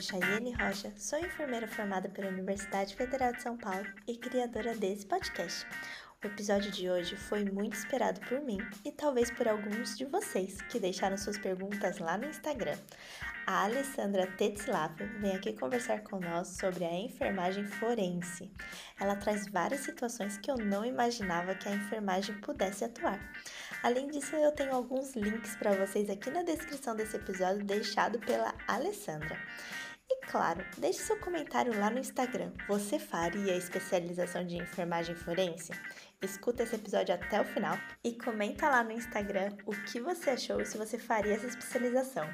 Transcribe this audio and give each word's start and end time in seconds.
é 0.00 0.02
Chayenne 0.02 0.54
Rocha, 0.54 0.90
sou 0.96 1.18
enfermeira 1.18 1.68
formada 1.68 2.08
pela 2.08 2.30
Universidade 2.30 2.96
Federal 2.96 3.32
de 3.32 3.42
São 3.42 3.54
Paulo 3.58 3.86
e 4.08 4.16
criadora 4.16 4.74
desse 4.74 5.04
podcast. 5.04 5.66
O 6.24 6.26
episódio 6.26 6.70
de 6.70 6.88
hoje 6.88 7.16
foi 7.16 7.44
muito 7.44 7.74
esperado 7.74 8.18
por 8.20 8.40
mim 8.40 8.58
e 8.82 8.90
talvez 8.90 9.30
por 9.30 9.46
alguns 9.46 9.98
de 9.98 10.06
vocês 10.06 10.60
que 10.62 10.80
deixaram 10.80 11.18
suas 11.18 11.36
perguntas 11.36 11.98
lá 11.98 12.16
no 12.16 12.24
Instagram. 12.24 12.78
A 13.46 13.64
Alessandra 13.64 14.26
Tetzlaff 14.26 14.94
vem 15.18 15.36
aqui 15.36 15.52
conversar 15.52 16.02
com 16.02 16.18
nós 16.18 16.48
sobre 16.48 16.84
a 16.84 16.94
enfermagem 16.94 17.66
forense. 17.66 18.50
Ela 18.98 19.16
traz 19.16 19.48
várias 19.48 19.80
situações 19.80 20.38
que 20.38 20.50
eu 20.50 20.56
não 20.56 20.82
imaginava 20.82 21.54
que 21.54 21.68
a 21.68 21.74
enfermagem 21.74 22.34
pudesse 22.40 22.84
atuar. 22.84 23.20
Além 23.82 24.08
disso, 24.08 24.34
eu 24.36 24.52
tenho 24.52 24.74
alguns 24.74 25.14
links 25.14 25.56
para 25.56 25.72
vocês 25.72 26.08
aqui 26.08 26.30
na 26.30 26.42
descrição 26.42 26.96
desse 26.96 27.16
episódio 27.16 27.64
deixado 27.64 28.18
pela 28.18 28.54
Alessandra. 28.66 29.38
E 30.12 30.26
claro, 30.26 30.66
deixe 30.76 30.98
seu 30.98 31.16
comentário 31.20 31.78
lá 31.78 31.88
no 31.88 32.00
Instagram. 32.00 32.52
Você 32.66 32.98
faria 32.98 33.56
especialização 33.56 34.44
de 34.44 34.56
enfermagem 34.56 35.14
forense? 35.14 35.70
Escuta 36.20 36.64
esse 36.64 36.74
episódio 36.74 37.14
até 37.14 37.40
o 37.40 37.44
final 37.44 37.78
e 38.02 38.12
comenta 38.18 38.68
lá 38.68 38.82
no 38.82 38.90
Instagram 38.90 39.56
o 39.64 39.70
que 39.84 40.00
você 40.00 40.30
achou 40.30 40.60
e 40.60 40.66
se 40.66 40.76
você 40.76 40.98
faria 40.98 41.34
essa 41.34 41.46
especialização. 41.46 42.24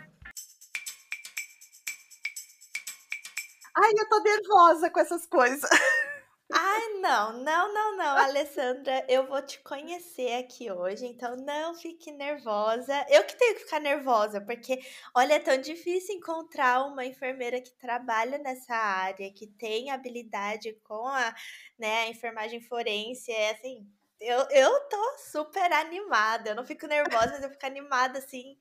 Ai, 3.77 3.93
eu 3.99 4.09
tô 4.09 4.23
nervosa 4.23 4.89
com 4.89 5.01
essas 5.01 5.27
coisas. 5.27 5.69
Ai, 6.53 7.01
não, 7.01 7.33
não, 7.43 7.73
não, 7.75 7.97
não, 7.97 8.17
Alessandra, 8.19 9.05
eu 9.09 9.27
vou 9.27 9.43
te 9.43 9.59
conhecer 9.63 10.33
aqui 10.35 10.71
hoje, 10.71 11.05
então 11.07 11.37
não 11.37 11.75
fique 11.75 12.13
nervosa. 12.13 13.05
Eu 13.11 13.25
que 13.25 13.37
tenho 13.37 13.55
que 13.57 13.63
ficar 13.65 13.81
nervosa, 13.81 14.41
porque, 14.41 14.79
olha, 15.15 15.35
é 15.35 15.39
tão 15.41 15.61
difícil 15.61 16.15
encontrar 16.17 16.85
uma 16.87 17.05
enfermeira 17.05 17.61
que 17.61 17.73
trabalha 17.75 18.39
nessa 18.39 18.75
área, 18.75 19.33
que 19.33 19.47
tem 19.47 19.91
habilidade 19.91 20.73
com 20.85 21.07
a, 21.09 21.35
né, 21.79 22.03
a 22.05 22.09
enfermagem 22.09 22.61
forense, 22.61 23.31
é 23.33 23.51
assim, 23.51 23.85
eu, 24.21 24.39
eu 24.51 24.81
tô 24.89 25.19
super 25.19 25.73
animada. 25.73 26.51
Eu 26.51 26.55
não 26.55 26.65
fico 26.65 26.87
nervosa, 26.87 27.33
mas 27.33 27.43
eu 27.43 27.51
fico 27.51 27.67
animada, 27.67 28.19
assim. 28.19 28.57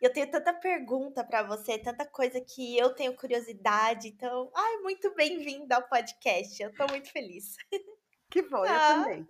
Eu 0.00 0.12
tenho 0.12 0.30
tanta 0.30 0.52
pergunta 0.52 1.24
para 1.24 1.42
você, 1.42 1.78
tanta 1.78 2.06
coisa 2.06 2.40
que 2.40 2.76
eu 2.76 2.94
tenho 2.94 3.16
curiosidade. 3.16 4.08
Então, 4.08 4.50
ai, 4.54 4.76
muito 4.78 5.14
bem-vinda 5.14 5.76
ao 5.76 5.88
podcast. 5.88 6.62
Eu 6.62 6.74
tô 6.74 6.86
muito 6.88 7.10
feliz. 7.10 7.56
Que 8.30 8.42
bom, 8.42 8.62
ah. 8.62 8.68
eu 8.68 9.02
também. 9.02 9.26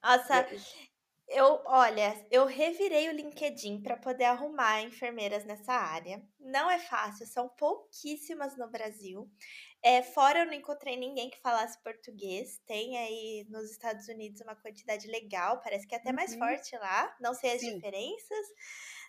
Nossa, 0.00 0.46
eu, 1.28 1.62
olha, 1.66 2.26
eu 2.30 2.44
revirei 2.44 3.08
o 3.08 3.12
LinkedIn 3.12 3.82
para 3.82 3.96
poder 3.96 4.24
arrumar 4.24 4.82
enfermeiras 4.82 5.44
nessa 5.44 5.72
área. 5.72 6.22
Não 6.38 6.70
é 6.70 6.78
fácil, 6.78 7.26
são 7.26 7.48
pouquíssimas 7.48 8.56
no 8.56 8.68
Brasil. 8.68 9.30
É, 9.82 10.00
fora 10.00 10.40
eu 10.40 10.46
não 10.46 10.52
encontrei 10.52 10.96
ninguém 10.96 11.28
que 11.28 11.40
falasse 11.40 11.82
português. 11.82 12.60
Tem 12.66 12.96
aí 12.96 13.46
nos 13.50 13.70
Estados 13.70 14.06
Unidos 14.06 14.40
uma 14.40 14.54
quantidade 14.54 15.08
legal, 15.08 15.60
parece 15.60 15.86
que 15.86 15.94
é 15.94 15.98
até 15.98 16.10
uhum. 16.10 16.16
mais 16.16 16.34
forte 16.34 16.76
lá. 16.76 17.14
Não 17.20 17.34
sei 17.34 17.52
as 17.52 17.60
Sim. 17.60 17.74
diferenças, 17.74 18.46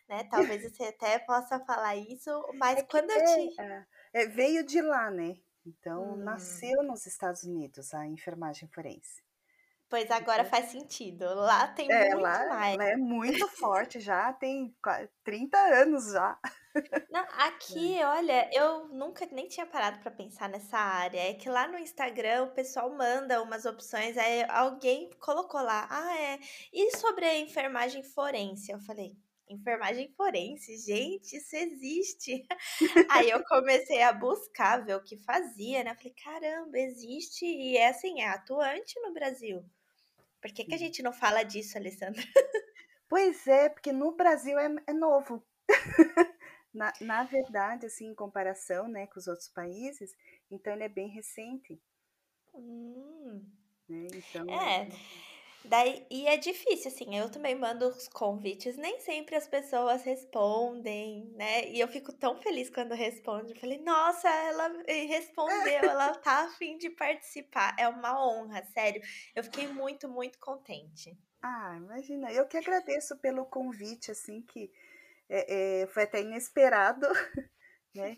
né? 0.09 0.23
Talvez 0.57 0.63
você 0.63 0.85
até 0.85 1.19
possa 1.19 1.59
falar 1.59 1.95
isso, 1.95 2.31
mas 2.55 2.79
é 2.79 2.83
quando 2.83 3.11
eu 3.11 3.19
é, 3.19 3.23
te. 3.23 3.61
É, 3.61 3.85
é, 4.13 4.25
veio 4.27 4.65
de 4.65 4.81
lá, 4.81 5.11
né? 5.11 5.35
Então, 5.65 6.13
hum. 6.13 6.17
nasceu 6.17 6.81
nos 6.83 7.05
Estados 7.05 7.43
Unidos 7.43 7.93
a 7.93 8.05
enfermagem 8.07 8.67
forense. 8.67 9.21
Pois 9.89 10.09
agora 10.09 10.41
então 10.41 10.51
faz 10.51 10.71
sentido. 10.71 11.25
Lá 11.35 11.67
tem 11.67 11.91
é, 11.91 12.09
muito 12.09 12.21
lá, 12.21 12.47
mais. 12.47 12.77
Lá 12.77 12.85
é 12.85 12.95
muito 12.95 13.47
forte 13.49 13.99
já, 13.99 14.33
tem 14.33 14.75
30 15.23 15.57
anos 15.57 16.11
já. 16.11 16.37
Não, 17.11 17.23
aqui, 17.37 17.99
olha, 18.03 18.49
eu 18.51 18.87
nunca 18.87 19.27
nem 19.31 19.47
tinha 19.47 19.65
parado 19.65 19.99
para 19.99 20.09
pensar 20.09 20.49
nessa 20.49 20.77
área. 20.77 21.29
É 21.29 21.33
que 21.35 21.47
lá 21.47 21.67
no 21.67 21.77
Instagram 21.77 22.45
o 22.45 22.51
pessoal 22.51 22.89
manda 22.89 23.41
umas 23.43 23.65
opções, 23.65 24.17
aí 24.17 24.43
alguém 24.49 25.11
colocou 25.19 25.61
lá, 25.61 25.87
ah, 25.89 26.19
é. 26.19 26.39
E 26.73 26.97
sobre 26.97 27.25
a 27.25 27.37
enfermagem 27.39 28.01
forense? 28.01 28.71
Eu 28.71 28.79
falei, 28.79 29.15
enfermagem 29.49 30.11
forense, 30.15 30.77
gente, 30.77 31.37
isso 31.37 31.55
existe. 31.55 32.45
Aí 33.09 33.29
eu 33.29 33.43
comecei 33.45 34.01
a 34.01 34.13
buscar, 34.13 34.83
ver 34.85 34.95
o 34.95 35.03
que 35.03 35.17
fazia, 35.17 35.83
né? 35.83 35.95
Falei, 35.95 36.13
caramba, 36.23 36.77
existe 36.79 37.45
e 37.45 37.77
é 37.77 37.89
assim, 37.89 38.21
é 38.21 38.29
atuante 38.29 38.99
no 39.01 39.13
Brasil. 39.13 39.63
Por 40.41 40.51
que, 40.51 40.65
que 40.65 40.75
a 40.75 40.77
gente 40.77 41.01
não 41.01 41.13
fala 41.13 41.43
disso, 41.43 41.77
Alessandra? 41.77 42.21
Pois 43.07 43.45
é, 43.45 43.69
porque 43.69 43.91
no 43.91 44.15
Brasil 44.15 44.57
é, 44.57 44.75
é 44.87 44.93
novo. 44.93 45.45
Na, 46.73 46.91
na 46.99 47.23
verdade, 47.23 47.85
assim, 47.85 48.07
em 48.07 48.15
comparação 48.15 48.87
né, 48.87 49.05
com 49.05 49.19
os 49.19 49.27
outros 49.27 49.47
países, 49.47 50.15
então 50.49 50.73
ele 50.73 50.83
é 50.83 50.89
bem 50.89 51.07
recente. 51.07 51.79
Hum. 52.55 53.45
Né? 53.87 54.07
Então, 54.11 54.49
é. 54.49 54.89
Daí, 55.65 56.05
e 56.09 56.27
é 56.27 56.35
difícil, 56.35 56.91
assim, 56.91 57.17
eu 57.17 57.31
também 57.31 57.55
mando 57.55 57.87
os 57.87 58.07
convites, 58.09 58.75
nem 58.75 58.99
sempre 58.99 59.35
as 59.35 59.47
pessoas 59.47 60.03
respondem, 60.03 61.31
né? 61.35 61.69
E 61.69 61.79
eu 61.79 61.87
fico 61.87 62.11
tão 62.11 62.35
feliz 62.41 62.69
quando 62.69 62.93
responde. 62.93 63.53
Eu 63.53 63.59
falei, 63.59 63.77
nossa, 63.79 64.27
ela 64.27 64.67
respondeu, 64.85 65.79
ela 65.89 66.15
tá 66.15 66.45
afim 66.45 66.77
de 66.77 66.89
participar. 66.89 67.75
É 67.79 67.87
uma 67.87 68.25
honra, 68.25 68.63
sério. 68.73 69.01
Eu 69.33 69.43
fiquei 69.43 69.67
muito, 69.67 70.09
muito 70.09 70.37
contente. 70.37 71.17
Ah, 71.41 71.75
imagina, 71.77 72.31
eu 72.31 72.45
que 72.45 72.57
agradeço 72.57 73.17
pelo 73.19 73.45
convite, 73.45 74.11
assim, 74.11 74.41
que 74.41 74.69
é, 75.29 75.81
é, 75.81 75.87
foi 75.87 76.03
até 76.03 76.21
inesperado, 76.21 77.07
né? 77.95 78.17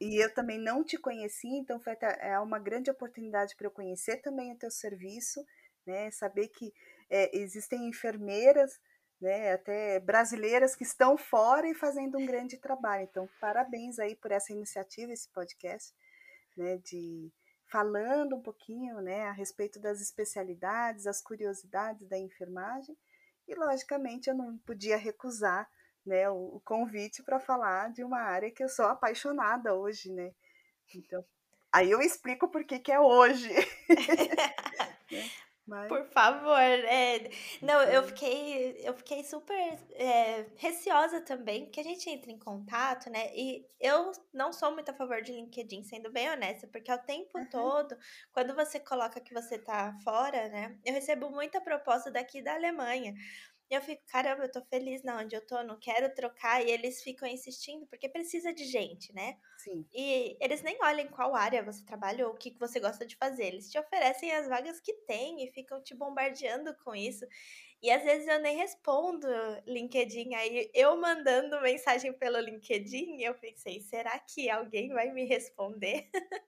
E 0.00 0.22
eu 0.22 0.32
também 0.34 0.58
não 0.58 0.84
te 0.84 0.98
conheci, 0.98 1.48
então 1.48 1.80
foi 1.80 1.94
até, 1.94 2.18
é 2.20 2.38
uma 2.38 2.58
grande 2.58 2.90
oportunidade 2.90 3.56
para 3.56 3.66
eu 3.66 3.70
conhecer 3.70 4.18
também 4.18 4.52
o 4.52 4.58
teu 4.58 4.70
serviço, 4.70 5.44
né? 5.86 6.10
Saber 6.10 6.48
que 6.48 6.72
é, 7.10 7.36
existem 7.36 7.88
enfermeiras, 7.88 8.80
né? 9.20 9.52
Até 9.52 10.00
brasileiras 10.00 10.74
que 10.74 10.84
estão 10.84 11.16
fora 11.16 11.68
e 11.68 11.74
fazendo 11.74 12.18
um 12.18 12.26
grande 12.26 12.56
trabalho. 12.56 13.04
Então, 13.04 13.28
parabéns 13.40 13.98
aí 13.98 14.16
por 14.16 14.32
essa 14.32 14.52
iniciativa, 14.52 15.12
esse 15.12 15.28
podcast, 15.30 15.94
né? 16.56 16.78
De 16.78 17.32
falando 17.66 18.36
um 18.36 18.42
pouquinho, 18.42 19.00
né? 19.00 19.24
A 19.28 19.32
respeito 19.32 19.80
das 19.80 20.00
especialidades, 20.00 21.06
as 21.06 21.20
curiosidades 21.20 22.06
da 22.08 22.18
enfermagem. 22.18 22.96
E 23.48 23.54
logicamente 23.54 24.28
eu 24.28 24.34
não 24.36 24.58
podia 24.58 24.96
recusar 24.96 25.68
né, 26.04 26.28
o, 26.28 26.56
o 26.56 26.60
convite 26.64 27.22
para 27.22 27.40
falar 27.40 27.90
de 27.92 28.02
uma 28.04 28.20
área 28.20 28.50
que 28.50 28.62
eu 28.62 28.68
sou 28.68 28.86
apaixonada 28.86 29.74
hoje, 29.74 30.12
né? 30.12 30.32
Então, 30.94 31.24
aí 31.72 31.90
eu 31.90 32.00
explico 32.00 32.48
por 32.48 32.64
que, 32.64 32.78
que 32.78 32.92
é 32.92 33.00
hoje. 33.00 33.48
Mas... 35.66 35.88
Por 35.88 36.04
favor, 36.06 36.58
é... 36.58 37.30
não, 37.60 37.80
eu 37.82 37.88
então 37.88 38.04
fiquei, 38.04 38.80
eu 38.80 38.94
fiquei 38.94 39.22
super 39.22 39.78
é, 39.92 40.46
receosa 40.56 41.20
também, 41.20 41.64
porque 41.64 41.80
a 41.80 41.84
gente 41.84 42.10
entra 42.10 42.32
em 42.32 42.38
contato, 42.38 43.08
né? 43.08 43.30
E 43.34 43.64
eu 43.80 44.10
não 44.32 44.52
sou 44.52 44.72
muito 44.72 44.90
a 44.90 44.94
favor 44.94 45.22
de 45.22 45.32
LinkedIn, 45.32 45.84
sendo 45.84 46.10
bem 46.10 46.30
honesta, 46.30 46.66
porque 46.66 46.90
ao 46.90 46.98
tempo 46.98 47.38
uhum. 47.38 47.48
todo, 47.48 47.96
quando 48.32 48.54
você 48.54 48.80
coloca 48.80 49.20
que 49.20 49.32
você 49.32 49.56
tá 49.56 49.96
fora, 50.02 50.48
né? 50.48 50.76
Eu 50.84 50.94
recebo 50.94 51.30
muita 51.30 51.60
proposta 51.60 52.10
daqui 52.10 52.42
da 52.42 52.54
Alemanha. 52.54 53.14
E 53.72 53.74
eu 53.74 53.80
fico, 53.80 54.02
caramba, 54.06 54.44
eu 54.44 54.52
tô 54.52 54.60
feliz 54.66 55.02
na 55.02 55.16
onde 55.16 55.34
eu 55.34 55.40
tô, 55.46 55.62
não 55.62 55.78
quero 55.80 56.14
trocar. 56.14 56.62
E 56.62 56.70
eles 56.70 57.02
ficam 57.02 57.26
insistindo, 57.26 57.86
porque 57.86 58.06
precisa 58.06 58.52
de 58.52 58.66
gente, 58.66 59.14
né? 59.14 59.38
Sim. 59.56 59.86
E 59.94 60.36
eles 60.42 60.60
nem 60.60 60.76
olham 60.82 61.08
qual 61.08 61.34
área 61.34 61.62
você 61.62 61.82
trabalha 61.82 62.26
ou 62.26 62.34
o 62.34 62.36
que, 62.36 62.50
que 62.50 62.60
você 62.60 62.78
gosta 62.78 63.06
de 63.06 63.16
fazer. 63.16 63.46
Eles 63.46 63.70
te 63.70 63.78
oferecem 63.78 64.30
as 64.30 64.46
vagas 64.46 64.78
que 64.78 64.92
tem 65.06 65.42
e 65.42 65.50
ficam 65.52 65.82
te 65.82 65.94
bombardeando 65.94 66.76
com 66.84 66.94
isso. 66.94 67.24
E 67.82 67.90
às 67.90 68.02
vezes 68.02 68.28
eu 68.28 68.40
nem 68.40 68.58
respondo 68.58 69.26
LinkedIn. 69.66 70.34
Aí 70.34 70.70
eu 70.74 70.94
mandando 71.00 71.58
mensagem 71.62 72.12
pelo 72.12 72.38
LinkedIn, 72.40 73.22
eu 73.22 73.34
pensei, 73.36 73.80
será 73.80 74.18
que 74.18 74.50
alguém 74.50 74.90
vai 74.92 75.10
me 75.12 75.24
responder? 75.24 76.10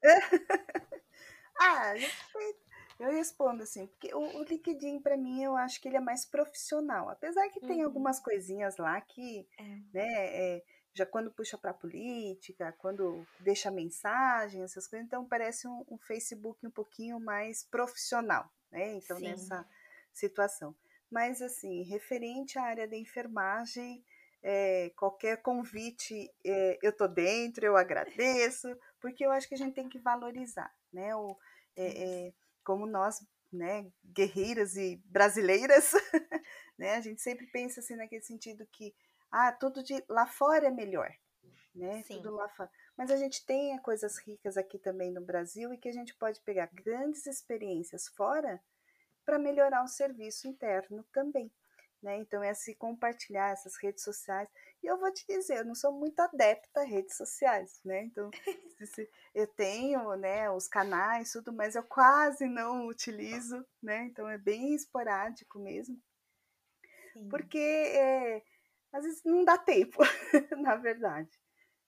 ah, 1.59 1.91
a 1.91 1.97
gente 1.97 2.13
eu 2.99 3.11
respondo 3.11 3.63
assim, 3.63 3.87
porque 3.87 4.15
o, 4.15 4.41
o 4.41 4.45
LinkedIn, 4.45 5.01
para 5.01 5.17
mim, 5.17 5.43
eu 5.43 5.57
acho 5.57 5.81
que 5.81 5.89
ele 5.89 5.97
é 5.97 6.01
mais 6.01 6.25
profissional. 6.25 7.09
Apesar 7.09 7.49
que 7.51 7.61
uhum. 7.61 7.69
tem 7.69 7.83
algumas 7.83 8.21
coisinhas 8.21 8.77
lá 8.77 9.01
que, 9.01 9.47
é. 9.59 9.63
né, 9.93 10.27
é, 10.37 10.63
já 10.95 11.05
quando 11.05 11.33
puxa 11.33 11.59
para 11.59 11.75
política, 11.75 12.73
quando 12.79 13.27
deixa 13.41 13.71
mensagem, 13.71 14.63
essas 14.63 14.87
coisas, 14.87 15.07
então 15.07 15.27
parece 15.27 15.67
um, 15.67 15.85
um 15.91 15.99
Facebook 15.99 16.65
um 16.65 16.71
pouquinho 16.71 17.19
mais 17.19 17.65
profissional, 17.65 18.49
né? 18.71 18.95
Então, 18.95 19.19
Sim. 19.19 19.25
nessa 19.25 19.67
situação. 20.13 20.75
Mas, 21.11 21.43
assim, 21.43 21.83
referente 21.83 22.59
à 22.59 22.63
área 22.63 22.89
da 22.89 22.97
enfermagem, 22.97 24.05
é, 24.43 24.91
qualquer 24.97 25.43
convite, 25.43 26.31
é, 26.45 26.79
eu 26.83 26.93
tô 26.93 27.09
dentro, 27.09 27.65
eu 27.65 27.77
agradeço, 27.77 28.69
porque 29.01 29.25
eu 29.25 29.33
acho 29.33 29.49
que 29.49 29.55
a 29.55 29.59
gente 29.59 29.75
tem 29.75 29.89
que 29.89 29.99
valorizar, 29.99 30.73
né? 30.93 31.15
O, 31.17 31.37
é, 31.77 32.33
como 32.65 32.87
nós, 32.87 33.25
né, 33.53 33.91
guerreiras 34.05 34.77
e 34.77 34.97
brasileiras, 35.07 35.93
né, 36.79 36.97
a 36.97 37.01
gente 37.01 37.21
sempre 37.21 37.47
pensa 37.47 37.81
assim 37.81 37.95
naquele 37.95 38.23
sentido 38.23 38.67
que 38.73 38.95
ah, 39.31 39.53
tudo 39.53 39.83
de 39.83 40.03
lá 40.09 40.27
fora 40.27 40.69
é 40.69 40.71
melhor, 40.71 41.13
né? 41.75 42.03
Sim. 42.03 42.17
Tudo 42.17 42.37
lá 42.37 42.49
fora. 42.51 42.71
Mas 42.97 43.11
a 43.11 43.17
gente 43.17 43.45
tem 43.45 43.77
coisas 43.79 44.19
ricas 44.19 44.57
aqui 44.57 44.79
também 44.79 45.13
no 45.13 45.21
Brasil 45.21 45.73
e 45.73 45.79
que 45.79 45.89
a 45.89 45.93
gente 45.93 46.15
pode 46.15 46.41
pegar 46.43 46.71
grandes 46.73 47.27
experiências 47.27 48.07
fora 48.09 48.63
para 49.25 49.39
melhorar 49.39 49.83
o 49.83 49.89
serviço 49.89 50.47
interno 50.47 51.05
também. 51.13 51.51
Né? 52.05 52.19
Então, 52.19 52.43
é 52.43 52.53
se 52.53 52.75
compartilhar 52.75 53.53
essas 53.53 53.77
redes 53.77 54.05
sociais. 54.05 54.47
E 54.83 54.87
eu 54.87 54.99
vou 54.99 55.11
te 55.11 55.25
dizer, 55.27 55.61
eu 55.61 55.65
não 55.65 55.75
sou 55.75 55.91
muito 55.91 56.21
adepta 56.21 56.81
a 56.81 56.85
redes 56.85 57.17
sociais, 57.17 57.81
né? 57.83 58.05
Então, 58.05 58.31
eu 59.35 59.47
tenho 59.47 60.15
né, 60.17 60.51
os 60.51 60.69
canais, 60.69 61.33
tudo, 61.33 61.51
mas 61.51 61.75
eu 61.75 61.83
quase 61.83 62.47
não 62.47 62.89
utilizo, 62.89 63.65
né? 63.83 64.05
Então, 64.05 64.29
é 64.29 64.37
bem 64.37 64.75
esporádico 64.75 65.59
mesmo. 65.59 65.99
Sim. 67.15 67.27
Porque 67.31 67.57
é, 67.57 68.43
às 68.93 69.03
vezes 69.03 69.25
não 69.25 69.43
dá 69.43 69.57
tempo, 69.57 70.01
na 70.61 70.77
verdade. 70.77 71.31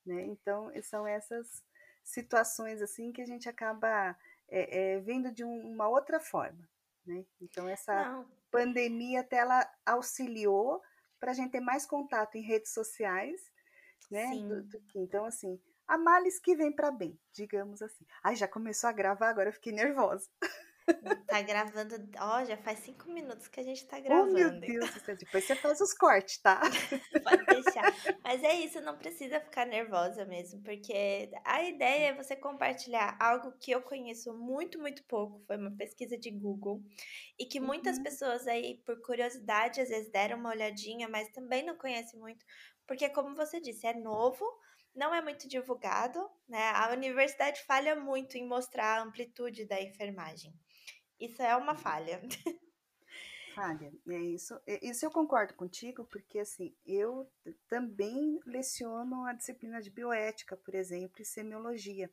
Né? 0.06 0.22
Então, 0.22 0.72
são 0.82 1.06
essas 1.06 1.62
situações 2.02 2.80
assim 2.80 3.12
que 3.12 3.20
a 3.20 3.26
gente 3.26 3.50
acaba 3.50 4.16
é, 4.48 4.94
é, 4.94 5.00
vendo 5.00 5.30
de 5.30 5.44
um, 5.44 5.74
uma 5.74 5.88
outra 5.88 6.18
forma. 6.18 6.66
Né? 7.04 7.22
Então, 7.38 7.68
essa 7.68 8.12
não. 8.12 8.35
Pandemia 8.50 9.20
até 9.20 9.36
ela 9.36 9.68
auxiliou 9.84 10.80
para 11.18 11.30
a 11.30 11.34
gente 11.34 11.52
ter 11.52 11.60
mais 11.60 11.86
contato 11.86 12.36
em 12.36 12.42
redes 12.42 12.72
sociais, 12.72 13.40
né? 14.10 14.30
Do, 14.36 14.62
do 14.62 14.82
então, 14.94 15.24
assim, 15.24 15.60
a 15.86 15.96
males 15.96 16.38
que 16.40 16.56
vem 16.56 16.72
para 16.72 16.90
bem, 16.90 17.18
digamos 17.32 17.80
assim. 17.80 18.04
Ai, 18.22 18.36
já 18.36 18.48
começou 18.48 18.88
a 18.88 18.92
gravar, 18.92 19.28
agora 19.28 19.48
eu 19.48 19.54
fiquei 19.54 19.72
nervosa. 19.72 20.28
Tá 21.26 21.42
gravando, 21.42 21.94
ó, 22.18 22.44
já 22.44 22.56
faz 22.56 22.78
cinco 22.80 23.10
minutos 23.10 23.48
que 23.48 23.60
a 23.60 23.62
gente 23.62 23.84
tá 23.86 23.98
gravando. 23.98 24.30
Oh, 24.30 24.34
meu 24.34 24.60
Deus 24.60 24.90
céu, 25.06 25.16
depois 25.16 25.44
você 25.44 25.54
faz 25.54 25.80
os 25.80 25.92
cortes, 25.92 26.38
tá? 26.38 26.60
Pode 27.24 27.44
deixar. 27.46 27.92
Mas 28.22 28.42
é 28.42 28.54
isso, 28.54 28.80
não 28.80 28.96
precisa 28.96 29.40
ficar 29.40 29.66
nervosa 29.66 30.24
mesmo, 30.24 30.62
porque 30.62 31.30
a 31.44 31.62
ideia 31.62 32.08
é 32.08 32.14
você 32.14 32.36
compartilhar 32.36 33.16
algo 33.20 33.52
que 33.58 33.70
eu 33.70 33.82
conheço 33.82 34.32
muito, 34.34 34.78
muito 34.78 35.04
pouco, 35.04 35.42
foi 35.46 35.56
uma 35.56 35.70
pesquisa 35.70 36.16
de 36.18 36.30
Google, 36.30 36.82
e 37.38 37.46
que 37.46 37.60
muitas 37.60 37.96
uhum. 37.98 38.02
pessoas 38.02 38.46
aí, 38.46 38.80
por 38.84 39.00
curiosidade, 39.02 39.80
às 39.80 39.88
vezes 39.88 40.10
deram 40.10 40.38
uma 40.38 40.50
olhadinha, 40.50 41.08
mas 41.08 41.28
também 41.30 41.64
não 41.64 41.76
conhecem 41.76 42.18
muito, 42.18 42.44
porque 42.86 43.08
como 43.10 43.34
você 43.34 43.60
disse, 43.60 43.86
é 43.86 43.94
novo, 43.94 44.44
não 44.94 45.14
é 45.14 45.20
muito 45.20 45.46
divulgado, 45.46 46.18
né? 46.48 46.70
A 46.74 46.90
universidade 46.92 47.62
falha 47.64 47.94
muito 47.94 48.36
em 48.38 48.48
mostrar 48.48 48.98
a 48.98 49.02
amplitude 49.02 49.66
da 49.66 49.80
enfermagem. 49.80 50.54
Isso 51.18 51.42
é 51.42 51.56
uma 51.56 51.74
falha. 51.74 52.20
Falha, 53.54 53.90
é 54.08 54.18
isso. 54.18 54.60
Isso 54.82 55.06
eu 55.06 55.10
concordo 55.10 55.54
contigo, 55.54 56.04
porque 56.04 56.40
assim, 56.40 56.76
eu 56.84 57.26
também 57.68 58.38
leciono 58.44 59.24
a 59.24 59.32
disciplina 59.32 59.80
de 59.80 59.88
bioética, 59.90 60.56
por 60.58 60.74
exemplo, 60.74 61.22
e 61.22 61.24
semiologia 61.24 62.10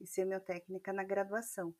e 0.00 0.06
semiotécnica 0.06 0.92
na 0.92 1.02
graduação. 1.02 1.74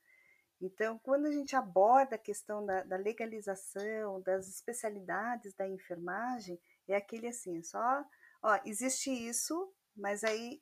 Então, 0.60 0.98
quando 0.98 1.26
a 1.26 1.30
gente 1.30 1.54
aborda 1.54 2.16
a 2.16 2.18
questão 2.18 2.66
da, 2.66 2.82
da 2.82 2.96
legalização, 2.96 4.20
das 4.22 4.48
especialidades 4.48 5.54
da 5.54 5.68
enfermagem, 5.68 6.60
é 6.88 6.96
aquele 6.96 7.28
assim, 7.28 7.58
é 7.58 7.62
só, 7.62 8.04
ó, 8.42 8.58
existe 8.64 9.10
isso, 9.10 9.72
mas 9.96 10.24
aí 10.24 10.60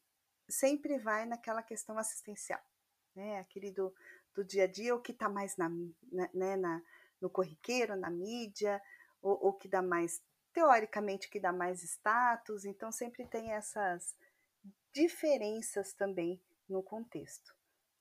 sempre 0.49 0.99
vai 0.99 1.25
naquela 1.25 1.63
questão 1.63 1.97
assistencial, 1.99 2.61
né? 3.15 3.39
Aquele 3.39 3.71
do, 3.71 3.95
do 4.37 4.45
dia 4.45 4.65
a 4.65 4.67
dia, 4.67 4.95
o 4.95 5.01
que 5.01 5.13
está 5.13 5.29
mais 5.29 5.57
na, 5.57 5.69
na, 6.13 6.31
né, 6.33 6.57
na, 6.57 6.83
no 7.21 7.29
corriqueiro, 7.29 7.97
na 7.97 8.11
mídia, 8.11 8.81
o, 9.23 9.53
que 9.53 9.67
dá 9.67 9.83
mais, 9.83 10.23
teoricamente, 10.53 11.29
que 11.29 11.41
dá 11.41 11.53
mais 11.53 11.83
status. 11.83 12.65
Então, 12.65 12.93
sempre 12.93 13.27
tem 13.27 13.53
essas 13.53 14.15
diferenças 14.93 15.93
também 15.95 16.41
no 16.69 16.83
contexto 16.83 17.57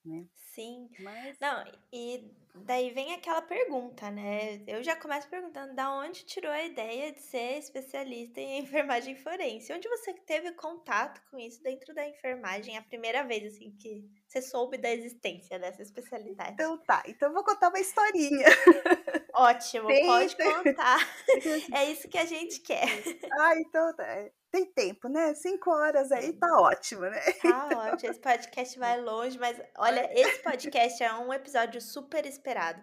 né? 0.06 0.25
Sim. 0.34 0.90
Mas... 1.00 1.38
Não, 1.40 1.66
e 1.92 2.31
daí 2.56 2.92
vem 2.92 3.13
aquela 3.13 3.42
pergunta, 3.42 4.10
né? 4.10 4.62
Eu 4.66 4.81
já 4.84 4.96
começo 4.96 5.28
perguntando 5.28 5.74
da 5.74 5.92
onde 5.92 6.25
tirou 6.25 6.52
a 6.52 6.63
ideia 6.63 7.12
de 7.12 7.22
ser 7.22 7.57
especialista 7.57 8.40
em 8.40 8.60
enfermagem 8.63 9.16
forense? 9.16 9.74
Onde 9.74 9.90
você 9.90 10.13
teve 10.13 10.52
contato 10.54 11.22
com 11.30 11.38
isso 11.38 11.62
dentro 11.62 11.94
da 11.94 12.07
enfermagem 12.07 12.78
a 12.78 12.81
primeira 12.81 13.24
vez, 13.24 13.54
assim, 13.54 13.72
que 13.72 14.10
você 14.28 14.42
soube 14.42 14.78
da 14.78 14.92
existência 14.92 15.60
dessa 15.60 15.81
especialidade? 15.81 16.54
Então 16.54 16.78
tá, 16.78 17.04
então 17.07 17.30
eu 17.30 17.34
vou 17.34 17.44
contar 17.44 17.69
uma 17.69 17.80
historinha. 17.80 18.46
Ótimo, 19.36 19.88
Tem, 19.88 20.06
pode 20.06 20.36
contar. 20.38 20.98
é 21.76 21.92
isso 21.92 22.08
que 22.08 22.18
a 22.18 22.26
gente 22.26 22.62
quer. 22.62 22.88
Ah, 23.34 23.56
então 23.58 23.94
tá 23.96 24.30
tem 24.56 24.66
tempo, 24.66 25.10
né? 25.10 25.34
Cinco 25.34 25.70
horas 25.70 26.12
aí 26.14 26.32
tá 26.32 26.62
ótimo, 26.62 27.02
né? 27.02 27.20
Tá 27.42 27.70
ótimo. 27.92 28.10
Esse 28.10 28.22
podcast 28.22 28.80
vai 28.80 29.02
longe, 29.02 29.38
mas 29.38 29.62
olha, 29.78 30.10
esse 30.18 30.42
podcast 30.42 31.04
é 31.04 31.14
um 31.16 31.34
episódio 31.34 31.82
super 31.82 32.26
esperado. 32.26 32.82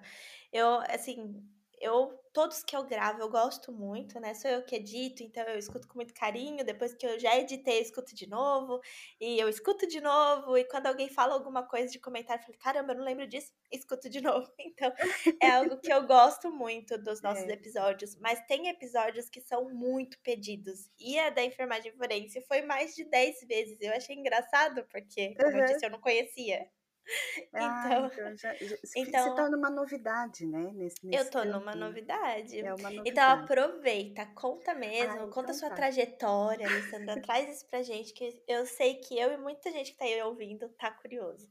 Eu, 0.52 0.80
assim, 0.90 1.42
eu 1.80 2.12
todos 2.32 2.62
que 2.62 2.74
eu 2.74 2.84
gravo 2.84 3.20
eu 3.20 3.28
gosto 3.28 3.72
muito, 3.72 4.18
né? 4.18 4.34
Sou 4.34 4.50
eu 4.50 4.64
que 4.64 4.76
edito, 4.76 5.22
então 5.22 5.42
eu 5.44 5.58
escuto 5.58 5.86
com 5.86 5.96
muito 5.96 6.14
carinho. 6.14 6.64
Depois 6.64 6.94
que 6.94 7.06
eu 7.06 7.18
já 7.18 7.36
editei, 7.38 7.78
eu 7.78 7.82
escuto 7.82 8.14
de 8.14 8.28
novo. 8.28 8.80
E 9.20 9.38
eu 9.38 9.48
escuto 9.48 9.86
de 9.86 10.00
novo. 10.00 10.56
E 10.56 10.64
quando 10.64 10.86
alguém 10.86 11.08
fala 11.08 11.34
alguma 11.34 11.62
coisa 11.62 11.92
de 11.92 11.98
comentário, 11.98 12.42
eu 12.42 12.46
falo, 12.46 12.58
caramba, 12.58 12.92
eu 12.92 12.98
não 12.98 13.04
lembro 13.04 13.26
disso, 13.26 13.52
escuto 13.70 14.08
de 14.08 14.20
novo. 14.22 14.50
Então 14.58 14.92
é 15.40 15.50
algo 15.50 15.78
que 15.78 15.92
eu 15.92 16.06
gosto 16.06 16.50
muito 16.50 16.96
dos 16.98 17.20
nossos 17.20 17.44
é. 17.44 17.52
episódios. 17.52 18.16
Mas 18.16 18.40
tem 18.46 18.68
episódios 18.68 19.28
que 19.28 19.40
são 19.40 19.68
muito 19.70 20.18
pedidos. 20.20 20.90
E 20.98 21.18
a 21.18 21.30
da 21.30 21.44
enfermagem 21.44 21.92
forense 21.92 22.40
foi 22.42 22.62
mais 22.62 22.94
de 22.94 23.04
10 23.04 23.46
vezes. 23.46 23.78
Eu 23.80 23.92
achei 23.92 24.16
engraçado, 24.16 24.84
porque, 24.90 25.34
como 25.34 25.50
uhum. 25.50 25.58
eu 25.58 25.66
disse, 25.66 25.84
eu 25.84 25.90
não 25.90 26.00
conhecia. 26.00 26.66
Ah, 27.54 27.84
então, 27.86 28.06
então, 28.06 28.36
já, 28.36 28.54
já, 28.54 28.76
então, 28.96 29.24
você 29.24 29.36
tá 29.36 29.50
numa 29.50 29.68
novidade, 29.68 30.46
né? 30.46 30.70
Nesse, 30.72 31.04
nesse 31.04 31.24
eu 31.24 31.30
tô 31.30 31.44
numa 31.44 31.74
novidade. 31.74 32.58
É 32.58 32.74
uma 32.74 32.90
novidade. 32.90 33.10
Então 33.10 33.30
aproveita, 33.30 34.26
conta 34.34 34.74
mesmo, 34.74 35.28
conta 35.28 35.50
a 35.50 35.54
sua 35.54 35.68
tá. 35.68 35.76
trajetória, 35.76 36.66
Alessandra. 36.66 37.20
traz 37.20 37.56
isso 37.56 37.68
pra 37.68 37.82
gente, 37.82 38.14
que 38.14 38.42
eu 38.48 38.64
sei 38.64 38.94
que 38.94 39.18
eu 39.18 39.32
e 39.32 39.36
muita 39.36 39.70
gente 39.70 39.92
que 39.92 39.98
tá 39.98 40.04
aí 40.04 40.22
ouvindo 40.22 40.68
tá 40.70 40.90
curioso. 40.90 41.50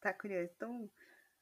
Tá 0.00 0.12
curioso. 0.12 0.50
Então, 0.56 0.90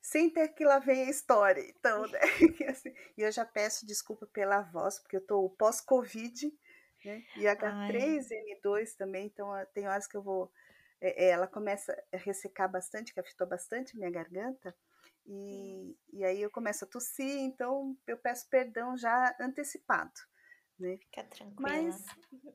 sem 0.02 0.28
ter 0.28 0.48
que 0.48 0.64
lá 0.64 0.78
vem 0.78 1.06
a 1.06 1.10
história. 1.10 1.62
Então, 1.62 2.06
né? 2.08 2.20
assim, 2.70 2.92
e 3.16 3.22
eu 3.22 3.32
já 3.32 3.44
peço 3.44 3.86
desculpa 3.86 4.26
pela 4.26 4.60
voz, 4.62 4.98
porque 4.98 5.16
eu 5.16 5.26
tô 5.26 5.48
pós-Covid, 5.50 6.52
né? 7.04 7.22
E 7.36 7.44
H3N2 7.44 8.96
também, 8.96 9.26
então 9.26 9.50
tem 9.72 9.88
horas 9.88 10.06
que 10.06 10.16
eu 10.16 10.22
vou 10.22 10.50
ela 11.00 11.46
começa 11.46 11.94
a 12.12 12.16
ressecar 12.16 12.70
bastante, 12.70 13.12
que 13.12 13.20
afetou 13.20 13.46
bastante 13.46 13.96
minha 13.96 14.10
garganta, 14.10 14.74
e, 15.26 15.96
e 16.12 16.24
aí 16.24 16.42
eu 16.42 16.50
começo 16.50 16.84
a 16.84 16.88
tossir, 16.88 17.38
então 17.40 17.96
eu 18.06 18.16
peço 18.18 18.48
perdão 18.48 18.96
já 18.96 19.34
antecipado. 19.40 20.12
Né? 20.78 20.98
Fica 20.98 21.24
tranquila. 21.24 21.60
Mas 21.60 22.04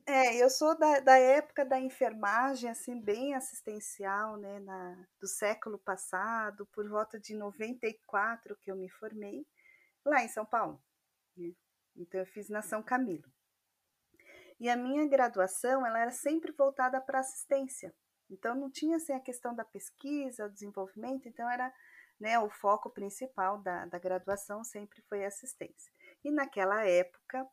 é, 0.06 0.36
eu 0.36 0.50
sou 0.50 0.78
da, 0.78 1.00
da 1.00 1.18
época 1.18 1.64
da 1.64 1.80
enfermagem, 1.80 2.70
assim, 2.70 3.00
bem 3.00 3.34
assistencial, 3.34 4.36
né, 4.36 4.60
na, 4.60 5.06
do 5.18 5.26
século 5.26 5.78
passado, 5.78 6.66
por 6.66 6.88
volta 6.88 7.18
de 7.18 7.34
94 7.34 8.56
que 8.60 8.70
eu 8.70 8.76
me 8.76 8.88
formei, 8.88 9.46
lá 10.04 10.22
em 10.22 10.28
São 10.28 10.44
Paulo. 10.44 10.82
Né? 11.36 11.52
Então 11.96 12.20
eu 12.20 12.26
fiz 12.26 12.48
na 12.48 12.62
São 12.62 12.82
Camilo. 12.82 13.30
E 14.60 14.68
a 14.68 14.76
minha 14.76 15.08
graduação, 15.08 15.86
ela 15.86 15.98
era 15.98 16.10
sempre 16.10 16.52
voltada 16.52 17.00
para 17.00 17.20
assistência. 17.20 17.94
Então 18.30 18.54
não 18.54 18.70
tinha 18.70 18.96
assim 18.96 19.12
a 19.12 19.20
questão 19.20 19.54
da 19.54 19.64
pesquisa, 19.64 20.46
o 20.46 20.50
desenvolvimento, 20.50 21.28
então 21.28 21.48
era 21.50 21.72
né, 22.18 22.38
o 22.38 22.50
foco 22.50 22.90
principal 22.90 23.58
da, 23.58 23.86
da 23.86 23.98
graduação 23.98 24.62
sempre 24.62 25.00
foi 25.08 25.24
assistência. 25.24 25.92
E 26.22 26.30
naquela 26.30 26.84
época, 26.84 27.48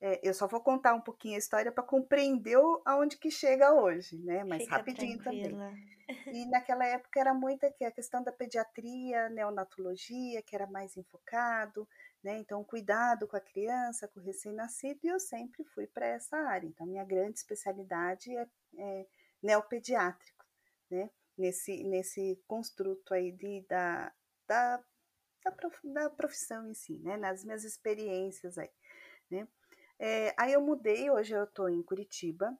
é, 0.00 0.20
eu 0.22 0.32
só 0.34 0.46
vou 0.46 0.60
contar 0.60 0.94
um 0.94 1.00
pouquinho 1.00 1.36
a 1.36 1.38
história 1.38 1.70
para 1.70 1.84
compreender 1.84 2.56
aonde 2.84 3.16
que 3.16 3.30
chega 3.30 3.72
hoje, 3.72 4.18
né? 4.18 4.42
Mas 4.44 4.62
Fica 4.62 4.76
rapidinho 4.76 5.18
tranquila. 5.18 5.68
também. 5.68 5.92
E 6.26 6.46
naquela 6.46 6.84
época 6.84 7.20
era 7.20 7.32
muito 7.32 7.64
aqui 7.64 7.84
a 7.84 7.90
questão 7.90 8.22
da 8.22 8.32
pediatria, 8.32 9.28
neonatologia, 9.28 10.42
que 10.42 10.54
era 10.54 10.66
mais 10.66 10.96
enfocado, 10.96 11.88
né? 12.22 12.36
Então, 12.38 12.64
cuidado 12.64 13.26
com 13.26 13.36
a 13.36 13.40
criança, 13.40 14.08
com 14.08 14.20
o 14.20 14.22
recém-nascido, 14.22 15.00
e 15.04 15.08
eu 15.08 15.20
sempre 15.20 15.64
fui 15.64 15.86
para 15.86 16.06
essa 16.06 16.36
área. 16.36 16.66
Então, 16.66 16.86
minha 16.86 17.04
grande 17.04 17.38
especialidade 17.38 18.36
é, 18.36 18.46
é 18.78 19.06
neopediátrico, 19.42 20.44
né? 20.90 21.10
Nesse, 21.36 21.82
nesse 21.84 22.42
construto 22.46 23.14
aí 23.14 23.32
de, 23.32 23.64
da, 23.68 24.12
da, 24.46 24.84
da, 25.42 25.50
prof, 25.50 25.78
da 25.82 26.10
profissão 26.10 26.68
em 26.68 26.74
si, 26.74 26.98
né? 26.98 27.16
Nas 27.16 27.44
minhas 27.44 27.64
experiências 27.64 28.58
aí, 28.58 28.70
né? 29.30 29.48
É, 29.98 30.34
aí 30.38 30.52
eu 30.52 30.60
mudei, 30.60 31.10
hoje 31.10 31.34
eu 31.34 31.44
estou 31.44 31.68
em 31.68 31.82
Curitiba, 31.82 32.56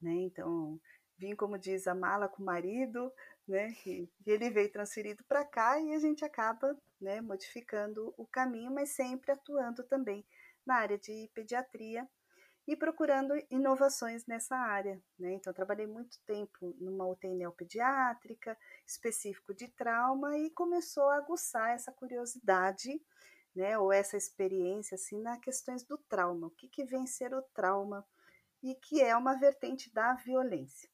né? 0.00 0.12
Então, 0.12 0.80
vim, 1.18 1.34
como 1.34 1.58
diz, 1.58 1.86
a 1.86 1.94
mala 1.94 2.28
com 2.28 2.42
o 2.42 2.46
marido, 2.46 3.12
né? 3.46 3.74
E, 3.86 4.08
ele 4.26 4.50
veio 4.50 4.70
transferido 4.70 5.24
para 5.24 5.44
cá 5.44 5.80
e 5.80 5.94
a 5.94 5.98
gente 5.98 6.24
acaba, 6.24 6.76
né, 7.00 7.20
modificando 7.20 8.14
o 8.16 8.26
caminho, 8.26 8.70
mas 8.70 8.90
sempre 8.90 9.32
atuando 9.32 9.82
também 9.84 10.24
na 10.64 10.76
área 10.76 10.98
de 10.98 11.30
pediatria 11.34 12.08
e 12.66 12.76
procurando 12.76 13.34
inovações 13.50 14.24
nessa 14.26 14.56
área. 14.56 15.02
Né? 15.18 15.32
Então, 15.32 15.52
trabalhei 15.52 15.86
muito 15.86 16.18
tempo 16.24 16.74
numa 16.78 17.06
UTI 17.06 17.34
neopediátrica, 17.34 18.56
específico 18.86 19.52
de 19.54 19.68
trauma, 19.68 20.38
e 20.38 20.50
começou 20.50 21.08
a 21.08 21.16
aguçar 21.16 21.70
essa 21.70 21.92
curiosidade, 21.92 23.00
né, 23.54 23.76
ou 23.76 23.92
essa 23.92 24.16
experiência, 24.16 24.94
assim, 24.94 25.20
nas 25.20 25.38
questões 25.40 25.84
do 25.84 25.98
trauma. 25.98 26.46
O 26.46 26.50
que, 26.50 26.68
que 26.68 26.84
vem 26.84 27.06
ser 27.06 27.34
o 27.34 27.42
trauma 27.54 28.06
e 28.62 28.74
que 28.76 29.02
é 29.02 29.16
uma 29.16 29.34
vertente 29.34 29.92
da 29.92 30.14
violência. 30.14 30.88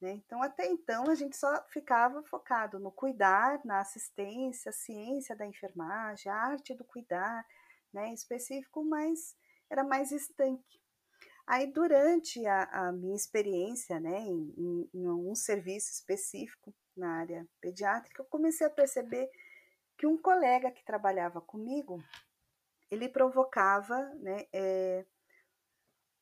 Né? 0.00 0.12
Então, 0.12 0.42
até 0.42 0.66
então, 0.66 1.10
a 1.10 1.14
gente 1.14 1.36
só 1.36 1.62
ficava 1.68 2.22
focado 2.22 2.78
no 2.78 2.90
cuidar, 2.90 3.60
na 3.64 3.80
assistência, 3.80 4.72
ciência 4.72 5.36
da 5.36 5.46
enfermagem, 5.46 6.30
a 6.30 6.36
arte 6.36 6.74
do 6.74 6.84
cuidar, 6.84 7.46
né, 7.92 8.12
específico, 8.12 8.84
mas 8.84 9.36
era 9.70 9.84
mais 9.84 10.10
estanque. 10.10 10.85
Aí, 11.46 11.72
durante 11.72 12.44
a, 12.44 12.64
a 12.88 12.92
minha 12.92 13.14
experiência 13.14 14.00
né, 14.00 14.18
em, 14.18 14.54
em, 14.58 14.90
em 14.92 15.08
um 15.08 15.34
serviço 15.34 15.92
específico 15.92 16.74
na 16.96 17.20
área 17.20 17.46
pediátrica, 17.60 18.20
eu 18.20 18.26
comecei 18.26 18.66
a 18.66 18.70
perceber 18.70 19.30
que 19.96 20.06
um 20.06 20.18
colega 20.18 20.72
que 20.72 20.84
trabalhava 20.84 21.40
comigo, 21.40 22.02
ele 22.90 23.08
provocava, 23.08 23.96
né, 24.16 24.46
é, 24.52 25.06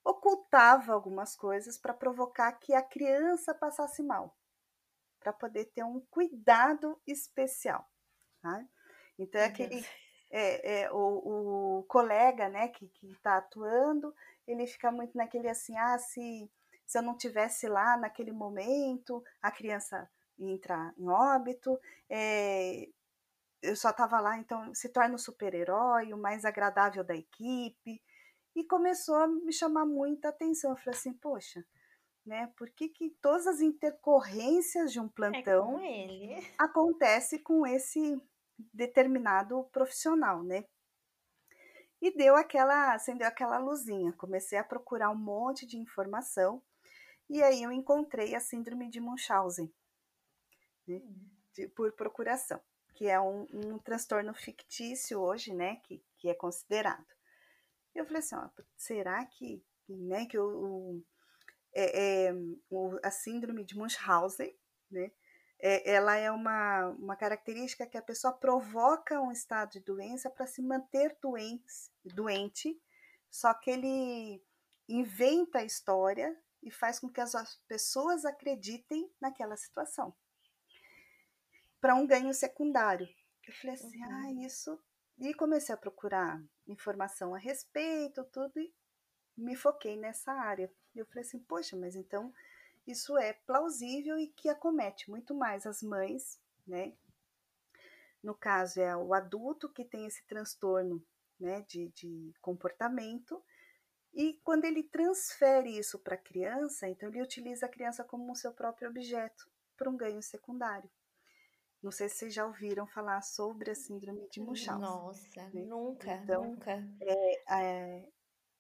ocultava 0.05 0.93
algumas 0.93 1.35
coisas 1.35 1.79
para 1.79 1.95
provocar 1.95 2.53
que 2.53 2.75
a 2.75 2.83
criança 2.83 3.55
passasse 3.55 4.03
mal, 4.03 4.37
para 5.19 5.33
poder 5.33 5.65
ter 5.67 5.85
um 5.85 6.01
cuidado 6.11 7.01
especial. 7.07 7.89
Tá? 8.43 8.63
Então, 9.19 9.41
é 9.41 9.47
aquele 9.47 9.85
é, 10.31 10.83
é, 10.83 10.93
o, 10.93 11.79
o, 11.79 11.83
colega 11.85 12.49
né, 12.49 12.69
que 12.69 12.91
está 13.05 13.39
atuando, 13.39 14.15
ele 14.47 14.67
fica 14.67 14.91
muito 14.91 15.17
naquele 15.17 15.49
assim, 15.49 15.77
ah, 15.77 15.99
se, 15.99 16.51
se 16.87 16.99
eu 16.99 17.03
não 17.03 17.17
tivesse 17.17 17.69
lá 17.69 17.97
naquele 17.97 18.33
momento, 18.33 19.23
a 19.41 19.51
criança 19.51 20.09
ia 20.39 20.53
entrar 20.53 20.93
em 20.99 21.09
óbito, 21.09 21.79
é, 22.09 22.89
eu 23.63 23.75
só 23.75 23.91
estava 23.91 24.21
lá, 24.21 24.37
então 24.39 24.75
se 24.75 24.89
torna 24.91 25.15
o 25.15 25.19
super-herói, 25.19 26.13
o 26.13 26.19
mais 26.19 26.45
agradável 26.45 27.03
da 27.03 27.15
equipe, 27.15 28.03
e 28.55 28.65
começou 28.65 29.17
a 29.17 29.27
me 29.27 29.53
chamar 29.53 29.85
muita 29.85 30.29
atenção. 30.29 30.71
Eu 30.71 30.77
falei 30.77 30.99
assim, 30.99 31.13
poxa, 31.13 31.65
né? 32.25 32.53
Por 32.57 32.71
que, 32.71 32.89
que 32.89 33.11
todas 33.21 33.47
as 33.47 33.61
intercorrências 33.61 34.93
de 34.93 35.01
um 35.01 35.07
é 35.07 35.11
plantão 35.11 35.81
é 35.81 36.41
com 36.57 36.65
acontece 36.65 37.39
com 37.41 37.67
esse 37.67 38.21
determinado 38.73 39.65
profissional, 39.73 40.43
né? 40.43 40.65
E 42.05 42.15
deu 42.15 42.37
aquela, 42.37 42.93
acendeu 42.93 43.27
aquela 43.27 43.57
luzinha. 43.57 44.13
Comecei 44.13 44.59
a 44.59 44.63
procurar 44.63 45.09
um 45.09 45.17
monte 45.17 45.65
de 45.65 45.79
informação 45.79 46.63
e 47.31 47.43
aí 47.43 47.63
eu 47.63 47.73
encontrei 47.73 48.35
a 48.35 48.41
síndrome 48.41 48.91
de 48.91 49.01
Munchausen, 49.01 49.73
né? 50.87 51.01
De, 51.55 51.67
por 51.69 51.91
procuração, 51.93 52.61
que 52.93 53.07
é 53.09 53.19
um, 53.19 53.47
um, 53.55 53.79
transtorno 53.79 54.35
fictício 54.35 55.19
hoje, 55.19 55.55
né? 55.55 55.77
Que, 55.77 56.05
que 56.19 56.29
é 56.29 56.35
considerado. 56.35 57.07
Eu 57.95 58.05
falei 58.05 58.19
assim, 58.19 58.35
ó, 58.35 58.51
será 58.77 59.25
que, 59.25 59.65
né, 59.89 60.27
que 60.27 60.39
o, 60.39 60.45
o, 60.45 61.05
é, 61.73 62.27
é, 62.27 62.35
o, 62.69 62.99
a 63.03 63.11
síndrome 63.11 63.65
de 63.65 63.79
Munchausen, 63.79 64.55
né? 64.91 65.11
É, 65.67 65.93
ela 65.93 66.15
é 66.15 66.31
uma, 66.31 66.89
uma 66.91 67.17
característica 67.17 67.87
que 67.87 67.97
a 67.97 68.03
pessoa 68.03 68.35
provoca 68.35 69.19
um 69.19 69.33
estado 69.33 69.71
de 69.71 69.81
doença 69.81 70.29
para 70.29 70.47
se 70.47 70.61
manter 70.61 71.17
doente, 71.23 71.91
doente, 72.05 72.79
só 73.31 73.55
que 73.55 73.71
ele 73.71 74.45
inventa 74.87 75.61
a 75.61 75.65
história 75.65 76.39
e 76.63 76.71
faz 76.71 76.99
com 76.99 77.09
que 77.09 77.19
as 77.19 77.33
pessoas 77.67 78.27
acreditem 78.27 79.11
naquela 79.19 79.57
situação. 79.57 80.15
Para 81.81 81.95
um 81.95 82.07
ganho 82.07 82.35
secundário. 82.35 83.09
Eu 83.49 83.55
falei 83.55 83.75
assim, 83.75 84.05
uhum. 84.05 84.13
ah, 84.13 84.33
isso. 84.45 84.79
E 85.19 85.33
comecei 85.33 85.75
a 85.75 85.79
procurar 85.79 86.43
informação 86.67 87.35
a 87.35 87.39
respeito, 87.39 88.23
tudo, 88.25 88.61
e 88.61 88.71
me 89.35 89.57
foquei 89.57 89.97
nessa 89.97 90.31
área. 90.31 90.71
E 90.95 90.99
eu 90.99 91.07
falei 91.07 91.23
assim, 91.23 91.39
poxa, 91.39 91.75
mas 91.75 91.97
então 91.97 92.31
isso 92.87 93.17
é 93.17 93.33
plausível 93.33 94.19
e 94.19 94.29
que 94.29 94.49
acomete 94.49 95.11
muito 95.11 95.35
mais 95.35 95.67
as 95.67 95.83
mães, 95.83 96.41
né? 96.67 96.93
No 98.23 98.35
caso, 98.35 98.81
é 98.81 98.97
o 98.97 99.13
adulto 99.13 99.69
que 99.69 99.85
tem 99.85 100.07
esse 100.07 100.25
transtorno 100.27 101.05
né, 101.39 101.63
de, 101.69 101.89
de 101.89 102.33
comportamento, 102.41 103.43
e 104.15 104.35
quando 104.45 104.65
ele 104.65 104.83
transfere 104.85 105.77
isso 105.77 105.99
para 105.99 106.15
a 106.15 106.19
criança, 106.19 106.89
então 106.89 107.09
ele 107.09 107.21
utiliza 107.21 107.67
a 107.67 107.69
criança 107.69 108.05
como 108.05 108.31
o 108.31 108.37
seu 108.37 108.53
próprio 108.53 108.89
objeto 108.89 109.49
para 109.77 109.91
um 109.91 109.97
ganho 109.97 110.23
secundário. 110.23 110.89
Não 111.83 111.91
sei 111.91 112.09
se 112.09 112.17
vocês 112.17 112.35
já 112.35 112.47
ouviram 112.47 112.87
falar 112.87 113.21
sobre 113.21 113.71
a 113.71 113.75
síndrome 113.75 114.27
de 114.31 114.41
Munchausen. 114.41 114.81
Nossa, 114.81 115.51
né? 115.53 115.65
nunca, 115.67 116.15
então, 116.15 116.45
nunca. 116.45 116.83
É, 117.01 117.55
é, 117.55 118.09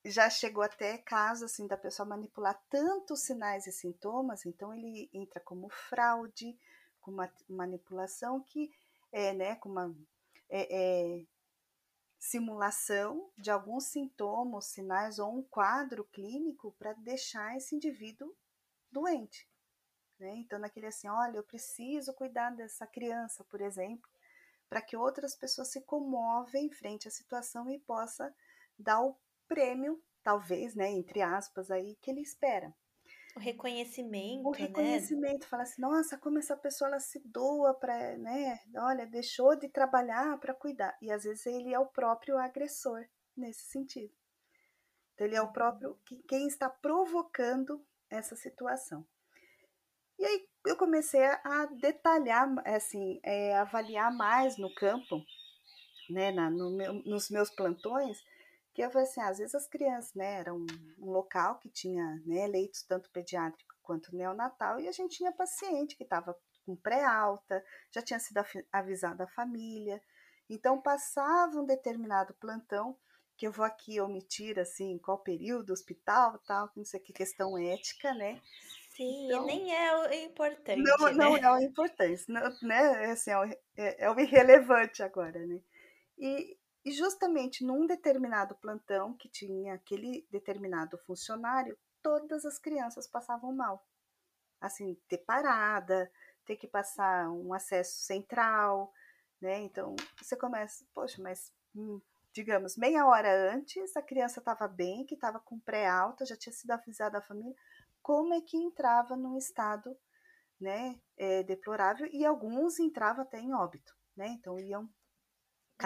já 0.04 0.28
chegou 0.28 0.62
até 0.62 0.98
caso 0.98 1.46
assim 1.46 1.66
da 1.66 1.76
pessoa 1.76 2.06
manipular 2.06 2.60
tantos 2.68 3.20
sinais 3.20 3.66
e 3.66 3.72
sintomas, 3.72 4.44
então 4.44 4.74
ele 4.74 5.08
entra 5.12 5.40
como 5.40 5.68
fraude, 5.68 6.58
com 7.00 7.10
uma 7.10 7.30
manipulação 7.48 8.42
que 8.42 8.70
é, 9.12 9.32
né, 9.32 9.54
com 9.56 9.68
uma 9.68 9.94
é, 10.48 11.18
é, 11.20 11.26
simulação 12.18 13.30
de 13.36 13.50
alguns 13.50 13.84
sintomas, 13.84 14.66
sinais 14.66 15.18
ou 15.18 15.38
um 15.38 15.42
quadro 15.42 16.04
clínico 16.04 16.72
para 16.78 16.92
deixar 16.94 17.56
esse 17.56 17.74
indivíduo 17.74 18.34
doente. 18.90 19.48
Né? 20.18 20.34
Então, 20.36 20.58
naquele 20.58 20.86
assim, 20.86 21.08
olha, 21.08 21.36
eu 21.36 21.42
preciso 21.42 22.14
cuidar 22.14 22.50
dessa 22.50 22.86
criança, 22.86 23.44
por 23.44 23.60
exemplo, 23.60 24.10
para 24.68 24.80
que 24.80 24.96
outras 24.96 25.34
pessoas 25.36 25.68
se 25.68 25.80
comovem 25.82 26.70
frente 26.70 27.06
à 27.06 27.10
situação 27.10 27.70
e 27.70 27.78
possa 27.78 28.34
dar 28.78 29.00
o 29.02 29.16
prêmio, 29.54 30.02
talvez, 30.24 30.74
né, 30.74 30.90
entre 30.90 31.22
aspas, 31.22 31.70
aí, 31.70 31.96
que 32.02 32.10
ele 32.10 32.20
espera. 32.20 32.74
O 33.36 33.40
reconhecimento, 33.40 34.48
O 34.48 34.52
reconhecimento, 34.52 35.42
né? 35.42 35.48
fala 35.48 35.62
assim, 35.62 35.80
nossa, 35.80 36.18
como 36.18 36.38
essa 36.38 36.56
pessoa 36.56 36.88
ela 36.88 37.00
se 37.00 37.20
doa 37.24 37.74
para, 37.74 38.16
né, 38.18 38.58
olha, 38.76 39.06
deixou 39.06 39.56
de 39.56 39.68
trabalhar 39.68 40.38
para 40.38 40.54
cuidar. 40.54 40.96
E 41.00 41.10
às 41.10 41.24
vezes 41.24 41.46
ele 41.46 41.72
é 41.72 41.78
o 41.78 41.86
próprio 41.86 42.38
agressor 42.38 43.04
nesse 43.36 43.64
sentido. 43.66 44.12
Então 45.14 45.26
ele 45.26 45.36
é 45.36 45.42
o 45.42 45.52
próprio 45.52 45.90
uhum. 46.10 46.22
quem 46.28 46.46
está 46.46 46.68
provocando 46.68 47.84
essa 48.10 48.36
situação. 48.36 49.04
E 50.18 50.24
aí 50.24 50.48
eu 50.66 50.76
comecei 50.76 51.24
a 51.24 51.66
detalhar, 51.80 52.48
assim, 52.64 53.20
é, 53.22 53.56
avaliar 53.56 54.12
mais 54.16 54.56
no 54.56 54.72
campo, 54.74 55.20
né, 56.08 56.30
na, 56.30 56.50
no 56.50 56.70
meu, 56.76 56.92
nos 57.04 57.30
meus 57.30 57.50
plantões, 57.50 58.22
que 58.74 58.82
eu 58.82 58.90
falei 58.90 59.06
assim, 59.06 59.20
às 59.20 59.38
vezes 59.38 59.54
as 59.54 59.68
crianças, 59.68 60.12
né, 60.14 60.40
era 60.40 60.52
um, 60.52 60.66
um 60.98 61.10
local 61.10 61.58
que 61.60 61.70
tinha 61.70 62.20
né, 62.26 62.46
leitos 62.48 62.82
tanto 62.82 63.08
pediátrico 63.10 63.74
quanto 63.82 64.14
neonatal, 64.14 64.80
e 64.80 64.88
a 64.88 64.92
gente 64.92 65.16
tinha 65.16 65.30
paciente 65.30 65.96
que 65.96 66.02
estava 66.02 66.36
com 66.66 66.74
pré-alta, 66.74 67.64
já 67.92 68.02
tinha 68.02 68.18
sido 68.18 68.40
avisada 68.72 69.24
a 69.24 69.28
família, 69.28 70.02
então 70.50 70.82
passava 70.82 71.60
um 71.60 71.64
determinado 71.64 72.34
plantão, 72.34 72.98
que 73.36 73.46
eu 73.46 73.52
vou 73.52 73.64
aqui 73.64 74.00
omitir, 74.00 74.58
assim, 74.58 74.98
qual 74.98 75.18
período, 75.18 75.72
hospital, 75.72 76.38
tal, 76.46 76.70
não 76.76 76.84
sei 76.84 77.00
que 77.00 77.12
questão 77.12 77.56
ética, 77.56 78.12
né, 78.12 78.40
Sim, 78.96 79.26
então, 79.26 79.44
nem 79.44 79.74
é 79.74 79.96
o 79.96 80.12
importante, 80.24 80.80
não, 80.80 81.06
né? 81.08 81.12
Não 81.14 81.36
é 81.36 81.52
o 81.52 81.58
importante, 81.60 82.24
não, 82.28 82.42
né? 82.62 83.06
Assim, 83.06 83.30
é, 83.30 83.38
o, 83.38 83.44
é, 83.44 84.04
é 84.04 84.10
o 84.10 84.20
irrelevante 84.20 85.02
agora, 85.02 85.44
né? 85.46 85.60
E, 86.16 86.56
e 86.84 86.92
justamente 86.92 87.64
num 87.64 87.86
determinado 87.86 88.54
plantão 88.56 89.14
que 89.14 89.28
tinha 89.28 89.74
aquele 89.74 90.26
determinado 90.30 90.98
funcionário, 90.98 91.78
todas 92.02 92.44
as 92.44 92.58
crianças 92.58 93.06
passavam 93.06 93.54
mal. 93.54 93.86
Assim, 94.60 94.94
ter 95.08 95.18
parada, 95.18 96.10
ter 96.44 96.56
que 96.56 96.66
passar 96.66 97.30
um 97.30 97.54
acesso 97.54 98.02
central, 98.02 98.92
né? 99.40 99.60
Então 99.60 99.96
você 100.20 100.36
começa, 100.36 100.84
poxa, 100.92 101.22
mas 101.22 101.52
hum, 101.74 102.00
digamos, 102.32 102.76
meia 102.76 103.06
hora 103.06 103.52
antes 103.52 103.96
a 103.96 104.02
criança 104.02 104.40
estava 104.40 104.68
bem, 104.68 105.06
que 105.06 105.14
estava 105.14 105.40
com 105.40 105.58
pré-alta, 105.58 106.26
já 106.26 106.36
tinha 106.36 106.52
sido 106.52 106.72
avisada 106.72 107.18
a 107.18 107.22
família, 107.22 107.54
como 108.02 108.34
é 108.34 108.40
que 108.40 108.56
entrava 108.56 109.16
num 109.16 109.38
estado 109.38 109.96
né, 110.60 111.00
é, 111.16 111.42
deplorável 111.42 112.06
e 112.12 112.24
alguns 112.24 112.78
entravam 112.78 113.22
até 113.22 113.38
em 113.38 113.54
óbito, 113.54 113.96
né? 114.16 114.28
Então 114.28 114.58
iam 114.58 114.88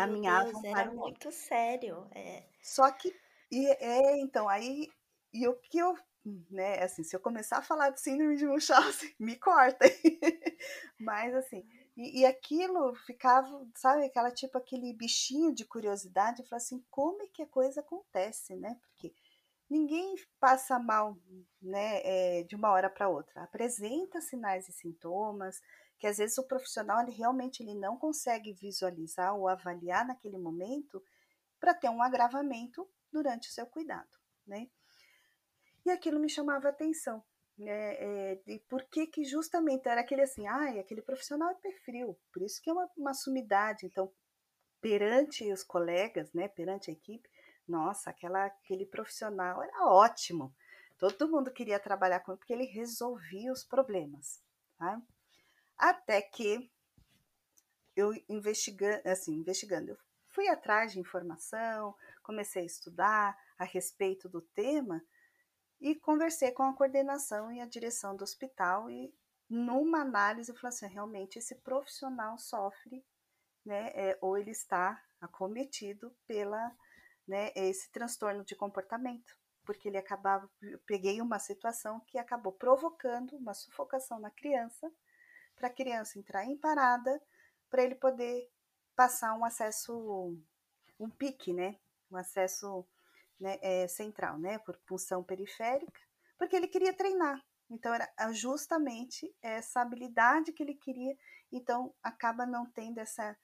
caminhavam 0.07 0.61
Deus, 0.61 0.73
para 0.75 0.91
o 0.91 0.97
muito 0.97 1.31
sério. 1.33 2.09
É. 2.15 2.45
Só 2.63 2.91
que 2.91 3.15
e 3.51 3.67
é 3.67 4.19
então 4.21 4.49
aí 4.49 4.89
e 5.33 5.47
o 5.47 5.55
que 5.55 5.79
eu 5.79 5.97
né, 6.51 6.83
assim, 6.83 7.03
se 7.03 7.17
eu 7.17 7.21
começar 7.21 7.59
a 7.59 7.63
falar 7.63 7.91
de 7.91 8.01
síndrome 8.01 8.37
de 8.37 8.47
Munchausen, 8.47 9.15
me 9.19 9.37
corta. 9.37 9.87
Mas 10.99 11.35
assim, 11.35 11.67
e, 11.97 12.21
e, 12.21 12.27
aquilo 12.27 12.95
ficava, 13.07 13.67
sabe, 13.75 14.05
aquela 14.05 14.31
tipo 14.31 14.59
aquele 14.59 14.93
bichinho 14.93 15.55
de 15.55 15.65
curiosidade, 15.65 16.47
falar 16.47 16.59
assim, 16.59 16.85
como 16.91 17.23
é 17.23 17.29
que 17.29 17.43
a 17.43 17.47
coisa 17.47 17.81
acontece, 17.81 18.55
né? 18.57 18.79
Porque 18.83 19.15
ninguém 19.71 20.15
passa 20.41 20.79
mal 20.79 21.17
né, 21.61 22.01
é, 22.05 22.43
de 22.45 22.57
uma 22.57 22.71
hora 22.71 22.91
para 22.91 23.09
outra. 23.09 23.43
Apresenta 23.43 24.21
sinais 24.21 24.69
e 24.69 24.73
sintomas 24.73 25.61
que 25.99 26.07
às 26.07 26.19
vezes 26.19 26.39
o 26.39 26.47
profissional 26.47 27.01
ele 27.03 27.13
realmente 27.13 27.63
ele 27.63 27.75
não 27.75 27.97
consegue 27.97 28.53
visualizar 28.53 29.35
ou 29.35 29.49
avaliar 29.49 30.07
naquele 30.07 30.39
momento 30.39 31.03
para 31.59 31.75
ter 31.75 31.89
um 31.89 32.03
agravamento 32.03 32.89
durante 33.13 33.49
o 33.49 33.53
seu 33.53 33.67
cuidado, 33.67 34.09
né? 34.47 34.69
E 35.85 35.91
aquilo 35.91 36.21
me 36.21 36.29
chamava 36.29 36.69
atenção, 36.69 37.25
né? 37.57 37.95
É, 37.97 38.35
de 38.47 38.59
por 38.69 38.85
que 38.85 39.07
que 39.07 39.25
justamente 39.25 39.89
era 39.89 40.01
aquele 40.01 40.23
assim, 40.23 40.47
ai, 40.47 40.79
aquele 40.79 41.03
profissional 41.03 41.51
é 41.65 41.73
frio, 41.85 42.17
por 42.33 42.43
isso 42.43 42.61
que 42.63 42.71
é 42.71 42.73
uma, 42.73 42.89
uma 42.97 43.15
sumidade. 43.15 43.87
Então, 43.87 44.13
perante 44.81 45.51
os 45.53 45.65
colegas, 45.65 46.33
né, 46.33 46.47
perante 46.47 46.91
a 46.91 46.93
equipe, 46.93 47.29
nossa, 47.67 48.11
aquela, 48.11 48.47
aquele 48.47 48.87
profissional 48.87 49.63
era 49.63 49.87
ótimo. 49.87 50.55
Todo 50.97 51.31
mundo 51.31 51.53
queria 51.53 51.79
trabalhar 51.79 52.21
com 52.21 52.33
ele 52.33 52.39
porque 52.39 52.53
ele 52.53 52.65
resolvia 52.65 53.53
os 53.53 53.65
problemas. 53.65 54.41
Tá? 54.79 55.01
Até 55.79 56.21
que 56.21 56.71
eu 57.95 58.13
investigando, 58.29 59.09
assim, 59.09 59.35
investigando, 59.35 59.93
eu 59.93 59.99
fui 60.27 60.49
atrás 60.49 60.93
de 60.93 61.01
informação, 61.01 61.95
comecei 62.23 62.63
a 62.63 62.67
estudar 62.67 63.39
a 63.59 63.65
respeito 63.65 64.29
do 64.29 64.41
tema 64.41 65.03
e 65.81 65.95
conversei 65.95 66.51
com 66.51 66.65
a 66.65 66.75
coordenação 66.75 67.53
e 67.53 67.61
a 67.61 67.67
direção 67.67 68.17
do 68.17 68.25
hospital 68.25 68.91
e 68.91 69.15
numa 69.49 70.01
análise 70.01 70.51
eu 70.51 70.57
falei 70.57 70.75
assim, 70.75 70.87
realmente 70.87 71.39
esse 71.39 71.55
profissional 71.55 72.37
sofre, 72.39 73.05
né, 73.65 73.91
é, 73.95 74.19
ou 74.21 74.37
ele 74.37 74.51
está 74.51 75.03
acometido 75.21 76.15
pela 76.27 76.77
né, 77.27 77.53
esse 77.55 77.91
transtorno 77.91 78.45
de 78.45 78.57
comportamento, 78.57 79.37
porque 79.65 79.89
ele 79.89 79.99
acabava, 79.99 80.51
eu 80.63 80.79
peguei 80.81 81.21
uma 81.21 81.39
situação 81.39 82.01
que 82.07 82.19
acabou 82.19 82.53
provocando 82.53 83.37
uma 83.37 83.55
sufocação 83.55 84.19
na 84.19 84.31
criança, 84.31 84.91
para 85.59 85.69
a 85.69 85.73
criança 85.73 86.19
entrar 86.19 86.45
em 86.45 86.57
parada, 86.57 87.21
para 87.69 87.83
ele 87.83 87.95
poder 87.95 88.49
passar 88.97 89.35
um 89.35 89.45
acesso, 89.45 90.37
um 90.99 91.11
pique, 91.11 91.53
né, 91.53 91.77
um 92.11 92.17
acesso 92.17 92.87
né, 93.39 93.59
é, 93.61 93.87
central, 93.89 94.39
né, 94.39 94.59
por 94.59 94.77
punção 94.79 95.23
periférica, 95.23 96.01
porque 96.39 96.57
ele 96.57 96.69
queria 96.69 96.93
treinar. 96.93 97.45
Então 97.71 97.93
era 97.93 98.09
justamente 98.33 99.35
essa 99.43 99.83
habilidade 99.83 100.53
que 100.53 100.63
ele 100.63 100.75
queria, 100.75 101.15
então 101.53 101.95
acaba 102.03 102.47
não 102.47 102.65
tendo 102.65 102.99
essa 102.99 103.37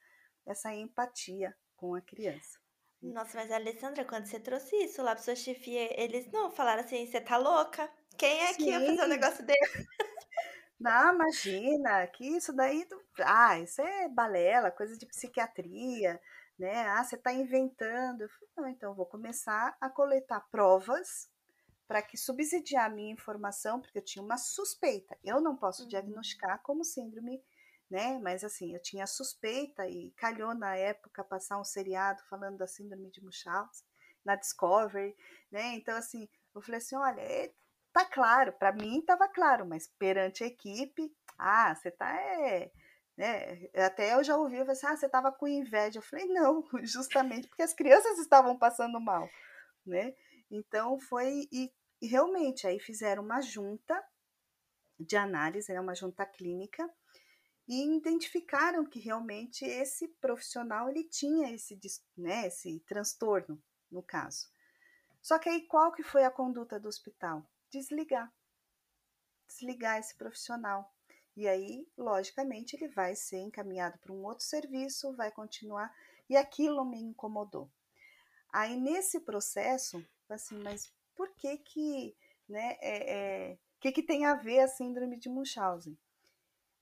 essa 0.45 0.73
empatia 0.73 1.55
com 1.75 1.95
a 1.95 2.01
criança. 2.01 2.59
Nossa, 3.01 3.37
mas 3.37 3.51
Alessandra, 3.51 4.05
quando 4.05 4.25
você 4.25 4.39
trouxe 4.39 4.75
isso 4.77 5.01
lá 5.01 5.13
para 5.13 5.23
sua 5.23 5.35
chefia, 5.35 6.01
eles 6.01 6.31
não 6.31 6.51
falaram 6.51 6.83
assim, 6.83 7.05
você 7.05 7.21
tá 7.21 7.37
louca? 7.37 7.89
Quem 8.17 8.41
é 8.43 8.53
que 8.53 8.63
ia 8.63 8.79
fazer 8.79 9.03
um 9.03 9.07
negócio 9.07 9.45
desse? 9.45 9.59
Não, 10.79 11.15
imagina, 11.15 12.05
que 12.07 12.25
isso 12.25 12.53
daí, 12.53 12.85
ah, 13.23 13.59
isso 13.59 13.81
é 13.81 14.09
balela, 14.09 14.71
coisa 14.71 14.97
de 14.97 15.05
psiquiatria, 15.05 16.19
né? 16.59 16.85
Ah, 16.89 17.03
você 17.03 17.15
está 17.15 17.31
inventando. 17.31 18.21
Eu 18.21 18.29
falei, 18.29 18.49
não, 18.57 18.67
então 18.69 18.95
vou 18.95 19.05
começar 19.05 19.75
a 19.79 19.89
coletar 19.89 20.41
provas 20.51 21.29
para 21.87 22.01
que 22.01 22.17
subsidiar 22.17 22.85
a 22.87 22.93
minha 22.93 23.13
informação, 23.13 23.79
porque 23.79 23.99
eu 23.99 24.03
tinha 24.03 24.23
uma 24.23 24.37
suspeita. 24.37 25.17
Eu 25.23 25.39
não 25.39 25.55
posso 25.55 25.83
uhum. 25.83 25.89
diagnosticar 25.89 26.61
como 26.63 26.83
síndrome 26.83 27.41
né? 27.89 28.19
Mas 28.19 28.43
assim, 28.43 28.73
eu 28.73 28.81
tinha 28.81 29.05
suspeita 29.07 29.87
e 29.87 30.11
calhou 30.17 30.53
na 30.53 30.75
época 30.75 31.23
passar 31.23 31.59
um 31.59 31.63
seriado 31.63 32.21
falando 32.29 32.57
da 32.57 32.67
síndrome 32.67 33.09
de 33.11 33.23
Munchausen 33.23 33.85
na 34.23 34.35
Discovery, 34.35 35.15
né? 35.51 35.75
Então 35.75 35.95
assim, 35.95 36.27
eu 36.53 36.61
falei 36.61 36.79
assim, 36.79 36.95
olha, 36.95 37.21
é, 37.21 37.53
tá 37.95 38.03
claro, 38.03 38.51
para 38.51 38.73
mim 38.73 38.99
estava 38.99 39.25
claro, 39.29 39.65
mas 39.65 39.87
perante 39.97 40.43
a 40.43 40.47
equipe, 40.47 41.15
ah, 41.39 41.73
você 41.73 41.89
tá 41.89 42.13
é, 42.13 42.69
né? 43.17 43.69
Até 43.73 44.13
eu 44.13 44.21
já 44.21 44.35
ouvi, 44.35 44.57
falei 44.57 44.73
assim, 44.73 44.87
ah, 44.87 44.97
você 44.97 45.07
tava 45.07 45.31
com 45.31 45.47
inveja. 45.47 45.99
Eu 45.99 46.03
falei, 46.03 46.25
não, 46.27 46.61
justamente 46.83 47.47
porque 47.47 47.63
as 47.63 47.73
crianças 47.73 48.19
estavam 48.19 48.57
passando 48.59 48.99
mal, 48.99 49.29
né? 49.85 50.13
Então 50.51 50.99
foi 50.99 51.47
e, 51.53 51.71
e 52.01 52.07
realmente 52.07 52.67
aí 52.67 52.81
fizeram 52.81 53.23
uma 53.23 53.39
junta 53.39 54.03
de 54.99 55.15
análise, 55.15 55.71
né, 55.71 55.79
uma 55.79 55.95
junta 55.95 56.25
clínica 56.25 56.89
e 57.67 57.97
identificaram 57.97 58.85
que 58.85 58.99
realmente 58.99 59.63
esse 59.63 60.09
profissional 60.19 60.89
ele 60.89 61.05
tinha 61.05 61.53
esse, 61.53 61.79
né, 62.17 62.47
esse 62.47 62.81
transtorno, 62.81 63.61
no 63.89 64.03
caso. 64.03 64.47
Só 65.21 65.39
que 65.39 65.49
aí 65.49 65.65
qual 65.65 65.93
que 65.93 66.03
foi 66.03 66.25
a 66.25 66.31
conduta 66.31 66.79
do 66.79 66.89
hospital? 66.89 67.45
Desligar. 67.75 68.33
Desligar 69.49 69.99
esse 69.99 70.15
profissional. 70.15 70.95
E 71.35 71.45
aí, 71.45 71.85
logicamente, 71.97 72.77
ele 72.77 72.87
vai 72.87 73.13
ser 73.17 73.39
encaminhado 73.39 73.99
para 73.99 74.13
um 74.13 74.23
outro 74.23 74.45
serviço, 74.45 75.13
vai 75.13 75.29
continuar. 75.29 75.93
E 76.29 76.37
aquilo 76.37 76.85
me 76.85 77.01
incomodou. 77.01 77.69
Aí, 78.49 78.79
nesse 78.79 79.19
processo, 79.19 80.01
assim, 80.29 80.57
mas 80.59 80.89
por 81.13 81.29
que 81.35 81.57
que, 81.57 82.15
né, 82.47 82.77
é, 82.79 83.13
é, 83.51 83.57
que, 83.81 83.91
que 83.91 84.01
tem 84.01 84.25
a 84.25 84.35
ver 84.35 84.61
a 84.61 84.69
síndrome 84.69 85.19
de 85.19 85.27
Munchausen? 85.27 85.97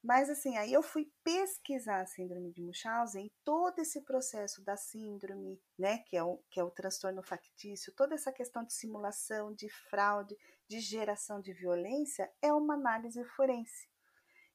Mas 0.03 0.29
assim, 0.29 0.57
aí 0.57 0.73
eu 0.73 0.83
fui 0.83 1.09
pesquisar 1.23 2.01
a 2.01 2.05
síndrome 2.05 2.51
de 2.51 2.61
Munchausen 2.61 3.31
todo 3.41 3.79
esse 3.79 4.01
processo 4.01 4.61
da 4.61 4.75
síndrome, 4.75 5.57
né, 5.79 5.99
que 5.99 6.17
é, 6.17 6.21
o, 6.23 6.43
que 6.49 6.59
é 6.59 6.63
o 6.63 6.69
transtorno 6.69 7.23
factício, 7.23 7.93
toda 7.95 8.13
essa 8.13 8.29
questão 8.29 8.65
de 8.65 8.73
simulação, 8.73 9.53
de 9.53 9.69
fraude, 9.69 10.37
de 10.67 10.81
geração 10.81 11.39
de 11.39 11.53
violência, 11.53 12.29
é 12.41 12.51
uma 12.51 12.73
análise 12.73 13.23
forense. 13.23 13.87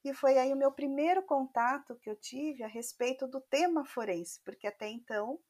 E 0.05 0.13
foi 0.13 0.37
aí 0.37 0.53
o 0.53 0.57
meu 0.57 0.71
primeiro 0.71 1.23
contato 1.23 1.97
que 1.97 2.11
eu 2.11 2.15
tive 2.15 2.63
a 2.63 2.69
respeito 2.69 3.27
do 3.27 3.41
tema 3.41 3.87
forense, 3.87 4.43
porque 4.45 4.67
até 4.67 4.87
então, 4.87 5.41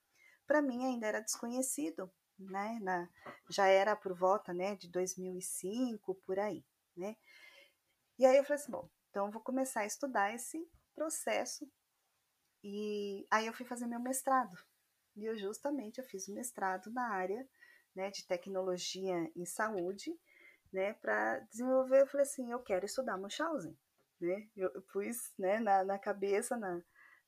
para 0.47 0.63
mim 0.63 0.87
ainda 0.87 1.09
era 1.09 1.21
desconhecido, 1.21 2.09
né, 2.39 2.79
na, 2.81 3.09
já 3.51 3.67
era 3.67 3.97
por 3.97 4.15
volta, 4.15 4.55
né, 4.55 4.77
de 4.77 4.89
2005, 4.89 6.15
por 6.25 6.39
aí, 6.39 6.65
né. 6.97 7.17
E 8.17 8.25
aí 8.25 8.37
eu 8.37 8.45
falei 8.45 8.63
assim, 8.63 8.71
bom, 8.71 8.89
então, 9.11 9.27
eu 9.27 9.33
vou 9.33 9.43
começar 9.43 9.81
a 9.81 9.87
estudar 9.87 10.35
esse 10.35 10.59
processo. 10.95 11.71
E 12.63 13.27
aí 13.31 13.47
eu 13.47 13.53
fui 13.53 13.65
fazer 13.67 13.87
meu 13.87 14.01
mestrado. 14.01 14.57
E 15.17 15.25
eu 15.25 15.37
justamente 15.37 15.99
eu 15.99 16.05
fiz 16.05 16.29
o 16.29 16.35
mestrado 16.35 16.91
na 16.93 17.09
área 17.09 17.49
né, 17.95 18.11
de 18.11 18.27
tecnologia 18.27 19.31
em 19.35 19.45
saúde, 19.45 20.17
né, 20.73 20.93
para 20.95 21.41
desenvolver, 21.51 22.03
eu 22.03 22.07
falei 22.07 22.25
assim, 22.25 22.51
eu 22.51 22.61
quero 22.61 22.87
estudar 22.87 23.19
Munchausen, 23.19 23.77
né, 24.21 24.49
eu, 24.57 24.71
eu 24.73 24.83
pus, 24.83 25.33
né, 25.39 25.59
na, 25.59 25.83
na 25.83 25.99
cabeça, 25.99 26.57
na, 26.57 26.81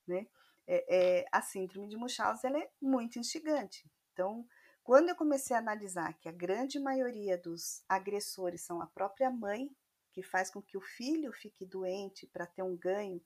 né, 0.07 0.27
é, 0.67 1.21
é, 1.21 1.25
a 1.33 1.43
síndrome 1.43 1.89
de 1.89 1.97
Munchausen, 1.97 2.51
ela 2.51 2.63
é 2.63 2.71
muito 2.81 3.19
instigante, 3.19 3.91
então, 4.13 4.47
quando 4.85 5.09
eu 5.09 5.17
comecei 5.17 5.57
a 5.57 5.59
analisar 5.59 6.13
que 6.19 6.29
a 6.29 6.33
grande 6.33 6.79
maioria 6.79 7.39
dos 7.39 7.83
agressores 7.89 8.65
são 8.65 8.81
a 8.81 8.87
própria 8.87 9.31
mãe 9.31 9.71
que 10.13 10.23
faz 10.23 10.51
com 10.51 10.61
que 10.61 10.77
o 10.77 10.81
filho 10.81 11.33
fique 11.33 11.65
doente 11.65 12.27
para 12.27 12.47
ter 12.47 12.63
um 12.63 12.77
ganho 12.77 13.23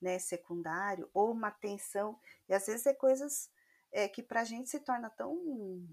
né, 0.00 0.18
secundário 0.18 1.10
ou 1.12 1.32
uma 1.32 1.50
tensão. 1.50 2.18
E 2.48 2.54
às 2.54 2.66
vezes 2.66 2.86
é 2.86 2.94
coisas 2.94 3.50
é, 3.92 4.08
que 4.08 4.22
para 4.22 4.40
a 4.40 4.44
gente 4.44 4.70
se 4.70 4.80
torna 4.80 5.10
tão 5.10 5.86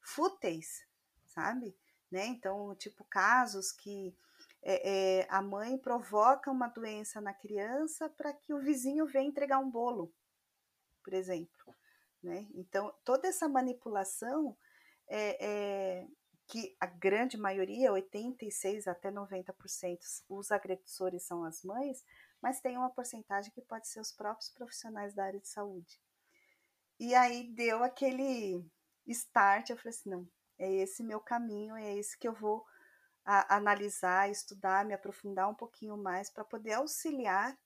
fúteis, 0.00 0.86
sabe? 1.26 1.76
Né? 2.10 2.26
Então, 2.26 2.74
tipo, 2.76 3.04
casos 3.04 3.72
que 3.72 4.16
é, 4.62 5.20
é, 5.20 5.26
a 5.28 5.42
mãe 5.42 5.76
provoca 5.76 6.50
uma 6.50 6.68
doença 6.68 7.20
na 7.20 7.34
criança 7.34 8.08
para 8.08 8.32
que 8.32 8.52
o 8.52 8.60
vizinho 8.60 9.06
venha 9.06 9.28
entregar 9.28 9.58
um 9.58 9.70
bolo, 9.70 10.12
por 11.02 11.12
exemplo. 11.12 11.74
Né? 12.22 12.48
Então, 12.54 12.94
toda 13.04 13.28
essa 13.28 13.48
manipulação 13.48 14.56
é, 15.06 15.44
é, 15.44 16.08
que 16.54 16.76
a 16.78 16.86
grande 16.86 17.36
maioria, 17.36 17.92
86 17.92 18.86
até 18.86 19.10
90%, 19.10 19.98
os 20.28 20.52
agressores 20.52 21.24
são 21.24 21.42
as 21.42 21.64
mães, 21.64 22.04
mas 22.40 22.60
tem 22.60 22.78
uma 22.78 22.90
porcentagem 22.90 23.50
que 23.50 23.60
pode 23.60 23.88
ser 23.88 23.98
os 23.98 24.12
próprios 24.12 24.50
profissionais 24.50 25.12
da 25.12 25.24
área 25.24 25.40
de 25.40 25.48
saúde. 25.48 26.00
E 26.96 27.12
aí 27.12 27.52
deu 27.52 27.82
aquele 27.82 28.64
start, 29.08 29.70
eu 29.70 29.76
falei 29.76 29.90
assim, 29.90 30.10
não, 30.10 30.28
é 30.56 30.72
esse 30.74 31.02
meu 31.02 31.18
caminho, 31.18 31.74
é 31.74 31.96
esse 31.96 32.16
que 32.16 32.28
eu 32.28 32.32
vou 32.32 32.64
a, 33.24 33.56
analisar, 33.56 34.30
estudar, 34.30 34.84
me 34.84 34.94
aprofundar 34.94 35.50
um 35.50 35.56
pouquinho 35.56 35.96
mais 35.96 36.30
para 36.30 36.44
poder 36.44 36.74
auxiliar 36.74 37.58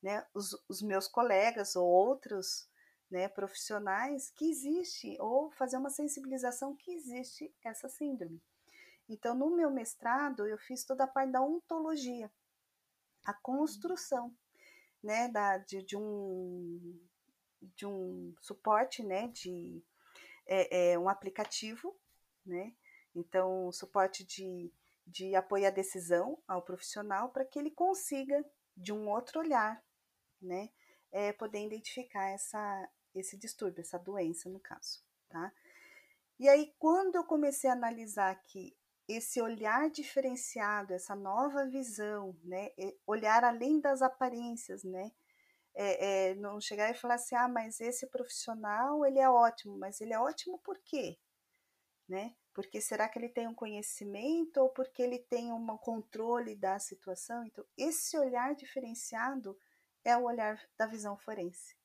né, 0.00 0.24
os, 0.32 0.50
os 0.68 0.80
meus 0.80 1.08
colegas 1.08 1.74
ou 1.74 1.88
outros 1.88 2.68
né, 3.10 3.28
profissionais 3.28 4.30
que 4.30 4.50
existe, 4.50 5.16
ou 5.20 5.50
fazer 5.52 5.76
uma 5.76 5.90
sensibilização 5.90 6.76
que 6.76 6.92
existe 6.92 7.52
essa 7.64 7.88
síndrome. 7.88 8.42
Então, 9.08 9.34
no 9.34 9.56
meu 9.56 9.70
mestrado, 9.70 10.46
eu 10.46 10.58
fiz 10.58 10.84
toda 10.84 11.04
a 11.04 11.08
parte 11.08 11.32
da 11.32 11.40
ontologia, 11.40 12.30
a 13.24 13.32
construção 13.32 14.36
né, 15.02 15.28
da, 15.28 15.58
de, 15.58 15.82
de 15.82 15.96
um, 15.96 17.00
de 17.74 17.86
um 17.86 18.34
suporte, 18.40 19.02
né, 19.02 19.28
de 19.28 19.82
é, 20.46 20.92
é, 20.92 20.98
um 20.98 21.08
aplicativo, 21.08 21.96
né, 22.44 22.74
Então, 23.14 23.72
suporte 23.72 24.24
de, 24.24 24.72
de 25.06 25.34
apoio 25.34 25.66
à 25.66 25.70
decisão 25.70 26.38
ao 26.46 26.62
profissional 26.62 27.30
para 27.30 27.44
que 27.44 27.58
ele 27.58 27.70
consiga, 27.70 28.44
de 28.76 28.92
um 28.92 29.08
outro 29.08 29.40
olhar, 29.40 29.82
né, 30.40 30.70
é, 31.10 31.32
poder 31.32 31.64
identificar 31.64 32.28
essa, 32.28 32.88
esse 33.18 33.36
distúrbio, 33.36 33.80
essa 33.80 33.98
doença, 33.98 34.48
no 34.48 34.60
caso, 34.60 35.02
tá? 35.28 35.52
E 36.38 36.48
aí, 36.48 36.72
quando 36.78 37.16
eu 37.16 37.24
comecei 37.24 37.68
a 37.68 37.72
analisar 37.72 38.34
que 38.44 38.76
esse 39.08 39.40
olhar 39.40 39.90
diferenciado, 39.90 40.92
essa 40.92 41.16
nova 41.16 41.66
visão, 41.66 42.36
né, 42.44 42.70
olhar 43.06 43.42
além 43.42 43.80
das 43.80 44.02
aparências, 44.02 44.84
né, 44.84 45.10
é, 45.74 46.30
é, 46.30 46.34
não 46.34 46.60
chegar 46.60 46.90
e 46.90 46.94
falar 46.94 47.14
assim, 47.14 47.34
ah, 47.34 47.48
mas 47.48 47.80
esse 47.80 48.06
profissional 48.08 49.06
ele 49.06 49.18
é 49.18 49.30
ótimo, 49.30 49.78
mas 49.78 50.00
ele 50.00 50.12
é 50.12 50.18
ótimo 50.18 50.58
por 50.58 50.78
quê? 50.84 51.18
Né? 52.08 52.34
Porque 52.52 52.80
será 52.80 53.08
que 53.08 53.18
ele 53.18 53.28
tem 53.28 53.46
um 53.46 53.54
conhecimento 53.54 54.58
ou 54.58 54.68
porque 54.70 55.02
ele 55.02 55.20
tem 55.20 55.52
um 55.52 55.64
controle 55.78 56.56
da 56.56 56.78
situação? 56.78 57.44
Então, 57.44 57.64
esse 57.76 58.18
olhar 58.18 58.54
diferenciado 58.54 59.56
é 60.04 60.16
o 60.16 60.24
olhar 60.24 60.60
da 60.76 60.86
visão 60.86 61.16
forense. 61.16 61.77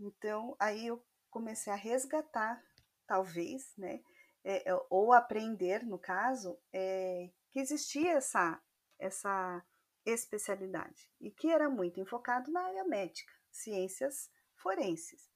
Então, 0.00 0.56
aí 0.58 0.86
eu 0.86 1.04
comecei 1.30 1.72
a 1.72 1.76
resgatar, 1.76 2.62
talvez, 3.06 3.72
né, 3.76 4.00
é, 4.42 4.64
ou 4.88 5.12
aprender, 5.12 5.84
no 5.84 5.98
caso, 5.98 6.58
é, 6.72 7.30
que 7.50 7.60
existia 7.60 8.12
essa, 8.12 8.60
essa 8.98 9.62
especialidade 10.04 11.10
e 11.20 11.30
que 11.30 11.50
era 11.50 11.68
muito 11.68 12.00
enfocado 12.00 12.50
na 12.50 12.62
área 12.62 12.84
médica, 12.84 13.32
ciências 13.50 14.30
forenses. 14.56 15.28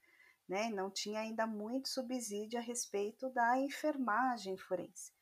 Né? 0.49 0.71
Não 0.71 0.91
tinha 0.91 1.21
ainda 1.21 1.47
muito 1.47 1.89
subsídio 1.89 2.59
a 2.59 2.63
respeito 2.63 3.31
da 3.31 3.59
enfermagem 3.59 4.57
forense. 4.57 5.13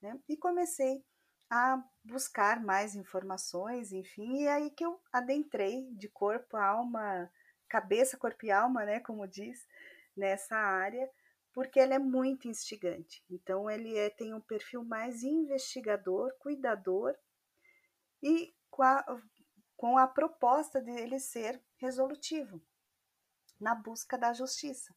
Né? 0.00 0.18
E 0.28 0.36
comecei 0.36 1.04
a 1.50 1.82
buscar 2.02 2.60
mais 2.60 2.94
informações, 2.94 3.92
enfim, 3.92 4.42
e 4.42 4.46
é 4.46 4.52
aí 4.52 4.70
que 4.70 4.84
eu 4.84 5.00
adentrei 5.12 5.88
de 5.92 6.08
corpo, 6.08 6.56
alma, 6.56 7.30
cabeça, 7.74 8.16
corpo 8.16 8.46
e 8.46 8.52
alma, 8.52 8.84
né, 8.84 9.00
como 9.00 9.26
diz, 9.26 9.66
nessa 10.16 10.54
área, 10.54 11.10
porque 11.52 11.80
ele 11.80 11.92
é 11.92 11.98
muito 11.98 12.46
instigante. 12.46 13.24
Então 13.28 13.68
ele 13.68 13.98
é, 13.98 14.10
tem 14.10 14.32
um 14.32 14.40
perfil 14.40 14.84
mais 14.84 15.24
investigador, 15.24 16.32
cuidador 16.38 17.16
e 18.22 18.54
com 18.70 18.84
a, 18.84 19.04
com 19.76 19.98
a 19.98 20.06
proposta 20.06 20.80
de 20.80 20.92
ele 20.92 21.18
ser 21.18 21.60
resolutivo 21.76 22.62
na 23.58 23.74
busca 23.74 24.16
da 24.16 24.32
justiça. 24.32 24.94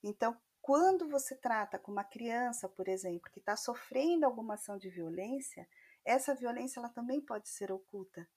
Então, 0.00 0.40
quando 0.62 1.08
você 1.08 1.34
trata 1.34 1.80
com 1.80 1.90
uma 1.90 2.04
criança, 2.04 2.68
por 2.68 2.86
exemplo, 2.86 3.28
que 3.32 3.40
está 3.40 3.56
sofrendo 3.56 4.24
alguma 4.24 4.54
ação 4.54 4.78
de 4.78 4.88
violência, 4.88 5.68
essa 6.04 6.32
violência 6.32 6.78
ela 6.78 6.88
também 6.88 7.20
pode 7.20 7.48
ser 7.48 7.72
oculta. 7.72 8.28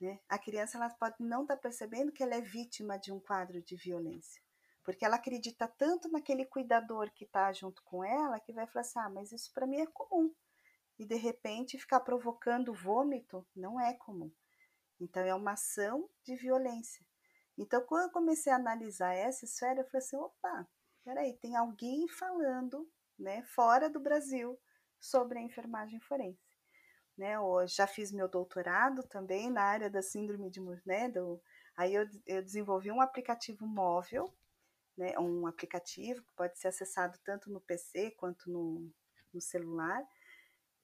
Né? 0.00 0.20
A 0.28 0.38
criança 0.38 0.76
ela 0.76 0.90
pode 0.90 1.16
não 1.20 1.42
estar 1.42 1.56
tá 1.56 1.62
percebendo 1.62 2.12
que 2.12 2.22
ela 2.22 2.34
é 2.34 2.40
vítima 2.40 2.98
de 2.98 3.12
um 3.12 3.18
quadro 3.18 3.62
de 3.62 3.76
violência, 3.76 4.42
porque 4.84 5.04
ela 5.04 5.16
acredita 5.16 5.66
tanto 5.66 6.10
naquele 6.10 6.44
cuidador 6.44 7.10
que 7.12 7.24
está 7.24 7.52
junto 7.52 7.82
com 7.82 8.04
ela 8.04 8.38
que 8.38 8.52
vai 8.52 8.66
falar 8.66 8.82
assim: 8.82 8.98
ah, 8.98 9.08
mas 9.08 9.32
isso 9.32 9.52
para 9.54 9.66
mim 9.66 9.80
é 9.80 9.86
comum. 9.86 10.34
E 10.98 11.06
de 11.06 11.16
repente 11.16 11.78
ficar 11.78 12.00
provocando 12.00 12.74
vômito 12.74 13.46
não 13.54 13.80
é 13.80 13.94
comum. 13.94 14.30
Então 15.00 15.22
é 15.22 15.34
uma 15.34 15.52
ação 15.52 16.08
de 16.24 16.36
violência. 16.36 17.04
Então, 17.58 17.80
quando 17.86 18.04
eu 18.04 18.10
comecei 18.10 18.52
a 18.52 18.56
analisar 18.56 19.14
essa 19.14 19.46
esfera, 19.46 19.80
eu 19.80 19.86
falei 19.86 20.04
assim: 20.04 20.16
opa, 20.16 20.68
peraí, 21.04 21.38
tem 21.38 21.56
alguém 21.56 22.06
falando, 22.08 22.90
né, 23.18 23.42
fora 23.44 23.88
do 23.88 24.00
Brasil, 24.00 24.58
sobre 25.00 25.38
a 25.38 25.42
enfermagem 25.42 26.00
forense 26.00 26.45
né? 27.16 27.34
Eu 27.36 27.66
já 27.66 27.86
fiz 27.86 28.12
meu 28.12 28.28
doutorado 28.28 29.02
também 29.04 29.50
na 29.50 29.62
área 29.62 29.90
da 29.90 30.02
síndrome 30.02 30.50
de 30.50 30.60
né, 30.84 31.08
do, 31.08 31.40
aí 31.76 31.94
eu, 31.94 32.06
eu 32.26 32.42
desenvolvi 32.42 32.90
um 32.90 33.00
aplicativo 33.00 33.66
móvel, 33.66 34.32
né, 34.96 35.18
um 35.18 35.46
aplicativo 35.46 36.22
que 36.22 36.32
pode 36.34 36.58
ser 36.58 36.68
acessado 36.68 37.18
tanto 37.24 37.50
no 37.50 37.60
PC 37.60 38.12
quanto 38.12 38.50
no, 38.50 38.90
no 39.32 39.40
celular, 39.40 40.02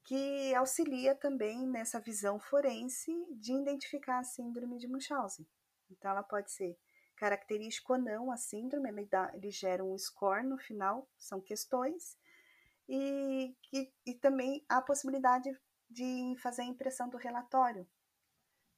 que 0.04 0.54
auxilia 0.54 1.14
também 1.14 1.66
nessa 1.66 2.00
visão 2.00 2.38
forense 2.38 3.12
de 3.30 3.52
identificar 3.52 4.18
a 4.18 4.24
síndrome 4.24 4.78
de 4.78 4.88
Munchausen. 4.88 5.46
Então, 5.90 6.10
ela 6.10 6.22
pode 6.22 6.50
ser 6.50 6.76
característica 7.16 7.92
ou 7.92 7.98
não 7.98 8.32
a 8.32 8.36
síndrome, 8.36 8.88
ele, 8.88 9.06
dá, 9.06 9.30
ele 9.34 9.50
gera 9.50 9.84
um 9.84 9.96
score 9.96 10.42
no 10.42 10.58
final, 10.58 11.08
são 11.16 11.40
questões, 11.40 12.18
e, 12.88 13.54
e, 13.72 13.92
e 14.04 14.14
também 14.14 14.64
a 14.68 14.82
possibilidade 14.82 15.56
de 15.92 16.34
fazer 16.40 16.62
a 16.62 16.66
impressão 16.66 17.08
do 17.08 17.16
relatório, 17.16 17.88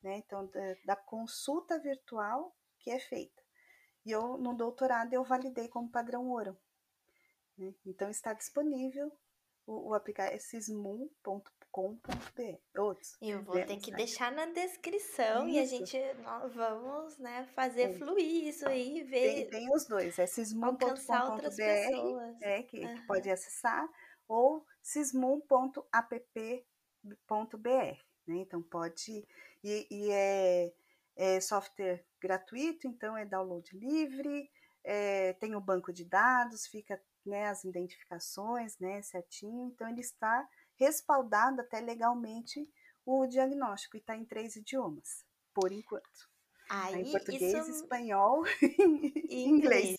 né? 0.02 0.18
Então, 0.18 0.46
da, 0.46 0.74
da 0.84 0.96
consulta 0.96 1.78
virtual 1.78 2.56
que 2.78 2.90
é 2.90 2.98
feita. 2.98 3.42
E 4.04 4.10
eu, 4.10 4.36
no 4.36 4.54
doutorado, 4.54 5.12
eu 5.12 5.24
validei 5.24 5.68
como 5.68 5.90
padrão 5.90 6.28
ouro. 6.28 6.56
Né? 7.56 7.74
Então, 7.86 8.10
está 8.10 8.34
disponível 8.34 9.10
o, 9.66 9.90
o 9.90 9.94
aplicar 9.94 10.32
é 10.32 10.38
sismum.com.br. 10.38 11.48
Eu 13.20 13.42
vou 13.42 13.54
ter 13.54 13.78
que 13.78 13.90
deixar 13.90 14.30
na 14.32 14.46
descrição 14.46 15.48
isso. 15.48 15.56
e 15.56 15.58
a 15.58 15.64
gente 15.64 15.98
nós 16.22 16.54
vamos 16.54 17.18
né, 17.18 17.48
fazer 17.54 17.98
fluir 17.98 18.48
isso 18.48 18.68
aí, 18.68 19.02
ver. 19.04 19.48
Tem, 19.48 19.50
tem 19.50 19.74
os 19.74 19.86
dois, 19.86 20.18
é 20.18 20.26
sismum.com.br, 20.26 20.90
é, 22.42 22.62
que, 22.62 22.80
uhum. 22.80 22.94
que 22.94 23.06
pode 23.06 23.30
acessar, 23.30 23.88
ou 24.28 24.64
sismum.app 24.82 26.66
né? 28.26 28.36
Então 28.36 28.62
pode 28.62 29.26
e, 29.62 29.86
e 29.90 30.10
é, 30.10 30.72
é, 31.16 31.40
software 31.40 32.04
gratuito, 32.20 32.86
então 32.86 33.16
é 33.16 33.24
download 33.24 33.76
livre, 33.76 34.50
é, 34.82 35.32
tem 35.34 35.54
o 35.54 35.60
banco 35.60 35.92
de 35.92 36.04
dados, 36.04 36.66
fica 36.66 37.00
né, 37.24 37.46
as 37.46 37.64
identificações, 37.64 38.78
né, 38.78 39.00
certinho. 39.02 39.68
Então 39.68 39.88
ele 39.88 40.00
está 40.00 40.46
respaldado 40.78 41.60
até 41.60 41.80
legalmente 41.80 42.60
o 43.06 43.26
diagnóstico 43.26 43.96
e 43.96 44.00
está 44.00 44.16
em 44.16 44.24
três 44.24 44.56
idiomas, 44.56 45.24
por 45.54 45.72
enquanto. 45.72 46.34
Aí, 46.68 46.92
tá 46.92 47.00
em 47.00 47.12
português, 47.12 47.68
isso... 47.68 47.82
espanhol 47.82 48.42
e 49.28 49.44
inglês. 49.44 49.96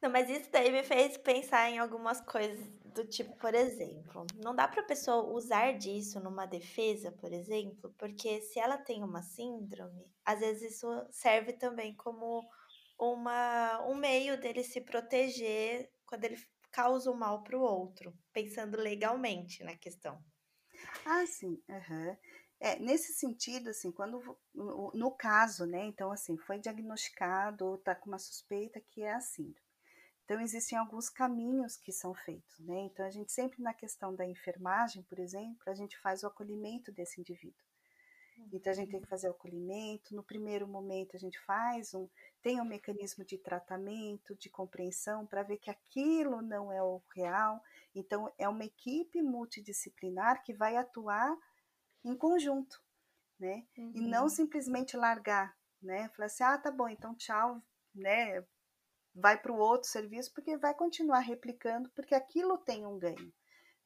Não, 0.00 0.10
mas 0.10 0.30
isso 0.30 0.50
daí 0.50 0.72
me 0.72 0.82
fez 0.82 1.18
pensar 1.18 1.68
em 1.68 1.78
algumas 1.78 2.20
coisas 2.22 2.58
do 2.94 3.04
tipo, 3.04 3.36
por 3.36 3.54
exemplo, 3.54 4.26
não 4.42 4.54
dá 4.54 4.66
para 4.66 4.82
pessoa 4.82 5.32
usar 5.32 5.72
disso 5.76 6.18
numa 6.20 6.46
defesa, 6.46 7.12
por 7.12 7.32
exemplo, 7.32 7.94
porque 7.98 8.40
se 8.40 8.58
ela 8.58 8.78
tem 8.78 9.04
uma 9.04 9.22
síndrome, 9.22 10.10
às 10.24 10.40
vezes 10.40 10.74
isso 10.74 10.88
serve 11.10 11.52
também 11.52 11.94
como 11.94 12.48
uma, 12.98 13.86
um 13.86 13.94
meio 13.94 14.40
dele 14.40 14.64
se 14.64 14.80
proteger 14.80 15.90
quando 16.06 16.24
ele 16.24 16.38
causa 16.72 17.10
o 17.10 17.16
mal 17.16 17.42
para 17.42 17.58
o 17.58 17.62
outro, 17.62 18.16
pensando 18.32 18.76
legalmente 18.78 19.62
na 19.62 19.76
questão. 19.76 20.22
Ah, 21.04 21.26
sim. 21.26 21.62
Uhum. 21.68 22.16
É, 22.58 22.78
nesse 22.78 23.14
sentido, 23.14 23.70
assim, 23.70 23.90
quando 23.90 24.38
no, 24.54 25.10
caso, 25.12 25.64
né? 25.64 25.84
Então, 25.86 26.12
assim, 26.12 26.36
foi 26.36 26.58
diagnosticado 26.58 27.76
está 27.76 27.94
com 27.94 28.08
uma 28.10 28.18
suspeita 28.18 28.80
que 28.80 29.02
é 29.02 29.12
a 29.12 29.20
síndrome. 29.20 29.69
Então, 30.30 30.40
existem 30.40 30.78
alguns 30.78 31.10
caminhos 31.10 31.76
que 31.76 31.90
são 31.90 32.14
feitos, 32.14 32.60
né? 32.60 32.82
Então, 32.82 33.04
a 33.04 33.10
gente 33.10 33.32
sempre 33.32 33.60
na 33.60 33.74
questão 33.74 34.14
da 34.14 34.24
enfermagem, 34.24 35.02
por 35.02 35.18
exemplo, 35.18 35.58
a 35.66 35.74
gente 35.74 35.98
faz 35.98 36.22
o 36.22 36.28
acolhimento 36.28 36.92
desse 36.92 37.20
indivíduo. 37.20 37.66
Então, 38.52 38.70
a 38.70 38.76
gente 38.76 38.92
tem 38.92 39.00
que 39.00 39.08
fazer 39.08 39.26
o 39.26 39.32
acolhimento. 39.32 40.14
No 40.14 40.22
primeiro 40.22 40.68
momento, 40.68 41.16
a 41.16 41.18
gente 41.18 41.36
faz 41.40 41.94
um, 41.94 42.08
tem 42.40 42.60
um 42.60 42.64
mecanismo 42.64 43.24
de 43.24 43.38
tratamento, 43.38 44.36
de 44.36 44.48
compreensão, 44.48 45.26
para 45.26 45.42
ver 45.42 45.56
que 45.56 45.68
aquilo 45.68 46.40
não 46.40 46.72
é 46.72 46.80
o 46.80 47.02
real. 47.12 47.60
Então, 47.92 48.32
é 48.38 48.48
uma 48.48 48.64
equipe 48.64 49.20
multidisciplinar 49.20 50.44
que 50.44 50.54
vai 50.54 50.76
atuar 50.76 51.36
em 52.04 52.14
conjunto, 52.14 52.80
né? 53.36 53.66
Uhum. 53.76 53.92
E 53.96 54.00
não 54.02 54.22
uhum. 54.22 54.28
simplesmente 54.28 54.96
largar, 54.96 55.52
né? 55.82 56.08
Falar 56.10 56.26
assim, 56.26 56.44
ah, 56.44 56.56
tá 56.56 56.70
bom, 56.70 56.88
então 56.88 57.16
tchau, 57.16 57.60
né? 57.92 58.46
Vai 59.14 59.40
para 59.40 59.52
o 59.52 59.58
outro 59.58 59.88
serviço 59.88 60.32
porque 60.32 60.56
vai 60.56 60.74
continuar 60.74 61.20
replicando, 61.20 61.90
porque 61.90 62.14
aquilo 62.14 62.58
tem 62.58 62.86
um 62.86 62.98
ganho, 62.98 63.32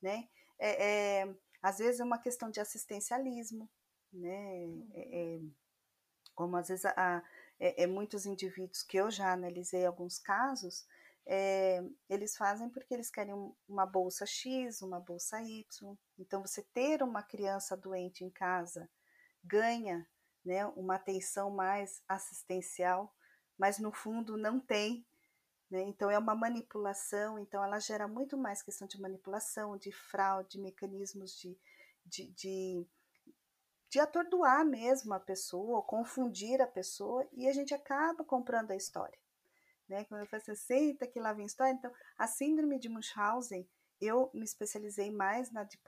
né? 0.00 0.28
É, 0.58 1.22
é 1.22 1.34
às 1.62 1.78
vezes 1.78 1.98
é 2.00 2.04
uma 2.04 2.18
questão 2.18 2.50
de 2.50 2.60
assistencialismo, 2.60 3.70
né? 4.12 4.66
É, 4.92 5.37
é, 5.37 5.40
como 6.34 6.56
às 6.56 6.68
vezes 6.68 6.84
a, 6.84 7.22
é, 7.58 7.84
é, 7.84 7.87
muitos 7.87 8.26
indivíduos 8.26 8.82
que 8.82 8.96
eu 8.96 9.10
já 9.10 9.32
analisei 9.32 9.87
alguns 9.87 10.18
casos, 10.18 10.87
é, 11.26 11.82
eles 12.08 12.37
fazem 12.37 12.68
porque 12.68 12.92
eles 12.92 13.10
querem 13.10 13.34
uma 13.66 13.87
bolsa 13.87 14.26
X, 14.26 14.82
uma 14.82 15.00
bolsa 15.00 15.40
Y. 15.42 15.96
Então, 16.18 16.42
você 16.42 16.62
ter 16.62 17.02
uma 17.02 17.22
criança 17.22 17.76
doente 17.76 18.24
em 18.24 18.30
casa 18.30 18.88
ganha 19.42 20.06
né, 20.44 20.66
uma 20.66 20.96
atenção 20.96 21.50
mais 21.50 22.02
assistencial, 22.06 23.14
mas 23.56 23.78
no 23.78 23.90
fundo 23.90 24.37
não 24.37 24.60
tem 24.60 25.06
Né? 25.74 25.82
Então, 25.82 26.08
é 26.08 26.16
uma 26.16 26.37
manipulação, 26.37 27.37
então 27.37 27.62
ela 27.64 27.80
gera 27.80 28.06
muito 28.06 28.38
mais 28.38 28.62
questão 28.62 28.87
de 28.87 29.00
manipulação, 29.00 29.76
de 29.76 29.90
fraude, 29.90 30.60
mecanismos 30.60 31.37
de, 31.37 31.58
de, 32.06 32.28
de, 32.28 32.87
de 33.90 33.98
atordoar 33.98 34.64
mesmo 34.64 35.12
a 35.12 35.18
pessoa, 35.18 35.82
confundir 35.82 36.62
a 36.62 36.66
pessoa, 36.68 37.28
e 37.32 37.48
a 37.48 37.52
gente 37.52 37.74
acaba 37.74 38.22
comprando 38.22 38.70
a 38.70 38.76
história. 38.76 39.18
Né? 39.88 40.04
Quando 40.04 40.20
eu 40.20 40.26
falo 40.28 40.42
assim, 40.42 40.54
senta 40.54 41.08
que 41.08 41.18
lá 41.18 41.32
vem 41.32 41.44
história. 41.44 41.72
Então, 41.72 41.92
a 42.16 42.28
síndrome 42.28 42.78
de 42.78 42.88
Munchausen, 42.88 43.68
eu 44.00 44.30
me 44.32 44.44
especializei 44.44 45.10
mais 45.10 45.50
na 45.50 45.64
de 45.64 45.80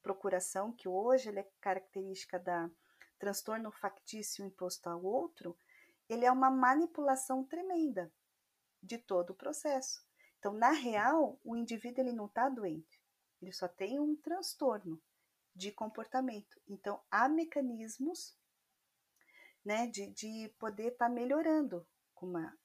procuração, 0.00 0.70
que 0.70 0.88
hoje 0.88 1.36
é 1.36 1.50
característica 1.60 2.38
da 2.38 2.70
transtorno 3.18 3.72
factício 3.72 4.44
imposto 4.44 4.88
ao 4.88 5.02
outro, 5.02 5.58
ele 6.08 6.24
é 6.24 6.30
uma 6.30 6.50
manipulação 6.50 7.42
tremenda 7.42 8.12
de 8.84 8.98
todo 8.98 9.30
o 9.30 9.34
processo. 9.34 10.02
Então, 10.38 10.52
na 10.52 10.70
real, 10.70 11.40
o 11.42 11.56
indivíduo 11.56 12.02
ele 12.02 12.12
não 12.12 12.26
está 12.26 12.48
doente, 12.48 13.00
ele 13.40 13.52
só 13.52 13.66
tem 13.66 13.98
um 13.98 14.14
transtorno 14.16 15.02
de 15.54 15.72
comportamento. 15.72 16.60
Então, 16.68 17.00
há 17.10 17.28
mecanismos 17.28 18.36
né, 19.64 19.86
de, 19.86 20.08
de 20.10 20.54
poder 20.58 20.92
estar 20.92 21.08
tá 21.08 21.12
melhorando 21.12 21.86
com 22.14 22.26
uma, 22.26 22.56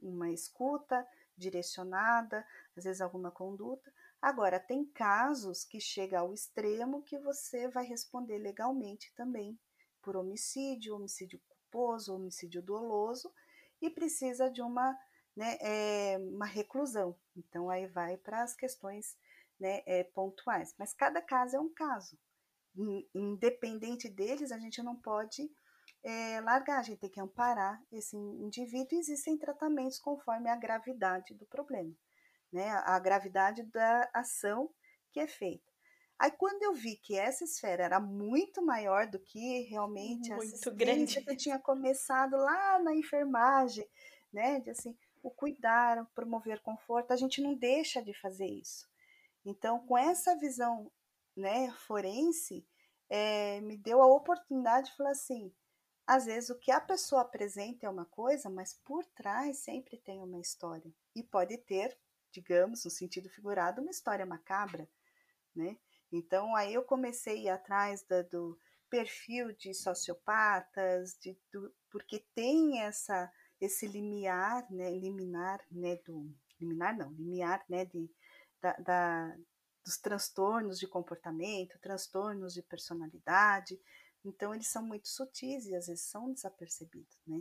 uma 0.00 0.30
escuta 0.30 1.06
direcionada, 1.36 2.46
às 2.76 2.84
vezes 2.84 3.00
alguma 3.00 3.30
conduta. 3.30 3.92
Agora, 4.20 4.58
tem 4.58 4.84
casos 4.84 5.64
que 5.64 5.80
chega 5.80 6.20
ao 6.20 6.32
extremo 6.32 7.02
que 7.02 7.18
você 7.18 7.68
vai 7.68 7.84
responder 7.84 8.38
legalmente 8.38 9.12
também 9.14 9.58
por 10.02 10.16
homicídio, 10.16 10.96
homicídio 10.96 11.40
culposo, 11.46 12.14
homicídio 12.14 12.62
doloso, 12.62 13.32
e 13.80 13.90
precisa 13.90 14.50
de 14.50 14.60
uma, 14.60 14.96
né, 15.38 15.56
é, 15.60 16.18
uma 16.18 16.46
reclusão. 16.46 17.16
Então, 17.36 17.70
aí 17.70 17.86
vai 17.86 18.16
para 18.16 18.42
as 18.42 18.56
questões 18.56 19.16
né, 19.60 19.82
é, 19.86 20.02
pontuais. 20.02 20.74
Mas 20.76 20.92
cada 20.92 21.22
caso 21.22 21.54
é 21.54 21.60
um 21.60 21.72
caso. 21.72 22.18
Independente 23.14 24.08
deles, 24.08 24.50
a 24.50 24.58
gente 24.58 24.82
não 24.82 24.96
pode 24.96 25.48
é, 26.02 26.40
largar, 26.40 26.80
a 26.80 26.82
gente 26.82 26.98
tem 26.98 27.10
que 27.10 27.20
amparar 27.20 27.80
esse 27.92 28.16
indivíduo 28.16 28.94
e 28.94 28.98
existem 28.98 29.38
tratamentos 29.38 30.00
conforme 30.00 30.50
a 30.50 30.56
gravidade 30.56 31.34
do 31.34 31.46
problema, 31.46 31.94
né? 32.52 32.70
A 32.84 32.98
gravidade 32.98 33.62
da 33.64 34.10
ação 34.12 34.70
que 35.12 35.20
é 35.20 35.28
feita. 35.28 35.66
Aí 36.18 36.32
quando 36.32 36.62
eu 36.64 36.74
vi 36.74 36.96
que 36.96 37.16
essa 37.16 37.44
esfera 37.44 37.84
era 37.84 38.00
muito 38.00 38.60
maior 38.60 39.06
do 39.06 39.20
que 39.20 39.62
realmente 39.70 40.34
muito 40.34 40.68
a 40.68 40.72
grande 40.72 41.20
que 41.20 41.30
eu 41.30 41.36
tinha 41.36 41.58
começado 41.60 42.36
lá 42.36 42.80
na 42.80 42.94
enfermagem, 42.94 43.88
né, 44.32 44.60
de 44.60 44.70
assim, 44.70 44.96
o 45.28 45.30
cuidar, 45.30 46.04
promover 46.14 46.60
conforto, 46.60 47.12
a 47.12 47.16
gente 47.16 47.40
não 47.40 47.54
deixa 47.54 48.02
de 48.02 48.12
fazer 48.12 48.46
isso. 48.46 48.88
Então, 49.44 49.78
com 49.86 49.96
essa 49.96 50.36
visão, 50.36 50.90
né, 51.36 51.70
forense, 51.86 52.66
é, 53.08 53.60
me 53.60 53.76
deu 53.76 54.02
a 54.02 54.06
oportunidade 54.06 54.90
de 54.90 54.96
falar 54.96 55.10
assim, 55.10 55.52
às 56.06 56.24
vezes 56.24 56.50
o 56.50 56.58
que 56.58 56.70
a 56.70 56.80
pessoa 56.80 57.22
apresenta 57.22 57.86
é 57.86 57.90
uma 57.90 58.06
coisa, 58.06 58.48
mas 58.48 58.74
por 58.84 59.04
trás 59.06 59.58
sempre 59.58 59.98
tem 59.98 60.22
uma 60.22 60.40
história. 60.40 60.92
E 61.14 61.22
pode 61.22 61.56
ter, 61.58 61.96
digamos, 62.32 62.84
no 62.84 62.90
sentido 62.90 63.28
figurado, 63.28 63.80
uma 63.80 63.90
história 63.90 64.26
macabra, 64.26 64.88
né? 65.54 65.78
Então, 66.10 66.56
aí 66.56 66.72
eu 66.72 66.82
comecei 66.82 67.48
atrás 67.48 68.02
da, 68.02 68.22
do 68.22 68.58
perfil 68.88 69.52
de 69.52 69.74
sociopatas, 69.74 71.14
de, 71.20 71.38
do, 71.52 71.70
porque 71.90 72.24
tem 72.34 72.80
essa 72.80 73.30
esse 73.60 73.86
limiar, 73.86 74.70
né, 74.70 74.90
liminar, 74.90 75.60
né, 75.70 75.96
do 76.06 76.32
liminar 76.60 76.96
não, 76.96 77.12
limiar, 77.12 77.64
né, 77.68 77.84
de, 77.84 78.10
da, 78.60 78.72
da, 78.74 79.36
dos 79.84 79.98
transtornos 79.98 80.78
de 80.78 80.86
comportamento, 80.86 81.78
transtornos 81.80 82.54
de 82.54 82.62
personalidade. 82.62 83.80
Então, 84.24 84.54
eles 84.54 84.68
são 84.68 84.82
muito 84.82 85.08
sutis 85.08 85.66
e 85.66 85.74
às 85.74 85.86
vezes 85.86 86.04
são 86.04 86.32
desapercebidos, 86.32 87.16
né? 87.26 87.40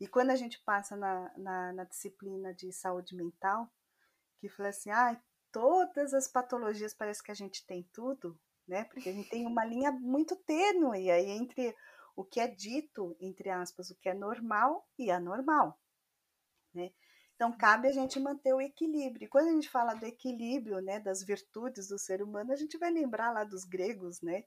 E 0.00 0.06
quando 0.06 0.30
a 0.30 0.36
gente 0.36 0.62
passa 0.64 0.96
na, 0.96 1.32
na, 1.36 1.72
na 1.72 1.84
disciplina 1.84 2.54
de 2.54 2.72
saúde 2.72 3.16
mental, 3.16 3.68
que 4.38 4.48
fala 4.48 4.68
assim, 4.68 4.90
ah, 4.90 5.20
todas 5.50 6.14
as 6.14 6.28
patologias 6.28 6.94
parece 6.94 7.22
que 7.22 7.32
a 7.32 7.34
gente 7.34 7.66
tem 7.66 7.82
tudo, 7.92 8.38
né? 8.66 8.84
Porque 8.84 9.08
a 9.08 9.12
gente 9.12 9.28
tem 9.28 9.46
uma 9.46 9.64
linha 9.64 9.90
muito 9.90 10.36
tênue 10.36 11.10
aí 11.10 11.30
entre 11.30 11.74
o 12.18 12.24
que 12.24 12.40
é 12.40 12.48
dito, 12.48 13.16
entre 13.20 13.48
aspas, 13.48 13.90
o 13.90 13.94
que 13.94 14.08
é 14.08 14.12
normal 14.12 14.84
e 14.98 15.08
anormal, 15.08 15.78
né? 16.74 16.90
Então 17.36 17.56
cabe 17.56 17.86
a 17.86 17.92
gente 17.92 18.18
manter 18.18 18.52
o 18.52 18.60
equilíbrio. 18.60 19.26
E 19.26 19.28
quando 19.28 19.46
a 19.46 19.52
gente 19.52 19.70
fala 19.70 19.94
do 19.94 20.04
equilíbrio, 20.04 20.80
né, 20.80 20.98
das 20.98 21.22
virtudes 21.22 21.86
do 21.86 21.96
ser 21.96 22.20
humano, 22.20 22.52
a 22.52 22.56
gente 22.56 22.76
vai 22.76 22.90
lembrar 22.90 23.30
lá 23.30 23.44
dos 23.44 23.62
gregos, 23.62 24.20
né, 24.20 24.42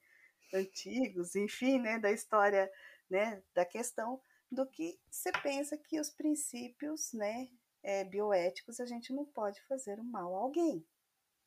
antigos, 0.53 1.34
enfim, 1.34 1.79
né, 1.79 1.97
da 1.97 2.12
história, 2.12 2.69
né, 3.10 3.41
da 3.53 3.63
questão 3.63 4.21
do 4.51 4.67
que 4.67 4.99
você 5.10 5.31
pensa 5.41 5.77
que 5.77 5.97
os 5.97 6.10
princípios, 6.10 7.13
né, 7.13 7.47
é, 7.81 8.03
bioéticos 8.03 8.81
a 8.81 8.86
gente 8.86 9.13
não 9.13 9.23
pode 9.23 9.62
fazer 9.65 9.97
o 9.97 10.03
mal 10.03 10.36
a 10.36 10.39
alguém, 10.39 10.86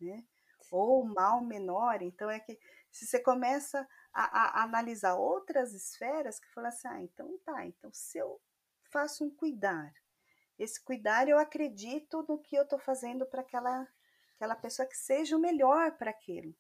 né? 0.01 0.25
Ou 0.71 1.03
o 1.03 1.15
mal 1.15 1.45
menor, 1.45 2.01
então 2.01 2.31
é 2.31 2.41
que 2.41 2.59
se 2.91 3.07
você 3.07 3.21
começa 3.21 3.87
a, 4.15 4.61
a, 4.61 4.63
analisar 4.63 5.17
outras 5.17 5.75
esferas 5.75 6.39
que 6.39 6.53
fala 6.53 6.69
assim, 6.69 6.89
ah, 6.89 7.03
então 7.03 7.37
tá, 7.45 7.67
então 7.67 7.93
se 7.93 8.19
eu 8.19 8.41
faço 8.91 9.25
um 9.25 9.31
cuidar, 9.31 9.93
esse 10.59 10.83
cuidar 10.83 11.29
eu 11.29 11.39
acredito 11.39 12.25
no 12.29 12.39
que 12.39 12.57
eu 12.57 12.63
estou 12.63 12.79
fazendo 12.79 13.27
para 13.27 13.41
aquela, 13.41 13.89
aquela 14.37 14.55
pessoa 14.55 14.87
que 14.87 14.97
seja 14.97 15.37
o 15.37 15.41
melhor 15.41 15.97
para 15.99 16.13
aquilo, 16.13 16.55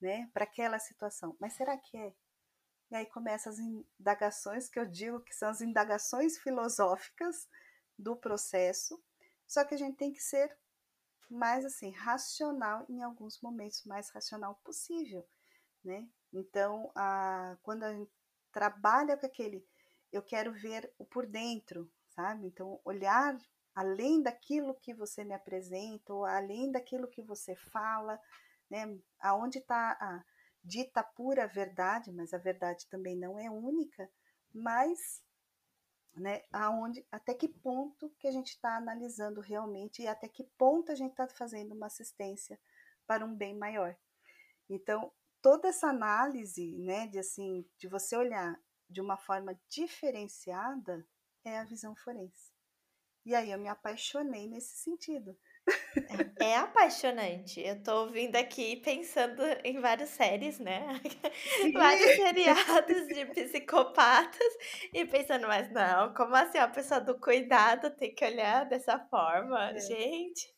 né, 0.00 0.30
para 0.32 0.44
aquela 0.44 0.78
situação. 0.78 1.36
Mas 1.38 1.52
será 1.52 1.76
que 1.76 1.98
é? 1.98 2.14
E 2.90 2.96
aí 2.96 3.06
começam 3.06 3.52
as 3.52 3.58
indagações 3.58 4.68
que 4.68 4.78
eu 4.78 4.86
digo 4.86 5.20
que 5.20 5.34
são 5.34 5.50
as 5.50 5.60
indagações 5.60 6.38
filosóficas 6.38 7.48
do 7.98 8.16
processo, 8.16 9.02
só 9.46 9.64
que 9.64 9.74
a 9.74 9.78
gente 9.78 9.96
tem 9.96 10.12
que 10.12 10.22
ser 10.22 10.56
mais 11.28 11.64
assim 11.64 11.90
racional 11.90 12.86
em 12.88 13.02
alguns 13.02 13.40
momentos, 13.40 13.84
mais 13.84 14.08
racional 14.10 14.54
possível, 14.64 15.26
né? 15.84 16.08
Então, 16.32 16.90
a, 16.94 17.56
quando 17.62 17.84
a 17.84 17.92
gente 17.92 18.10
trabalha 18.52 19.16
com 19.16 19.26
aquele, 19.26 19.66
eu 20.12 20.22
quero 20.22 20.52
ver 20.52 20.92
o 20.98 21.04
por 21.04 21.26
dentro, 21.26 21.90
sabe? 22.08 22.46
Então, 22.46 22.80
olhar 22.84 23.38
além 23.74 24.22
daquilo 24.22 24.74
que 24.74 24.94
você 24.94 25.22
me 25.24 25.34
apresenta, 25.34 26.12
ou 26.12 26.24
além 26.24 26.72
daquilo 26.72 27.08
que 27.08 27.22
você 27.22 27.54
fala, 27.54 28.18
né? 28.70 28.98
Aonde 29.20 29.58
está 29.58 29.92
a 30.00 30.24
dita 30.64 31.02
pura 31.02 31.46
verdade, 31.46 32.10
mas 32.12 32.32
a 32.34 32.38
verdade 32.38 32.86
também 32.88 33.16
não 33.16 33.38
é 33.38 33.48
única, 33.48 34.10
mas 34.52 35.22
né, 36.16 36.42
aonde, 36.50 37.06
até 37.12 37.34
que 37.34 37.46
ponto 37.46 38.10
que 38.18 38.26
a 38.26 38.32
gente 38.32 38.48
está 38.48 38.76
analisando 38.76 39.40
realmente 39.40 40.02
e 40.02 40.08
até 40.08 40.26
que 40.26 40.44
ponto 40.56 40.90
a 40.90 40.94
gente 40.94 41.10
está 41.10 41.28
fazendo 41.28 41.74
uma 41.74 41.86
assistência 41.86 42.58
para 43.06 43.24
um 43.24 43.34
bem 43.34 43.54
maior. 43.54 43.94
Então, 44.68 45.12
toda 45.46 45.68
essa 45.68 45.86
análise, 45.86 46.76
né, 46.76 47.06
de 47.06 47.20
assim, 47.20 47.64
de 47.78 47.86
você 47.86 48.16
olhar 48.16 48.60
de 48.90 49.00
uma 49.00 49.16
forma 49.16 49.56
diferenciada 49.68 51.06
é 51.44 51.56
a 51.56 51.64
visão 51.64 51.94
forense. 51.94 52.50
E 53.24 53.32
aí 53.32 53.52
eu 53.52 53.58
me 53.60 53.68
apaixonei 53.68 54.48
nesse 54.48 54.76
sentido. 54.76 55.38
É, 56.40 56.46
é 56.46 56.56
apaixonante. 56.56 57.60
Eu 57.60 57.80
tô 57.80 58.06
ouvindo 58.06 58.34
aqui 58.34 58.78
pensando 58.78 59.40
em 59.62 59.80
várias 59.80 60.08
séries, 60.08 60.58
né? 60.58 61.00
Sim. 61.62 61.70
Vários 61.70 62.16
seriados 62.16 63.06
de 63.14 63.26
psicopatas 63.26 64.52
e 64.92 65.04
pensando, 65.04 65.46
mas 65.46 65.70
não, 65.70 66.12
como 66.12 66.34
assim 66.34 66.58
a 66.58 66.66
pessoa 66.66 67.00
do 67.00 67.20
cuidado 67.20 67.88
tem 67.92 68.12
que 68.12 68.24
olhar 68.24 68.64
dessa 68.64 68.98
forma? 68.98 69.70
É. 69.70 69.78
Gente. 69.78 70.55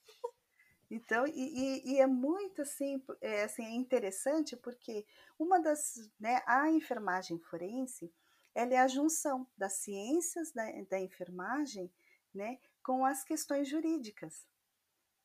Então, 0.91 1.27
e, 1.27 1.83
e, 1.85 2.01
é 2.01 2.07
muito 2.07 2.63
assim, 2.63 3.03
é, 3.21 3.43
assim, 3.43 3.65
é 3.65 3.71
interessante 3.71 4.57
porque 4.57 5.07
uma 5.39 5.61
das, 5.61 6.11
né, 6.19 6.43
a 6.47 6.71
enfermagem 6.71 7.39
forense, 7.39 8.11
ela 8.55 8.73
é 8.73 8.79
a 8.79 8.89
junção 8.89 9.47
das 9.57 9.75
ciências 9.75 10.51
da, 10.53 10.65
da 10.89 10.99
enfermagem, 10.99 11.93
né, 12.35 12.59
com 12.83 13.05
as 13.05 13.23
questões 13.23 13.69
jurídicas. 13.69 14.47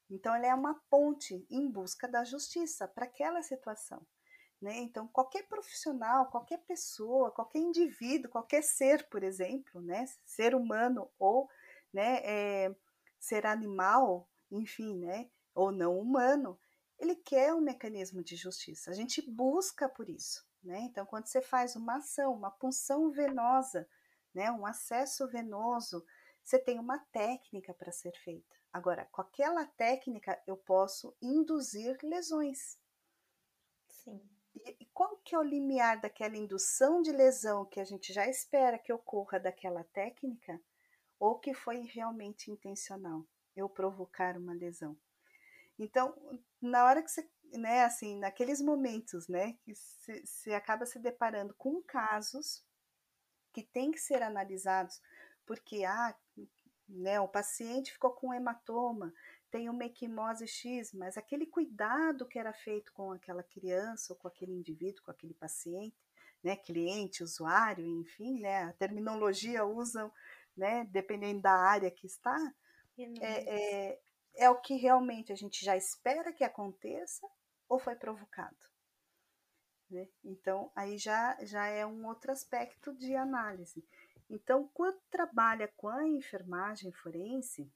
Então, 0.09 0.35
ela 0.35 0.47
é 0.47 0.53
uma 0.53 0.75
ponte 0.89 1.45
em 1.49 1.69
busca 1.69 2.07
da 2.07 2.25
justiça 2.25 2.87
para 2.87 3.05
aquela 3.05 3.41
situação. 3.41 4.05
Né? 4.61 4.77
Então, 4.77 5.07
qualquer 5.07 5.43
profissional, 5.47 6.27
qualquer 6.29 6.59
pessoa, 6.59 7.31
qualquer 7.31 7.59
indivíduo, 7.59 8.29
qualquer 8.29 8.63
ser, 8.63 9.07
por 9.09 9.23
exemplo, 9.23 9.81
né? 9.81 10.05
ser 10.25 10.55
humano 10.55 11.09
ou 11.17 11.49
né, 11.91 12.21
é, 12.23 12.75
ser 13.19 13.45
animal, 13.45 14.27
enfim, 14.51 14.97
né? 14.99 15.29
Ou 15.53 15.71
não 15.71 15.97
humano, 15.97 16.59
ele 16.97 17.15
quer 17.15 17.53
um 17.53 17.61
mecanismo 17.61 18.23
de 18.23 18.35
justiça. 18.35 18.91
A 18.91 18.93
gente 18.93 19.21
busca 19.21 19.89
por 19.89 20.09
isso. 20.09 20.45
Né? 20.63 20.79
Então, 20.81 21.05
quando 21.05 21.27
você 21.27 21.41
faz 21.41 21.75
uma 21.75 21.97
ação, 21.97 22.33
uma 22.33 22.49
punção 22.51 23.11
venosa, 23.11 23.87
né, 24.33 24.49
um 24.51 24.65
acesso 24.65 25.27
venoso, 25.27 26.03
você 26.43 26.57
tem 26.57 26.79
uma 26.79 26.99
técnica 27.11 27.73
para 27.73 27.91
ser 27.91 28.13
feita. 28.23 28.55
Agora, 28.71 29.05
com 29.11 29.21
aquela 29.21 29.65
técnica, 29.65 30.41
eu 30.47 30.57
posso 30.57 31.15
induzir 31.21 31.97
lesões. 32.01 32.77
Sim. 33.87 34.21
E, 34.55 34.83
e 34.83 34.85
qual 34.93 35.17
que 35.17 35.35
é 35.35 35.39
o 35.39 35.43
limiar 35.43 35.99
daquela 35.99 36.37
indução 36.37 37.01
de 37.01 37.11
lesão 37.11 37.65
que 37.65 37.79
a 37.79 37.85
gente 37.85 38.11
já 38.11 38.27
espera 38.27 38.79
que 38.79 38.91
ocorra 38.91 39.39
daquela 39.39 39.83
técnica 39.85 40.59
ou 41.19 41.39
que 41.39 41.53
foi 41.53 41.81
realmente 41.81 42.51
intencional 42.51 43.25
eu 43.55 43.69
provocar 43.69 44.37
uma 44.37 44.53
lesão? 44.53 44.97
Então, 45.77 46.15
na 46.61 46.85
hora 46.85 47.01
que 47.01 47.11
você, 47.11 47.27
né, 47.53 47.83
assim, 47.83 48.17
naqueles 48.17 48.61
momentos, 48.61 49.27
né, 49.27 49.53
que 49.61 49.73
você 49.75 50.53
acaba 50.53 50.85
se 50.85 50.99
deparando 50.99 51.53
com 51.55 51.81
casos 51.81 52.63
que 53.51 53.63
tem 53.63 53.91
que 53.91 53.99
ser 53.99 54.21
analisados, 54.23 55.01
porque 55.45 55.83
ah, 55.85 56.15
né, 56.87 57.19
o 57.19 57.27
paciente 57.27 57.91
ficou 57.91 58.11
com 58.11 58.33
hematoma, 58.33 59.13
tem 59.51 59.69
uma 59.69 59.85
equimose 59.85 60.47
X, 60.47 60.93
mas 60.93 61.17
aquele 61.17 61.45
cuidado 61.45 62.25
que 62.25 62.39
era 62.39 62.51
feito 62.53 62.91
com 62.93 63.11
aquela 63.11 63.43
criança 63.43 64.13
ou 64.13 64.17
com 64.17 64.27
aquele 64.27 64.51
indivíduo, 64.51 65.03
com 65.03 65.11
aquele 65.11 65.33
paciente, 65.33 65.95
né, 66.43 66.55
cliente, 66.55 67.23
usuário, 67.23 67.85
enfim, 67.85 68.39
né, 68.39 68.63
a 68.63 68.73
terminologia 68.73 69.63
usam, 69.63 70.11
né, 70.57 70.85
dependendo 70.91 71.41
da 71.41 71.53
área 71.53 71.89
que 71.91 72.05
está, 72.07 72.37
é, 73.21 73.89
é, 73.91 73.99
é 74.35 74.49
o 74.49 74.59
que 74.59 74.75
realmente 74.75 75.31
a 75.31 75.35
gente 75.35 75.63
já 75.63 75.75
espera 75.75 76.33
que 76.33 76.43
aconteça 76.43 77.27
ou 77.67 77.79
foi 77.79 77.95
provocado. 77.95 78.57
Né? 79.89 80.07
Então, 80.23 80.71
aí 80.75 80.97
já, 80.97 81.37
já 81.43 81.67
é 81.67 81.85
um 81.85 82.05
outro 82.07 82.31
aspecto 82.31 82.93
de 82.95 83.15
análise. 83.15 83.85
Então, 84.29 84.69
quando 84.73 84.99
trabalha 85.09 85.67
com 85.77 85.87
a 85.87 86.07
enfermagem 86.07 86.91
forense, 86.91 87.71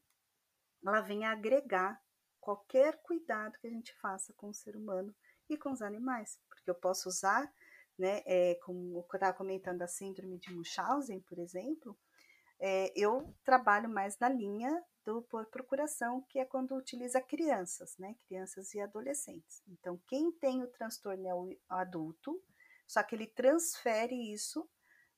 ela 0.83 1.01
vem 1.01 1.25
agregar 1.25 2.01
qualquer 2.39 2.99
cuidado 3.01 3.57
que 3.59 3.67
a 3.67 3.69
gente 3.69 3.93
faça 3.95 4.33
com 4.33 4.49
o 4.49 4.53
ser 4.53 4.75
humano 4.75 5.13
e 5.49 5.57
com 5.57 5.71
os 5.71 5.81
animais, 5.81 6.39
porque 6.47 6.69
eu 6.69 6.75
posso 6.75 7.09
usar, 7.09 7.51
né, 7.97 8.21
é, 8.25 8.55
como 8.63 8.97
eu 8.97 9.05
estava 9.13 9.37
comentando 9.37 9.81
a 9.81 9.87
síndrome 9.87 10.37
de 10.39 10.53
Munchausen, 10.53 11.19
por 11.21 11.39
exemplo, 11.39 11.97
é, 12.59 12.91
eu 12.95 13.33
trabalho 13.43 13.89
mais 13.89 14.17
na 14.17 14.29
linha 14.29 14.83
do 15.07 15.21
por 15.21 15.45
procuração, 15.45 16.21
que 16.23 16.37
é 16.37 16.43
quando 16.43 16.75
utiliza 16.75 17.21
crianças, 17.21 17.97
né, 17.97 18.17
crianças 18.27 18.73
e 18.73 18.81
adolescentes. 18.81 19.63
Então, 19.69 19.97
quem 20.05 20.33
tem 20.33 20.61
o 20.61 20.67
transtorno 20.67 21.25
é 21.25 21.33
o 21.33 21.57
adulto, 21.69 22.43
só 22.85 23.01
que 23.01 23.15
ele 23.15 23.25
transfere 23.25 24.33
isso, 24.33 24.69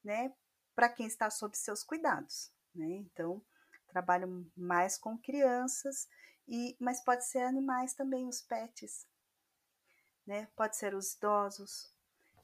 né, 0.04 0.32
para 0.75 0.89
quem 0.89 1.08
está 1.08 1.32
sob 1.32 1.58
seus 1.58 1.84
cuidados, 1.84 2.52
né? 2.73 2.86
Então, 2.86 3.43
trabalho 3.88 4.49
mais 4.56 4.95
com 4.95 5.17
crianças, 5.17 6.08
e, 6.47 6.78
mas 6.80 7.04
pode 7.04 7.25
ser 7.25 7.39
animais 7.39 7.95
também, 7.95 8.28
os 8.28 8.43
pets, 8.43 9.08
né? 10.25 10.47
Pode 10.56 10.78
ser 10.78 10.93
os 10.93 11.13
idosos. 11.15 11.91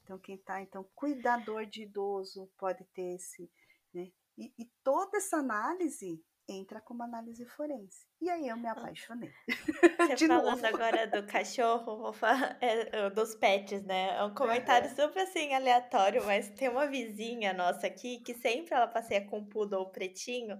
Então, 0.02 0.18
quem 0.18 0.34
está, 0.34 0.60
então, 0.60 0.84
cuidador 0.96 1.64
de 1.64 1.84
idoso 1.84 2.50
pode 2.58 2.84
ter 2.86 3.14
esse, 3.14 3.50
né? 3.94 4.12
E, 4.36 4.52
e 4.58 4.64
toda 4.82 5.16
essa 5.16 5.36
análise 5.36 6.22
entra 6.48 6.80
como 6.80 7.02
análise 7.02 7.44
forense. 7.44 8.06
E 8.20 8.30
aí 8.30 8.48
eu 8.48 8.56
me 8.56 8.68
apaixonei. 8.68 9.30
Você 10.16 10.28
falando 10.28 10.62
novo. 10.62 10.66
agora 10.66 11.06
do 11.06 11.26
cachorro, 11.26 11.98
vou 11.98 12.12
falar 12.12 12.56
é, 12.60 13.10
dos 13.10 13.34
pets, 13.34 13.82
né? 13.82 14.16
É 14.16 14.24
um 14.24 14.34
comentário 14.34 14.88
super 14.90 15.22
assim 15.22 15.54
aleatório, 15.54 16.24
mas 16.24 16.48
tem 16.50 16.68
uma 16.68 16.86
vizinha 16.86 17.52
nossa 17.52 17.86
aqui 17.86 18.20
que 18.20 18.34
sempre 18.34 18.74
ela 18.74 18.86
passeia 18.86 19.26
com 19.26 19.38
um 19.38 19.44
poodle 19.44 19.90
pretinho 19.90 20.58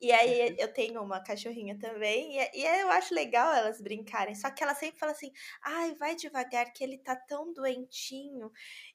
e 0.00 0.12
aí 0.12 0.50
uhum. 0.50 0.56
eu 0.58 0.72
tenho 0.72 1.02
uma 1.02 1.22
cachorrinha 1.22 1.78
também, 1.78 2.38
e, 2.38 2.50
e 2.54 2.80
eu 2.80 2.90
acho 2.90 3.14
legal 3.14 3.52
elas 3.54 3.80
brincarem. 3.80 4.34
Só 4.34 4.50
que 4.50 4.62
ela 4.62 4.74
sempre 4.74 4.98
fala 4.98 5.12
assim: 5.12 5.32
ai, 5.62 5.94
vai 5.94 6.14
devagar, 6.14 6.72
que 6.72 6.82
ele 6.82 6.98
tá 6.98 7.16
tão 7.16 7.52
doentinho. 7.52 8.50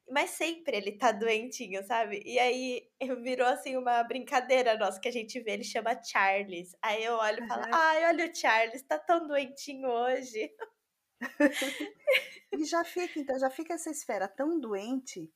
Mas 0.10 0.32
sempre 0.32 0.78
ele 0.78 0.94
tá 0.94 1.12
doentinho, 1.12 1.84
sabe? 1.86 2.22
E 2.26 2.40
aí 2.40 2.90
virou 3.22 3.48
assim 3.48 3.78
uma 3.78 4.04
brincadeira 4.04 4.78
nossa 4.78 5.00
que 5.00 5.08
a 5.08 5.12
gente 5.12 5.40
vê, 5.40 5.52
ele 5.52 5.64
chama 5.64 6.02
Charles. 6.04 6.76
Aí 6.82 7.04
eu 7.04 7.16
olho 7.16 7.44
e 7.44 7.48
falo: 7.48 7.64
uhum. 7.66 7.74
ai, 7.74 8.06
olha 8.06 8.30
o 8.30 8.36
Charles, 8.36 8.82
tá 8.84 8.98
tão 8.98 9.28
doentinho 9.28 9.88
hoje. 9.88 10.52
e 12.54 12.64
já 12.66 12.84
fica, 12.84 13.20
então, 13.20 13.38
já 13.38 13.50
fica 13.50 13.74
essa 13.74 13.90
esfera 13.90 14.28
tão 14.28 14.60
doente 14.60 15.30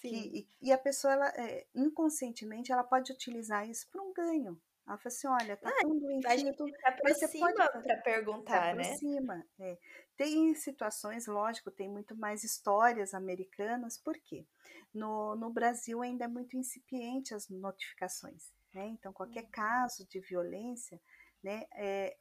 que, 0.00 0.08
e, 0.08 0.48
e, 0.68 0.72
a 0.72 0.78
pessoa, 0.78 1.12
ela, 1.12 1.28
é, 1.36 1.66
inconscientemente, 1.74 2.70
ela 2.70 2.84
pode 2.84 3.12
utilizar 3.12 3.68
isso 3.68 3.88
para 3.90 4.02
um 4.02 4.12
ganho. 4.12 4.60
Ela 4.86 4.98
falou 4.98 5.00
assim: 5.06 5.28
olha, 5.28 5.56
tá 5.56 5.68
ah, 5.68 5.80
tão 5.82 5.98
doentinho. 5.98 6.32
A 6.32 6.36
gente 6.36 6.56
se 6.56 6.86
aproxima 6.86 7.52
para 7.54 7.96
perguntar, 7.98 8.74
se 8.74 8.80
aproxima, 8.80 9.36
né? 9.36 9.44
É. 9.60 9.78
Tem 10.16 10.54
situações, 10.54 11.26
lógico, 11.26 11.70
tem 11.70 11.88
muito 11.88 12.16
mais 12.16 12.44
histórias 12.44 13.14
americanas, 13.14 13.96
por 13.98 14.18
quê? 14.18 14.46
No, 14.92 15.36
no 15.36 15.50
Brasil 15.50 16.02
ainda 16.02 16.24
é 16.24 16.28
muito 16.28 16.56
incipiente 16.56 17.34
as 17.34 17.48
notificações, 17.48 18.52
né? 18.74 18.86
Então, 18.86 19.12
qualquer 19.12 19.48
caso 19.50 20.06
de 20.08 20.20
violência, 20.20 21.00
né, 21.42 21.64
é, 21.74 22.16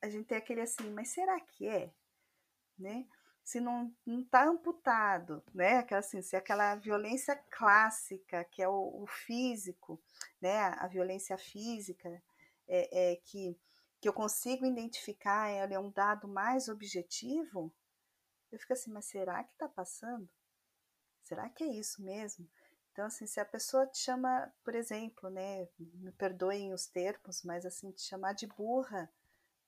a 0.00 0.08
gente 0.08 0.26
tem 0.26 0.38
aquele 0.38 0.60
assim, 0.60 0.90
mas 0.90 1.08
será 1.08 1.38
que 1.40 1.68
é? 1.68 1.90
Né? 2.78 3.06
Se 3.46 3.60
não 3.60 3.94
está 4.04 4.44
amputado, 4.44 5.40
né? 5.54 5.78
Aquela, 5.78 6.00
assim, 6.00 6.20
se 6.20 6.34
aquela 6.34 6.74
violência 6.74 7.36
clássica, 7.48 8.42
que 8.42 8.60
é 8.60 8.68
o, 8.68 9.04
o 9.04 9.06
físico, 9.06 10.02
né? 10.40 10.58
A 10.80 10.88
violência 10.88 11.38
física, 11.38 12.20
é, 12.66 13.12
é, 13.12 13.16
que, 13.16 13.56
que 14.00 14.08
eu 14.08 14.12
consigo 14.12 14.66
identificar, 14.66 15.48
ela 15.48 15.72
é 15.72 15.78
um 15.78 15.92
dado 15.92 16.26
mais 16.26 16.68
objetivo, 16.68 17.72
eu 18.50 18.58
fico 18.58 18.72
assim, 18.72 18.90
mas 18.90 19.04
será 19.04 19.44
que 19.44 19.52
está 19.52 19.68
passando? 19.68 20.28
Será 21.22 21.48
que 21.48 21.62
é 21.62 21.68
isso 21.68 22.02
mesmo? 22.02 22.50
Então, 22.90 23.06
assim, 23.06 23.28
se 23.28 23.38
a 23.38 23.44
pessoa 23.44 23.86
te 23.86 23.98
chama, 23.98 24.52
por 24.64 24.74
exemplo, 24.74 25.30
né, 25.30 25.68
me 25.78 26.10
perdoem 26.10 26.74
os 26.74 26.88
termos, 26.88 27.44
mas 27.44 27.64
assim, 27.64 27.92
te 27.92 28.02
chamar 28.02 28.32
de 28.32 28.48
burra, 28.48 29.08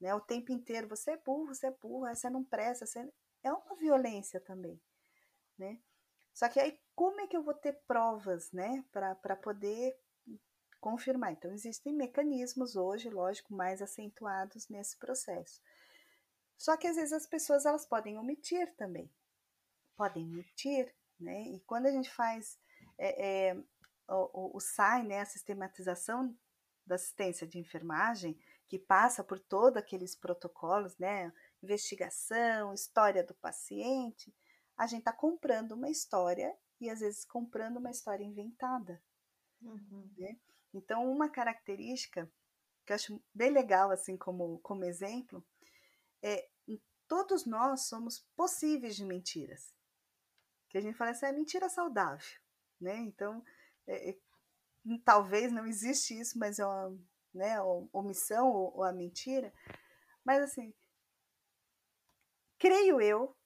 né, 0.01 0.13
o 0.17 0.21
tempo 0.21 0.51
inteiro, 0.51 0.89
você 0.89 1.13
é 1.13 1.17
burro, 1.17 1.55
você 1.55 1.69
é 1.69 1.71
burra, 1.71 2.13
você 2.13 2.29
não 2.29 2.43
presta, 2.43 2.85
você 2.85 3.09
é 3.43 3.53
uma 3.53 3.75
violência 3.77 4.41
também, 4.41 4.81
né? 5.59 5.81
Só 6.35 6.49
que 6.49 6.61
aí 6.61 6.79
como 6.95 7.21
é 7.21 7.27
que 7.27 7.37
eu 7.37 7.43
vou 7.43 7.55
ter 7.55 7.75
provas, 7.87 8.51
né, 8.53 8.85
para 8.93 9.37
poder 9.37 9.97
confirmar? 10.81 11.33
Então 11.33 11.53
existem 11.53 11.93
mecanismos 11.93 12.77
hoje, 12.77 13.09
lógico, 13.09 13.55
mais 13.55 13.81
acentuados 13.81 14.69
nesse 14.69 14.97
processo. 14.99 15.61
Só 16.57 16.77
que 16.77 16.89
às 16.89 16.97
vezes 16.97 17.13
as 17.13 17.27
pessoas 17.27 17.65
elas 17.65 17.87
podem 17.87 18.19
omitir 18.19 18.75
também, 18.77 19.09
podem 19.97 20.25
omitir, 20.25 20.93
né? 21.21 21.43
E 21.43 21.61
quando 21.61 21.87
a 21.87 21.91
gente 21.93 22.11
faz 22.11 22.59
é, 22.99 23.49
é, 23.49 23.55
o, 24.09 24.53
o, 24.53 24.57
o 24.57 24.61
SAI, 24.61 25.05
né, 25.05 25.21
a 25.21 25.27
sistematização 25.27 26.37
da 26.85 26.97
assistência 26.97 27.47
de 27.47 27.59
enfermagem, 27.59 28.37
que 28.67 28.79
passa 28.79 29.23
por 29.23 29.39
todos 29.39 29.77
aqueles 29.77 30.17
protocolos, 30.17 30.99
né? 30.99 31.33
Investigação, 31.63 32.73
história 32.73 33.25
do 33.25 33.35
paciente, 33.35 34.35
a 34.77 34.87
gente 34.87 35.01
está 35.01 35.13
comprando 35.13 35.73
uma 35.73 35.91
história 35.91 36.57
e 36.81 36.89
às 36.89 37.01
vezes 37.01 37.25
comprando 37.25 37.79
uma 37.79 37.91
história 37.91 38.25
inventada. 38.25 39.03
Uhum. 39.61 40.09
Né? 40.17 40.39
Então, 40.73 41.11
uma 41.11 41.29
característica 41.29 42.31
que 42.87 42.93
eu 42.93 42.97
acho 42.97 43.23
bem 43.35 43.51
legal, 43.51 43.91
assim 43.91 44.17
como, 44.17 44.59
como 44.61 44.85
exemplo, 44.85 45.45
é 46.23 46.49
todos 47.09 47.47
nós 47.47 47.89
somos 47.89 48.21
possíveis 48.37 48.95
de 48.95 49.05
mentiras. 49.05 49.75
Que 50.69 50.77
a 50.77 50.81
gente 50.81 50.97
fala 50.97 51.11
assim, 51.11 51.27
é 51.27 51.33
mentira 51.33 51.69
saudável, 51.71 52.39
né? 52.79 52.97
Então, 52.99 53.43
é, 53.87 54.11
é, 54.11 54.19
talvez 55.05 55.51
não 55.51 55.67
existe 55.67 56.21
isso, 56.21 56.39
mas 56.39 56.59
é 56.59 56.67
uma 56.67 56.97
né, 57.33 57.61
omissão 57.93 58.53
ou, 58.53 58.77
ou 58.77 58.85
a 58.85 58.93
mentira. 58.93 59.53
Mas 60.23 60.43
assim, 60.43 60.75
creio 62.59 63.01
eu, 63.01 63.37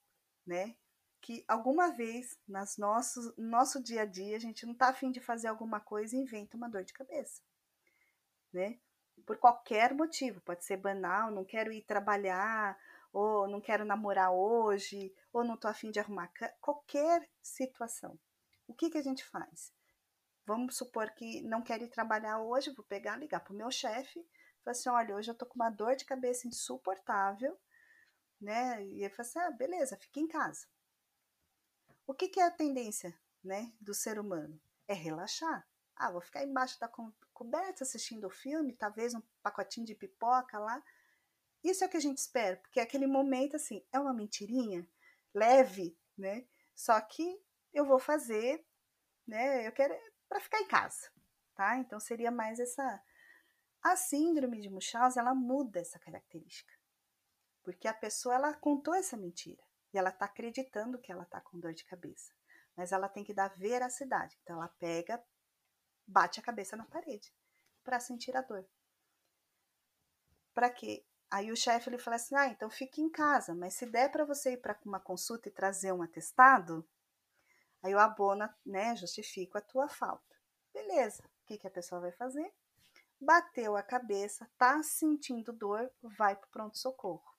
né, 0.47 0.75
que 1.21 1.45
alguma 1.47 1.93
vez 1.93 2.39
nas 2.49 2.77
nossos, 2.77 3.37
no 3.37 3.49
nosso 3.49 3.83
dia 3.83 4.03
a 4.03 4.07
dia 4.07 4.37
a 4.37 4.41
gente 4.41 4.67
não 4.67 4.73
está 4.73 4.89
afim 4.89 5.11
de 5.11 5.21
fazer 5.21 5.49
alguma 5.49 5.81
coisa 5.81 6.17
e 6.17 6.19
inventa 6.19 6.57
uma 6.57 6.69
dor 6.69 6.85
de 6.85 6.93
cabeça, 6.93 7.41
né? 8.53 8.79
Por 9.25 9.39
qualquer 9.39 9.95
motivo, 9.95 10.41
pode 10.41 10.65
ser 10.65 10.77
banal, 10.79 11.31
não 11.31 11.45
quero 11.45 11.73
ir 11.73 11.83
trabalhar, 11.83 12.77
ou 13.13 13.47
não 13.47 13.61
quero 13.61 13.85
namorar 13.85 14.33
hoje, 14.33 15.15
ou 15.33 15.45
não 15.45 15.55
estou 15.55 15.71
afim 15.71 15.91
de 15.91 16.01
arrumar 16.01 16.33
qualquer 16.61 17.29
situação. 17.41 18.19
O 18.67 18.75
que, 18.75 18.91
que 18.91 18.99
a 18.99 19.03
gente 19.03 19.25
faz? 19.25 19.73
Vamos 20.45 20.77
supor 20.77 21.11
que 21.11 21.41
não 21.43 21.63
quero 21.63 21.85
ir 21.85 21.89
trabalhar 21.89 22.41
hoje, 22.41 22.75
vou 22.75 22.85
pegar, 22.85 23.17
ligar 23.17 23.41
para 23.41 23.53
o 23.53 23.57
meu 23.57 23.71
chefe, 23.71 24.27
falar 24.65 24.73
assim, 24.73 24.89
olha, 24.89 25.15
hoje 25.15 25.31
eu 25.31 25.35
estou 25.35 25.47
com 25.47 25.55
uma 25.55 25.71
dor 25.71 25.95
de 25.95 26.05
cabeça 26.05 26.49
insuportável, 26.49 27.57
né? 28.43 28.85
E 28.85 29.05
ele 29.05 29.11
fala 29.11 29.29
assim, 29.29 29.39
ah, 29.39 29.51
beleza, 29.53 29.97
fica 29.97 30.19
em 30.21 30.27
casa. 30.27 30.67
O 32.07 32.13
que, 32.13 32.29
que 32.29 32.41
é 32.41 32.45
a 32.45 32.51
tendência, 32.51 33.17
né, 33.43 33.73
do 33.81 33.95
ser 33.95 34.19
humano? 34.19 34.61
É 34.89 34.93
relaxar. 34.93 35.67
Ah, 35.95 36.11
vou 36.11 36.21
ficar 36.21 36.43
embaixo 36.43 36.79
da 36.81 36.89
co 36.89 37.13
coberta 37.33 37.83
assistindo 37.83 38.27
o 38.27 38.31
filme, 38.31 38.75
talvez 38.75 39.15
um 39.15 39.23
pacotinho 39.43 39.87
de 39.87 39.95
pipoca 39.95 40.59
lá. 40.59 40.83
isso 41.65 41.83
é 41.83 41.87
o 41.87 41.91
que 41.91 41.97
a 41.97 42.01
gente 42.01 42.19
espera, 42.19 42.57
porque 42.57 42.79
aquele 42.79 43.07
momento, 43.07 43.57
assim, 43.57 43.85
é 43.93 43.99
uma 43.99 44.13
mentirinha 44.13 44.87
leve, 45.35 45.97
né? 46.17 46.47
Só 46.75 47.01
que 47.01 47.41
eu 47.73 47.85
vou 47.85 47.99
fazer, 47.99 48.65
né? 49.27 49.67
Eu 49.67 49.73
quero 49.73 49.95
para 50.29 50.41
ficar 50.41 50.61
em 50.61 50.69
casa, 50.69 51.11
tá? 51.55 51.77
Então 51.79 51.99
seria 52.01 52.31
mais 52.31 52.61
essa 52.61 53.03
a 53.83 53.97
síndrome 53.97 54.61
de 54.61 54.71
Munchausen, 54.71 55.21
ela 55.21 55.35
muda 55.35 55.81
essa 55.81 55.99
característica. 55.99 56.73
Porque 57.63 57.89
a 57.89 57.95
pessoa 57.95 58.35
ela 58.35 58.55
contou 58.55 58.95
essa 58.95 59.17
mentira 59.17 59.63
e 59.93 59.99
ela 59.99 60.11
está 60.11 60.27
acreditando 60.27 60.99
que 60.99 61.13
ela 61.13 61.25
está 61.25 61.41
com 61.41 61.59
dor 61.59 61.75
de 61.75 61.85
cabeça, 61.85 62.33
mas 62.77 62.93
ela 62.93 63.09
tem 63.09 63.25
que 63.25 63.35
dar 63.35 63.55
veracidade. 63.57 64.39
Então 64.43 64.57
ela 64.57 64.69
pega, 64.79 65.23
bate 66.07 66.41
a 66.41 66.43
cabeça 66.43 66.77
na 66.77 66.87
parede 66.87 67.33
para 67.85 68.01
sentir 68.01 68.37
a 68.37 68.43
dor. 68.43 68.67
Para 70.55 70.71
quê? 70.71 71.05
Aí 71.31 71.51
o 71.51 71.57
chefe 71.57 71.89
ele 71.91 71.99
fala 71.99 72.17
assim: 72.17 72.35
"Ah, 72.35 72.47
então 72.49 72.71
fique 72.71 73.01
em 73.03 73.11
casa, 73.11 73.55
mas 73.55 73.75
se 73.75 73.87
der 73.87 74.11
para 74.11 74.25
você 74.25 74.53
ir 74.53 74.59
para 74.59 74.79
uma 74.85 75.01
consulta 75.01 75.49
e 75.49 75.53
trazer 75.53 75.93
um 75.93 76.03
atestado, 76.03 76.87
aí 77.83 77.95
o 77.95 77.99
abona, 77.99 78.55
né, 78.67 78.97
justifica 78.97 79.59
a 79.59 79.63
tua 79.63 79.89
falta". 79.89 80.37
Beleza. 80.73 81.23
O 81.25 81.47
que 81.47 81.59
que 81.59 81.67
a 81.67 81.71
pessoa 81.71 82.01
vai 82.01 82.13
fazer? 82.13 82.53
Bateu 83.21 83.77
a 83.77 83.83
cabeça, 83.83 84.51
tá 84.59 84.83
sentindo 84.83 85.53
dor, 85.53 85.91
vai 86.03 86.37
para 86.37 86.49
pronto 86.49 86.79
socorro. 86.79 87.32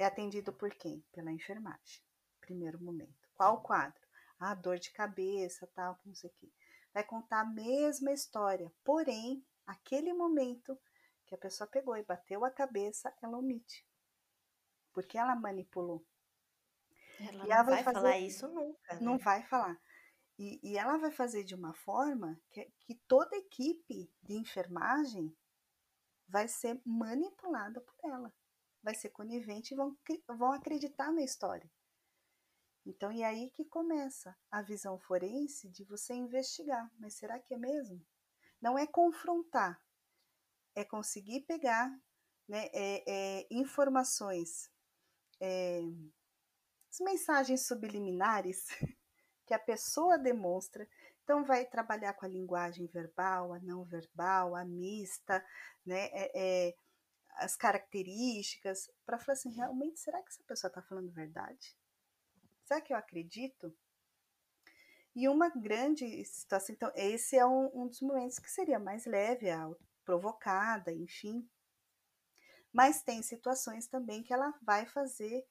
É 0.00 0.06
atendido 0.06 0.50
por 0.50 0.70
quem? 0.70 1.04
Pela 1.12 1.30
enfermagem. 1.30 2.02
Primeiro 2.40 2.82
momento. 2.82 3.28
Qual 3.34 3.56
o 3.56 3.60
quadro? 3.60 4.00
Ah, 4.38 4.54
dor 4.54 4.78
de 4.78 4.90
cabeça, 4.92 5.66
tal, 5.74 6.00
não 6.06 6.14
sei 6.14 6.30
o 6.30 6.32
quê. 6.40 6.50
Vai 6.90 7.04
contar 7.04 7.40
a 7.40 7.44
mesma 7.44 8.10
história, 8.10 8.72
porém, 8.82 9.44
aquele 9.66 10.14
momento 10.14 10.80
que 11.26 11.34
a 11.34 11.38
pessoa 11.38 11.68
pegou 11.68 11.98
e 11.98 12.02
bateu 12.02 12.46
a 12.46 12.50
cabeça, 12.50 13.14
ela 13.22 13.36
omite. 13.36 13.86
Porque 14.94 15.18
ela 15.18 15.36
manipulou. 15.36 16.02
Ela 17.18 17.32
e 17.32 17.36
não 17.36 17.44
ela 17.44 17.62
vai, 17.62 17.74
vai 17.74 17.84
fazer... 17.84 17.96
falar 17.96 18.18
isso 18.20 18.48
nunca. 18.48 18.94
Né? 18.94 19.00
Não 19.02 19.18
vai 19.18 19.42
falar. 19.42 19.78
E, 20.38 20.58
e, 20.62 20.78
ela 20.78 20.96
vai 20.96 21.10
fazer 21.10 21.44
de 21.44 21.54
uma 21.54 21.74
forma 21.74 22.40
que, 22.50 22.72
que 22.86 22.94
toda 23.06 23.36
equipe 23.36 24.10
de 24.22 24.32
enfermagem 24.32 25.36
vai 26.26 26.48
ser 26.48 26.80
manipulada 26.86 27.82
por 27.82 27.94
ela 28.02 28.32
vai 28.82 28.94
ser 28.94 29.10
conivente 29.10 29.74
e 29.74 29.76
vão, 29.76 29.96
vão 30.28 30.52
acreditar 30.52 31.12
na 31.12 31.22
história. 31.22 31.70
Então, 32.86 33.12
e 33.12 33.22
aí 33.22 33.50
que 33.50 33.64
começa 33.64 34.36
a 34.50 34.62
visão 34.62 34.98
forense 34.98 35.68
de 35.68 35.84
você 35.84 36.14
investigar. 36.14 36.90
Mas 36.98 37.14
será 37.14 37.38
que 37.38 37.54
é 37.54 37.58
mesmo? 37.58 38.04
Não 38.60 38.78
é 38.78 38.86
confrontar, 38.86 39.80
é 40.74 40.84
conseguir 40.84 41.42
pegar 41.42 41.90
né, 42.48 42.68
é, 42.72 43.04
é, 43.06 43.46
informações, 43.50 44.70
é, 45.40 45.80
as 46.90 46.98
mensagens 47.00 47.66
subliminares 47.66 48.66
que 49.46 49.54
a 49.54 49.58
pessoa 49.58 50.18
demonstra. 50.18 50.88
Então, 51.22 51.44
vai 51.44 51.64
trabalhar 51.64 52.14
com 52.14 52.26
a 52.26 52.28
linguagem 52.28 52.86
verbal, 52.88 53.52
a 53.52 53.60
não 53.60 53.84
verbal, 53.84 54.56
a 54.56 54.64
mista, 54.64 55.44
né? 55.86 56.06
É, 56.12 56.30
é 56.68 56.74
as 57.40 57.56
características, 57.56 58.90
para 59.04 59.18
falar 59.18 59.32
assim, 59.32 59.50
realmente, 59.50 59.98
será 59.98 60.22
que 60.22 60.28
essa 60.28 60.42
pessoa 60.44 60.68
está 60.68 60.82
falando 60.82 61.10
verdade? 61.10 61.74
Será 62.64 62.80
que 62.80 62.92
eu 62.92 62.96
acredito? 62.96 63.74
E 65.14 65.28
uma 65.28 65.48
grande 65.48 66.24
situação, 66.24 66.74
então, 66.74 66.92
esse 66.94 67.36
é 67.36 67.44
um, 67.44 67.70
um 67.74 67.88
dos 67.88 68.00
momentos 68.00 68.38
que 68.38 68.50
seria 68.50 68.78
mais 68.78 69.06
leve, 69.06 69.50
a 69.50 69.68
provocada, 70.04 70.92
enfim. 70.92 71.48
Mas 72.72 73.02
tem 73.02 73.22
situações 73.22 73.88
também 73.88 74.22
que 74.22 74.32
ela 74.32 74.54
vai 74.62 74.86
fazer. 74.86 75.44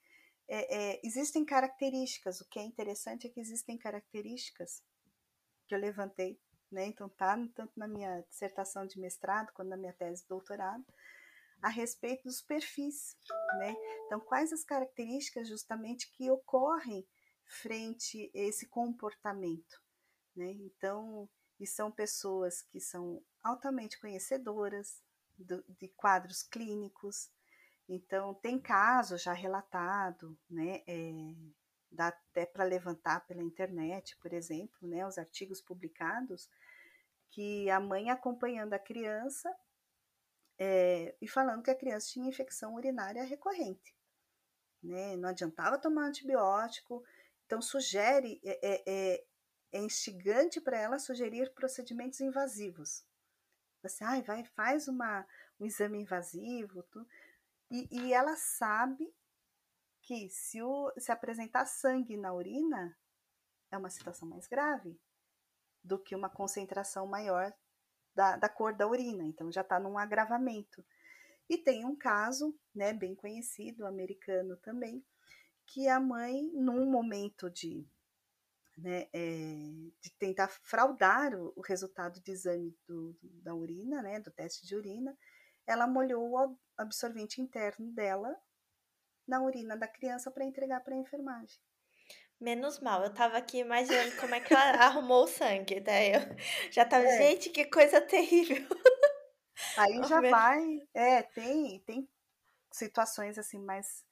É, 0.48 0.94
é, 0.94 1.02
existem 1.04 1.44
características, 1.44 2.40
o 2.40 2.48
que 2.48 2.60
é 2.60 2.64
interessante 2.64 3.28
é 3.28 3.30
que 3.30 3.40
existem 3.40 3.78
características 3.78 4.82
que 5.68 5.76
eu 5.76 5.80
levantei, 5.80 6.40
né? 6.72 6.86
Então, 6.86 7.10
tá 7.10 7.38
tanto 7.54 7.74
na 7.76 7.88
minha 7.88 8.22
dissertação 8.30 8.86
de 8.86 9.00
mestrado 9.00 9.52
quanto 9.54 9.70
na 9.70 9.78
minha 9.78 9.94
tese 9.94 10.22
de 10.22 10.30
doutorado, 10.30 10.86
a 11.62 11.70
respeito 11.70 12.24
dos 12.24 12.42
perfis, 12.42 13.16
né? 13.58 13.76
Então, 14.06 14.20
quais 14.20 14.52
as 14.52 14.64
características 14.64 15.48
justamente 15.48 16.10
que 16.12 16.30
ocorrem 16.32 17.06
frente 17.46 18.32
a 18.36 18.40
esse 18.40 18.68
comportamento, 18.68 19.82
né? 20.36 20.52
Então, 20.52 21.30
e 21.60 21.68
são 21.68 21.92
pessoas 21.92 22.62
que 22.62 22.80
são 22.80 23.22
altamente 23.44 24.00
conhecedoras 24.00 25.02
do, 25.38 25.64
de 25.68 25.88
quadros 25.90 26.44
clínicos. 26.44 27.30
Então, 27.88 28.34
tem 28.36 28.60
caso 28.60 29.18
já 29.18 29.34
relatado, 29.34 30.38
né? 30.50 30.84
É, 30.88 31.36
dá 31.92 32.08
até 32.08 32.46
para 32.46 32.64
levantar 32.64 33.26
pela 33.26 33.44
internet, 33.44 34.16
por 34.18 34.32
exemplo, 34.32 34.88
né? 34.88 35.06
Os 35.06 35.18
artigos 35.18 35.62
publicados 35.62 36.50
que 37.32 37.70
a 37.70 37.80
mãe 37.80 38.10
acompanhando 38.10 38.74
a 38.74 38.80
criança 38.80 39.54
é, 40.60 41.16
e 41.22 41.28
falando 41.28 41.64
que 41.64 41.72
a 41.72 41.76
criança 41.76 42.10
tinha 42.10 42.28
infecção 42.28 42.76
urinária 42.76 43.24
recorrente. 43.24 43.96
Né? 44.84 45.16
Não 45.16 45.30
adiantava 45.30 45.80
tomar 45.80 46.08
antibiótico, 46.08 47.04
então 47.46 47.62
sugere, 47.62 48.42
é, 48.44 48.60
é, 48.62 48.84
é, 48.86 49.26
é 49.72 49.80
instigante 49.80 50.60
para 50.60 50.78
ela 50.78 51.00
sugerir 51.00 51.54
procedimentos 51.54 52.20
invasivos. 52.20 53.06
Você, 53.82 54.04
ai, 54.04 54.22
vai, 54.22 54.44
faz 54.44 54.90
uma, 54.90 55.26
um 55.60 55.66
exame 55.66 56.00
invasivo, 56.02 56.84
tu, 56.84 57.08
e, 57.72 57.88
e 57.92 58.14
ela 58.14 58.36
sabe 58.36 59.14
que 60.02 60.30
se, 60.30 60.62
o, 60.62 60.92
se 60.98 61.12
apresentar 61.12 61.66
sangue 61.66 62.18
na 62.18 62.34
urina, 62.34 62.98
é 63.72 63.78
uma 63.78 63.90
situação 63.90 64.28
mais 64.28 64.48
grave 64.48 65.00
do 65.84 65.98
que 66.00 66.16
uma 66.16 66.30
concentração 66.30 67.06
maior 67.08 67.54
da, 68.20 68.36
da 68.36 68.50
cor 68.50 68.76
da 68.76 68.86
urina, 68.86 69.24
então 69.24 69.50
já 69.50 69.62
está 69.62 69.80
num 69.80 69.98
agravamento. 69.98 70.86
E 71.50 71.58
tem 71.58 71.86
um 71.86 71.96
caso, 71.96 72.54
né, 72.76 72.92
bem 72.92 73.16
conhecido, 73.16 73.88
americano 73.88 74.58
também, 74.58 75.02
que 75.66 75.88
a 75.88 76.02
mãe, 76.02 76.52
num 76.54 76.86
momento 76.86 77.50
de, 77.50 77.88
né, 78.78 79.08
é, 79.14 79.56
de 80.02 80.12
tentar 80.20 80.50
fraudar 80.50 81.34
o, 81.34 81.54
o, 81.56 81.62
resultado 81.62 82.20
de 82.20 82.30
exame 82.30 82.78
do, 82.86 83.18
da 83.22 83.56
urina, 83.56 84.02
né, 84.02 84.20
do 84.20 84.32
teste 84.32 84.68
de 84.68 84.76
urina, 84.76 85.18
ela 85.66 85.88
molhou 85.88 86.30
o 86.32 86.58
absorvente 86.78 87.42
interno 87.42 87.90
dela 87.94 88.36
na 89.26 89.42
urina 89.42 89.78
da 89.78 89.88
criança 89.88 90.30
para 90.30 90.44
entregar 90.44 90.82
para 90.82 90.94
a 90.94 91.00
enfermagem. 91.00 91.58
Menos 92.40 92.80
mal, 92.80 93.04
eu 93.04 93.14
tava 93.14 93.38
aqui 93.38 93.60
imaginando 93.60 94.16
como 94.16 94.34
é 94.34 94.40
que 94.40 94.54
ela 94.54 94.64
arrumou 94.86 95.26
o 95.26 95.28
sangue, 95.28 95.82
daí 95.82 96.14
eu 96.14 96.22
já 96.72 96.86
tava, 96.86 97.06
é. 97.06 97.18
gente, 97.18 97.50
que 97.50 97.66
coisa 97.66 98.00
terrível. 98.00 98.66
Aí 99.76 100.02
já 100.08 100.22
vai, 100.22 100.88
é, 100.94 101.22
tem, 101.22 101.80
tem 101.82 102.10
situações 102.72 103.38
assim 103.38 103.60
mais 103.60 104.06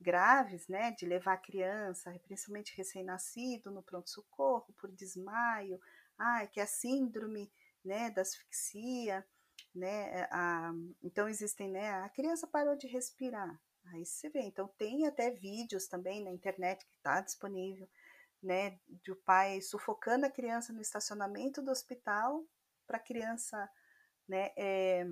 graves, 0.00 0.66
né, 0.66 0.92
de 0.92 1.04
levar 1.06 1.34
a 1.34 1.38
criança, 1.38 2.10
principalmente 2.22 2.76
recém-nascido, 2.76 3.70
no 3.70 3.82
pronto-socorro 3.82 4.72
por 4.78 4.90
desmaio, 4.90 5.78
ah, 6.18 6.46
que 6.46 6.58
é 6.60 6.62
a 6.62 6.66
síndrome, 6.66 7.50
né, 7.84 8.10
da 8.10 8.22
asfixia, 8.22 9.26
né, 9.74 10.26
a, 10.30 10.72
então 11.02 11.28
existem, 11.28 11.70
né, 11.70 11.90
a 11.90 12.08
criança 12.08 12.46
parou 12.46 12.76
de 12.76 12.86
respirar, 12.86 13.60
Aí 13.86 14.04
você 14.04 14.28
vê. 14.28 14.40
Então, 14.40 14.68
tem 14.78 15.06
até 15.06 15.30
vídeos 15.30 15.86
também 15.86 16.22
na 16.22 16.30
internet 16.30 16.84
que 16.86 16.96
está 16.96 17.20
disponível, 17.20 17.88
né? 18.42 18.78
De 18.88 19.12
o 19.12 19.16
pai 19.16 19.60
sufocando 19.60 20.26
a 20.26 20.30
criança 20.30 20.72
no 20.72 20.80
estacionamento 20.80 21.62
do 21.62 21.70
hospital 21.70 22.44
para 22.86 22.96
a 22.96 23.00
criança, 23.00 23.70
né? 24.28 24.52
É, 24.56 25.06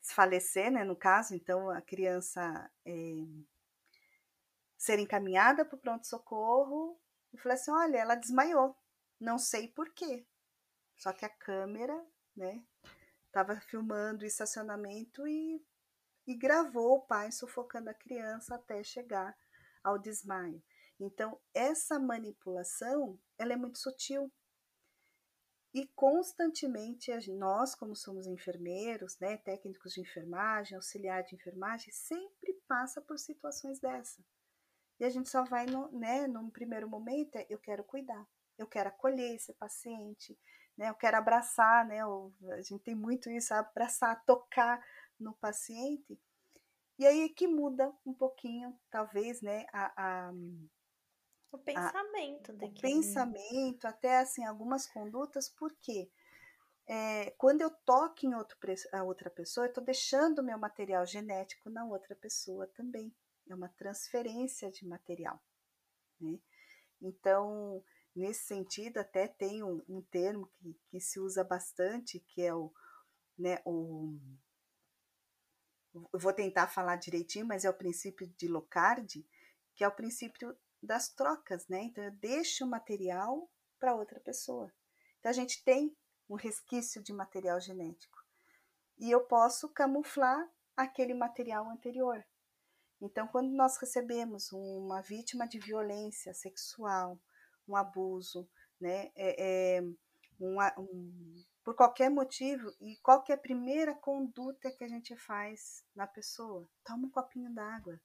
desfalecer, 0.00 0.70
né? 0.70 0.84
No 0.84 0.96
caso, 0.96 1.34
então, 1.34 1.70
a 1.70 1.80
criança 1.80 2.70
é, 2.84 2.92
ser 4.76 4.98
encaminhada 4.98 5.64
para 5.64 5.76
o 5.76 5.80
pronto-socorro 5.80 7.00
e 7.32 7.38
falei 7.38 7.56
assim: 7.56 7.70
olha, 7.70 7.98
ela 7.98 8.14
desmaiou. 8.14 8.76
Não 9.18 9.38
sei 9.38 9.68
por 9.68 9.92
quê. 9.94 10.26
Só 10.96 11.12
que 11.12 11.24
a 11.24 11.28
câmera, 11.28 12.06
né? 12.36 12.62
Estava 13.26 13.58
filmando 13.60 14.24
o 14.24 14.26
estacionamento 14.26 15.26
e 15.26 15.62
e 16.26 16.34
gravou 16.34 16.96
o 16.96 17.06
pai 17.06 17.30
sufocando 17.30 17.90
a 17.90 17.94
criança 17.94 18.56
até 18.56 18.82
chegar 18.82 19.36
ao 19.82 19.98
desmaio. 19.98 20.62
Então, 20.98 21.38
essa 21.54 21.98
manipulação, 21.98 23.18
ela 23.38 23.52
é 23.52 23.56
muito 23.56 23.78
sutil. 23.78 24.32
E 25.72 25.86
constantemente 25.94 27.12
nós, 27.34 27.74
como 27.74 27.94
somos 27.94 28.26
enfermeiros, 28.26 29.18
né, 29.20 29.36
técnicos 29.36 29.92
de 29.92 30.00
enfermagem, 30.00 30.74
auxiliar 30.74 31.22
de 31.22 31.34
enfermagem, 31.34 31.92
sempre 31.92 32.54
passa 32.66 33.00
por 33.02 33.18
situações 33.18 33.78
dessa. 33.78 34.24
E 34.98 35.04
a 35.04 35.10
gente 35.10 35.28
só 35.28 35.44
vai, 35.44 35.66
no, 35.66 35.92
né, 35.92 36.26
num 36.26 36.50
primeiro 36.50 36.88
momento, 36.88 37.36
é, 37.36 37.46
eu 37.50 37.58
quero 37.58 37.84
cuidar, 37.84 38.26
eu 38.56 38.66
quero 38.66 38.88
acolher 38.88 39.34
esse 39.34 39.52
paciente, 39.52 40.38
né? 40.76 40.88
Eu 40.88 40.94
quero 40.94 41.16
abraçar, 41.16 41.86
né? 41.86 42.00
a 42.02 42.62
gente 42.62 42.82
tem 42.82 42.94
muito 42.94 43.30
isso, 43.30 43.52
abraçar, 43.54 44.22
tocar 44.24 44.82
no 45.18 45.34
paciente. 45.34 46.20
E 46.98 47.06
aí 47.06 47.24
é 47.24 47.28
que 47.28 47.46
muda 47.46 47.92
um 48.04 48.14
pouquinho, 48.14 48.78
talvez, 48.90 49.42
né? 49.42 49.66
A, 49.72 50.28
a 50.28 50.32
o 51.52 51.58
pensamento 51.58 52.52
a. 52.52 52.54
O 52.66 52.80
pensamento, 52.80 53.86
até 53.86 54.18
assim, 54.18 54.44
algumas 54.44 54.86
condutas, 54.86 55.48
por 55.48 55.74
quê? 55.80 56.10
É, 56.88 57.30
quando 57.32 57.62
eu 57.62 57.70
toco 57.84 58.24
em 58.24 58.34
outro, 58.34 58.56
a 58.92 59.02
outra 59.02 59.28
pessoa, 59.28 59.66
eu 59.66 59.70
estou 59.70 59.84
deixando 59.84 60.38
o 60.38 60.44
meu 60.44 60.58
material 60.58 61.04
genético 61.04 61.68
na 61.68 61.84
outra 61.84 62.14
pessoa 62.14 62.66
também. 62.68 63.12
É 63.48 63.54
uma 63.54 63.68
transferência 63.70 64.70
de 64.70 64.86
material. 64.86 65.40
Né? 66.20 66.38
Então, 67.00 67.82
nesse 68.14 68.44
sentido, 68.44 68.98
até 68.98 69.26
tem 69.26 69.62
um, 69.62 69.82
um 69.88 70.00
termo 70.00 70.46
que, 70.46 70.74
que, 70.88 71.00
se 71.00 71.18
usa 71.18 71.42
bastante, 71.42 72.20
que 72.20 72.42
é 72.42 72.54
o, 72.54 72.72
né, 73.38 73.60
o. 73.64 74.18
Eu 76.12 76.18
vou 76.18 76.32
tentar 76.32 76.66
falar 76.68 76.96
direitinho, 76.96 77.46
mas 77.46 77.64
é 77.64 77.70
o 77.70 77.74
princípio 77.74 78.26
de 78.36 78.48
Locard, 78.48 79.26
que 79.74 79.84
é 79.84 79.88
o 79.88 79.94
princípio 79.94 80.56
das 80.82 81.08
trocas, 81.08 81.66
né? 81.68 81.82
Então, 81.82 82.04
eu 82.04 82.10
deixo 82.12 82.64
o 82.64 82.68
material 82.68 83.50
para 83.78 83.94
outra 83.94 84.20
pessoa. 84.20 84.72
Então, 85.18 85.30
a 85.30 85.34
gente 85.34 85.62
tem 85.64 85.96
um 86.28 86.34
resquício 86.34 87.02
de 87.02 87.12
material 87.12 87.60
genético. 87.60 88.18
E 88.98 89.10
eu 89.10 89.20
posso 89.26 89.68
camuflar 89.72 90.48
aquele 90.76 91.14
material 91.14 91.68
anterior. 91.70 92.24
Então, 93.00 93.26
quando 93.28 93.50
nós 93.50 93.76
recebemos 93.78 94.50
uma 94.52 95.02
vítima 95.02 95.46
de 95.46 95.58
violência 95.58 96.32
sexual, 96.32 97.20
um 97.68 97.76
abuso, 97.76 98.48
né, 98.80 99.10
é, 99.14 99.76
é, 99.78 99.82
um, 100.40 100.56
um, 100.78 101.44
por 101.64 101.74
qualquer 101.74 102.10
motivo, 102.10 102.72
e 102.80 102.96
qual 102.98 103.22
que 103.22 103.32
é 103.32 103.34
a 103.34 103.38
primeira 103.38 103.94
conduta 103.94 104.70
que 104.70 104.84
a 104.84 104.88
gente 104.88 105.16
faz 105.16 105.84
na 105.94 106.06
pessoa? 106.06 106.68
Toma 106.84 107.06
um 107.06 107.10
copinho 107.10 107.52
d'água, 107.52 108.00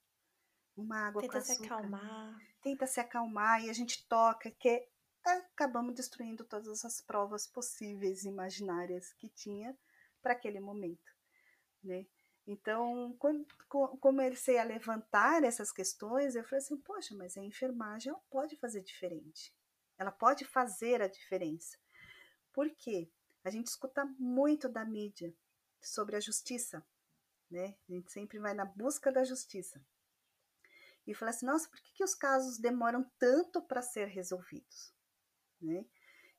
uma 0.75 1.07
água 1.07 1.21
Tenta 1.21 1.33
com 1.33 1.39
açúcar. 1.39 1.57
se 1.57 1.65
acalmar. 1.65 2.37
Tenta 2.61 2.87
se 2.87 2.99
acalmar 2.99 3.63
e 3.63 3.69
a 3.69 3.73
gente 3.73 4.07
toca, 4.07 4.49
que 4.51 4.87
acabamos 5.23 5.95
destruindo 5.95 6.43
todas 6.43 6.83
as 6.83 7.01
provas 7.01 7.45
possíveis, 7.45 8.23
imaginárias 8.23 9.13
que 9.13 9.29
tinha 9.29 9.77
para 10.21 10.33
aquele 10.33 10.59
momento, 10.59 11.11
né? 11.83 12.05
Então, 12.47 13.15
quando 13.19 13.45
comecei 13.99 14.57
a 14.57 14.63
levantar 14.63 15.43
essas 15.43 15.71
questões, 15.71 16.35
eu 16.35 16.43
falei 16.43 16.57
assim, 16.57 16.77
poxa, 16.77 17.15
mas 17.15 17.37
a 17.37 17.43
enfermagem 17.43 18.09
ela 18.11 18.21
pode 18.29 18.57
fazer 18.57 18.81
diferente. 18.81 19.53
Ela 19.97 20.11
pode 20.11 20.43
fazer 20.45 21.01
a 21.01 21.07
diferença. 21.07 21.77
Por 22.53 22.69
quê? 22.75 23.09
A 23.43 23.49
gente 23.49 23.67
escuta 23.67 24.05
muito 24.19 24.69
da 24.69 24.85
mídia 24.85 25.33
sobre 25.81 26.15
a 26.15 26.19
justiça, 26.19 26.85
né? 27.49 27.75
A 27.89 27.93
gente 27.93 28.11
sempre 28.11 28.39
vai 28.39 28.53
na 28.53 28.65
busca 28.65 29.11
da 29.11 29.23
justiça. 29.23 29.83
E 31.07 31.13
fala 31.15 31.31
assim, 31.31 31.45
nossa, 31.45 31.67
por 31.67 31.81
que, 31.81 31.93
que 31.93 32.03
os 32.03 32.13
casos 32.13 32.59
demoram 32.59 33.03
tanto 33.17 33.61
para 33.61 33.81
ser 33.81 34.05
resolvidos? 34.05 34.93
né? 35.61 35.85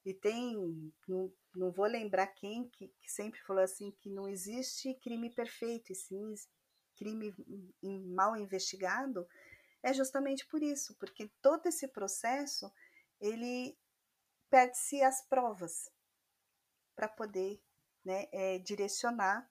E 0.04 0.12
tem, 0.12 0.92
não, 1.06 1.32
não 1.54 1.70
vou 1.70 1.86
lembrar 1.86 2.26
quem 2.26 2.68
que, 2.68 2.88
que, 3.00 3.10
sempre 3.10 3.40
falou 3.42 3.62
assim 3.62 3.92
que 3.92 4.10
não 4.10 4.28
existe 4.28 4.94
crime 4.94 5.30
perfeito, 5.30 5.92
e 5.92 5.94
sim 5.94 6.34
crime 6.96 7.34
mal 7.82 8.36
investigado, 8.36 9.26
é 9.82 9.92
justamente 9.92 10.46
por 10.46 10.62
isso, 10.62 10.94
porque 10.96 11.30
todo 11.40 11.66
esse 11.66 11.88
processo 11.88 12.70
ele 13.20 13.76
perde-se 14.50 15.02
as 15.02 15.26
provas 15.26 15.88
para 16.94 17.08
poder 17.08 17.62
né, 18.04 18.28
é, 18.32 18.58
direcionar, 18.58 19.48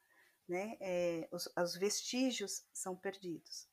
né, 0.47 0.77
é, 0.81 1.29
os, 1.31 1.47
os 1.57 1.75
vestígios 1.75 2.65
são 2.73 2.95
perdidos. 2.95 3.69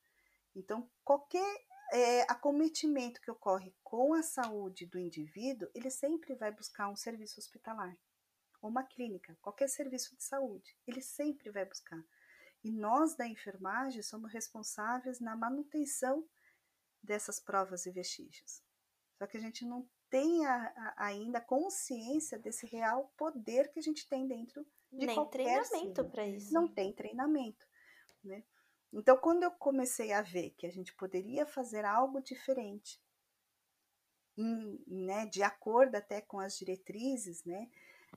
Então, 0.54 0.90
qualquer 1.04 1.66
é, 1.92 2.22
acometimento 2.22 3.20
que 3.20 3.30
ocorre 3.30 3.74
com 3.82 4.14
a 4.14 4.22
saúde 4.22 4.86
do 4.86 4.98
indivíduo, 4.98 5.68
ele 5.74 5.90
sempre 5.90 6.34
vai 6.34 6.50
buscar 6.50 6.88
um 6.88 6.96
serviço 6.96 7.40
hospitalar, 7.40 7.96
ou 8.60 8.70
uma 8.70 8.84
clínica, 8.84 9.36
qualquer 9.40 9.68
serviço 9.68 10.16
de 10.16 10.22
saúde, 10.22 10.76
ele 10.86 11.00
sempre 11.00 11.50
vai 11.50 11.64
buscar. 11.64 12.02
E 12.62 12.72
nós 12.72 13.16
da 13.16 13.26
enfermagem 13.26 14.02
somos 14.02 14.32
responsáveis 14.32 15.20
na 15.20 15.36
manutenção 15.36 16.28
dessas 17.02 17.38
provas 17.38 17.86
e 17.86 17.90
vestígios. 17.90 18.62
Só 19.16 19.26
que 19.26 19.36
a 19.36 19.40
gente 19.40 19.64
não 19.64 19.88
tem 20.10 20.46
a, 20.46 20.72
a, 20.76 21.06
ainda 21.06 21.40
consciência 21.40 22.38
desse 22.38 22.66
real 22.66 23.12
poder 23.16 23.70
que 23.70 23.78
a 23.78 23.82
gente 23.82 24.08
tem 24.08 24.26
dentro 24.26 24.66
de 24.92 25.06
Nem 25.06 25.14
qualquer 25.14 25.62
treinamento 25.62 26.04
para 26.08 26.26
isso. 26.26 26.52
Não 26.52 26.66
tem 26.66 26.92
treinamento, 26.92 27.66
né? 28.24 28.42
Então, 28.92 29.16
quando 29.18 29.42
eu 29.42 29.50
comecei 29.50 30.12
a 30.12 30.22
ver 30.22 30.50
que 30.56 30.66
a 30.66 30.70
gente 30.70 30.94
poderia 30.94 31.44
fazer 31.44 31.84
algo 31.84 32.22
diferente, 32.22 32.98
em, 34.36 34.82
né, 34.86 35.26
de 35.26 35.42
acordo 35.42 35.94
até 35.96 36.22
com 36.22 36.40
as 36.40 36.56
diretrizes, 36.56 37.44
né, 37.44 37.68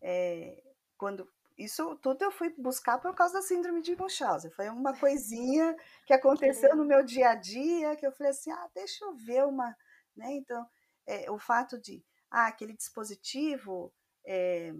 é, 0.01 0.63
quando 0.97 1.29
isso 1.57 1.95
tudo 1.97 2.23
eu 2.23 2.31
fui 2.31 2.49
buscar 2.57 2.99
por 2.99 3.13
causa 3.13 3.35
da 3.35 3.41
síndrome 3.41 3.81
de 3.81 3.95
Munchausen. 3.95 4.49
Foi 4.51 4.69
uma 4.69 4.97
coisinha 4.97 5.75
que 6.07 6.13
aconteceu 6.13 6.75
no 6.75 6.85
meu 6.85 7.03
dia 7.03 7.29
a 7.29 7.35
dia 7.35 7.95
que 7.95 8.05
eu 8.05 8.11
falei 8.11 8.31
assim, 8.31 8.51
ah, 8.51 8.69
deixa 8.73 9.03
eu 9.03 9.13
ver 9.13 9.45
uma, 9.45 9.75
né? 10.15 10.31
Então, 10.33 10.65
é, 11.07 11.29
o 11.31 11.37
fato 11.37 11.79
de, 11.79 12.03
ah, 12.29 12.47
aquele 12.47 12.73
dispositivo 12.73 13.93
é, 14.25 14.71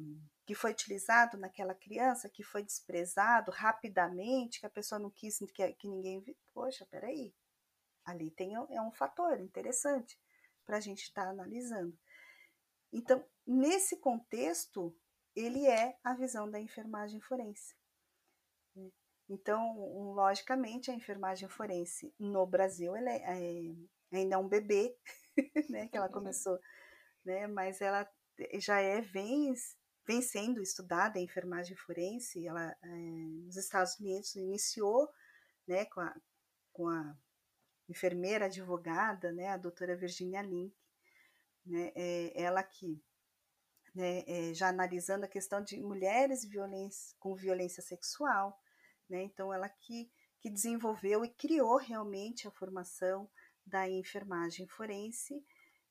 que 0.46 0.56
foi 0.56 0.72
utilizado 0.72 1.38
naquela 1.38 1.74
criança, 1.74 2.30
que 2.30 2.44
foi 2.44 2.64
desprezado 2.64 3.52
rapidamente, 3.52 4.60
que 4.60 4.66
a 4.66 4.70
pessoa 4.70 5.00
não 5.00 5.10
quis 5.10 5.38
que, 5.54 5.74
que 5.74 5.88
ninguém. 5.88 6.24
Poxa, 6.54 6.86
peraí, 6.90 7.34
ali 8.06 8.32
tem, 8.32 8.56
é 8.56 8.82
um 8.82 8.92
fator 8.92 9.40
interessante 9.40 10.20
para 10.66 10.78
a 10.78 10.80
gente 10.80 11.04
estar 11.04 11.26
tá 11.26 11.30
analisando. 11.30 11.98
Então, 12.92 13.26
nesse 13.46 13.98
contexto, 13.98 14.96
ele 15.36 15.66
é 15.66 15.98
a 16.04 16.14
visão 16.14 16.50
da 16.50 16.60
enfermagem 16.60 17.22
forense. 17.22 17.76
Né? 18.76 18.90
Então, 19.30 20.14
logicamente, 20.14 20.92
a 20.92 20.94
enfermagem 20.94 21.48
forense 21.48 22.14
no 22.20 22.46
Brasil 22.46 22.96
é, 22.96 23.18
é, 23.18 23.76
ainda 24.12 24.36
é 24.36 24.38
um 24.38 24.48
bebê, 24.48 24.98
né, 25.70 25.88
que 25.88 25.98
ela 25.98 26.10
começou, 26.10 26.60
né, 27.24 27.48
mas 27.48 27.82
ela 27.82 28.08
já 28.60 28.80
é 28.80 29.02
vem 29.02 29.54
vem 30.06 30.22
sendo 30.22 30.62
estudada 30.62 31.20
a 31.20 31.22
enfermagem 31.22 31.76
forense, 31.76 32.46
ela 32.48 32.76
é, 32.84 32.88
nos 32.88 33.56
Estados 33.56 34.00
Unidos 34.00 34.36
iniciou, 34.36 35.08
né, 35.68 35.86
com 35.86 36.02
a, 36.02 36.16
com 36.74 36.90
a 36.90 37.16
enfermeira 37.88 38.46
advogada, 38.46 39.32
né, 39.32 39.50
a 39.50 39.58
doutora 39.58 39.96
Virginia 39.96 40.42
Link, 40.42 40.76
né, 41.66 41.92
é, 41.96 42.42
ela 42.42 42.64
que, 42.64 43.02
né, 43.94 44.24
é, 44.26 44.54
já 44.54 44.70
analisando 44.70 45.26
a 45.26 45.30
questão 45.30 45.64
de 45.64 45.80
mulheres 45.80 46.44
violência, 46.44 47.16
com 47.20 47.36
violência 47.36 47.84
sexual, 47.84 48.60
né, 49.10 49.22
então 49.24 49.54
ela 49.54 49.70
que, 49.70 50.12
que 50.40 50.50
desenvolveu 50.50 51.24
e 51.24 51.30
criou 51.30 51.78
realmente 51.78 52.48
a 52.48 52.52
formação 52.52 53.30
da 53.72 53.90
enfermagem 53.90 54.68
forense 54.68 55.34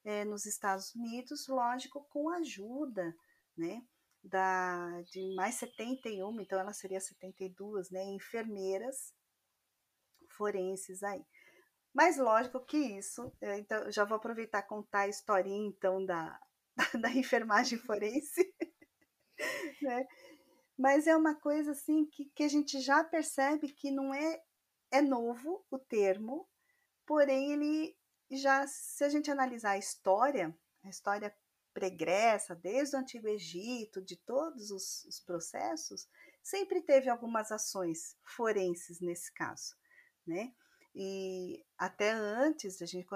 é, 0.05 0.25
nos 0.25 0.47
Estados 0.47 0.95
Unidos, 0.95 1.49
lógico, 1.49 2.07
com 2.11 2.29
ajuda, 2.31 3.15
né, 3.57 3.83
da, 4.23 5.03
de 5.11 5.35
mais 5.35 5.57
71, 5.57 6.41
então 6.41 6.61
ela 6.61 6.73
seria 6.73 7.01
72, 7.01 7.91
né, 7.91 8.05
enfermeiras 8.05 9.13
forenses 10.37 11.03
aí. 11.03 11.25
Mas 11.93 12.19
lógico 12.19 12.65
que 12.65 12.77
isso, 12.77 13.33
eh, 13.41 13.59
então 13.59 13.91
já 13.91 14.05
vou 14.05 14.17
aproveitar 14.17 14.63
contar 14.63 15.01
a 15.01 15.09
historinha 15.09 15.69
então 15.69 16.05
da, 16.05 16.39
da, 16.77 16.85
da 17.01 17.11
enfermagem 17.11 17.79
forense, 17.79 18.55
né? 19.83 20.07
Mas 20.79 21.07
é 21.07 21.17
uma 21.17 21.35
coisa 21.35 21.73
assim 21.73 22.07
que, 22.07 22.27
que 22.35 22.43
a 22.45 22.49
gente 22.49 22.81
já 22.81 23.03
percebe 23.05 23.69
que 23.73 23.91
não 23.91 24.15
é, 24.15 24.41
é 24.91 25.03
novo 25.03 25.65
o 25.71 25.79
termo, 25.79 26.49
porém 27.11 27.51
ele 27.51 27.99
já, 28.31 28.65
se 28.69 29.03
a 29.03 29.09
gente 29.09 29.33
analisar 29.33 29.73
a 29.73 29.79
história, 29.79 30.57
a 30.85 30.89
história 30.89 31.37
pregressa, 31.75 32.55
desde 32.55 32.95
o 32.95 33.01
Antigo 33.01 33.27
Egito, 33.27 34.01
de 34.01 34.15
todos 34.15 34.71
os, 34.71 35.05
os 35.07 35.19
processos, 35.19 36.09
sempre 36.41 36.81
teve 36.81 37.11
algumas 37.11 37.51
ações 37.51 38.17
forenses 38.23 39.01
nesse 39.01 39.35
caso, 39.35 39.75
né? 40.25 40.55
E 40.95 41.67
até 41.77 42.13
antes 42.13 42.79
da 42.79 42.87
gente 42.87 43.09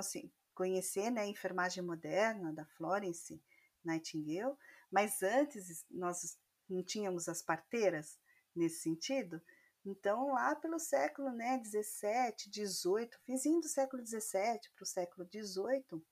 conhecer 0.52 1.10
né, 1.12 1.20
a 1.20 1.28
enfermagem 1.28 1.84
moderna 1.84 2.52
da 2.52 2.66
Florence 2.76 3.40
Nightingale, 3.84 4.56
mas 4.90 5.22
antes 5.22 5.86
nós 5.88 6.36
não 6.68 6.82
tínhamos 6.82 7.28
as 7.28 7.42
parteiras 7.42 8.18
nesse 8.56 8.80
sentido, 8.80 9.40
então 9.84 10.28
lá 10.32 10.54
pelo 10.56 10.78
século 10.78 11.30
né, 11.30 11.58
17, 11.58 12.50
18, 12.50 13.18
finzinho 13.24 13.60
do 13.60 13.68
século 13.68 14.02
17 14.02 14.70
para 14.74 14.82
o 14.82 14.86
século 14.86 15.26
18, 15.26 16.02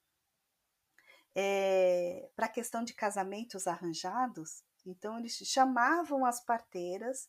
é, 1.35 2.29
para 2.37 2.47
a 2.47 2.51
questão 2.51 2.85
de 2.85 2.95
casamentos 2.95 3.67
arranjados, 3.67 4.63
Então 4.85 5.19
eles 5.19 5.37
chamavam 5.45 6.27
as 6.27 6.45
parteiras 6.45 7.29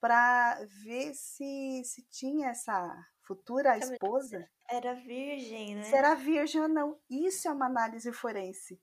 para 0.00 0.62
ver 0.64 1.14
se, 1.14 1.82
se 1.84 2.02
tinha 2.10 2.50
essa 2.50 3.06
futura 3.22 3.76
esposa. 3.78 4.48
Era 4.68 4.94
virgem, 4.94 5.76
né? 5.76 5.84
Se 5.84 5.94
era 5.94 6.14
virgem 6.14 6.60
ou 6.60 6.68
não. 6.68 6.98
Isso 7.08 7.48
é 7.48 7.50
uma 7.50 7.66
análise 7.66 8.12
forense. 8.12 8.80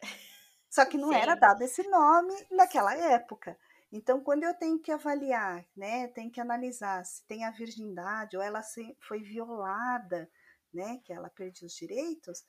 Só 0.70 0.84
que 0.84 0.96
não 0.96 1.08
Sim. 1.08 1.16
era 1.16 1.34
dado 1.34 1.62
esse 1.62 1.82
nome 1.88 2.34
naquela 2.50 2.94
época. 2.94 3.58
Então, 3.92 4.22
quando 4.22 4.44
eu 4.44 4.54
tenho 4.54 4.80
que 4.80 4.92
avaliar, 4.92 5.66
né, 5.76 6.06
tenho 6.08 6.30
que 6.30 6.40
analisar 6.40 7.04
se 7.04 7.26
tem 7.26 7.44
a 7.44 7.50
virgindade 7.50 8.36
ou 8.36 8.42
ela 8.42 8.62
foi 9.00 9.20
violada, 9.20 10.30
né, 10.72 11.00
que 11.04 11.12
ela 11.12 11.28
perdeu 11.28 11.66
os 11.66 11.74
direitos, 11.74 12.44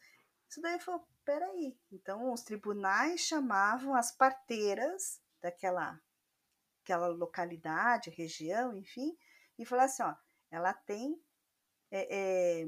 isso 0.47 0.61
daí 0.61 0.79
foi, 0.79 0.99
peraí. 1.25 1.77
Então, 1.91 2.31
os 2.31 2.43
tribunais 2.43 3.21
chamavam 3.21 3.95
as 3.95 4.11
parteiras 4.11 5.21
daquela 5.41 5.99
aquela 6.83 7.07
localidade, 7.07 8.09
região, 8.09 8.75
enfim, 8.75 9.15
e 9.57 9.65
falavam 9.65 9.93
assim, 9.93 10.03
ó, 10.03 10.15
ela 10.49 10.73
tem 10.73 11.15
é, 11.91 12.61
é, 12.63 12.65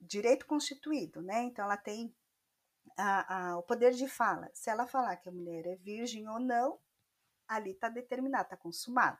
direito 0.00 0.46
constituído, 0.46 1.22
né? 1.22 1.42
Então, 1.44 1.64
ela 1.64 1.76
tem 1.76 2.14
a, 2.96 3.52
a, 3.52 3.58
o 3.58 3.62
poder 3.62 3.92
de 3.92 4.06
fala. 4.06 4.50
Se 4.52 4.70
ela 4.70 4.86
falar 4.86 5.16
que 5.16 5.28
a 5.28 5.32
mulher 5.32 5.66
é 5.66 5.76
virgem 5.76 6.28
ou 6.28 6.38
não, 6.38 6.78
ali 7.48 7.70
está 7.70 7.88
determinado, 7.88 8.44
está 8.44 8.56
consumado. 8.56 9.18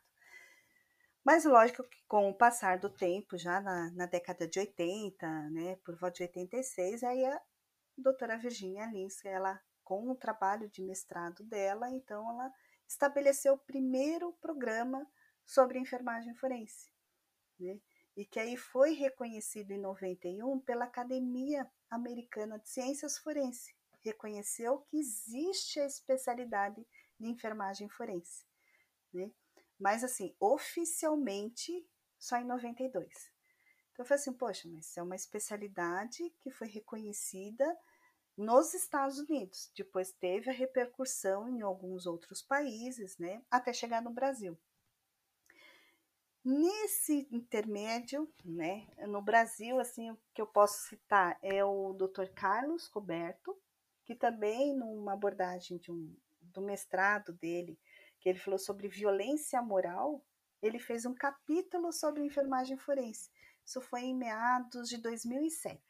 Mas 1.25 1.45
lógico 1.45 1.83
que 1.85 2.03
com 2.07 2.31
o 2.31 2.35
passar 2.35 2.79
do 2.79 2.89
tempo, 2.89 3.37
já 3.37 3.61
na, 3.61 3.91
na, 3.91 4.07
década 4.07 4.47
de 4.47 4.59
80, 4.61 5.27
né, 5.51 5.77
por 5.85 5.97
volta 5.97 6.17
de 6.17 6.23
86, 6.23 7.03
aí 7.03 7.25
a 7.25 7.41
doutora 7.97 8.39
Virginia 8.39 8.87
Lins, 8.87 9.25
ela, 9.25 9.61
com 9.85 10.11
o 10.11 10.15
trabalho 10.15 10.69
de 10.69 10.81
mestrado 10.81 11.43
dela, 11.45 11.91
então 11.91 12.31
ela 12.31 12.53
estabeleceu 12.87 13.55
o 13.55 13.59
primeiro 13.59 14.33
programa 14.41 15.07
sobre 15.45 15.79
enfermagem 15.79 16.35
forense, 16.35 16.91
né, 17.59 17.79
e 18.17 18.25
que 18.25 18.41
aí 18.41 18.57
foi 18.57 18.93
reconhecido 18.95 19.73
em 19.73 19.79
91 19.79 20.61
pela 20.61 20.87
Academia 20.87 21.71
Americana 21.91 22.59
de 22.59 22.69
Ciências 22.69 23.19
Forense, 23.19 23.75
reconheceu 24.01 24.79
que 24.89 24.99
existe 24.99 25.81
a 25.81 25.87
especialidade 25.87 26.87
de 27.19 27.29
enfermagem 27.29 27.89
forense, 27.89 28.45
né? 29.13 29.31
Mas 29.79 30.03
assim, 30.03 30.35
oficialmente 30.41 31.87
só 32.19 32.37
em 32.37 32.45
92. 32.45 33.07
Então 33.93 34.05
eu 34.05 34.07
falei 34.07 34.21
assim, 34.21 34.33
poxa, 34.33 34.69
mas 34.69 34.97
é 34.97 35.03
uma 35.03 35.17
especialidade 35.17 36.31
que 36.41 36.51
foi 36.51 36.69
reconhecida 36.69 37.65
nos 38.37 38.73
Estados 38.73 39.19
Unidos. 39.19 39.71
Depois 39.77 40.13
teve 40.13 40.51
a 40.51 40.53
repercussão 40.53 41.49
em 41.49 41.63
alguns 41.63 42.07
outros 42.07 42.41
países, 42.41 43.19
né? 43.19 43.43
Até 43.51 43.73
chegar 43.73 44.01
no 44.01 44.13
Brasil. 44.13 44.57
Nesse 46.45 47.29
intermédio, 47.33 48.33
né, 48.45 48.87
no 49.09 49.21
Brasil, 49.21 49.79
assim, 49.81 50.11
o 50.11 50.19
que 50.33 50.41
eu 50.41 50.47
posso 50.47 50.89
citar 50.89 51.37
é 51.43 51.65
o 51.65 51.93
Dr. 51.93 52.29
Carlos 52.35 52.87
Roberto, 52.87 53.55
que 54.05 54.15
também 54.15 54.75
numa 54.75 55.13
abordagem 55.13 55.77
de 55.77 55.91
um 55.91 56.17
do 56.59 56.67
mestrado 56.67 57.33
dele, 57.33 57.79
que 58.21 58.29
ele 58.29 58.39
falou 58.39 58.59
sobre 58.59 58.89
violência 58.89 59.63
moral, 59.63 60.25
ele 60.61 60.79
fez 60.79 61.07
um 61.07 61.15
capítulo 61.15 61.93
sobre 61.93 62.25
enfermagem 62.25 62.77
forense. 62.77 63.31
Isso 63.65 63.81
foi 63.81 64.03
em 64.03 64.15
meados 64.15 64.89
de 64.89 64.99
2007. 64.99 65.81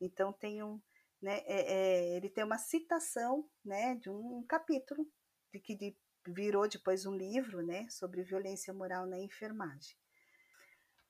Então 0.00 0.32
tem 0.32 0.62
um, 0.62 0.80
né, 1.20 1.38
é, 1.46 1.72
é, 1.72 2.16
ele 2.16 2.28
tem 2.28 2.44
uma 2.44 2.58
citação, 2.58 3.48
né, 3.64 3.96
de 3.96 4.10
um 4.10 4.44
capítulo 4.46 5.06
de 5.52 5.58
que 5.58 5.74
de, 5.74 5.96
virou 6.26 6.68
depois 6.68 7.06
um 7.06 7.16
livro, 7.16 7.64
né, 7.64 7.88
sobre 7.88 8.22
violência 8.22 8.72
moral 8.72 9.06
na 9.06 9.18
enfermagem. 9.18 9.96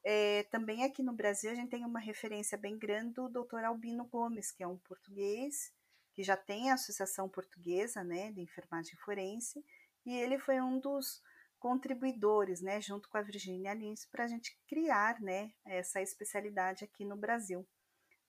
É, 0.04 0.44
também 0.44 0.84
aqui 0.84 1.02
no 1.02 1.12
Brasil 1.12 1.50
a 1.50 1.54
gente 1.54 1.70
tem 1.70 1.84
uma 1.84 1.98
referência 1.98 2.56
bem 2.56 2.78
grande 2.78 3.14
do 3.14 3.28
Dr. 3.28 3.64
Albino 3.64 4.06
Gomes, 4.06 4.52
que 4.52 4.62
é 4.62 4.66
um 4.66 4.78
português 4.78 5.74
que 6.16 6.22
já 6.22 6.34
tem 6.34 6.70
a 6.70 6.74
Associação 6.74 7.28
Portuguesa 7.28 8.02
né, 8.02 8.32
de 8.32 8.40
Enfermagem 8.40 8.96
Forense, 8.96 9.62
e 10.06 10.14
ele 10.14 10.38
foi 10.38 10.58
um 10.62 10.80
dos 10.80 11.22
contribuidores, 11.58 12.62
né, 12.62 12.80
junto 12.80 13.06
com 13.10 13.18
a 13.18 13.22
Virginia 13.22 13.74
Lins, 13.74 14.06
para 14.06 14.24
a 14.24 14.26
gente 14.26 14.58
criar 14.66 15.20
né, 15.20 15.52
essa 15.62 16.00
especialidade 16.00 16.84
aqui 16.84 17.04
no 17.04 17.18
Brasil. 17.18 17.66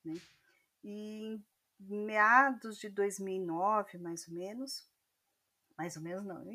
Né? 0.03 0.19
E 0.83 1.41
em 1.79 2.05
meados 2.05 2.77
de 2.77 2.89
2009, 2.89 3.97
mais 3.99 4.27
ou 4.27 4.33
menos, 4.33 4.85
mais 5.77 5.95
ou 5.95 6.03
menos 6.03 6.25
não, 6.25 6.45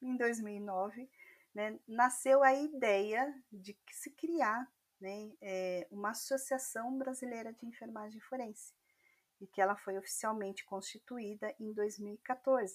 em 0.00 0.16
2009, 0.16 1.10
né, 1.52 1.76
nasceu 1.88 2.44
a 2.44 2.54
ideia 2.54 3.34
de 3.50 3.76
se 3.90 4.12
criar 4.12 4.70
né, 5.00 5.32
é, 5.40 5.88
uma 5.90 6.10
Associação 6.10 6.96
Brasileira 6.96 7.52
de 7.52 7.66
Enfermagem 7.66 8.20
Forense 8.20 8.77
e 9.40 9.46
que 9.46 9.60
ela 9.60 9.76
foi 9.76 9.96
oficialmente 9.98 10.64
constituída 10.64 11.54
em 11.58 11.72
2014. 11.72 12.74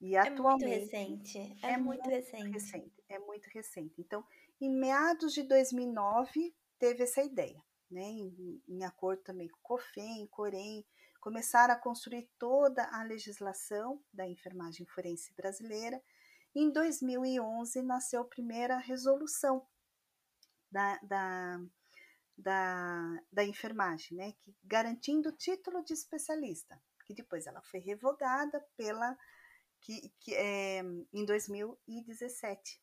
E 0.00 0.16
é 0.16 0.20
atualmente 0.20 0.68
muito 0.68 0.80
recente. 0.80 1.38
É, 1.62 1.72
é 1.72 1.76
muito, 1.76 2.02
muito 2.02 2.08
recente. 2.08 2.50
recente. 2.50 3.04
É 3.08 3.18
muito 3.18 3.46
recente. 3.48 3.94
Então, 4.00 4.24
em 4.60 4.70
meados 4.70 5.32
de 5.34 5.42
2009 5.42 6.54
teve 6.78 7.02
essa 7.02 7.22
ideia, 7.22 7.62
né? 7.90 8.02
Em, 8.02 8.62
em 8.66 8.84
acordo 8.84 9.22
também 9.22 9.48
com 9.48 9.58
o 9.58 9.62
COFEM, 9.62 10.26
COREM, 10.28 10.84
começaram 11.20 11.74
a 11.74 11.76
construir 11.76 12.30
toda 12.38 12.84
a 12.90 13.02
legislação 13.02 14.02
da 14.12 14.26
enfermagem 14.26 14.86
forense 14.86 15.34
brasileira. 15.34 16.02
Em 16.54 16.72
2011 16.72 17.82
nasceu 17.82 18.22
a 18.22 18.28
primeira 18.28 18.78
resolução 18.78 19.66
da, 20.70 20.98
da 21.02 21.60
da, 22.40 23.22
da 23.32 23.44
enfermagem, 23.44 24.16
né, 24.16 24.32
que, 24.40 24.56
garantindo 24.64 25.28
o 25.28 25.36
título 25.36 25.84
de 25.84 25.92
especialista, 25.92 26.80
que 27.04 27.14
depois 27.14 27.46
ela 27.46 27.62
foi 27.62 27.80
revogada 27.80 28.60
pela 28.76 29.16
que, 29.80 30.12
que 30.20 30.34
é, 30.34 30.80
em 31.12 31.24
2017, 31.24 32.80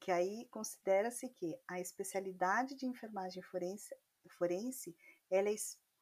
que 0.00 0.10
aí 0.10 0.46
considera-se 0.50 1.28
que 1.28 1.58
a 1.66 1.80
especialidade 1.80 2.74
de 2.74 2.86
enfermagem 2.86 3.42
forense, 3.42 3.94
forense 4.38 4.96
ela, 5.30 5.50
é, 5.50 5.54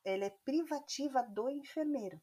ela 0.05 0.25
é 0.27 0.31
privativa 0.45 1.23
do 1.23 1.49
enfermeiro, 1.49 2.21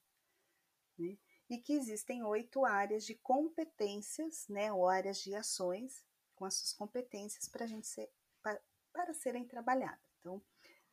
né, 0.98 1.18
e 1.50 1.58
que 1.58 1.74
existem 1.74 2.24
oito 2.24 2.66
áreas 2.66 3.06
de 3.06 3.16
competências, 3.16 4.48
né, 4.48 4.72
ou 4.72 4.88
áreas 4.88 5.20
de 5.20 5.36
ações 5.36 6.06
com 6.36 6.46
as 6.46 6.56
suas 6.56 6.74
competências 6.74 7.50
para 7.50 7.68
gente 7.68 7.88
ser, 7.88 8.10
para, 8.42 8.62
para 8.94 9.14
serem 9.14 9.46
trabalhadas. 9.46 10.00
Então, 10.20 10.42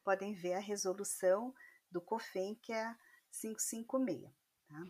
podem 0.08 0.32
ver 0.32 0.54
a 0.54 0.58
resolução 0.58 1.54
do 1.90 2.00
COFEM, 2.00 2.54
que 2.62 2.72
é 2.72 2.82
a 2.82 2.96
556. 3.30 4.32
Tá? 4.66 4.82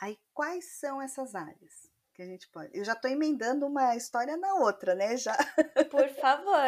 Aí, 0.00 0.18
quais 0.32 0.78
são 0.78 1.02
essas 1.02 1.34
áreas 1.34 1.90
que 2.14 2.22
a 2.22 2.24
gente 2.24 2.48
pode? 2.48 2.70
Eu 2.72 2.86
já 2.86 2.94
estou 2.94 3.10
emendando 3.10 3.66
uma 3.66 3.94
história 3.94 4.34
na 4.38 4.54
outra, 4.54 4.94
né? 4.94 5.14
Já. 5.18 5.36
Por 5.90 6.08
favor, 6.08 6.58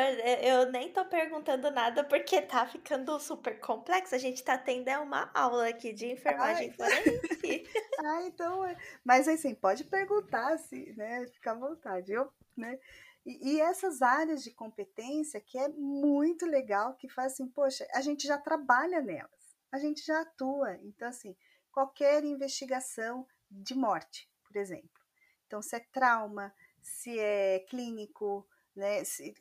eu 0.42 0.70
nem 0.70 0.88
estou 0.88 1.06
perguntando 1.06 1.70
nada 1.70 2.04
porque 2.04 2.42
tá 2.42 2.66
ficando 2.66 3.18
super 3.18 3.58
complexo. 3.58 4.14
A 4.14 4.18
gente 4.18 4.36
está 4.36 4.58
tendo 4.58 4.88
é 4.88 4.98
uma 4.98 5.30
aula 5.32 5.66
aqui 5.66 5.94
de 5.94 6.12
enfermagem 6.12 6.70
forense. 6.76 7.64
ah, 8.04 8.22
então. 8.26 8.66
É. 8.66 8.76
Mas 9.02 9.26
assim, 9.26 9.54
pode 9.54 9.84
perguntar, 9.84 10.52
assim, 10.52 10.92
né? 10.92 11.26
Fica 11.28 11.52
à 11.52 11.54
vontade. 11.54 12.12
Eu, 12.12 12.30
né? 12.54 12.78
E, 13.26 13.56
e, 13.56 13.60
essas 13.60 14.02
áreas 14.02 14.44
de 14.44 14.52
competência 14.52 15.40
que 15.40 15.58
é 15.58 15.68
muito 15.68 16.46
legal, 16.46 16.94
que 16.94 17.08
faz 17.08 17.32
assim, 17.32 17.48
poxa, 17.48 17.84
a 17.92 18.00
gente 18.00 18.24
já 18.24 18.38
trabalha 18.38 19.02
nelas, 19.02 19.56
a 19.72 19.78
gente 19.78 20.00
já 20.06 20.20
atua. 20.20 20.78
Então, 20.84 21.08
assim, 21.08 21.36
qualquer 21.72 22.22
investigação 22.22 23.26
de 23.50 23.74
morte, 23.74 24.30
por 24.44 24.56
exemplo. 24.56 25.02
Então, 25.46 25.60
se 25.60 25.74
é 25.74 25.80
trauma, 25.80 26.54
se 26.80 27.18
é 27.18 27.58
clínico, 27.68 28.48
né? 28.76 29.02
Se, 29.02 29.34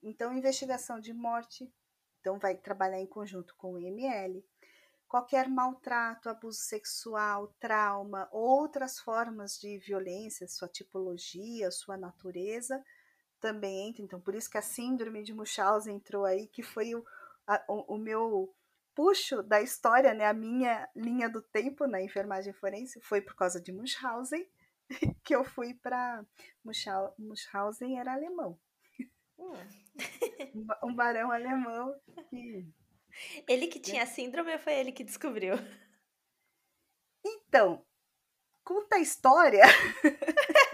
então, 0.00 0.32
investigação 0.32 1.00
de 1.00 1.12
morte, 1.12 1.68
então 2.20 2.38
vai 2.38 2.56
trabalhar 2.56 3.00
em 3.00 3.06
conjunto 3.06 3.56
com 3.56 3.72
o 3.74 3.78
IML. 3.78 4.44
Qualquer 5.08 5.48
maltrato, 5.48 6.28
abuso 6.28 6.60
sexual, 6.60 7.48
trauma, 7.58 8.28
outras 8.30 9.00
formas 9.00 9.58
de 9.58 9.78
violência, 9.78 10.46
sua 10.48 10.68
tipologia, 10.68 11.70
sua 11.70 11.96
natureza, 11.96 12.82
também 13.42 13.88
entra, 13.88 14.02
então 14.02 14.20
por 14.20 14.34
isso 14.36 14.48
que 14.48 14.56
a 14.56 14.62
síndrome 14.62 15.24
de 15.24 15.34
Munchausen 15.34 15.96
entrou 15.96 16.24
aí, 16.24 16.46
que 16.46 16.62
foi 16.62 16.94
o, 16.94 17.04
a, 17.46 17.62
o, 17.68 17.96
o, 17.96 17.98
meu 17.98 18.54
puxo 18.94 19.42
da 19.42 19.60
história, 19.60 20.14
né, 20.14 20.26
a 20.26 20.32
minha 20.32 20.88
linha 20.94 21.28
do 21.28 21.42
tempo 21.42 21.86
na 21.86 22.00
enfermagem 22.00 22.52
forense 22.52 23.00
foi 23.00 23.20
por 23.20 23.34
causa 23.34 23.60
de 23.60 23.72
Munchausen 23.72 24.48
que 25.24 25.34
eu 25.34 25.44
fui 25.44 25.74
para 25.74 26.24
Munchausen 27.18 27.98
era 27.98 28.12
alemão. 28.12 28.58
Hum. 29.38 29.52
um 30.84 30.94
barão 30.94 31.32
alemão 31.32 31.92
que 32.30 32.64
ele 33.48 33.66
que 33.66 33.80
tinha 33.80 34.06
síndrome 34.06 34.52
ou 34.52 34.58
foi 34.60 34.74
ele 34.74 34.92
que 34.92 35.02
descobriu? 35.02 35.54
Então, 37.24 37.84
conta 38.62 38.96
a 38.96 39.00
história 39.00 39.64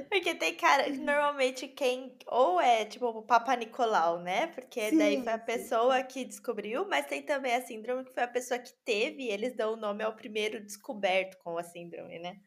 Porque 0.10 0.34
tem 0.34 0.56
cara, 0.56 0.88
normalmente 0.90 1.68
quem 1.68 2.16
ou 2.26 2.60
é 2.60 2.84
tipo 2.84 3.06
o 3.06 3.22
Papa 3.22 3.54
Nicolau, 3.56 4.20
né? 4.20 4.46
Porque 4.48 4.92
daí 4.92 5.22
foi 5.22 5.32
a 5.32 5.38
Sim, 5.38 5.44
sim. 5.52 5.74
pessoa 5.78 6.02
que 6.02 6.24
descobriu, 6.24 6.86
mas 6.88 7.06
tem 7.06 7.22
também 7.22 7.54
a 7.54 7.62
síndrome 7.66 8.04
que 8.04 8.12
foi 8.14 8.22
a 8.22 8.28
pessoa 8.28 8.58
que 8.58 8.72
teve, 8.84 9.24
e 9.24 9.30
eles 9.30 9.56
dão 9.56 9.74
o 9.74 9.76
nome 9.76 10.02
ao 10.04 10.14
primeiro 10.16 10.62
descoberto 10.64 11.36
com 11.38 11.58
a 11.58 11.62
síndrome, 11.64 12.18
né? 12.18 12.40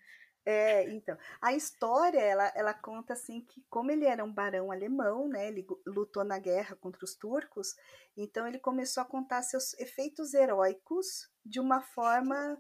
É, 0.45 0.89
então, 0.91 1.17
a 1.41 1.53
história, 1.53 2.19
ela, 2.21 2.51
ela 2.55 2.73
conta 2.73 3.13
assim 3.13 3.41
que 3.41 3.65
como 3.69 3.91
ele 3.91 4.05
era 4.05 4.23
um 4.23 4.33
barão 4.33 4.71
alemão, 4.71 5.27
né, 5.27 5.49
ele 5.49 5.65
lutou 5.85 6.23
na 6.23 6.39
guerra 6.39 6.73
contra 6.77 7.03
os 7.03 7.15
turcos, 7.15 7.75
então 8.15 8.47
ele 8.47 8.57
começou 8.57 9.03
a 9.03 9.05
contar 9.05 9.41
seus 9.43 9.73
efeitos 9.77 10.33
heróicos 10.33 11.29
de 11.45 11.59
uma 11.59 11.81
forma 11.81 12.57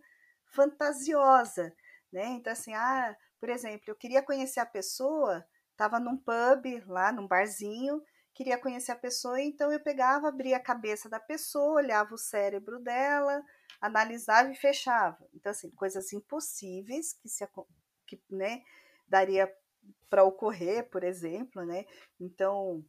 fantasiosa, 0.53 1.73
né? 2.11 2.25
Então 2.31 2.51
assim, 2.51 2.73
ah, 2.73 3.15
por 3.39 3.49
exemplo, 3.49 3.85
eu 3.87 3.95
queria 3.95 4.21
conhecer 4.21 4.59
a 4.59 4.65
pessoa, 4.65 5.45
estava 5.71 5.99
num 5.99 6.17
pub 6.17 6.83
lá, 6.87 7.11
num 7.11 7.27
barzinho, 7.27 8.01
queria 8.33 8.57
conhecer 8.57 8.91
a 8.91 8.95
pessoa, 8.95 9.41
então 9.41 9.71
eu 9.71 9.79
pegava, 9.79 10.27
abria 10.27 10.57
a 10.57 10.63
cabeça 10.63 11.09
da 11.09 11.19
pessoa, 11.19 11.81
olhava 11.81 12.13
o 12.13 12.17
cérebro 12.19 12.79
dela, 12.79 13.43
analisava 13.81 14.51
e 14.51 14.55
fechava. 14.55 15.17
Então, 15.33 15.51
assim, 15.51 15.71
coisas 15.71 16.13
impossíveis 16.13 17.13
que 17.13 17.27
se 17.27 17.47
que, 18.05 18.21
né, 18.29 18.61
daria 19.07 19.51
para 20.09 20.23
ocorrer, 20.23 20.89
por 20.89 21.03
exemplo, 21.03 21.65
né? 21.65 21.85
Então, 22.19 22.85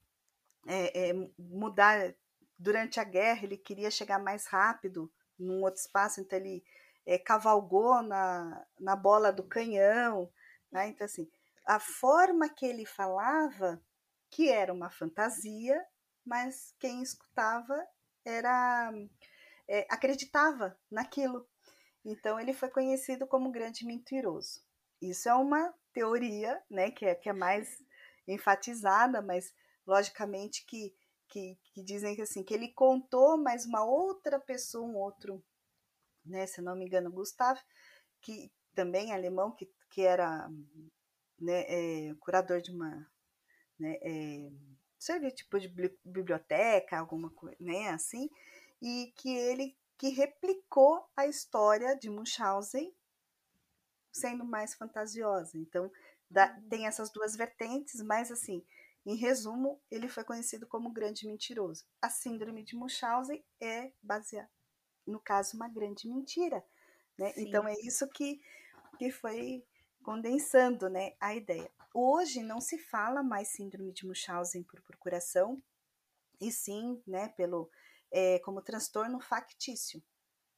é, 0.66 1.11
é, 1.11 1.12
mudar 1.38 2.14
durante 2.59 3.01
a 3.01 3.05
guerra, 3.05 3.44
ele 3.44 3.57
queria 3.57 3.90
chegar 3.90 4.18
mais 4.18 4.46
rápido 4.46 5.11
num 5.38 5.62
outro 5.62 5.80
espaço, 5.80 6.20
então 6.20 6.38
ele 6.38 6.62
é, 7.07 7.18
cavalgou 7.18 8.03
na, 8.03 8.66
na 8.78 8.94
bola 8.94 9.32
do 9.32 9.44
canhão, 9.44 10.30
né? 10.70 10.88
Então, 10.88 11.04
assim, 11.04 11.28
a 11.64 11.78
forma 11.78 12.48
que 12.48 12.66
ele 12.66 12.86
falava, 12.86 13.80
que 14.30 14.48
era 14.48 14.72
uma 14.72 14.90
fantasia, 14.90 15.84
mas 16.24 16.74
quem 16.78 17.02
escutava 17.02 17.86
era 18.24 18.92
é, 19.68 19.86
acreditava 19.90 20.78
naquilo. 20.90 21.46
Então 22.04 22.40
ele 22.40 22.52
foi 22.52 22.70
conhecido 22.70 23.26
como 23.26 23.52
grande 23.52 23.84
mentiroso. 23.84 24.62
Isso 25.00 25.28
é 25.28 25.34
uma 25.34 25.74
teoria, 25.92 26.62
né, 26.70 26.90
que 26.90 27.04
é, 27.04 27.14
que 27.14 27.28
é 27.28 27.32
mais 27.32 27.82
enfatizada, 28.26 29.22
mas 29.22 29.54
logicamente 29.86 30.64
que, 30.66 30.94
que, 31.28 31.58
que 31.72 31.82
dizem 31.82 32.14
que 32.16 32.22
assim 32.22 32.42
que 32.42 32.54
ele 32.54 32.72
contou, 32.72 33.36
mas 33.38 33.64
uma 33.64 33.84
outra 33.84 34.40
pessoa, 34.40 34.86
um 34.86 34.96
outro, 34.96 35.44
né, 36.24 36.46
se 36.46 36.60
não 36.60 36.74
me 36.74 36.84
engano, 36.86 37.12
Gustavo, 37.12 37.60
que 38.20 38.50
também 38.74 39.12
alemão, 39.12 39.54
que, 39.54 39.70
que 39.91 40.03
era 40.03 40.49
né, 41.39 41.64
é, 41.68 42.14
curador 42.20 42.61
de 42.61 42.70
uma 42.70 43.09
né, 43.78 43.99
é, 44.03 44.51
serviço 44.99 45.36
tipo 45.36 45.59
de 45.59 45.68
biblioteca, 46.05 46.99
alguma 46.99 47.30
coisa, 47.30 47.57
né, 47.61 47.91
assim, 47.91 48.28
e 48.82 49.12
que 49.16 49.30
ele 49.36 49.76
que 49.97 50.11
replicou 50.11 51.05
a 51.16 51.26
história 51.26 51.97
de 51.97 52.09
Munchausen 52.09 52.95
sendo 54.12 54.45
mais 54.45 54.74
fantasiosa. 54.74 55.59
Então, 55.59 55.91
dá, 56.30 56.55
uhum. 56.55 56.68
tem 56.68 56.86
essas 56.86 57.11
duas 57.11 57.34
vertentes, 57.34 58.01
mas 58.03 58.30
assim, 58.30 58.64
em 59.05 59.16
resumo, 59.16 59.80
ele 59.91 60.07
foi 60.07 60.22
conhecido 60.22 60.66
como 60.66 60.93
grande 60.93 61.26
mentiroso. 61.26 61.84
A 62.01 62.09
síndrome 62.09 62.62
de 62.62 62.76
Munchausen 62.76 63.45
é 63.61 63.91
baseada, 64.03 64.51
no 65.07 65.18
caso, 65.18 65.57
uma 65.57 65.68
grande 65.68 66.09
mentira. 66.09 66.64
Né? 67.18 67.32
Então, 67.36 67.66
é 67.66 67.74
isso 67.80 68.07
que, 68.09 68.41
que 68.99 69.11
foi 69.11 69.64
condensando 70.09 70.88
né, 70.88 71.12
a 71.20 71.34
ideia. 71.34 71.70
Hoje 71.92 72.42
não 72.42 72.62
se 72.62 72.78
fala 72.78 73.22
mais 73.22 73.48
síndrome 73.48 73.92
de 73.92 74.06
Munchausen 74.06 74.62
por 74.62 74.80
procuração, 74.80 75.62
e 76.40 76.50
sim 76.50 77.02
né, 77.06 77.28
pelo 77.36 77.70
é, 78.11 78.38
como 78.38 78.62
transtorno 78.62 79.20
factício, 79.20 80.02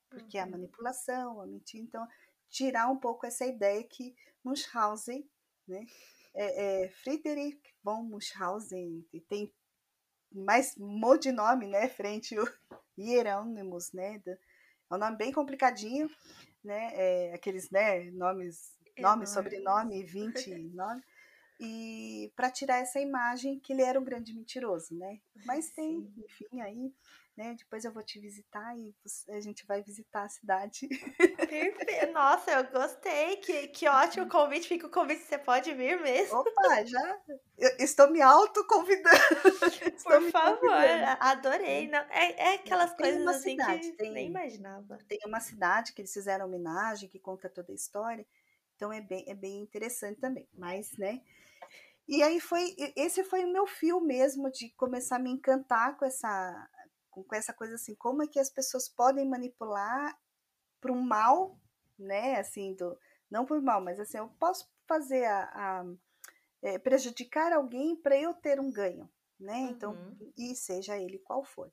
porque 0.09 0.39
uhum. 0.39 0.45
a 0.45 0.47
manipulação, 0.47 1.41
a 1.41 1.49
mentira, 1.49 1.83
então 1.83 2.07
tirar 2.49 2.89
um 2.89 2.97
pouco 2.97 3.27
essa 3.27 3.45
ideia 3.45 3.83
que 3.83 4.15
Munchausen, 4.45 5.29
né, 5.67 5.85
é, 6.33 6.85
é 6.85 6.89
Friedrich 6.91 7.61
von 7.83 8.05
Munchausen 8.05 9.05
tem 9.29 9.53
mais 10.31 10.77
um 10.79 10.87
monte 10.87 11.25
de 11.25 11.33
nome, 11.33 11.67
né, 11.67 11.89
frente 11.89 12.39
ao 12.39 12.47
Hieronymus, 12.97 13.91
né, 13.93 14.23
é 14.25 14.95
um 14.95 14.99
nome 14.99 15.17
bem 15.17 15.33
complicadinho, 15.33 16.09
né, 16.63 16.93
é, 16.95 17.35
aqueles, 17.35 17.69
né, 17.69 18.13
nomes, 18.13 18.79
nome, 18.99 19.27
sobrenome, 19.27 20.03
20 20.05 20.55
nome, 20.75 21.03
e 21.59 22.33
para 22.35 22.51
tirar 22.51 22.79
essa 22.79 22.99
imagem 23.01 23.59
que 23.61 23.73
ele 23.73 23.83
era 23.83 24.01
um 24.01 24.05
grande 24.05 24.35
mentiroso, 24.35 24.95
né? 24.95 25.21
Mas 25.45 25.71
tem, 25.71 26.01
Sim. 26.01 26.25
enfim, 26.25 26.61
aí 26.61 26.93
né? 27.41 27.55
Depois 27.59 27.87
eu 27.87 27.93
vou 27.93 28.03
te 28.03 28.21
visitar 28.21 28.77
e 28.77 28.95
a 29.31 29.41
gente 29.41 29.65
vai 29.67 29.83
visitar 29.83 30.25
a 30.25 30.29
cidade. 30.29 30.87
Perfeito. 31.17 32.13
Nossa, 32.13 32.51
eu 32.51 32.65
gostei. 32.71 33.37
Que, 33.37 33.69
que 33.69 33.89
ótimo 33.89 34.29
convite. 34.29 34.69
Fica 34.69 34.87
o 34.87 34.91
convite, 34.91 35.23
você 35.23 35.39
pode 35.39 35.73
vir 35.73 35.99
mesmo. 36.03 36.39
Opa, 36.39 36.85
já 36.85 37.19
eu 37.57 37.77
estou 37.79 38.11
me 38.11 38.21
autoconvidando. 38.21 39.19
Por 40.03 40.21
me 40.21 40.31
favor, 40.31 40.61
convidando. 40.61 41.17
adorei. 41.21 41.89
Não, 41.89 42.01
é, 42.11 42.33
é 42.33 42.55
aquelas 42.57 42.93
tem 42.95 43.07
coisas 43.07 43.27
assim 43.27 43.51
cidade, 43.51 43.91
que 43.91 43.93
tem, 43.93 44.13
nem 44.13 44.27
imaginava. 44.27 44.99
Tem 45.09 45.19
uma 45.25 45.41
cidade 45.41 45.95
que 45.95 46.03
eles 46.03 46.13
fizeram 46.13 46.47
homenagem, 46.47 47.09
que 47.09 47.19
conta 47.19 47.49
toda 47.49 47.73
a 47.73 47.75
história. 47.75 48.27
Então 48.81 48.91
é 48.91 49.03
bem, 49.03 49.23
é 49.29 49.35
bem 49.35 49.61
interessante 49.61 50.19
também. 50.19 50.49
Mas, 50.55 50.97
né? 50.97 51.21
E 52.09 52.23
aí 52.23 52.41
foi, 52.41 52.75
esse 52.97 53.23
foi 53.23 53.45
o 53.45 53.53
meu 53.53 53.67
fio 53.67 54.01
mesmo 54.01 54.51
de 54.51 54.71
começar 54.71 55.17
a 55.17 55.19
me 55.19 55.31
encantar 55.31 55.99
com 55.99 56.07
essa 56.07 56.71
com, 57.11 57.27
essa 57.35 57.53
coisa 57.53 57.75
assim, 57.75 57.95
como 57.97 58.23
é 58.23 58.27
que 58.27 58.39
as 58.39 58.49
pessoas 58.49 58.89
podem 58.89 59.29
manipular 59.29 60.19
para 60.81 60.93
um 60.93 61.03
mal, 61.03 61.61
né? 61.99 62.41
Assim, 62.41 62.75
do, 62.75 62.99
não 63.31 63.45
por 63.45 63.61
mal, 63.61 63.83
mas 63.83 64.01
assim, 64.01 64.17
eu 64.17 64.31
posso 64.41 64.67
fazer 64.89 65.27
a, 65.27 65.43
a 65.53 65.85
é, 66.63 66.79
prejudicar 66.79 67.53
alguém 67.53 67.95
para 68.01 68.17
eu 68.17 68.33
ter 68.33 68.59
um 68.59 68.73
ganho, 68.73 69.11
né? 69.39 69.59
Então, 69.59 69.93
uhum. 69.93 70.33
e 70.39 70.55
seja 70.57 70.97
ele 70.97 71.19
qual 71.19 71.45
for. 71.45 71.71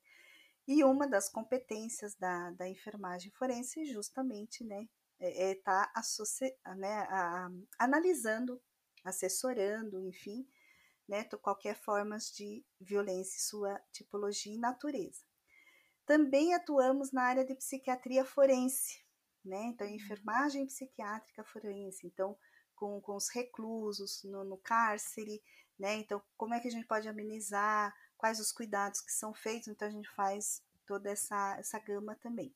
E 0.68 0.84
uma 0.84 1.08
das 1.08 1.30
competências 1.30 2.16
da, 2.16 2.52
da 2.52 2.68
enfermagem 2.68 3.32
forense 3.32 3.86
justamente, 3.86 4.66
né, 4.66 4.86
é 5.20 5.52
estar 5.52 5.92
tá 5.94 6.76
né, 6.76 7.08
analisando, 7.80 8.62
assessorando, 9.04 10.00
enfim, 10.02 10.48
né, 11.08 11.24
qualquer 11.42 11.76
formas 11.76 12.32
de 12.32 12.66
violência, 12.80 13.40
sua 13.40 13.80
tipologia 13.92 14.54
e 14.54 14.60
natureza. 14.60 15.22
Também 16.06 16.54
atuamos 16.54 17.12
na 17.12 17.24
área 17.24 17.46
de 17.46 17.56
psiquiatria 17.56 18.24
forense, 18.24 19.04
né? 19.44 19.66
Então, 19.66 19.88
uhum. 19.88 19.94
enfermagem 19.94 20.66
psiquiátrica 20.66 21.44
forense, 21.44 22.06
então, 22.06 22.38
com, 22.76 23.02
com 23.02 23.16
os 23.16 23.30
reclusos 23.30 24.24
no, 24.24 24.44
no 24.44 24.58
cárcere, 24.58 25.42
né? 25.78 25.96
Então, 25.96 26.22
como 26.38 26.54
é 26.54 26.60
que 26.60 26.68
a 26.68 26.72
gente 26.72 26.88
pode 26.88 27.08
amenizar, 27.08 27.94
quais 28.18 28.40
os 28.40 28.52
cuidados 28.52 29.02
que 29.02 29.12
são 29.12 29.34
feitos, 29.34 29.68
então 29.68 29.88
a 29.88 29.92
gente 29.92 30.10
faz 30.12 30.62
toda 30.86 31.10
essa, 31.10 31.58
essa 31.58 31.80
gama 31.80 32.16
também. 32.16 32.56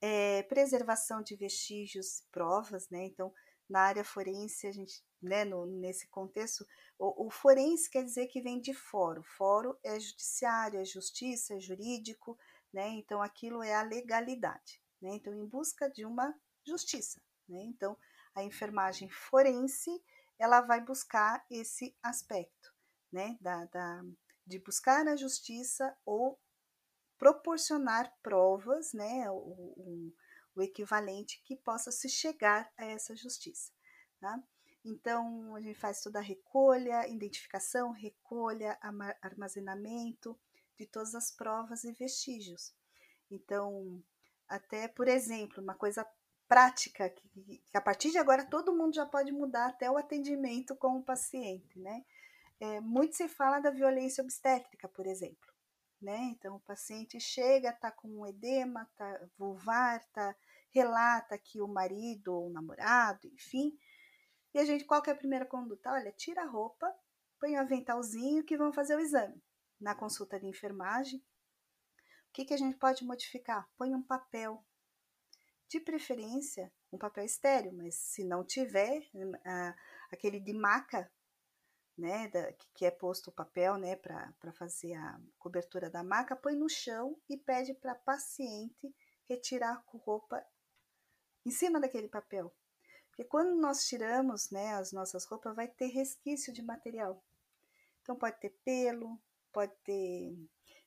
É, 0.00 0.42
preservação 0.44 1.22
de 1.22 1.34
vestígios 1.36 2.22
provas, 2.30 2.88
né? 2.90 3.04
Então, 3.04 3.32
na 3.68 3.80
área 3.80 4.04
forense, 4.04 4.66
a 4.66 4.72
gente, 4.72 5.02
né, 5.20 5.44
no, 5.44 5.66
nesse 5.66 6.06
contexto, 6.08 6.66
o, 6.98 7.26
o, 7.26 7.30
forense 7.30 7.90
quer 7.90 8.04
dizer 8.04 8.26
que 8.28 8.40
vem 8.40 8.60
de 8.60 8.72
foro. 8.72 9.22
Foro 9.22 9.78
é 9.82 9.98
judiciário, 9.98 10.80
é 10.80 10.84
justiça, 10.84 11.54
é 11.54 11.60
jurídico, 11.60 12.38
né? 12.72 12.88
Então 12.90 13.20
aquilo 13.22 13.62
é 13.62 13.74
a 13.74 13.82
legalidade, 13.82 14.80
né? 15.00 15.14
Então 15.14 15.34
em 15.34 15.46
busca 15.46 15.90
de 15.90 16.04
uma 16.04 16.34
justiça, 16.64 17.20
né? 17.48 17.62
Então 17.64 17.96
a 18.34 18.42
enfermagem 18.42 19.08
forense 19.08 19.90
ela 20.38 20.60
vai 20.60 20.80
buscar 20.80 21.44
esse 21.50 21.96
aspecto, 22.02 22.72
né? 23.10 23.36
Da, 23.40 23.64
da 23.66 24.02
de 24.46 24.60
buscar 24.60 25.08
a 25.08 25.16
justiça 25.16 25.96
ou 26.04 26.38
proporcionar 27.18 28.12
provas, 28.22 28.92
né? 28.92 29.30
O, 29.30 29.34
o, 29.36 30.12
o 30.56 30.62
equivalente 30.62 31.42
que 31.44 31.56
possa 31.56 31.90
se 31.90 32.08
chegar 32.08 32.72
a 32.76 32.84
essa 32.84 33.14
justiça. 33.14 33.70
Tá? 34.18 34.42
Então, 34.84 35.54
a 35.54 35.60
gente 35.60 35.78
faz 35.78 36.00
toda 36.00 36.18
a 36.18 36.22
recolha, 36.22 37.06
identificação, 37.08 37.90
recolha, 37.90 38.78
armazenamento 39.20 40.38
de 40.78 40.86
todas 40.86 41.14
as 41.14 41.30
provas 41.30 41.84
e 41.84 41.92
vestígios. 41.92 42.74
Então, 43.30 44.02
até, 44.48 44.88
por 44.88 45.08
exemplo, 45.08 45.62
uma 45.62 45.74
coisa 45.74 46.06
prática, 46.48 47.10
que, 47.10 47.28
que, 47.58 47.76
a 47.76 47.80
partir 47.80 48.10
de 48.10 48.18
agora 48.18 48.44
todo 48.44 48.76
mundo 48.76 48.94
já 48.94 49.04
pode 49.04 49.32
mudar 49.32 49.66
até 49.66 49.90
o 49.90 49.96
atendimento 49.96 50.76
com 50.76 50.98
o 50.98 51.02
paciente, 51.02 51.78
né? 51.78 52.04
É, 52.60 52.80
muito 52.80 53.16
se 53.16 53.28
fala 53.28 53.58
da 53.58 53.70
violência 53.70 54.22
obstétrica, 54.22 54.88
por 54.88 55.06
exemplo, 55.06 55.52
né? 56.00 56.16
Então, 56.32 56.56
o 56.56 56.60
paciente 56.60 57.18
chega, 57.20 57.72
tá 57.72 57.90
com 57.90 58.08
um 58.08 58.26
edema, 58.26 58.88
tá 58.96 59.28
vulvar, 59.38 60.04
tá 60.12 60.34
relata 60.70 61.38
que 61.38 61.60
o 61.60 61.68
marido 61.68 62.34
ou 62.34 62.48
o 62.48 62.52
namorado, 62.52 63.26
enfim, 63.28 63.78
E 64.54 64.58
a 64.58 64.64
gente, 64.64 64.84
qual 64.84 65.02
que 65.02 65.10
é 65.10 65.12
a 65.12 65.16
primeira 65.16 65.44
conduta? 65.46 65.90
Olha, 65.90 66.12
tira 66.12 66.42
a 66.42 66.46
roupa, 66.46 66.90
põe 67.38 67.56
o 67.56 67.60
aventalzinho 67.60 68.44
que 68.44 68.56
vão 68.56 68.72
fazer 68.72 68.96
o 68.96 69.00
exame. 69.00 69.42
Na 69.80 69.94
consulta 69.94 70.40
de 70.40 70.46
enfermagem, 70.46 71.20
o 71.20 72.32
que, 72.32 72.44
que 72.44 72.54
a 72.54 72.56
gente 72.56 72.76
pode 72.76 73.04
modificar? 73.04 73.68
Põe 73.76 73.94
um 73.94 74.02
papel. 74.02 74.64
De 75.68 75.80
preferência, 75.80 76.72
um 76.92 76.96
papel 76.96 77.24
estéreo, 77.24 77.72
mas 77.72 77.96
se 77.96 78.24
não 78.24 78.44
tiver, 78.44 79.02
aquele 80.10 80.40
de 80.40 80.52
maca, 80.52 81.10
né, 81.96 82.28
da, 82.28 82.52
que 82.74 82.84
é 82.84 82.90
posto 82.90 83.28
o 83.28 83.32
papel, 83.32 83.76
né, 83.76 83.96
para 83.96 84.52
fazer 84.52 84.94
a 84.94 85.18
cobertura 85.38 85.88
da 85.88 86.02
maca, 86.02 86.36
põe 86.36 86.54
no 86.54 86.68
chão 86.68 87.16
e 87.28 87.36
pede 87.36 87.74
para 87.74 87.92
a 87.92 87.96
paciente 87.96 88.94
retirar 89.28 89.72
a 89.72 89.98
roupa 89.98 90.44
em 91.44 91.50
cima 91.50 91.80
daquele 91.80 92.08
papel. 92.08 92.54
Porque 93.08 93.24
quando 93.24 93.54
nós 93.56 93.86
tiramos, 93.86 94.50
né, 94.50 94.74
as 94.74 94.92
nossas 94.92 95.24
roupas, 95.24 95.56
vai 95.56 95.68
ter 95.68 95.86
resquício 95.86 96.52
de 96.52 96.62
material. 96.62 97.24
Então 98.02 98.14
pode 98.14 98.38
ter 98.38 98.50
pelo, 98.64 99.18
pode 99.52 99.72
ter 99.82 100.36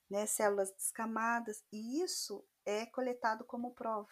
né, 0.09 0.25
células 0.25 0.71
descamadas, 0.71 1.63
e 1.71 2.01
isso 2.03 2.45
é 2.65 2.85
coletado 2.85 3.43
como 3.43 3.73
prova. 3.73 4.07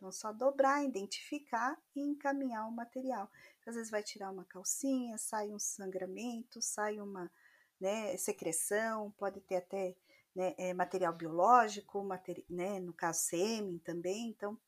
Então, 0.00 0.10
só 0.10 0.32
dobrar, 0.32 0.82
identificar 0.82 1.78
e 1.94 2.00
encaminhar 2.00 2.66
o 2.66 2.72
material. 2.72 3.30
Às 3.66 3.74
vezes 3.74 3.90
vai 3.90 4.02
tirar 4.02 4.30
uma 4.30 4.46
calcinha, 4.46 5.18
sai 5.18 5.50
um 5.50 5.58
sangramento, 5.58 6.62
sai 6.62 6.98
uma 6.98 7.30
né, 7.78 8.16
secreção, 8.16 9.10
pode 9.18 9.42
ter 9.42 9.56
até 9.56 9.94
né, 10.34 10.54
é, 10.56 10.72
material 10.72 11.12
biológico, 11.12 12.02
materi 12.02 12.46
né, 12.48 12.80
no 12.80 12.94
caso 12.94 13.20
sêmen 13.20 13.78
também, 13.80 14.30
então 14.30 14.58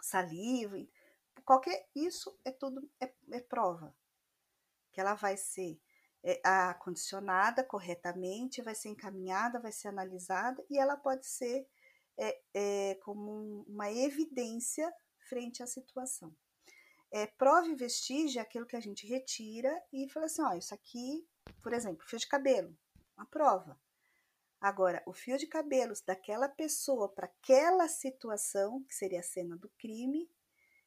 saliva, 0.00 0.76
qualquer 1.44 1.86
isso 1.94 2.34
é 2.42 2.50
tudo 2.50 2.88
é, 2.98 3.12
é 3.32 3.40
prova 3.40 3.94
que 4.90 5.00
ela 5.00 5.14
vai 5.14 5.36
ser 5.36 5.78
é, 6.22 6.40
acondicionada 6.42 7.62
corretamente, 7.62 8.62
vai 8.62 8.74
ser 8.74 8.88
encaminhada, 8.88 9.60
vai 9.60 9.70
ser 9.72 9.88
analisada 9.88 10.64
e 10.70 10.78
ela 10.78 10.96
pode 10.96 11.26
ser 11.26 11.68
é, 12.18 12.40
é, 12.54 12.94
como 12.96 13.64
uma 13.68 13.90
evidência 13.92 14.92
frente 15.28 15.62
à 15.62 15.66
situação. 15.66 16.34
É, 17.10 17.26
prova 17.26 17.68
e 17.68 17.74
vestígio 17.74 18.38
é 18.38 18.42
aquilo 18.42 18.66
que 18.66 18.76
a 18.76 18.80
gente 18.80 19.06
retira 19.06 19.82
e 19.92 20.08
fala 20.08 20.26
assim: 20.26 20.42
ó, 20.42 20.54
isso 20.54 20.74
aqui, 20.74 21.26
por 21.62 21.72
exemplo, 21.72 22.06
fio 22.06 22.18
de 22.18 22.26
cabelo, 22.26 22.76
uma 23.16 23.26
prova. 23.26 23.78
Agora, 24.60 25.02
o 25.06 25.12
fio 25.12 25.38
de 25.38 25.46
cabelos 25.46 26.00
daquela 26.00 26.48
pessoa 26.48 27.08
para 27.08 27.26
aquela 27.26 27.88
situação, 27.88 28.82
que 28.84 28.94
seria 28.94 29.20
a 29.20 29.22
cena 29.22 29.56
do 29.56 29.68
crime, 29.78 30.28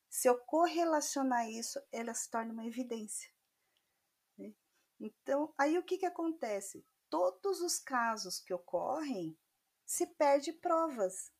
se 0.09 0.27
eu 0.27 0.38
correlacionar 0.39 1.49
isso, 1.49 1.80
ela 1.91 2.13
se 2.13 2.30
torna 2.30 2.51
uma 2.51 2.65
evidência. 2.65 3.32
Né? 4.38 4.53
Então, 4.99 5.53
aí 5.57 5.77
o 5.77 5.84
que, 5.84 5.99
que 5.99 6.05
acontece? 6.05 6.86
Todos 7.09 7.61
os 7.61 7.80
casos 7.80 8.39
que 8.39 8.53
ocorrem, 8.53 9.38
se 9.89 10.05
perde 10.05 10.53
provas, 10.53 11.31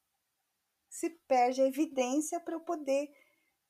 se 0.90 1.12
perde 1.28 1.62
a 1.62 1.68
evidência 1.68 2.40
para 2.40 2.56
eu 2.56 2.60
poder 2.60 3.08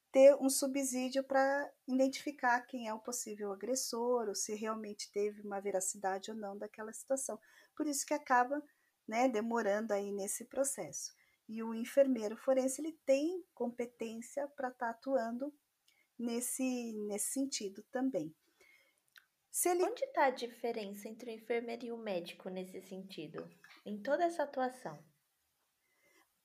ter 0.10 0.34
um 0.36 0.50
subsídio 0.50 1.22
para 1.22 1.70
identificar 1.86 2.62
quem 2.62 2.88
é 2.88 2.94
o 2.94 3.00
possível 3.00 3.52
agressor 3.52 4.30
ou 4.30 4.34
se 4.34 4.56
realmente 4.56 5.12
teve 5.12 5.42
uma 5.42 5.60
veracidade 5.60 6.32
ou 6.32 6.38
não 6.38 6.58
daquela 6.58 6.94
situação. 6.94 7.38
Por 7.76 7.88
isso 7.88 8.06
que 8.06 8.14
acaba 8.14 8.64
né, 9.06 9.28
demorando 9.28 9.92
aí 9.92 10.14
nesse 10.14 10.46
processo. 10.46 11.14
E 11.50 11.62
o 11.62 11.74
enfermeiro 11.74 12.38
forense 12.38 12.80
ele 12.80 12.98
tem 13.06 13.44
competência 13.54 14.48
para 14.48 14.70
estar 14.70 14.86
tá 14.86 14.92
atuando 14.92 15.54
nesse, 16.18 16.94
nesse 17.06 17.34
sentido 17.34 17.84
também. 17.92 18.34
Ele... 19.66 19.84
Onde 19.84 20.06
está 20.06 20.28
a 20.28 20.32
diferença 20.32 21.10
entre 21.10 21.32
o 21.32 21.36
enfermeiro 21.36 21.86
e 21.86 21.92
o 21.92 21.98
médico 21.98 22.48
nesse 22.48 22.82
sentido? 22.82 23.46
Em 23.90 24.02
toda 24.02 24.24
essa 24.24 24.44
atuação? 24.44 25.04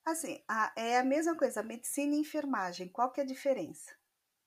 Assim, 0.03 0.43
a, 0.47 0.73
é 0.75 0.99
a 0.99 1.03
mesma 1.03 1.35
coisa, 1.35 1.63
medicina 1.63 2.15
e 2.15 2.19
enfermagem, 2.19 2.89
qual 2.89 3.11
que 3.11 3.19
é 3.19 3.23
a 3.23 3.27
diferença? 3.27 3.91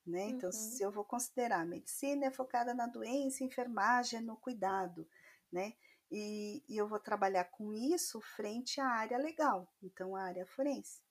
Né? 0.06 0.28
Então, 0.30 0.48
uhum. 0.48 0.52
se 0.52 0.82
eu 0.82 0.90
vou 0.90 1.04
considerar, 1.04 1.66
medicina 1.66 2.26
é 2.26 2.30
focada 2.30 2.72
na 2.72 2.86
doença, 2.86 3.44
enfermagem 3.44 4.20
é 4.20 4.22
no 4.22 4.36
cuidado, 4.36 5.06
né? 5.52 5.74
E, 6.10 6.64
e, 6.66 6.76
eu 6.78 6.88
vou 6.88 6.98
trabalhar 6.98 7.44
com 7.44 7.74
isso 7.74 8.18
frente 8.20 8.80
à 8.80 8.86
área 8.86 9.18
legal, 9.18 9.70
então 9.82 10.16
a 10.16 10.22
área 10.22 10.46
forense. 10.46 11.02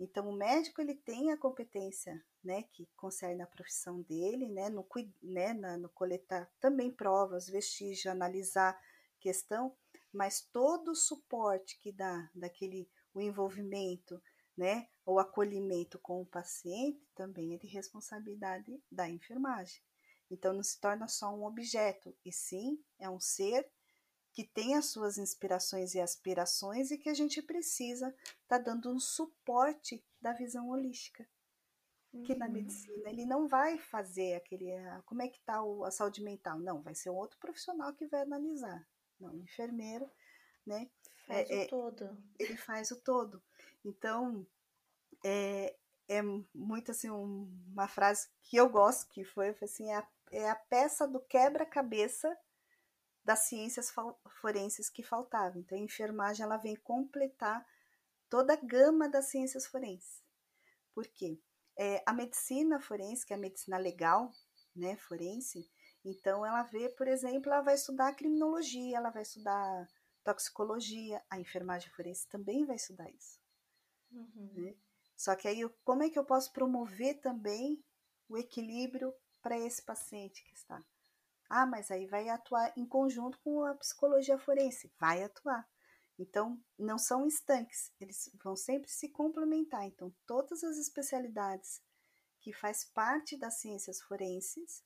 Então, 0.00 0.30
o 0.30 0.32
médico 0.32 0.80
ele 0.80 0.94
tem 0.94 1.30
a 1.30 1.36
competência, 1.36 2.24
né, 2.42 2.62
que 2.72 2.88
concerne 2.96 3.42
a 3.42 3.46
profissão 3.46 4.00
dele, 4.00 4.48
né, 4.48 4.70
no, 4.70 4.86
né, 5.22 5.52
na, 5.52 5.76
no 5.76 5.90
coletar 5.90 6.48
também 6.60 6.90
provas, 6.90 7.48
vestígios, 7.48 8.06
analisar 8.06 8.80
questão, 9.20 9.76
mas 10.18 10.40
todo 10.52 10.90
o 10.90 10.96
suporte 10.96 11.78
que 11.78 11.92
dá 11.92 12.28
daquele 12.34 12.90
o 13.14 13.20
envolvimento, 13.20 14.20
né, 14.56 14.88
o 15.06 15.20
acolhimento 15.20 15.96
com 16.00 16.20
o 16.20 16.26
paciente 16.26 17.08
também 17.14 17.54
é 17.54 17.56
de 17.56 17.68
responsabilidade 17.68 18.82
da 18.90 19.08
enfermagem. 19.08 19.80
Então 20.28 20.52
não 20.52 20.62
se 20.64 20.80
torna 20.80 21.06
só 21.06 21.32
um 21.32 21.44
objeto, 21.44 22.12
e 22.24 22.32
sim 22.32 22.84
é 22.98 23.08
um 23.08 23.20
ser 23.20 23.70
que 24.32 24.42
tem 24.42 24.74
as 24.74 24.86
suas 24.86 25.18
inspirações 25.18 25.94
e 25.94 26.00
aspirações 26.00 26.90
e 26.90 26.98
que 26.98 27.08
a 27.08 27.14
gente 27.14 27.40
precisa 27.40 28.08
estar 28.08 28.58
tá 28.58 28.58
dando 28.58 28.92
um 28.92 28.98
suporte 28.98 30.04
da 30.20 30.32
visão 30.32 30.68
holística. 30.68 31.24
Uhum. 32.12 32.24
Que 32.24 32.34
na 32.34 32.46
uhum. 32.46 32.52
medicina 32.54 33.08
ele 33.08 33.24
não 33.24 33.46
vai 33.46 33.78
fazer 33.78 34.34
aquele, 34.34 34.72
ah, 34.72 35.00
como 35.06 35.22
é 35.22 35.28
que 35.28 35.38
está 35.38 35.60
a 35.86 35.90
saúde 35.92 36.20
mental? 36.24 36.58
Não, 36.58 36.82
vai 36.82 36.96
ser 36.96 37.10
um 37.10 37.16
outro 37.16 37.38
profissional 37.38 37.94
que 37.94 38.08
vai 38.08 38.22
analisar 38.22 38.84
não, 39.20 39.34
enfermeiro, 39.36 40.10
né? 40.66 40.90
Faz 41.26 41.50
é, 41.50 41.54
o 41.54 41.58
é, 41.60 41.66
todo. 41.66 42.24
Ele 42.38 42.56
faz 42.56 42.90
o 42.90 43.00
todo. 43.00 43.42
Então, 43.84 44.46
é, 45.24 45.76
é 46.08 46.22
muito 46.54 46.90
assim, 46.90 47.10
um, 47.10 47.50
uma 47.72 47.88
frase 47.88 48.28
que 48.42 48.56
eu 48.56 48.68
gosto, 48.68 49.08
que 49.10 49.24
foi 49.24 49.54
assim, 49.62 49.90
é 49.90 49.96
a, 49.96 50.08
é 50.32 50.50
a 50.50 50.56
peça 50.56 51.06
do 51.06 51.20
quebra-cabeça 51.20 52.36
das 53.24 53.40
ciências 53.40 53.92
forenses 54.40 54.88
que 54.88 55.02
faltava. 55.02 55.58
Então, 55.58 55.76
a 55.76 55.80
enfermagem 55.80 56.44
ela 56.44 56.56
vem 56.56 56.76
completar 56.76 57.66
toda 58.30 58.54
a 58.54 58.56
gama 58.56 59.08
das 59.08 59.26
ciências 59.26 59.66
forenses. 59.66 60.22
Por 60.94 61.06
quê? 61.06 61.38
É, 61.76 62.02
a 62.06 62.12
medicina 62.12 62.80
forense, 62.80 63.26
que 63.26 63.32
é 63.32 63.36
a 63.36 63.38
medicina 63.38 63.76
legal, 63.76 64.32
né, 64.74 64.96
forense, 64.96 65.70
então, 66.08 66.44
ela 66.44 66.62
vê, 66.62 66.88
por 66.88 67.06
exemplo, 67.06 67.52
ela 67.52 67.62
vai 67.62 67.74
estudar 67.74 68.14
criminologia, 68.14 68.96
ela 68.96 69.10
vai 69.10 69.22
estudar 69.22 69.86
toxicologia, 70.24 71.22
a 71.28 71.38
enfermagem 71.38 71.90
forense 71.90 72.26
também 72.28 72.64
vai 72.64 72.76
estudar 72.76 73.10
isso. 73.10 73.38
Uhum. 74.10 74.52
Né? 74.54 74.76
Só 75.16 75.34
que 75.36 75.48
aí, 75.48 75.68
como 75.84 76.02
é 76.02 76.10
que 76.10 76.18
eu 76.18 76.24
posso 76.24 76.52
promover 76.52 77.20
também 77.20 77.84
o 78.28 78.38
equilíbrio 78.38 79.12
para 79.42 79.58
esse 79.58 79.82
paciente 79.82 80.42
que 80.44 80.54
está? 80.54 80.82
Ah, 81.48 81.66
mas 81.66 81.90
aí 81.90 82.06
vai 82.06 82.28
atuar 82.28 82.72
em 82.76 82.86
conjunto 82.86 83.38
com 83.40 83.64
a 83.64 83.74
psicologia 83.74 84.38
forense. 84.38 84.92
Vai 84.98 85.22
atuar. 85.22 85.66
Então, 86.18 86.60
não 86.78 86.98
são 86.98 87.26
estanques, 87.26 87.92
eles 88.00 88.30
vão 88.42 88.56
sempre 88.56 88.90
se 88.90 89.08
complementar. 89.08 89.84
Então, 89.84 90.14
todas 90.26 90.64
as 90.64 90.76
especialidades 90.76 91.80
que 92.40 92.52
faz 92.52 92.84
parte 92.84 93.36
das 93.36 93.60
ciências 93.60 94.00
forenses 94.00 94.82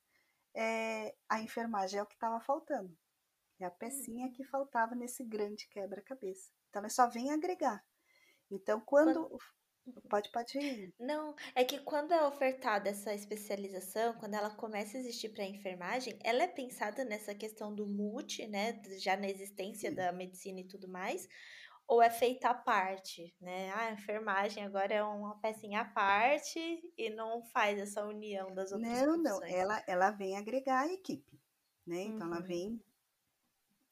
é, 0.54 1.14
a 1.28 1.40
enfermagem 1.40 1.98
é 1.98 2.02
o 2.02 2.06
que 2.06 2.14
estava 2.14 2.40
faltando. 2.40 2.96
É 3.60 3.64
a 3.64 3.70
pecinha 3.70 4.30
que 4.32 4.44
faltava 4.44 4.94
nesse 4.94 5.24
grande 5.24 5.68
quebra-cabeça. 5.68 6.50
Então, 6.68 6.80
ela 6.80 6.88
só 6.88 7.08
vem 7.08 7.30
agregar. 7.30 7.84
Então, 8.50 8.80
quando. 8.80 9.28
quando... 9.28 9.38
Pode, 10.08 10.30
pode 10.30 10.56
ir. 10.58 10.94
Não, 10.98 11.34
é 11.56 11.64
que 11.64 11.80
quando 11.80 12.12
é 12.12 12.24
ofertada 12.24 12.88
essa 12.88 13.12
especialização, 13.12 14.14
quando 14.14 14.34
ela 14.34 14.48
começa 14.54 14.96
a 14.96 15.00
existir 15.00 15.30
para 15.30 15.42
a 15.42 15.48
enfermagem, 15.48 16.16
ela 16.22 16.44
é 16.44 16.46
pensada 16.46 17.04
nessa 17.04 17.34
questão 17.34 17.74
do 17.74 17.84
multi, 17.84 18.46
né? 18.46 18.80
Já 19.00 19.16
na 19.16 19.28
existência 19.28 19.90
Sim. 19.90 19.96
da 19.96 20.12
medicina 20.12 20.60
e 20.60 20.68
tudo 20.68 20.86
mais, 20.86 21.28
ou 21.86 22.00
é 22.02 22.10
feita 22.10 22.48
à 22.48 22.54
parte, 22.54 23.34
né? 23.40 23.70
Ah, 23.72 23.86
a 23.88 23.92
enfermagem 23.92 24.64
agora 24.64 24.94
é 24.94 25.02
uma 25.02 25.38
pecinha 25.40 25.82
à 25.82 25.84
parte 25.84 26.58
e 26.96 27.10
não 27.10 27.42
faz 27.42 27.78
essa 27.78 28.04
união 28.04 28.54
das 28.54 28.72
outras 28.72 28.90
Não, 28.92 29.22
profissões. 29.22 29.22
não, 29.22 29.44
ela, 29.44 29.84
ela 29.86 30.10
vem 30.10 30.36
agregar 30.36 30.82
a 30.82 30.92
equipe, 30.92 31.40
né? 31.86 32.02
Então 32.02 32.28
uhum. 32.28 32.34
ela 32.34 32.42
vem 32.42 32.82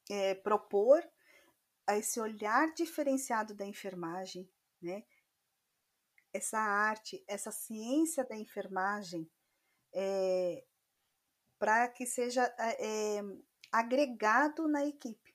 é, 0.09 0.35
propor 0.35 1.03
esse 1.91 2.21
olhar 2.21 2.73
diferenciado 2.75 3.55
da 3.55 3.67
enfermagem, 3.67 4.49
né? 4.81 5.05
Essa 6.33 6.59
arte, 6.59 7.23
essa 7.27 7.51
ciência 7.51 8.25
da 8.25 8.37
enfermagem, 8.37 9.29
é, 9.93 10.65
para 11.59 11.89
que 11.89 12.07
seja 12.07 12.45
é, 12.59 13.21
agregado 13.73 14.69
na 14.69 14.87
equipe. 14.87 15.30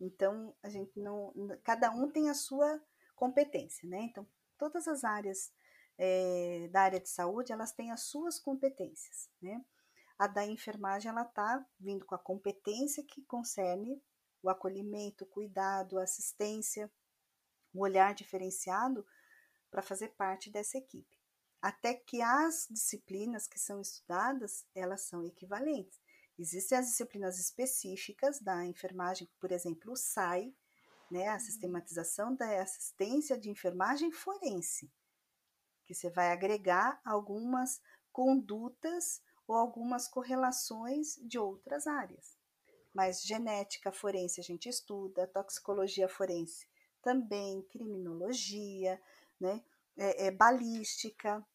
Então, 0.00 0.54
a 0.62 0.68
gente 0.68 0.98
não. 1.00 1.32
Cada 1.62 1.90
um 1.90 2.10
tem 2.10 2.28
a 2.28 2.34
sua 2.34 2.82
competência, 3.14 3.88
né? 3.88 4.02
Então, 4.02 4.26
todas 4.58 4.88
as 4.88 5.04
áreas 5.04 5.52
é, 5.96 6.68
da 6.70 6.82
área 6.82 7.00
de 7.00 7.08
saúde, 7.08 7.52
elas 7.52 7.72
têm 7.72 7.90
as 7.92 8.02
suas 8.02 8.38
competências, 8.38 9.30
né? 9.40 9.64
A 10.18 10.26
da 10.26 10.44
enfermagem, 10.46 11.10
ela 11.10 11.22
está 11.22 11.64
vindo 11.78 12.04
com 12.04 12.14
a 12.14 12.18
competência 12.18 13.04
que 13.04 13.22
concerne 13.22 14.00
o 14.42 14.48
acolhimento, 14.48 15.24
o 15.24 15.28
cuidado, 15.28 15.98
a 15.98 16.04
assistência, 16.04 16.90
o 17.72 17.80
olhar 17.80 18.14
diferenciado 18.14 19.04
para 19.70 19.82
fazer 19.82 20.08
parte 20.10 20.50
dessa 20.50 20.78
equipe. 20.78 21.18
Até 21.60 21.94
que 21.94 22.20
as 22.20 22.68
disciplinas 22.70 23.48
que 23.48 23.58
são 23.58 23.80
estudadas, 23.80 24.66
elas 24.74 25.00
são 25.02 25.24
equivalentes. 25.24 25.98
Existem 26.38 26.78
as 26.78 26.86
disciplinas 26.86 27.38
específicas 27.38 28.40
da 28.40 28.64
enfermagem, 28.64 29.28
por 29.40 29.52
exemplo, 29.52 29.92
o 29.92 29.96
SAI, 29.96 30.54
né, 31.10 31.28
a 31.28 31.38
sistematização 31.38 32.34
da 32.34 32.62
assistência 32.62 33.38
de 33.38 33.50
enfermagem 33.50 34.10
forense, 34.10 34.92
que 35.84 35.94
você 35.94 36.10
vai 36.10 36.32
agregar 36.32 37.00
algumas 37.04 37.80
condutas 38.10 39.22
ou 39.46 39.54
algumas 39.54 40.08
correlações 40.08 41.16
de 41.22 41.38
outras 41.38 41.86
áreas. 41.86 42.36
Mas 42.92 43.22
genética 43.22 43.92
forense 43.92 44.40
a 44.40 44.44
gente 44.44 44.68
estuda, 44.68 45.26
toxicologia 45.26 46.08
forense 46.08 46.66
também, 47.04 47.62
criminologia, 47.68 49.00
né, 49.38 49.62
é, 49.96 50.26
é, 50.26 50.30
balística. 50.30 51.46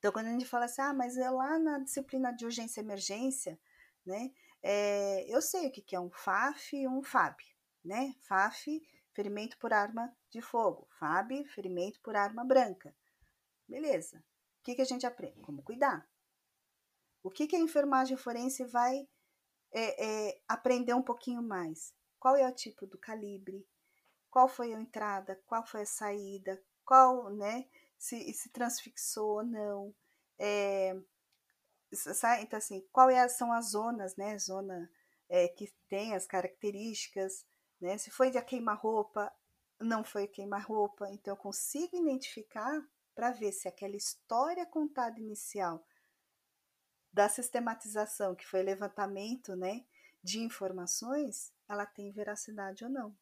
Então, 0.00 0.10
quando 0.12 0.28
a 0.28 0.30
gente 0.30 0.46
fala 0.46 0.64
assim, 0.64 0.80
ah, 0.80 0.94
mas 0.94 1.18
é 1.18 1.28
lá 1.30 1.58
na 1.58 1.78
disciplina 1.78 2.32
de 2.32 2.46
urgência 2.46 2.80
e 2.80 2.84
emergência, 2.84 3.60
né, 4.04 4.32
é, 4.62 5.26
eu 5.28 5.42
sei 5.42 5.66
o 5.66 5.70
que, 5.70 5.82
que 5.82 5.94
é 5.94 6.00
um 6.00 6.10
FAF 6.10 6.74
e 6.74 6.88
um 6.88 7.02
FAB, 7.02 7.36
né? 7.84 8.14
FAF, 8.22 8.82
ferimento 9.12 9.58
por 9.58 9.74
arma 9.74 10.10
de 10.30 10.40
fogo, 10.40 10.88
FAB, 10.98 11.44
ferimento 11.44 12.00
por 12.00 12.16
arma 12.16 12.44
branca. 12.44 12.96
Beleza. 13.68 14.18
O 14.60 14.62
que, 14.62 14.74
que 14.74 14.82
a 14.82 14.86
gente 14.86 15.06
aprende? 15.06 15.40
Como 15.42 15.62
cuidar. 15.62 16.08
O 17.22 17.30
que, 17.30 17.46
que 17.46 17.56
a 17.56 17.60
enfermagem 17.60 18.16
forense 18.16 18.64
vai 18.64 19.06
é, 19.70 20.28
é, 20.28 20.42
aprender 20.48 20.94
um 20.94 21.02
pouquinho 21.02 21.42
mais? 21.42 21.94
Qual 22.18 22.36
é 22.36 22.48
o 22.48 22.54
tipo 22.54 22.86
do 22.86 22.98
calibre? 22.98 23.66
Qual 24.30 24.48
foi 24.48 24.72
a 24.72 24.80
entrada? 24.80 25.38
Qual 25.44 25.66
foi 25.66 25.82
a 25.82 25.86
saída? 25.86 26.62
Qual, 26.84 27.30
né? 27.30 27.68
Se, 28.00 28.32
se 28.32 28.48
transfixou 28.48 29.36
ou 29.36 29.44
não? 29.44 29.94
É, 30.38 30.96
então, 32.40 32.56
assim, 32.56 32.80
qual 32.90 33.10
é, 33.10 33.28
são 33.28 33.52
as 33.52 33.72
zonas, 33.72 34.16
né? 34.16 34.38
Zona 34.38 34.90
é, 35.28 35.46
que 35.48 35.70
tem 35.86 36.14
as 36.14 36.26
características, 36.26 37.44
né? 37.78 37.98
Se 37.98 38.10
foi 38.10 38.30
de 38.30 38.40
queima-roupa, 38.40 39.30
não 39.78 40.02
foi 40.02 40.26
queima-roupa. 40.26 41.10
Então, 41.10 41.34
eu 41.34 41.36
consigo 41.36 41.94
identificar 41.94 42.82
para 43.14 43.32
ver 43.32 43.52
se 43.52 43.68
aquela 43.68 43.96
história 43.96 44.64
contada 44.64 45.20
inicial 45.20 45.84
da 47.12 47.28
sistematização, 47.28 48.34
que 48.34 48.46
foi 48.46 48.62
levantamento 48.62 49.54
né, 49.54 49.84
de 50.22 50.38
informações, 50.38 51.52
ela 51.68 51.84
tem 51.84 52.10
veracidade 52.12 52.82
ou 52.84 52.90
não. 52.90 53.14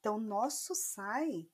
Então, 0.00 0.18
nosso 0.18 0.74
SAI, 0.74 1.48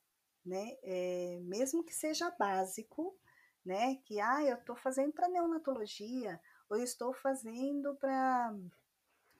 né, 0.45 0.76
é, 0.82 1.38
mesmo 1.43 1.84
que 1.84 1.95
seja 1.95 2.30
básico, 2.30 3.16
né, 3.64 3.97
que 4.05 4.20
ah, 4.20 4.43
eu 4.43 4.57
estou 4.57 4.76
fazendo 4.76 5.12
para 5.12 5.28
neonatologia, 5.28 6.41
ou 6.68 6.76
eu 6.76 6.84
estou 6.84 7.12
fazendo 7.12 7.95
para 7.97 8.53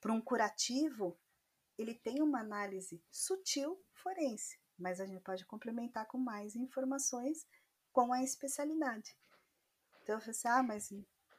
um 0.07 0.21
curativo, 0.21 1.19
ele 1.79 1.95
tem 1.95 2.21
uma 2.21 2.41
análise 2.41 3.03
sutil 3.11 3.83
forense, 3.95 4.59
mas 4.79 5.01
a 5.01 5.07
gente 5.07 5.23
pode 5.23 5.45
complementar 5.47 6.07
com 6.07 6.19
mais 6.19 6.55
informações 6.55 7.47
com 7.93 8.13
a 8.13 8.23
especialidade. 8.23 9.17
Então, 10.03 10.17
eu 10.17 10.21
falei 10.21 10.31
assim, 10.31 10.49
ah, 10.49 10.63
mas 10.63 10.93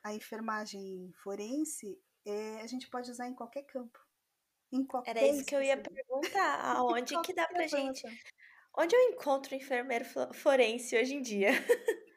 a 0.03 0.14
enfermagem 0.14 1.12
forense 1.24 2.01
é, 2.26 2.62
a 2.62 2.68
gente 2.68 2.89
pode 2.89 3.09
usar 3.09 3.28
em 3.28 3.36
qualquer 3.36 3.64
campo. 3.64 3.99
Em 4.72 4.86
qualquer 4.86 5.18
Era 5.18 5.28
isso 5.28 5.45
que 5.45 5.55
eu 5.55 5.62
ia 5.62 5.78
perguntar. 5.78 6.62
Aonde 6.78 7.20
que 7.22 7.34
dá 7.34 7.47
pra 7.47 7.68
gente. 7.68 8.03
Onde 8.78 8.95
eu 8.95 9.01
encontro 9.09 9.55
enfermeiro 9.55 10.05
forense 10.34 10.97
hoje 10.97 11.15
em 11.15 11.22
dia? 11.22 11.51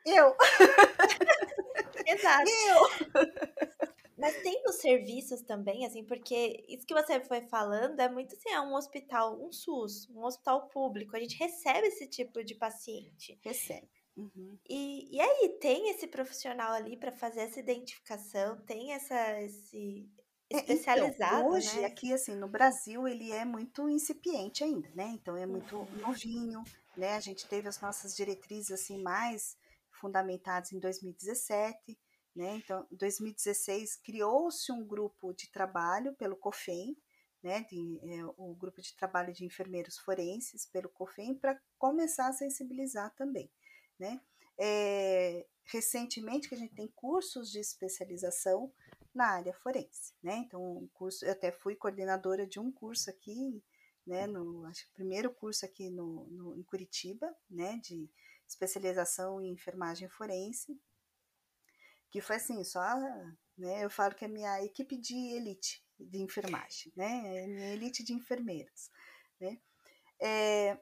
Eu! 0.06 0.36
Exato. 2.06 2.50
Eu! 2.50 3.14
Mas 4.16 4.40
tem 4.42 4.62
nos 4.62 4.76
serviços 4.76 5.42
também, 5.42 5.84
assim, 5.84 6.04
porque 6.04 6.64
isso 6.68 6.86
que 6.86 6.94
você 6.94 7.20
foi 7.20 7.42
falando 7.42 7.98
é 8.00 8.08
muito 8.08 8.34
assim, 8.34 8.48
é 8.48 8.60
um 8.60 8.74
hospital, 8.74 9.38
um 9.44 9.52
SUS, 9.52 10.08
um 10.08 10.24
hospital 10.24 10.68
público. 10.68 11.16
A 11.16 11.20
gente 11.20 11.36
recebe 11.36 11.88
esse 11.88 12.06
tipo 12.06 12.42
de 12.44 12.54
paciente. 12.54 13.38
Recebe. 13.42 13.90
Uhum. 14.16 14.56
E, 14.68 15.16
e 15.16 15.20
aí, 15.20 15.58
tem 15.60 15.90
esse 15.90 16.06
profissional 16.06 16.72
ali 16.72 16.96
para 16.96 17.10
fazer 17.10 17.40
essa 17.40 17.58
identificação? 17.58 18.56
Tem 18.64 18.92
essa, 18.92 19.42
esse 19.42 20.08
especializado, 20.50 21.34
é, 21.34 21.38
então, 21.38 21.50
hoje, 21.50 21.80
né? 21.80 21.86
aqui, 21.86 22.12
assim, 22.12 22.34
no 22.34 22.48
Brasil, 22.48 23.06
ele 23.08 23.32
é 23.32 23.44
muito 23.44 23.88
incipiente 23.88 24.62
ainda, 24.62 24.88
né? 24.94 25.06
Então, 25.14 25.36
é 25.36 25.46
muito 25.46 25.76
uhum. 25.76 25.96
novinho, 25.98 26.62
né? 26.96 27.14
A 27.14 27.20
gente 27.20 27.46
teve 27.48 27.68
as 27.68 27.80
nossas 27.80 28.14
diretrizes, 28.14 28.70
assim, 28.70 29.02
mais 29.02 29.56
fundamentadas 29.90 30.72
em 30.72 30.78
2017, 30.78 31.98
né? 32.34 32.56
Então, 32.56 32.86
em 32.90 32.96
2016, 32.96 33.96
criou-se 33.96 34.70
um 34.72 34.84
grupo 34.86 35.32
de 35.32 35.50
trabalho 35.50 36.14
pelo 36.14 36.36
COFEM, 36.36 36.96
né, 37.42 37.60
de, 37.68 38.00
é, 38.02 38.24
o 38.38 38.54
grupo 38.54 38.80
de 38.80 38.96
trabalho 38.96 39.30
de 39.30 39.44
enfermeiros 39.44 39.98
forenses 39.98 40.64
pelo 40.64 40.88
COFEM 40.88 41.34
para 41.34 41.60
começar 41.76 42.28
a 42.28 42.32
sensibilizar 42.32 43.14
também 43.14 43.50
né? 43.98 44.20
É, 44.58 45.46
recentemente 45.64 46.48
que 46.48 46.54
a 46.54 46.58
gente 46.58 46.74
tem 46.74 46.88
cursos 46.94 47.50
de 47.50 47.58
especialização 47.58 48.72
na 49.14 49.26
área 49.26 49.54
forense, 49.54 50.12
né? 50.22 50.36
Então, 50.36 50.60
um 50.78 50.88
curso, 50.88 51.24
eu 51.24 51.32
até 51.32 51.52
fui 51.52 51.76
coordenadora 51.76 52.46
de 52.46 52.58
um 52.58 52.72
curso 52.72 53.10
aqui, 53.10 53.62
né? 54.06 54.26
No, 54.26 54.66
acho 54.66 54.86
que 54.86 54.92
primeiro 54.94 55.32
curso 55.32 55.64
aqui 55.64 55.90
no, 55.90 56.26
no, 56.26 56.56
em 56.56 56.62
Curitiba, 56.62 57.34
né? 57.48 57.78
De 57.82 58.10
especialização 58.46 59.40
em 59.40 59.52
enfermagem 59.52 60.08
forense, 60.08 60.78
que 62.10 62.20
foi 62.20 62.36
assim, 62.36 62.62
só, 62.64 62.82
né? 63.56 63.84
Eu 63.84 63.90
falo 63.90 64.14
que 64.14 64.24
é 64.24 64.28
minha 64.28 64.62
equipe 64.62 64.96
de 64.96 65.14
elite 65.34 65.84
de 65.98 66.18
enfermagem, 66.18 66.92
né? 66.96 67.42
É 67.44 67.46
minha 67.46 67.72
elite 67.72 68.02
de 68.02 68.12
enfermeiros, 68.12 68.90
né? 69.40 69.58
É, 70.20 70.78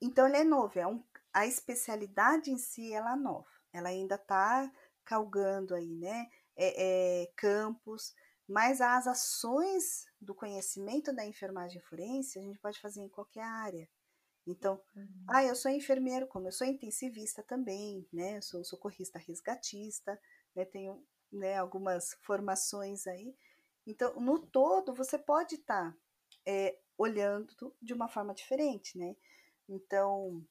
então, 0.00 0.26
ele 0.28 0.36
é 0.36 0.44
novo, 0.44 0.78
é 0.78 0.86
um 0.86 1.02
a 1.32 1.46
especialidade 1.46 2.52
em 2.52 2.56
si 2.56 2.92
ela 2.92 3.14
é 3.14 3.16
nova, 3.16 3.50
ela 3.72 3.88
ainda 3.88 4.14
está 4.14 4.70
calgando 5.04 5.74
aí, 5.74 5.96
né? 5.96 6.30
É, 6.56 7.22
é, 7.22 7.32
campos, 7.36 8.14
mas 8.48 8.80
as 8.80 9.06
ações 9.06 10.04
do 10.20 10.34
conhecimento 10.34 11.12
da 11.12 11.26
enfermagem 11.26 11.80
forense 11.82 12.38
a 12.38 12.42
gente 12.42 12.58
pode 12.58 12.80
fazer 12.80 13.00
em 13.00 13.08
qualquer 13.08 13.44
área. 13.44 13.88
Então, 14.46 14.80
uhum. 14.94 15.24
ah, 15.28 15.42
eu 15.42 15.54
sou 15.54 15.70
enfermeiro, 15.70 16.26
como 16.26 16.46
eu 16.46 16.52
sou 16.52 16.66
intensivista 16.66 17.42
também, 17.42 18.06
né? 18.12 18.36
Eu 18.36 18.42
sou 18.42 18.62
socorrista 18.62 19.18
resgatista, 19.18 20.20
né? 20.54 20.64
Tenho 20.66 21.02
né, 21.32 21.56
algumas 21.56 22.14
formações 22.22 23.06
aí. 23.06 23.34
Então, 23.86 24.18
no 24.20 24.38
todo, 24.38 24.94
você 24.94 25.18
pode 25.18 25.56
estar 25.56 25.92
tá, 25.92 25.98
é, 26.46 26.78
olhando 26.96 27.74
de 27.80 27.94
uma 27.94 28.08
forma 28.08 28.34
diferente, 28.34 28.98
né? 28.98 29.16
Então, 29.68 30.46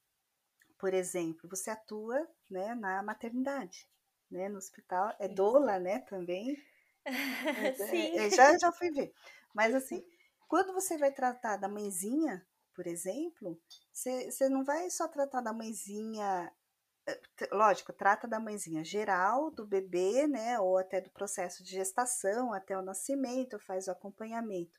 por 0.80 0.94
exemplo, 0.94 1.48
você 1.50 1.70
atua 1.70 2.28
né, 2.50 2.74
na 2.76 3.02
maternidade, 3.04 3.88
né, 4.34 4.50
no 4.50 4.58
hospital, 4.58 5.16
é 5.20 5.28
doula, 5.28 5.80
né, 5.80 6.00
também. 6.00 6.58
Sim. 7.90 8.18
É, 8.18 8.30
já, 8.30 8.58
já 8.58 8.72
fui 8.72 8.92
ver. 8.92 9.14
Mas 9.54 9.74
assim, 9.76 10.04
quando 10.48 10.74
você 10.74 10.98
vai 10.98 11.12
tratar 11.12 11.58
da 11.58 11.68
mãezinha, 11.68 12.46
por 12.74 12.88
exemplo, 12.88 13.60
você, 13.92 14.32
você 14.32 14.50
não 14.50 14.64
vai 14.64 14.90
só 14.90 15.08
tratar 15.08 15.42
da 15.42 15.54
mãezinha, 15.54 16.52
eh, 17.08 17.22
lógico, 17.52 17.94
trata 17.94 18.28
da 18.28 18.40
mãezinha 18.40 18.84
geral, 18.84 19.52
do 19.52 19.66
bebê, 19.66 20.28
né, 20.28 20.60
ou 20.60 20.78
até 20.78 21.02
do 21.02 21.12
processo 21.12 21.64
de 21.64 21.72
gestação, 21.72 22.54
até 22.54 22.78
o 22.78 22.82
nascimento, 22.82 23.60
faz 23.60 23.88
o 23.88 23.92
acompanhamento. 23.92 24.78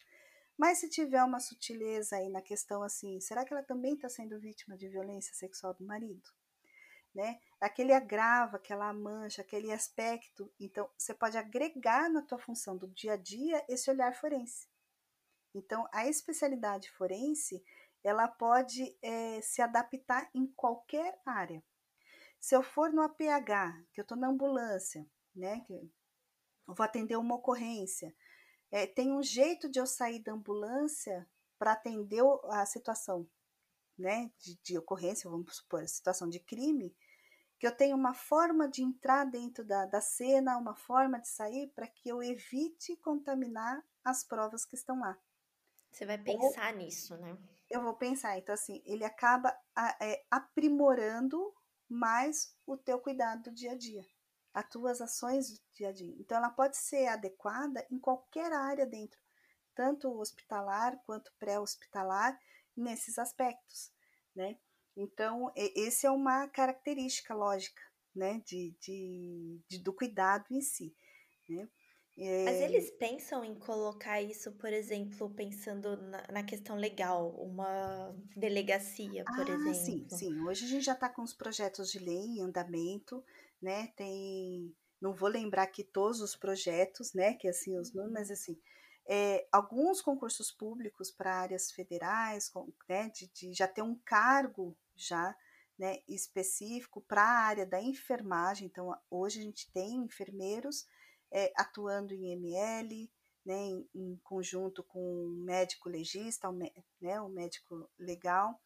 Mas 0.56 0.78
se 0.78 0.88
tiver 0.88 1.22
uma 1.24 1.40
sutileza 1.40 2.16
aí 2.16 2.28
na 2.28 2.42
questão 2.42 2.82
assim, 2.82 3.20
será 3.20 3.44
que 3.44 3.52
ela 3.52 3.62
também 3.62 3.94
está 3.94 4.08
sendo 4.08 4.38
vítima 4.40 4.76
de 4.76 4.88
violência 4.88 5.34
sexual 5.34 5.74
do 5.74 5.84
marido? 5.84 6.30
Né? 7.14 7.38
Aquele 7.60 7.92
agrava, 7.92 8.56
aquela 8.56 8.92
mancha, 8.92 9.42
aquele 9.42 9.70
aspecto. 9.70 10.52
Então, 10.58 10.90
você 10.98 11.14
pode 11.14 11.38
agregar 11.38 12.10
na 12.10 12.22
tua 12.22 12.38
função 12.38 12.76
do 12.76 12.88
dia 12.88 13.12
a 13.12 13.16
dia 13.16 13.64
esse 13.68 13.88
olhar 13.88 14.12
forense. 14.14 14.68
Então, 15.54 15.86
a 15.92 16.08
especialidade 16.08 16.90
forense, 16.90 17.62
ela 18.02 18.26
pode 18.26 18.98
é, 19.00 19.40
se 19.40 19.62
adaptar 19.62 20.28
em 20.34 20.46
qualquer 20.48 21.20
área. 21.24 21.62
Se 22.40 22.56
eu 22.56 22.62
for 22.62 22.92
no 22.92 23.02
APH, 23.02 23.86
que 23.92 24.00
eu 24.00 24.02
estou 24.02 24.18
na 24.18 24.28
ambulância, 24.28 25.08
né, 25.34 25.60
que 25.60 25.72
eu 25.72 26.74
vou 26.74 26.84
atender 26.84 27.16
uma 27.16 27.36
ocorrência, 27.36 28.14
é, 28.70 28.86
tem 28.86 29.12
um 29.12 29.22
jeito 29.22 29.70
de 29.70 29.78
eu 29.78 29.86
sair 29.86 30.18
da 30.18 30.32
ambulância 30.32 31.26
para 31.58 31.72
atender 31.72 32.22
a 32.50 32.66
situação 32.66 33.26
né, 33.96 34.30
de, 34.38 34.58
de, 34.62 34.76
ocorrência, 34.76 35.30
vamos 35.30 35.56
supor, 35.56 35.82
a 35.82 35.86
situação 35.86 36.28
de 36.28 36.40
crime, 36.40 36.94
que 37.64 37.68
eu 37.68 37.74
tenha 37.74 37.96
uma 37.96 38.12
forma 38.12 38.68
de 38.68 38.82
entrar 38.82 39.24
dentro 39.24 39.64
da, 39.64 39.86
da 39.86 39.98
cena, 39.98 40.58
uma 40.58 40.74
forma 40.74 41.18
de 41.18 41.28
sair, 41.28 41.68
para 41.68 41.86
que 41.86 42.10
eu 42.10 42.22
evite 42.22 42.94
contaminar 42.98 43.82
as 44.04 44.22
provas 44.22 44.66
que 44.66 44.74
estão 44.74 45.00
lá. 45.00 45.18
Você 45.90 46.04
vai 46.04 46.18
pensar 46.18 46.74
Ou, 46.74 46.78
nisso, 46.78 47.16
né? 47.16 47.34
Eu 47.70 47.80
vou 47.80 47.94
pensar. 47.94 48.36
Então, 48.36 48.54
assim, 48.54 48.82
ele 48.84 49.02
acaba 49.02 49.58
é, 49.98 50.26
aprimorando 50.30 51.54
mais 51.88 52.54
o 52.66 52.76
teu 52.76 52.98
cuidado 53.00 53.44
do 53.44 53.50
dia 53.50 53.72
a 53.72 53.78
dia, 53.78 54.04
as 54.52 54.68
tuas 54.68 55.00
ações 55.00 55.50
do 55.50 55.60
dia 55.72 55.88
a 55.88 55.92
dia. 55.92 56.14
Então, 56.20 56.36
ela 56.36 56.50
pode 56.50 56.76
ser 56.76 57.06
adequada 57.06 57.86
em 57.90 57.98
qualquer 57.98 58.52
área 58.52 58.84
dentro, 58.84 59.18
tanto 59.74 60.12
hospitalar 60.20 61.00
quanto 61.06 61.32
pré-hospitalar, 61.38 62.38
nesses 62.76 63.18
aspectos, 63.18 63.90
né? 64.36 64.58
Então, 64.96 65.52
esse 65.56 66.06
é 66.06 66.10
uma 66.10 66.48
característica 66.48 67.34
lógica, 67.34 67.82
né, 68.14 68.40
de, 68.46 68.74
de, 68.80 69.60
de 69.68 69.78
do 69.82 69.92
cuidado 69.92 70.46
em 70.50 70.60
si, 70.60 70.94
né? 71.48 71.68
É... 72.16 72.44
Mas 72.44 72.60
eles 72.60 72.90
pensam 72.92 73.44
em 73.44 73.56
colocar 73.56 74.22
isso, 74.22 74.52
por 74.52 74.72
exemplo, 74.72 75.28
pensando 75.30 75.96
na, 75.96 76.24
na 76.30 76.42
questão 76.44 76.76
legal, 76.76 77.30
uma 77.40 78.14
delegacia, 78.36 79.24
por 79.24 79.50
ah, 79.50 79.70
exemplo. 79.70 79.74
Sim, 79.74 80.06
sim. 80.08 80.40
Hoje 80.46 80.64
a 80.64 80.68
gente 80.68 80.84
já 80.84 80.92
está 80.92 81.08
com 81.08 81.22
os 81.22 81.34
projetos 81.34 81.90
de 81.90 81.98
lei 81.98 82.16
em 82.16 82.40
andamento, 82.40 83.24
né? 83.60 83.88
Tem. 83.96 84.72
Não 85.00 85.12
vou 85.12 85.28
lembrar 85.28 85.64
aqui 85.64 85.82
todos 85.82 86.20
os 86.20 86.36
projetos, 86.36 87.12
né? 87.14 87.34
Que 87.34 87.48
assim, 87.48 87.76
os 87.76 87.92
nomes, 87.92 88.12
mas 88.12 88.30
assim, 88.30 88.56
é, 89.06 89.46
alguns 89.52 90.00
concursos 90.00 90.50
públicos 90.50 91.10
para 91.10 91.40
áreas 91.40 91.70
federais, 91.72 92.50
né, 92.88 93.10
de, 93.10 93.30
de, 93.32 93.52
já 93.52 93.68
ter 93.68 93.82
um 93.82 93.98
cargo 94.04 94.76
já 94.96 95.34
né, 95.78 95.98
específico 96.08 97.00
para 97.00 97.22
a 97.22 97.46
área 97.46 97.66
da 97.66 97.80
enfermagem. 97.80 98.66
Então, 98.66 98.94
hoje 99.10 99.40
a 99.40 99.42
gente 99.42 99.70
tem 99.72 99.96
enfermeiros 99.96 100.86
é, 101.32 101.52
atuando 101.56 102.14
em 102.14 102.32
ML, 102.32 103.10
né, 103.44 103.54
em, 103.54 103.88
em, 103.94 104.16
conjunto 104.22 104.82
com 104.84 105.00
o 105.00 105.30
médico 105.44 105.88
legista, 105.88 106.48
o, 106.48 106.52
né, 106.52 107.20
o 107.20 107.28
médico 107.28 107.90
legal. 107.98 108.58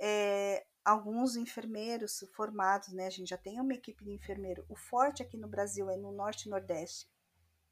É, 0.00 0.64
alguns 0.84 1.36
enfermeiros 1.36 2.24
formados, 2.34 2.92
né, 2.92 3.06
a 3.06 3.10
gente 3.10 3.28
já 3.28 3.38
tem 3.38 3.60
uma 3.60 3.74
equipe 3.74 4.04
de 4.04 4.12
enfermeiro. 4.12 4.64
O 4.68 4.76
forte 4.76 5.22
aqui 5.22 5.36
no 5.36 5.48
Brasil 5.48 5.90
é 5.90 5.96
no 5.96 6.12
Norte 6.12 6.46
e 6.46 6.50
Nordeste, 6.50 7.08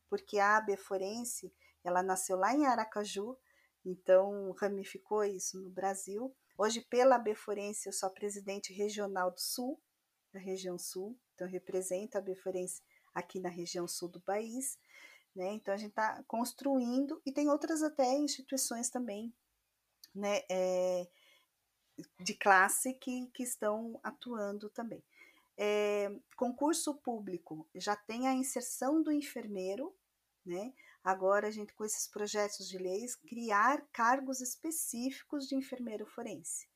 porque 0.09 0.39
a 0.39 0.57
AB 0.57 0.77
Forense, 0.77 1.53
ela 1.85 2.03
nasceu 2.03 2.37
lá 2.37 2.55
em 2.55 2.67
Aracaju, 2.67 3.37
então 3.85 4.53
ramificou 4.53 5.25
isso 5.25 5.61
no 5.61 5.71
Brasil. 5.71 6.35
Hoje, 6.61 6.81
pela 6.81 7.15
AB 7.15 7.37
Forense, 7.37 7.89
eu 7.89 7.93
sou 7.93 8.09
a 8.09 8.13
presidente 8.13 8.73
regional 8.73 9.31
do 9.31 9.39
Sul, 9.39 9.81
da 10.33 10.41
região 10.41 10.77
Sul, 10.77 11.17
então 11.33 11.47
represento 11.47 12.19
a 12.19 12.21
AB 12.21 12.35
Forense 12.35 12.83
aqui 13.15 13.39
na 13.39 13.49
região 13.49 13.87
sul 13.87 14.09
do 14.09 14.21
país. 14.21 14.77
Né? 15.37 15.53
Então 15.53 15.73
a 15.73 15.77
gente 15.77 15.91
está 15.91 16.21
construindo 16.25 17.23
e 17.25 17.31
tem 17.31 17.49
outras 17.49 17.81
até 17.81 18.13
instituições 18.19 18.91
também 18.91 19.33
né, 20.13 20.43
é, 20.51 21.09
de 22.19 22.35
classe 22.35 22.93
que, 22.95 23.29
que 23.29 23.45
estão 23.45 24.01
atuando 24.03 24.69
também. 24.71 25.05
É, 25.57 26.11
concurso 26.37 26.93
público 26.97 27.69
já 27.73 27.95
tem 27.95 28.27
a 28.27 28.35
inserção 28.35 29.01
do 29.01 29.13
enfermeiro, 29.13 29.97
né? 30.45 30.73
Agora 31.09 31.49
a 31.49 31.51
gente 31.51 31.73
com 31.73 31.87
esses 31.87 32.07
projetos 32.07 32.69
de 32.69 32.77
leis 32.77 33.17
criar 33.17 33.81
cargos 33.91 34.43
específicos 34.43 35.49
de 35.49 35.55
enfermeiro 35.55 36.05
forense. 36.05 36.69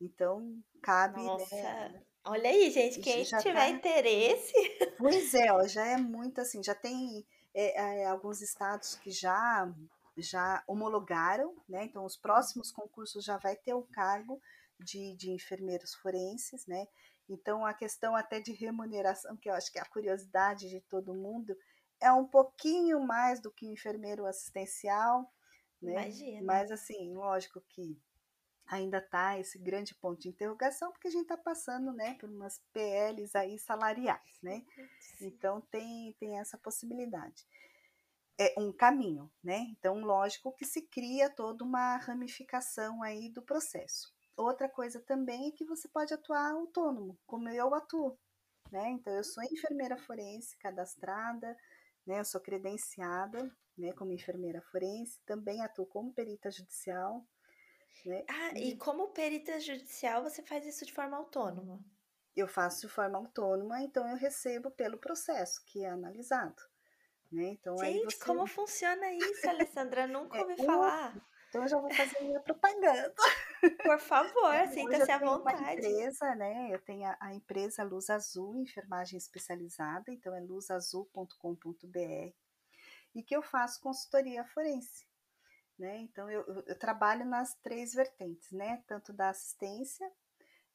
Então 0.00 0.62
cabe. 0.80 1.18
Né, 1.18 1.26
Nossa, 1.26 1.56
né, 1.56 2.02
Olha 2.24 2.48
aí, 2.48 2.70
gente, 2.70 3.00
quem 3.00 3.24
tiver 3.24 3.54
tá... 3.54 3.68
interesse. 3.68 4.52
Pois 4.96 5.34
é, 5.34 5.52
ó, 5.52 5.66
já 5.66 5.84
é 5.84 5.96
muito 5.96 6.40
assim, 6.40 6.62
já 6.62 6.76
tem 6.76 7.26
é, 7.52 8.02
é, 8.02 8.06
alguns 8.06 8.40
estados 8.40 8.94
que 8.94 9.10
já 9.10 9.68
já 10.16 10.62
homologaram, 10.68 11.52
né? 11.68 11.82
Então 11.82 12.04
os 12.04 12.16
próximos 12.16 12.70
concursos 12.70 13.24
já 13.24 13.36
vai 13.36 13.56
ter 13.56 13.74
o 13.74 13.82
cargo 13.82 14.40
de, 14.78 15.16
de 15.16 15.32
enfermeiros 15.32 15.92
forenses, 15.92 16.68
né? 16.68 16.86
Então 17.28 17.66
a 17.66 17.74
questão 17.74 18.14
até 18.14 18.38
de 18.38 18.52
remuneração, 18.52 19.36
que 19.36 19.50
eu 19.50 19.54
acho 19.54 19.72
que 19.72 19.80
é 19.80 19.82
a 19.82 19.90
curiosidade 19.90 20.68
de 20.68 20.80
todo 20.82 21.12
mundo, 21.12 21.56
é 22.02 22.12
um 22.12 22.26
pouquinho 22.26 23.00
mais 23.00 23.40
do 23.40 23.50
que 23.50 23.66
enfermeiro 23.66 24.26
assistencial, 24.26 25.32
né? 25.80 25.92
Imagina. 25.92 26.42
Mas 26.44 26.70
assim, 26.70 27.14
lógico 27.14 27.60
que 27.68 27.98
ainda 28.66 28.98
está 28.98 29.38
esse 29.38 29.58
grande 29.58 29.94
ponto 29.94 30.20
de 30.20 30.28
interrogação, 30.28 30.92
porque 30.92 31.08
a 31.08 31.10
gente 31.10 31.22
está 31.22 31.36
passando 31.36 31.92
né, 31.92 32.14
por 32.14 32.28
umas 32.28 32.60
PLs 32.72 33.36
aí 33.36 33.58
salariais, 33.58 34.38
né? 34.42 34.64
Sim. 35.00 35.26
Então 35.26 35.60
tem, 35.60 36.14
tem 36.18 36.38
essa 36.38 36.58
possibilidade. 36.58 37.46
É 38.38 38.54
um 38.58 38.72
caminho, 38.72 39.30
né? 39.44 39.66
Então, 39.70 40.00
lógico 40.00 40.52
que 40.52 40.64
se 40.64 40.82
cria 40.82 41.28
toda 41.28 41.62
uma 41.62 41.98
ramificação 41.98 43.02
aí 43.02 43.28
do 43.28 43.42
processo. 43.42 44.12
Outra 44.36 44.68
coisa 44.68 44.98
também 45.00 45.48
é 45.48 45.52
que 45.52 45.66
você 45.66 45.86
pode 45.86 46.14
atuar 46.14 46.52
autônomo, 46.52 47.18
como 47.26 47.48
eu 47.50 47.74
atuo, 47.74 48.18
né? 48.70 48.88
Então, 48.88 49.12
eu 49.12 49.22
sou 49.22 49.44
enfermeira 49.44 49.98
forense 49.98 50.56
cadastrada, 50.56 51.54
né? 52.06 52.20
Eu 52.20 52.24
sou 52.24 52.40
credenciada, 52.40 53.50
né, 53.76 53.92
como 53.92 54.12
enfermeira 54.12 54.60
forense, 54.70 55.20
também 55.24 55.62
atuo 55.62 55.86
como 55.86 56.12
perita 56.12 56.50
judicial, 56.50 57.26
né? 58.04 58.24
Ah, 58.28 58.58
e 58.58 58.76
como 58.76 59.08
perita 59.08 59.60
judicial 59.60 60.22
você 60.22 60.42
faz 60.42 60.66
isso 60.66 60.84
de 60.84 60.92
forma 60.92 61.16
autônoma? 61.16 61.80
Eu 62.34 62.48
faço 62.48 62.86
de 62.86 62.92
forma 62.92 63.18
autônoma, 63.18 63.82
então 63.82 64.08
eu 64.08 64.16
recebo 64.16 64.70
pelo 64.70 64.98
processo 64.98 65.62
que 65.66 65.84
é 65.84 65.90
analisado. 65.90 66.60
Né? 67.30 67.44
Então, 67.44 67.76
Gente, 67.78 68.04
você... 68.04 68.24
como 68.24 68.46
funciona 68.46 69.12
isso, 69.12 69.48
Alessandra? 69.48 70.06
Nunca 70.06 70.38
é, 70.38 70.40
ouvi 70.42 70.56
falar. 70.56 71.14
Então 71.52 71.64
eu 71.64 71.68
já 71.68 71.78
vou 71.78 71.92
fazer 71.92 72.18
minha 72.22 72.40
propaganda. 72.40 73.14
Por 73.82 74.00
favor, 74.00 74.54
sinta-se 74.72 75.10
à 75.10 75.18
vontade. 75.18 75.60
Uma 75.60 75.72
empresa, 75.74 76.34
né? 76.34 76.70
Eu 76.72 76.78
tenho 76.78 77.04
a, 77.04 77.14
a, 77.20 77.34
empresa 77.34 77.84
Luz 77.84 78.08
Azul, 78.08 78.56
enfermagem 78.56 79.18
especializada, 79.18 80.10
então 80.10 80.34
é 80.34 80.40
luzazul.com.br, 80.40 82.32
e 83.14 83.22
que 83.22 83.36
eu 83.36 83.42
faço 83.42 83.82
consultoria 83.82 84.46
forense. 84.46 85.06
Né? 85.78 85.98
Então, 85.98 86.30
eu, 86.30 86.40
eu, 86.46 86.64
eu, 86.68 86.78
trabalho 86.78 87.26
nas 87.26 87.54
três 87.56 87.92
vertentes, 87.92 88.50
né? 88.50 88.82
Tanto 88.86 89.12
da 89.12 89.28
assistência, 89.28 90.10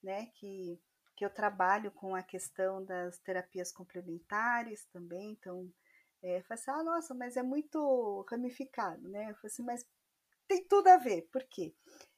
né? 0.04 0.28
Que, 0.36 0.80
que 1.16 1.26
eu 1.26 1.30
trabalho 1.32 1.90
com 1.90 2.14
a 2.14 2.22
questão 2.22 2.86
das 2.86 3.18
terapias 3.18 3.72
complementares 3.72 4.86
também. 4.94 5.32
Então, 5.32 5.74
é, 6.22 6.38
eu 6.38 6.44
falo 6.44 6.60
assim, 6.60 6.72
ah, 6.72 6.84
nossa, 6.84 7.16
mas 7.16 7.36
é 7.36 7.42
muito 7.42 8.24
ramificado, 8.30 9.08
né? 9.10 9.32
Eu 9.32 9.36
falo 9.36 9.48
assim, 9.48 9.64
mas 9.64 9.84
tem 10.48 10.68
tudo 10.68 10.88
a 10.88 10.98
ver. 10.98 11.24
Por 11.32 11.44
quê? 11.44 11.76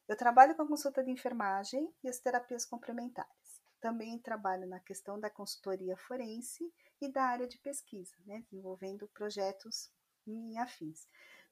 Eu 0.07 0.15
trabalho 0.15 0.55
com 0.55 0.63
a 0.63 0.67
consulta 0.67 1.03
de 1.03 1.11
enfermagem 1.11 1.93
e 2.03 2.09
as 2.09 2.19
terapias 2.19 2.65
complementares. 2.65 3.61
Também 3.79 4.19
trabalho 4.19 4.67
na 4.67 4.79
questão 4.79 5.19
da 5.19 5.29
consultoria 5.29 5.95
forense 5.95 6.71
e 7.01 7.11
da 7.11 7.23
área 7.23 7.47
de 7.47 7.57
pesquisa, 7.59 8.15
né? 8.25 8.43
Desenvolvendo 8.49 9.07
projetos 9.09 9.91
em 10.27 10.57
afins. 10.57 11.07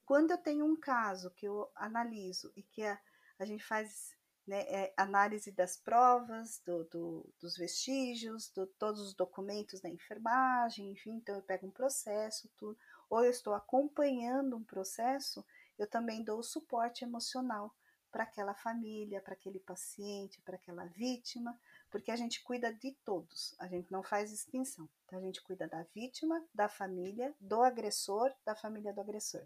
Quando 0.05 0.31
eu 0.31 0.37
tenho 0.37 0.65
um 0.65 0.79
caso 0.79 1.31
que 1.31 1.47
eu 1.47 1.69
analiso 1.75 2.51
e 2.55 2.63
que 2.63 2.83
a, 2.83 2.99
a 3.39 3.45
gente 3.45 3.63
faz 3.63 4.15
né, 4.47 4.61
é, 4.61 4.93
análise 4.95 5.51
das 5.51 5.75
provas, 5.75 6.61
do, 6.65 6.85
do, 6.85 7.29
dos 7.39 7.57
vestígios, 7.57 8.49
de 8.49 8.65
todos 8.79 9.01
os 9.01 9.13
documentos 9.13 9.81
da 9.81 9.89
enfermagem, 9.89 10.91
enfim, 10.91 11.17
então 11.17 11.35
eu 11.35 11.41
pego 11.41 11.67
um 11.67 11.71
processo, 11.71 12.49
tudo, 12.57 12.77
ou 13.09 13.23
eu 13.23 13.29
estou 13.29 13.53
acompanhando 13.53 14.55
um 14.55 14.63
processo, 14.63 15.45
eu 15.77 15.87
também 15.87 16.23
dou 16.23 16.41
suporte 16.41 17.03
emocional 17.03 17.73
para 18.11 18.23
aquela 18.23 18.53
família, 18.53 19.21
para 19.21 19.33
aquele 19.33 19.59
paciente, 19.59 20.41
para 20.41 20.55
aquela 20.55 20.85
vítima, 20.85 21.59
porque 21.89 22.09
a 22.11 22.15
gente 22.15 22.41
cuida 22.41 22.73
de 22.73 22.93
todos, 23.03 23.53
a 23.59 23.67
gente 23.67 23.91
não 23.91 24.01
faz 24.01 24.29
distinção. 24.29 24.89
Então 25.05 25.19
a 25.19 25.21
gente 25.21 25.41
cuida 25.41 25.67
da 25.67 25.83
vítima, 25.93 26.43
da 26.53 26.67
família, 26.67 27.35
do 27.39 27.61
agressor, 27.61 28.33
da 28.45 28.55
família 28.55 28.93
do 28.93 29.01
agressor 29.01 29.45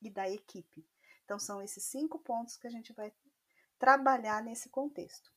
e 0.00 0.10
da 0.10 0.28
equipe. 0.28 0.84
Então, 1.24 1.38
são 1.38 1.62
esses 1.62 1.84
cinco 1.84 2.18
pontos 2.18 2.56
que 2.56 2.66
a 2.66 2.70
gente 2.70 2.92
vai 2.92 3.12
trabalhar 3.78 4.42
nesse 4.42 4.68
contexto. 4.68 5.32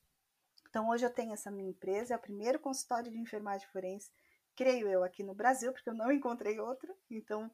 Então, 0.67 0.89
hoje 0.89 1.05
eu 1.05 1.09
tenho 1.09 1.33
essa 1.33 1.51
minha 1.51 1.69
empresa, 1.69 2.13
é 2.13 2.17
o 2.17 2.21
primeiro 2.21 2.59
consultório 2.59 3.11
de 3.11 3.17
enfermagem 3.17 3.67
forense, 3.69 4.11
creio 4.55 4.89
eu, 4.89 5.03
aqui 5.03 5.23
no 5.23 5.33
Brasil, 5.33 5.71
porque 5.71 5.89
eu 5.89 5.93
não 5.93 6.11
encontrei 6.11 6.59
outro. 6.59 6.93
Então, 7.09 7.49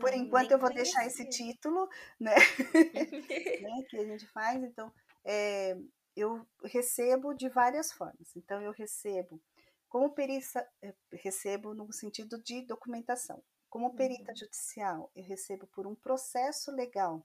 por 0.00 0.10
não, 0.10 0.18
enquanto, 0.18 0.50
eu 0.50 0.58
vou 0.58 0.70
conheci. 0.70 0.92
deixar 0.94 1.06
esse 1.06 1.28
título, 1.28 1.88
né? 2.20 2.34
né? 3.62 3.82
Que 3.88 3.98
a 3.98 4.04
gente 4.04 4.26
faz. 4.28 4.62
Então, 4.62 4.92
é, 5.24 5.76
eu 6.14 6.46
recebo 6.64 7.34
de 7.34 7.48
várias 7.48 7.92
formas. 7.92 8.34
Então, 8.36 8.60
eu 8.60 8.72
recebo 8.72 9.40
como 9.88 10.10
perícia, 10.10 10.66
eh, 10.82 10.94
recebo 11.12 11.74
no 11.74 11.92
sentido 11.92 12.42
de 12.42 12.62
documentação. 12.62 13.42
Como 13.68 13.94
perita 13.94 14.30
uhum. 14.30 14.36
judicial, 14.36 15.10
eu 15.14 15.24
recebo 15.24 15.66
por 15.68 15.86
um 15.86 15.94
processo 15.94 16.70
legal 16.70 17.24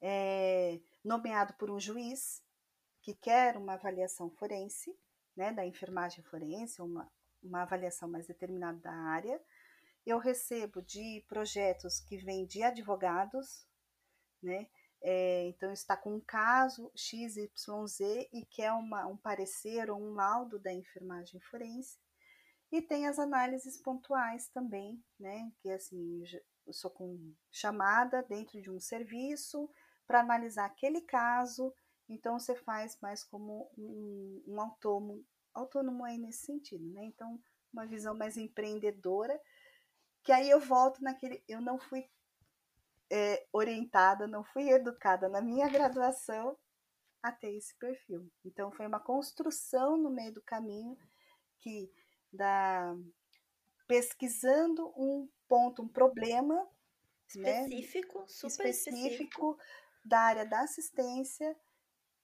é, 0.00 0.80
nomeado 1.04 1.54
por 1.54 1.70
um 1.70 1.80
juiz 1.80 2.42
que 3.02 3.14
quer 3.14 3.56
uma 3.56 3.74
avaliação 3.74 4.30
forense. 4.30 4.94
né, 5.36 5.52
da 5.52 5.64
enfermagem 5.64 6.24
forense, 6.24 6.82
uma, 6.82 7.08
uma 7.42 7.62
avaliação 7.62 8.08
mais 8.08 8.26
determinada 8.26 8.78
da 8.80 8.92
área. 8.92 9.40
Eu 10.08 10.16
recebo 10.16 10.80
de 10.80 11.22
projetos 11.28 12.00
que 12.00 12.16
vêm 12.16 12.46
de 12.46 12.62
advogados, 12.62 13.66
né? 14.42 14.66
É, 15.02 15.44
então 15.48 15.70
está 15.70 15.98
com 15.98 16.14
um 16.14 16.20
caso 16.20 16.90
XYZ 16.96 18.00
e 18.32 18.42
quer 18.50 18.72
uma, 18.72 19.06
um 19.06 19.18
parecer 19.18 19.90
ou 19.90 20.00
um 20.00 20.14
laudo 20.14 20.58
da 20.58 20.72
enfermagem 20.72 21.38
forense. 21.42 21.98
E 22.72 22.80
tem 22.80 23.06
as 23.06 23.18
análises 23.18 23.76
pontuais 23.82 24.48
também, 24.48 24.98
né? 25.20 25.52
Que 25.60 25.70
assim, 25.70 26.24
eu 26.66 26.72
sou 26.72 26.90
com 26.90 27.34
chamada 27.52 28.22
dentro 28.22 28.62
de 28.62 28.70
um 28.70 28.80
serviço 28.80 29.70
para 30.06 30.20
analisar 30.20 30.64
aquele 30.64 31.02
caso. 31.02 31.70
Então 32.08 32.38
você 32.38 32.54
faz 32.54 32.98
mais 33.02 33.22
como 33.22 33.70
um, 33.76 34.42
um 34.46 34.58
autônomo, 34.58 35.22
autônomo 35.52 36.02
aí 36.02 36.16
nesse 36.16 36.46
sentido, 36.46 36.88
né? 36.94 37.04
Então, 37.04 37.38
uma 37.70 37.86
visão 37.86 38.16
mais 38.16 38.38
empreendedora, 38.38 39.38
que 40.22 40.32
aí 40.32 40.50
eu 40.50 40.60
volto 40.60 41.02
naquele. 41.02 41.42
Eu 41.48 41.60
não 41.60 41.78
fui 41.78 42.08
é, 43.10 43.46
orientada, 43.52 44.26
não 44.26 44.44
fui 44.44 44.68
educada 44.70 45.28
na 45.28 45.40
minha 45.40 45.68
graduação 45.68 46.56
a 47.22 47.32
ter 47.32 47.54
esse 47.56 47.74
perfil. 47.76 48.30
Então, 48.44 48.70
foi 48.70 48.86
uma 48.86 49.00
construção 49.00 49.96
no 49.96 50.10
meio 50.10 50.32
do 50.32 50.42
caminho 50.42 50.96
que 51.58 51.90
da 52.32 52.94
pesquisando 53.86 54.92
um 54.96 55.26
ponto, 55.48 55.82
um 55.82 55.88
problema 55.88 56.68
específico, 57.26 58.20
né, 58.20 58.24
super 58.28 58.66
específico, 58.66 58.98
específico 58.98 59.58
da 60.04 60.20
área 60.20 60.44
da 60.44 60.60
assistência 60.60 61.56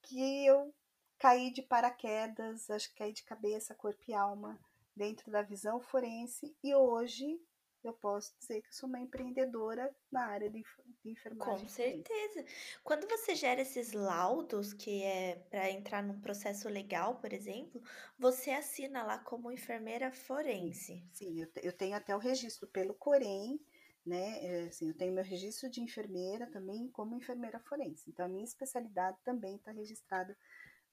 que 0.03 0.47
eu 0.47 0.75
caí 1.19 1.51
de 1.51 1.63
paraquedas, 1.63 2.69
acho 2.69 2.91
que 2.91 2.97
caí 2.97 3.13
de 3.15 3.25
cabeça, 3.25 3.75
corpo 3.75 4.03
e 4.07 4.13
alma 4.13 4.61
dentro 4.95 5.31
da 5.31 5.41
visão 5.41 5.81
forense 5.81 6.55
e 6.63 6.75
hoje 6.75 7.41
eu 7.89 7.93
posso 7.95 8.35
dizer 8.39 8.63
que 8.63 8.75
sou 8.75 8.89
uma 8.89 9.01
empreendedora 9.01 9.95
na 10.11 10.27
área 10.27 10.51
de, 10.51 10.63
de 11.03 11.11
enfermagem. 11.11 11.65
Com 11.65 11.69
certeza. 11.69 12.45
Quando 12.83 13.09
você 13.09 13.35
gera 13.35 13.61
esses 13.61 13.93
laudos, 13.93 14.73
que 14.73 15.03
é 15.03 15.37
para 15.51 15.71
entrar 15.71 16.03
num 16.03 16.21
processo 16.21 16.69
legal, 16.69 17.17
por 17.21 17.33
exemplo, 17.33 17.83
você 18.19 18.51
assina 18.51 19.03
lá 19.03 19.19
como 19.19 19.51
enfermeira 19.51 20.11
forense. 20.13 21.07
Sim, 21.13 21.41
eu, 21.41 21.49
eu 21.63 21.73
tenho 21.73 21.97
até 21.97 22.15
o 22.15 22.19
registro 22.19 22.67
pelo 22.69 22.95
Corém, 22.95 23.61
né? 24.05 24.45
É, 24.45 24.65
assim, 24.65 24.89
eu 24.89 24.97
tenho 24.97 25.13
meu 25.13 25.25
registro 25.25 25.71
de 25.71 25.81
enfermeira 25.81 26.47
também 26.51 26.89
como 26.89 27.17
enfermeira 27.17 27.59
forense. 27.61 28.09
Então, 28.11 28.27
a 28.27 28.29
minha 28.29 28.45
especialidade 28.45 29.19
também 29.25 29.57
está 29.57 29.73
registrada 29.73 30.37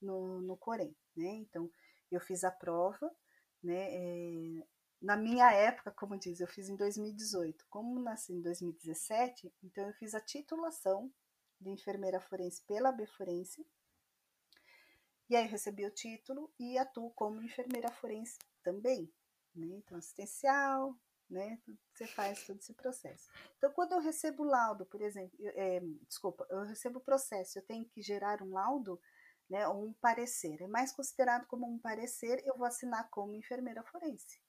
no, 0.00 0.40
no 0.40 0.56
Corém, 0.56 0.94
né? 1.16 1.28
Então, 1.28 1.70
eu 2.10 2.20
fiz 2.20 2.44
a 2.44 2.50
prova, 2.50 3.10
né? 3.62 3.88
É, 3.90 4.66
na 5.02 5.16
minha 5.16 5.52
época, 5.52 5.90
como 5.90 6.16
diz, 6.16 6.40
eu 6.40 6.46
fiz 6.46 6.68
em 6.68 6.76
2018. 6.76 7.66
Como 7.68 8.00
nasci 8.00 8.32
em 8.32 8.40
2017, 8.40 9.52
então 9.62 9.88
eu 9.88 9.94
fiz 9.94 10.14
a 10.14 10.20
titulação 10.20 11.12
de 11.60 11.70
enfermeira 11.70 12.20
forense 12.20 12.62
pela 12.66 12.92
Beforense. 12.92 13.66
E 15.28 15.34
aí 15.34 15.46
recebi 15.46 15.84
o 15.84 15.90
título 15.90 16.52
e 16.58 16.78
atuo 16.78 17.10
como 17.10 17.42
enfermeira 17.42 17.90
forense 17.90 18.38
também. 18.62 19.12
Né? 19.54 19.66
Então, 19.76 19.98
assistencial, 19.98 20.96
né? 21.28 21.58
Você 21.94 22.06
faz 22.06 22.46
todo 22.46 22.58
esse 22.58 22.74
processo. 22.74 23.28
Então, 23.56 23.72
quando 23.72 23.92
eu 23.92 24.00
recebo 24.00 24.44
laudo, 24.44 24.86
por 24.86 25.00
exemplo, 25.00 25.36
é, 25.40 25.80
desculpa, 26.06 26.46
eu 26.48 26.62
recebo 26.62 26.98
o 26.98 27.02
processo, 27.02 27.58
eu 27.58 27.62
tenho 27.64 27.84
que 27.86 28.02
gerar 28.02 28.40
um 28.42 28.52
laudo, 28.52 29.00
né, 29.48 29.66
um 29.68 29.92
parecer. 29.94 30.60
É 30.62 30.66
mais 30.66 30.92
considerado 30.92 31.46
como 31.46 31.66
um 31.66 31.78
parecer, 31.78 32.40
eu 32.46 32.56
vou 32.56 32.66
assinar 32.66 33.08
como 33.10 33.34
enfermeira 33.34 33.82
forense. 33.82 34.40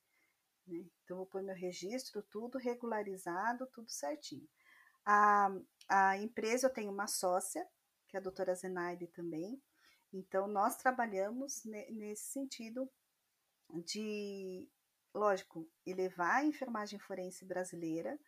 Né? 0.68 0.86
Então, 1.04 1.18
vou 1.18 1.26
pôr 1.26 1.42
meu 1.42 1.56
registro, 1.56 2.22
tudo 2.24 2.58
regularizado, 2.58 3.68
tudo 3.68 3.90
certinho. 3.90 4.48
A, 5.06 5.50
a 5.90 6.18
empresa, 6.18 6.68
eu 6.68 6.74
tenho 6.74 6.92
uma 6.92 7.08
sócia, 7.08 7.66
que 8.08 8.16
é 8.16 8.20
a 8.20 8.24
doutora 8.24 8.56
Zenaide 8.56 9.08
também. 9.08 9.62
Então, 10.14 10.48
nós 10.48 10.78
trabalhamos 10.78 11.64
nesse 11.66 12.26
sentido 12.26 12.90
de, 13.86 14.70
lógico, 15.14 15.68
elevar 15.86 16.42
a 16.42 16.46
enfermagem 16.46 17.00
forense 17.00 17.46
brasileira 17.46 18.20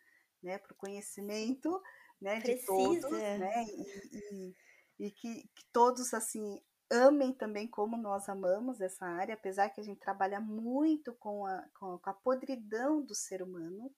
né, 0.42 0.58
para 0.58 0.72
o 0.72 0.76
conhecimento 0.76 1.80
né, 2.20 2.40
de 2.40 2.64
todos, 2.66 3.10
né, 3.10 3.64
e, 3.64 4.54
e, 4.98 5.06
e 5.06 5.10
que, 5.10 5.42
que, 5.54 5.64
todos 5.72 6.12
assim 6.12 6.60
amem 6.90 7.32
também 7.32 7.66
como 7.66 7.96
nós 7.96 8.28
amamos 8.28 8.80
essa 8.80 9.04
área, 9.06 9.34
apesar 9.34 9.70
que 9.70 9.80
a 9.80 9.84
gente 9.84 10.00
trabalha 10.00 10.40
muito 10.40 11.12
com 11.14 11.44
a, 11.46 11.62
com 11.74 12.00
a 12.02 12.14
podridão 12.14 13.02
do 13.02 13.14
ser 13.14 13.42
humano, 13.42 13.92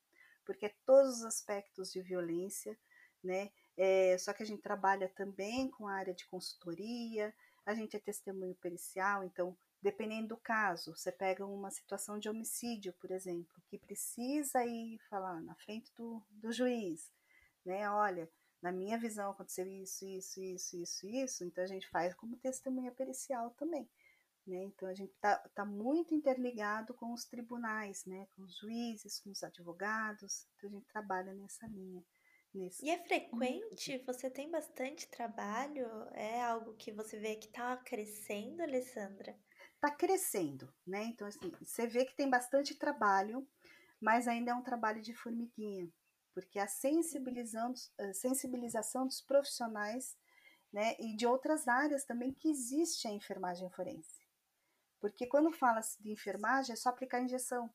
porque 0.45 0.67
é 0.67 0.75
todos 0.87 1.19
os 1.19 1.25
aspectos 1.25 1.93
de 1.93 2.01
violência, 2.01 2.79
né? 3.23 3.51
É, 3.77 4.17
só 4.19 4.33
que 4.33 4.43
a 4.43 4.47
gente 4.47 4.63
trabalha 4.63 5.09
também 5.11 5.71
com 5.71 5.87
a 5.87 5.95
área 5.95 6.15
de 6.15 6.27
consultoria, 6.27 7.33
a 7.65 7.75
gente 7.75 7.97
é 7.97 8.01
testemunho 8.01 8.55
pericial, 8.57 9.23
então, 9.23 9.57
dependendo 9.83 10.29
do 10.29 10.37
caso, 10.39 10.97
você 10.97 11.13
pega 11.13 11.45
uma 11.45 11.71
situação 11.71 12.19
de 12.19 12.29
homicídio, 12.29 12.95
por 12.95 13.11
exemplo, 13.11 13.63
que 13.69 13.79
precisa 13.79 14.65
ir 14.65 14.99
falar 15.11 15.41
na 15.43 15.55
frente 15.57 15.93
do, 15.95 16.23
do 16.31 16.51
juiz, 16.51 17.13
né? 17.65 17.89
Olha, 17.91 18.29
na 18.61 18.73
minha 18.73 18.99
visão 18.99 19.31
aconteceu 19.31 19.67
isso, 19.67 20.05
isso, 20.05 20.43
isso, 20.43 20.77
isso, 20.77 21.07
isso, 21.07 21.45
então 21.45 21.63
a 21.63 21.67
gente 21.67 21.89
faz 21.89 22.15
como 22.15 22.37
testemunha 22.37 22.93
pericial 22.93 23.51
também. 23.51 23.89
Né? 24.47 24.63
Então 24.65 24.89
a 24.89 24.95
gente 24.95 25.13
está 25.13 25.37
tá 25.55 25.65
muito 25.65 26.15
interligado 26.15 26.95
com 26.95 27.13
os 27.13 27.25
tribunais, 27.25 28.05
né? 28.07 28.27
com 28.35 28.43
os 28.43 28.57
juízes, 28.57 29.21
com 29.21 29.31
os 29.31 29.43
advogados, 29.43 30.47
então 30.57 30.71
a 30.71 30.73
gente 30.73 30.87
trabalha 30.87 31.33
nessa 31.35 31.67
linha. 31.67 32.05
Nesse... 32.53 32.85
E 32.85 32.91
é 32.91 32.99
frequente? 33.05 34.03
Você 34.07 34.31
tem 34.31 34.51
bastante 34.51 35.07
trabalho? 35.09 35.87
É 36.15 36.43
algo 36.43 36.75
que 36.75 36.91
você 36.91 37.19
vê 37.19 37.37
que 37.37 37.47
está 37.47 37.77
crescendo, 37.77 38.63
Alessandra? 38.63 39.39
Está 39.75 39.91
crescendo, 39.91 40.73
né? 40.87 41.05
Então, 41.05 41.29
assim, 41.29 41.53
você 41.61 41.87
vê 41.87 42.07
que 42.07 42.17
tem 42.17 42.29
bastante 42.29 42.75
trabalho, 42.75 43.47
mas 44.01 44.27
ainda 44.27 44.51
é 44.51 44.55
um 44.55 44.63
trabalho 44.63 45.03
de 45.03 45.15
formiguinha 45.15 45.93
porque 46.41 46.59
a 46.61 46.69
sensibilização, 46.69 47.75
a 47.99 48.13
sensibilização 48.13 49.07
dos 49.07 49.21
profissionais 49.21 50.17
né, 50.73 50.95
e 51.01 51.17
de 51.17 51.27
outras 51.27 51.67
áreas 51.67 52.05
também 52.05 52.33
que 52.33 52.49
existe 52.49 53.09
a 53.09 53.11
enfermagem 53.11 53.69
forense. 53.71 54.27
Porque 55.01 55.27
quando 55.27 55.51
fala-se 55.51 56.01
de 56.01 56.13
enfermagem, 56.13 56.73
é 56.73 56.77
só 56.77 56.91
aplicar 56.91 57.21
injeção. 57.21 57.69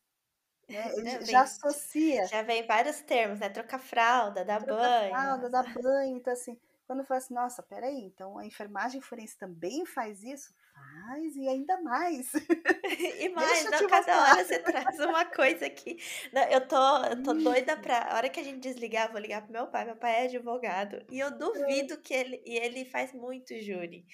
Né? 0.70 0.84
Já 1.26 1.42
associa. 1.42 2.26
Já 2.28 2.42
vem 2.42 2.66
vários 2.66 3.02
termos, 3.02 3.40
né? 3.40 3.50
Trocar 3.50 3.80
fralda, 3.80 4.46
dar 4.46 4.64
Trocar 4.64 5.00
banho. 5.02 5.10
fralda, 5.10 5.50
dar 5.50 5.74
banho. 5.74 6.18
Então, 6.18 6.32
assim, 6.32 6.58
quando 6.86 7.04
fala 7.04 7.18
assim, 7.18 7.34
nossa, 7.34 7.62
peraí, 7.62 8.06
então 8.06 8.38
a 8.38 8.46
enfermagem 8.46 9.02
forense 9.02 9.38
também 9.38 9.86
faz 9.86 10.24
isso? 10.24 10.54
Faz, 10.74 11.36
e 11.36 11.48
ainda 11.48 11.82
mais. 11.82 12.34
e 13.20 13.30
mais, 13.36 13.66
não, 13.66 13.88
cada 13.88 14.22
hora 14.22 14.44
você 14.44 14.60
traz 14.60 15.00
uma 15.00 15.26
coisa 15.26 15.66
aqui. 15.66 15.98
Não, 16.32 16.44
eu 16.44 16.68
tô, 16.68 17.06
eu 17.06 17.24
tô 17.24 17.34
doida 17.34 17.78
pra. 17.78 18.12
A 18.12 18.16
hora 18.16 18.30
que 18.30 18.40
a 18.40 18.44
gente 18.44 18.60
desligar, 18.60 19.12
vou 19.12 19.22
ligar 19.22 19.44
pro 19.44 19.52
meu 19.52 19.68
pai. 19.68 19.86
Meu 19.86 19.96
pai 19.96 20.22
é 20.22 20.24
advogado. 20.26 21.06
E 21.10 21.20
eu 21.20 21.38
duvido 21.38 22.02
que 22.02 22.14
ele. 22.14 22.42
E 22.46 22.58
ele 22.58 22.86
faz 22.86 23.14
muito 23.14 23.54
júri 23.62 24.06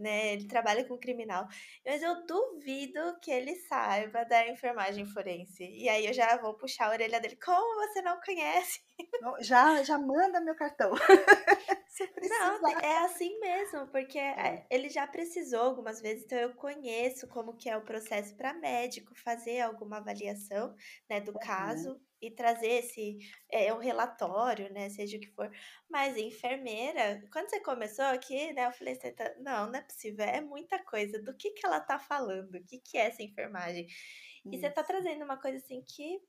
né? 0.00 0.32
Ele 0.32 0.48
trabalha 0.48 0.84
com 0.84 0.98
criminal. 0.98 1.46
Mas 1.84 2.02
eu 2.02 2.26
duvido 2.26 3.18
que 3.20 3.30
ele 3.30 3.54
saiba 3.54 4.24
da 4.24 4.48
enfermagem 4.48 5.04
forense. 5.06 5.62
E 5.62 5.88
aí 5.88 6.06
eu 6.06 6.12
já 6.12 6.36
vou 6.38 6.54
puxar 6.54 6.86
a 6.86 6.90
orelha 6.90 7.20
dele. 7.20 7.36
Como 7.36 7.86
você 7.86 8.00
não 8.02 8.18
conhece? 8.20 8.80
Já, 9.40 9.82
já 9.82 9.98
manda 9.98 10.40
meu 10.40 10.56
cartão. 10.56 10.90
não, 12.28 12.68
é 12.80 12.98
assim 13.04 13.38
mesmo, 13.40 13.86
porque 13.88 14.18
é. 14.18 14.66
ele 14.70 14.88
já 14.88 15.06
precisou 15.06 15.60
algumas 15.60 16.00
vezes, 16.00 16.24
então 16.24 16.38
eu 16.38 16.54
conheço 16.54 17.28
como 17.28 17.56
que 17.56 17.68
é 17.68 17.76
o 17.76 17.84
processo 17.84 18.36
para 18.36 18.54
médico 18.54 19.14
fazer 19.14 19.60
alguma 19.60 19.98
avaliação, 19.98 20.74
né, 21.08 21.20
do 21.20 21.32
uhum. 21.32 21.38
caso 21.38 22.00
e 22.20 22.30
trazer 22.30 22.68
esse 22.68 23.18
é, 23.50 23.72
um 23.72 23.78
relatório, 23.78 24.72
né, 24.72 24.88
seja 24.90 25.16
o 25.16 25.20
que 25.20 25.30
for. 25.30 25.50
Mas 25.88 26.16
enfermeira, 26.16 27.22
quando 27.32 27.48
você 27.48 27.60
começou 27.60 28.04
aqui, 28.04 28.52
né, 28.52 28.66
eu 28.66 28.72
falei, 28.72 28.96
tá... 28.96 29.34
não, 29.38 29.68
não 29.68 29.78
é 29.78 29.82
possível, 29.82 30.24
é 30.24 30.40
muita 30.40 30.78
coisa. 30.84 31.20
Do 31.22 31.34
que 31.34 31.50
que 31.50 31.66
ela 31.66 31.80
tá 31.80 31.98
falando? 31.98 32.54
O 32.56 32.64
que 32.64 32.78
que 32.78 32.98
é 32.98 33.06
essa 33.06 33.22
enfermagem? 33.22 33.86
E 34.44 34.58
você 34.58 34.70
tá 34.70 34.82
trazendo 34.82 35.24
uma 35.24 35.36
coisa 35.36 35.58
assim 35.58 35.82
que 35.82 36.20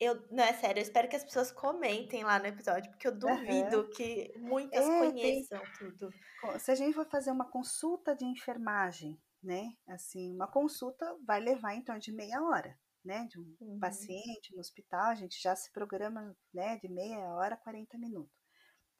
eu, 0.00 0.26
não 0.30 0.42
é 0.42 0.52
sério, 0.54 0.80
eu 0.80 0.82
espero 0.82 1.08
que 1.08 1.16
as 1.16 1.24
pessoas 1.24 1.52
comentem 1.52 2.24
lá 2.24 2.38
no 2.38 2.46
episódio, 2.46 2.90
porque 2.90 3.06
eu 3.06 3.16
duvido 3.16 3.82
uhum. 3.82 3.90
que 3.90 4.32
muitas 4.38 4.84
é, 4.84 4.98
conheçam 4.98 5.60
tem... 5.60 5.72
tudo. 5.78 6.10
Se 6.58 6.70
a 6.70 6.74
gente 6.74 6.94
for 6.94 7.06
fazer 7.08 7.30
uma 7.30 7.48
consulta 7.48 8.16
de 8.16 8.24
enfermagem, 8.24 9.20
né? 9.42 9.74
Assim, 9.88 10.34
uma 10.34 10.46
consulta 10.46 11.16
vai 11.24 11.40
levar 11.40 11.74
em 11.74 11.82
torno 11.82 12.00
de 12.00 12.12
meia 12.12 12.42
hora 12.42 12.76
né, 13.04 13.26
de 13.30 13.40
um 13.40 13.56
uhum. 13.60 13.78
paciente 13.78 14.54
no 14.54 14.60
hospital, 14.60 15.06
a 15.06 15.14
gente 15.14 15.40
já 15.40 15.56
se 15.56 15.72
programa, 15.72 16.36
né, 16.52 16.78
de 16.78 16.88
meia 16.88 17.34
hora 17.34 17.54
a 17.54 17.58
40 17.58 17.98
minutos. 17.98 18.38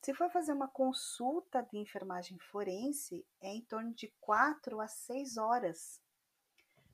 Se 0.02 0.14
for 0.14 0.30
fazer 0.30 0.52
uma 0.52 0.68
consulta 0.68 1.62
de 1.62 1.76
enfermagem 1.76 2.38
forense, 2.50 3.26
é 3.42 3.48
em 3.48 3.62
torno 3.66 3.94
de 3.94 4.12
4 4.20 4.80
a 4.80 4.88
6 4.88 5.36
horas. 5.36 6.00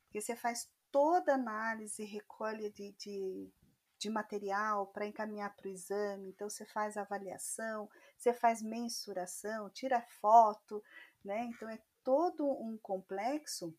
porque 0.04 0.20
você 0.20 0.34
faz 0.34 0.68
toda 0.90 1.34
análise, 1.34 2.04
recolhe 2.04 2.70
de, 2.72 2.92
de, 2.98 3.52
de 3.98 4.10
material 4.10 4.86
para 4.88 5.06
encaminhar 5.06 5.54
para 5.56 5.66
o 5.66 5.70
exame, 5.70 6.28
então 6.28 6.50
você 6.50 6.66
faz 6.66 6.96
avaliação, 6.96 7.88
você 8.16 8.32
faz 8.32 8.62
mensuração, 8.62 9.70
tira 9.70 10.00
foto, 10.20 10.82
né? 11.24 11.44
Então 11.44 11.68
é 11.68 11.80
todo 12.04 12.46
um 12.46 12.76
complexo 12.78 13.76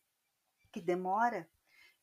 que 0.72 0.80
demora 0.80 1.48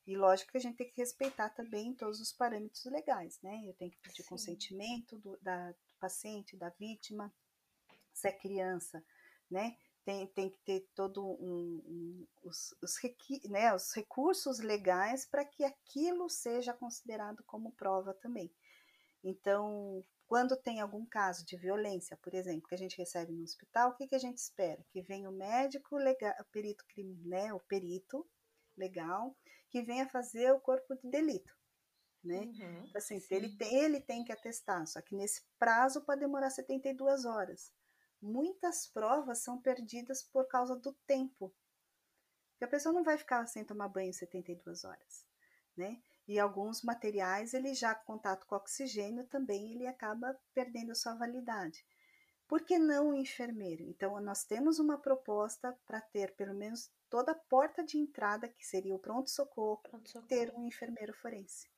e 0.06 0.16
lógico 0.16 0.52
que 0.52 0.56
a 0.56 0.60
gente 0.60 0.76
tem 0.76 0.88
que 0.88 1.00
respeitar 1.00 1.50
também 1.50 1.94
todos 1.94 2.20
os 2.20 2.32
parâmetros 2.32 2.84
legais, 2.86 3.40
né? 3.42 3.62
Eu 3.66 3.74
tenho 3.74 3.90
que 3.90 3.98
pedir 3.98 4.22
Sim. 4.22 4.28
consentimento 4.28 5.18
do, 5.18 5.36
da, 5.42 5.72
do 5.72 5.94
paciente, 5.98 6.56
da 6.56 6.70
vítima, 6.70 7.34
se 8.12 8.28
é 8.28 8.32
criança, 8.32 9.04
né? 9.50 9.76
Tem, 10.06 10.24
tem 10.28 10.48
que 10.48 10.58
ter 10.64 10.88
todo 10.94 11.20
um, 11.20 11.82
um 11.84 12.26
os, 12.44 12.72
os, 12.80 12.94
né, 13.50 13.74
os 13.74 13.92
recursos 13.92 14.60
legais 14.60 15.26
para 15.26 15.44
que 15.44 15.64
aquilo 15.64 16.30
seja 16.30 16.72
considerado 16.72 17.42
como 17.44 17.72
prova 17.72 18.14
também. 18.14 18.48
Então, 19.24 20.04
quando 20.28 20.56
tem 20.56 20.80
algum 20.80 21.04
caso 21.04 21.44
de 21.44 21.56
violência, 21.56 22.16
por 22.22 22.32
exemplo, 22.34 22.68
que 22.68 22.74
a 22.76 22.78
gente 22.78 22.96
recebe 22.96 23.32
no 23.32 23.42
hospital, 23.42 23.90
o 23.90 23.94
que, 23.96 24.06
que 24.06 24.14
a 24.14 24.20
gente 24.20 24.38
espera? 24.38 24.80
Que 24.90 25.02
venha 25.02 25.28
o 25.28 25.32
médico 25.32 25.96
legal, 25.96 26.34
o 26.40 26.44
perito 26.52 26.84
né, 27.24 27.52
o 27.52 27.58
perito 27.58 28.24
legal, 28.76 29.36
que 29.68 29.82
venha 29.82 30.08
fazer 30.08 30.52
o 30.52 30.60
corpo 30.60 30.94
de 30.94 31.10
delito. 31.10 31.52
Né? 32.22 32.38
Uhum, 32.38 32.84
então, 32.84 32.98
assim, 32.98 33.20
ele 33.28 33.56
tem, 33.56 33.74
ele 33.74 34.00
tem 34.00 34.22
que 34.22 34.32
atestar, 34.32 34.86
só 34.86 35.00
que 35.00 35.16
nesse 35.16 35.42
prazo 35.58 36.04
pode 36.04 36.20
demorar 36.20 36.50
72 36.50 37.24
horas. 37.24 37.72
Muitas 38.26 38.86
provas 38.88 39.38
são 39.38 39.60
perdidas 39.60 40.22
por 40.22 40.46
causa 40.48 40.76
do 40.76 40.92
tempo. 41.06 41.54
Porque 42.50 42.64
a 42.64 42.68
pessoa 42.68 42.92
não 42.92 43.04
vai 43.04 43.16
ficar 43.16 43.46
sem 43.46 43.64
tomar 43.64 43.88
banho 43.88 44.12
72 44.12 44.84
horas, 44.84 45.26
né? 45.76 46.00
E 46.26 46.40
alguns 46.40 46.82
materiais, 46.82 47.54
ele 47.54 47.72
já 47.72 47.94
contato 47.94 48.46
com 48.46 48.56
oxigênio 48.56 49.26
também, 49.26 49.72
ele 49.72 49.86
acaba 49.86 50.36
perdendo 50.52 50.94
sua 50.94 51.14
validade. 51.14 51.86
Por 52.48 52.62
que 52.62 52.78
não 52.78 53.10
o 53.10 53.14
enfermeiro? 53.14 53.84
Então, 53.84 54.20
nós 54.20 54.44
temos 54.44 54.78
uma 54.78 54.98
proposta 54.98 55.76
para 55.86 56.00
ter 56.00 56.34
pelo 56.34 56.54
menos 56.54 56.90
toda 57.08 57.32
a 57.32 57.34
porta 57.34 57.84
de 57.84 57.98
entrada, 57.98 58.48
que 58.48 58.66
seria 58.66 58.94
o 58.94 58.98
pronto-socorro, 58.98 59.80
pronto 59.82 60.22
ter 60.22 60.52
um 60.54 60.64
enfermeiro 60.64 61.12
forense. 61.14 61.68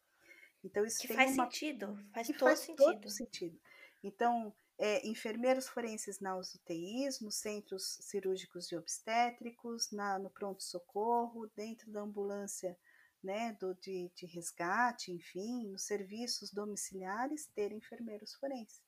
Então, 0.63 0.85
isso 0.85 0.99
que 1.01 1.09
faz 1.09 1.35
uma... 1.35 1.45
sentido, 1.45 1.99
faz 2.13 2.27
todo 2.29 2.39
faz 2.39 2.59
sentido. 2.61 2.93
Todo 2.93 3.11
sentido. 3.11 3.61
Então, 4.03 4.55
é, 4.79 5.07
enfermeiros 5.07 5.69
forenses 5.69 6.21
na 6.21 6.37
UTIs, 6.37 7.21
nos 7.21 7.37
centros 7.37 7.99
cirúrgicos 8.01 8.71
e 8.71 8.77
obstétricos, 8.77 9.91
na, 9.91 10.19
no 10.19 10.31
pronto-socorro, 10.31 11.51
dentro 11.57 11.91
da 11.91 12.01
ambulância 12.01 12.79
né, 13.23 13.57
do, 13.61 13.75
de, 13.75 14.11
de 14.15 14.27
resgate, 14.27 15.11
enfim, 15.11 15.67
nos 15.67 15.83
serviços 15.83 16.53
domiciliares, 16.53 17.47
ter 17.47 17.73
enfermeiros 17.73 18.35
forenses. 18.35 18.81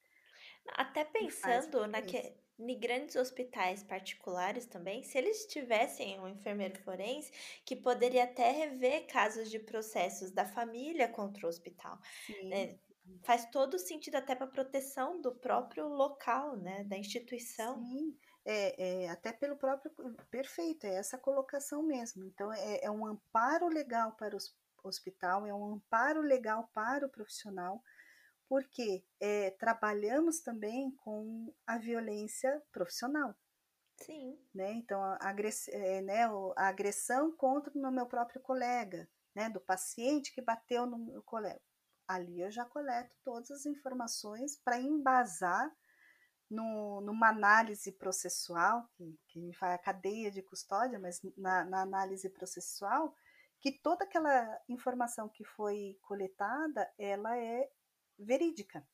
Até 0.76 1.04
pensando 1.04 1.86
naque, 1.86 2.34
em 2.58 2.78
grandes 2.78 3.16
hospitais 3.16 3.82
particulares 3.82 4.66
também, 4.66 5.02
se 5.02 5.18
eles 5.18 5.46
tivessem 5.46 6.20
um 6.20 6.28
enfermeiro 6.28 6.78
forense 6.82 7.32
que 7.64 7.74
poderia 7.74 8.24
até 8.24 8.50
rever 8.52 9.06
casos 9.06 9.50
de 9.50 9.58
processos 9.58 10.30
da 10.30 10.44
família 10.44 11.08
contra 11.08 11.46
o 11.46 11.48
hospital. 11.48 11.98
Né? 12.44 12.78
Faz 13.22 13.46
todo 13.50 13.78
sentido 13.78 14.16
até 14.16 14.34
para 14.34 14.46
proteção 14.46 15.20
do 15.20 15.34
próprio 15.34 15.88
local, 15.88 16.56
né? 16.56 16.84
Da 16.84 16.96
instituição. 16.96 17.82
Sim. 17.84 18.16
É, 18.44 19.04
é, 19.04 19.08
até 19.10 19.32
pelo 19.32 19.56
próprio 19.56 19.92
perfeito, 20.30 20.84
é 20.84 20.94
essa 20.94 21.18
colocação 21.18 21.82
mesmo. 21.82 22.24
Então, 22.24 22.52
é, 22.52 22.84
é 22.84 22.90
um 22.90 23.06
amparo 23.06 23.68
legal 23.68 24.12
para 24.12 24.34
o 24.34 24.88
hospital, 24.88 25.46
é 25.46 25.52
um 25.52 25.74
amparo 25.74 26.22
legal 26.22 26.70
para 26.72 27.06
o 27.06 27.10
profissional, 27.10 27.82
porque 28.48 29.04
é, 29.20 29.50
trabalhamos 29.52 30.40
também 30.40 30.90
com 30.96 31.52
a 31.66 31.76
violência 31.78 32.62
profissional. 32.72 33.34
Sim. 33.98 34.38
Né? 34.54 34.72
Então, 34.72 35.02
a, 35.02 35.18
agress, 35.20 35.70
é, 35.70 36.00
né, 36.00 36.24
a 36.56 36.68
agressão 36.68 37.30
contra 37.36 37.70
o 37.72 37.92
meu 37.92 38.06
próprio 38.06 38.40
colega, 38.40 39.08
né, 39.34 39.50
do 39.50 39.60
paciente 39.60 40.32
que 40.32 40.40
bateu 40.40 40.86
no 40.86 40.98
meu 40.98 41.22
colega. 41.22 41.60
Ali 42.10 42.40
eu 42.40 42.50
já 42.50 42.64
coleto 42.64 43.14
todas 43.22 43.52
as 43.52 43.66
informações 43.66 44.56
para 44.56 44.80
embasar 44.80 45.72
no, 46.50 47.00
numa 47.02 47.28
análise 47.28 47.92
processual, 47.92 48.84
que, 48.96 49.16
que 49.28 49.52
fala 49.52 49.74
a 49.74 49.78
cadeia 49.78 50.28
de 50.28 50.42
custódia, 50.42 50.98
mas 50.98 51.20
na, 51.36 51.64
na 51.64 51.82
análise 51.82 52.28
processual, 52.28 53.14
que 53.60 53.70
toda 53.70 54.04
aquela 54.04 54.60
informação 54.68 55.28
que 55.28 55.44
foi 55.44 55.96
coletada, 56.02 56.92
ela 56.98 57.38
é 57.38 57.70
verídica, 58.18 58.84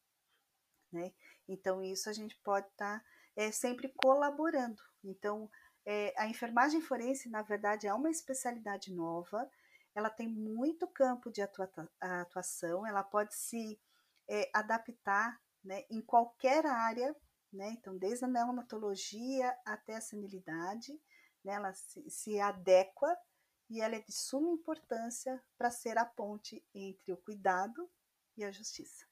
né? 0.93 1.11
Então, 1.49 1.83
isso 1.83 2.11
a 2.11 2.13
gente 2.13 2.37
pode 2.45 2.67
estar 2.67 3.01
tá, 3.01 3.05
é, 3.35 3.51
sempre 3.51 3.89
colaborando. 3.97 4.83
Então, 5.03 5.51
é, 5.87 6.13
a 6.19 6.29
enfermagem 6.29 6.83
forense, 6.83 7.31
na 7.31 7.41
verdade, 7.41 7.87
é 7.87 7.95
uma 7.95 8.11
especialidade 8.11 8.93
nova, 8.93 9.51
ela 9.97 10.11
tem 10.11 10.29
muito 10.29 10.87
campo 10.87 11.31
de 11.31 11.41
atua 11.41 11.71
atuação, 11.99 12.87
ela 12.87 13.03
pode 13.03 13.35
se 13.35 13.81
é, 14.29 14.51
adaptar 14.53 15.41
né, 15.65 15.85
em 15.91 16.03
qualquer 16.03 16.67
área, 16.67 17.17
né? 17.51 17.71
Então, 17.71 17.97
desde 17.97 18.27
a 18.27 18.29
neonatologia 18.29 19.57
até 19.65 19.97
a 19.97 20.01
senilidade, 20.03 20.93
né, 21.43 21.55
ela 21.55 21.73
se, 21.73 22.11
se 22.11 22.39
adequa 22.39 23.17
e 23.71 23.81
ela 23.81 23.97
é 23.97 24.01
de 24.01 24.13
suma 24.13 24.53
importância 24.53 25.43
para 25.57 25.71
ser 25.71 25.97
a 25.97 26.05
ponte 26.05 26.63
entre 26.75 27.15
o 27.15 27.17
cuidado 27.17 27.91
e 28.37 28.45
a 28.45 28.53
justiça. 28.53 29.07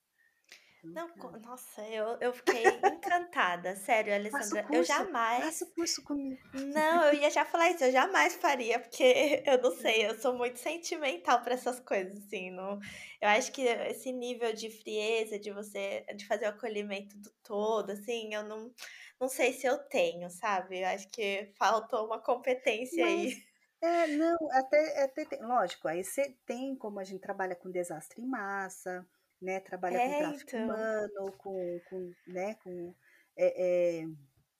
Não, 0.85 1.09
nossa, 1.40 1.82
eu, 1.89 2.19
eu 2.20 2.32
fiquei 2.32 2.62
encantada, 2.66 3.74
sério, 3.77 4.15
Alessandra. 4.15 4.62
Curso, 4.62 4.74
eu 4.74 4.85
jamais. 4.85 5.44
Faça 5.44 5.66
curso 5.74 6.02
comigo. 6.05 6.40
Não, 6.52 7.05
eu 7.05 7.15
ia 7.15 7.31
já 7.31 7.44
falar 7.44 7.70
isso, 7.70 7.85
eu 7.85 7.93
jamais 7.93 8.35
faria, 8.35 8.78
porque 8.78 9.43
eu 9.47 9.61
não 9.62 9.70
sei, 9.77 10.06
eu 10.06 10.19
sou 10.19 10.36
muito 10.36 10.59
sentimental 10.59 11.43
para 11.43 11.55
essas 11.55 11.81
coisas, 11.81 12.16
assim. 12.24 12.51
Não, 12.51 12.78
eu 13.20 13.28
acho 13.28 13.51
que 13.52 13.62
esse 13.62 14.12
nível 14.12 14.52
de 14.52 14.70
frieza, 14.70 15.39
de 15.39 15.51
você, 15.51 16.05
de 16.16 16.27
fazer 16.27 16.47
o 16.47 16.51
acolhimento 16.51 17.16
do 17.19 17.31
todo, 17.43 17.90
assim, 17.90 18.35
eu 18.35 18.43
não, 18.43 18.73
não 19.20 19.28
sei 19.28 19.52
se 19.52 19.66
eu 19.66 19.78
tenho, 19.78 20.28
sabe? 20.31 20.81
Eu 20.81 20.89
acho 20.89 21.09
que 21.11 21.52
faltou 21.59 22.06
uma 22.06 22.20
competência 22.20 23.05
Mas... 23.05 23.32
aí. 23.32 23.55
É, 23.82 24.06
não, 24.06 24.39
até, 24.52 25.05
até 25.05 25.24
tem, 25.27 25.43
lógico, 25.43 25.86
aí 25.86 26.02
você 26.02 26.35
tem 26.47 26.74
como 26.74 26.98
a 26.98 27.05
gente 27.05 27.20
trabalha 27.20 27.55
com 27.55 27.70
desastre 27.70 28.23
em 28.23 28.27
massa, 28.27 29.06
né? 29.45 29.61
Trabalha 29.61 29.99
é, 29.99 30.09
com 30.09 30.19
tráfico 30.19 30.51
então. 30.51 30.65
humano, 30.65 31.33
com, 31.39 31.81
com, 31.89 32.15
né? 32.27 32.55
com 32.57 32.95
é, 33.37 34.01
é, 34.01 34.07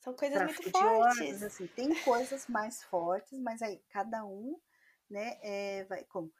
são 0.01 0.15
coisas 0.15 0.43
muito 0.43 0.71
fortes. 0.71 1.21
Órgãos, 1.21 1.43
assim, 1.43 1.67
tem 1.69 1.95
coisas 2.03 2.47
mais 2.47 2.83
fortes, 2.85 3.39
mas 3.41 3.63
aí 3.63 3.83
cada 3.91 4.25
um, 4.25 4.61
né? 5.09 5.39
É, 5.43 5.85
vai 5.85 6.05
como 6.05 6.33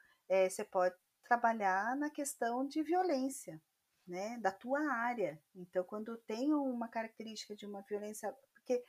você 0.49 0.63
pode 0.63 0.95
trabalhar 1.23 1.95
na 1.95 2.09
questão 2.09 2.67
de 2.67 2.81
violência, 2.83 3.61
né? 4.07 4.37
Da 4.39 4.51
tua 4.51 4.79
área. 4.91 5.41
Então, 5.55 5.83
quando 5.83 6.17
tem 6.17 6.53
uma 6.53 6.87
característica 6.87 7.55
de 7.55 7.65
uma 7.65 7.81
violência, 7.81 8.35
porque 8.53 8.83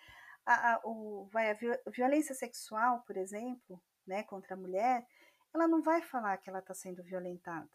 a, 0.44 0.74
a, 0.74 0.80
o, 0.84 1.28
vai, 1.32 1.50
a 1.50 1.90
violência 1.90 2.34
sexual, 2.34 3.02
por 3.06 3.16
exemplo, 3.16 3.82
né, 4.06 4.22
contra 4.22 4.54
a 4.54 4.58
mulher, 4.58 5.06
ela 5.54 5.66
não 5.66 5.82
vai 5.82 6.02
falar 6.02 6.36
que 6.38 6.48
ela 6.48 6.60
está 6.60 6.74
sendo 6.74 7.02
violentada. 7.02 7.68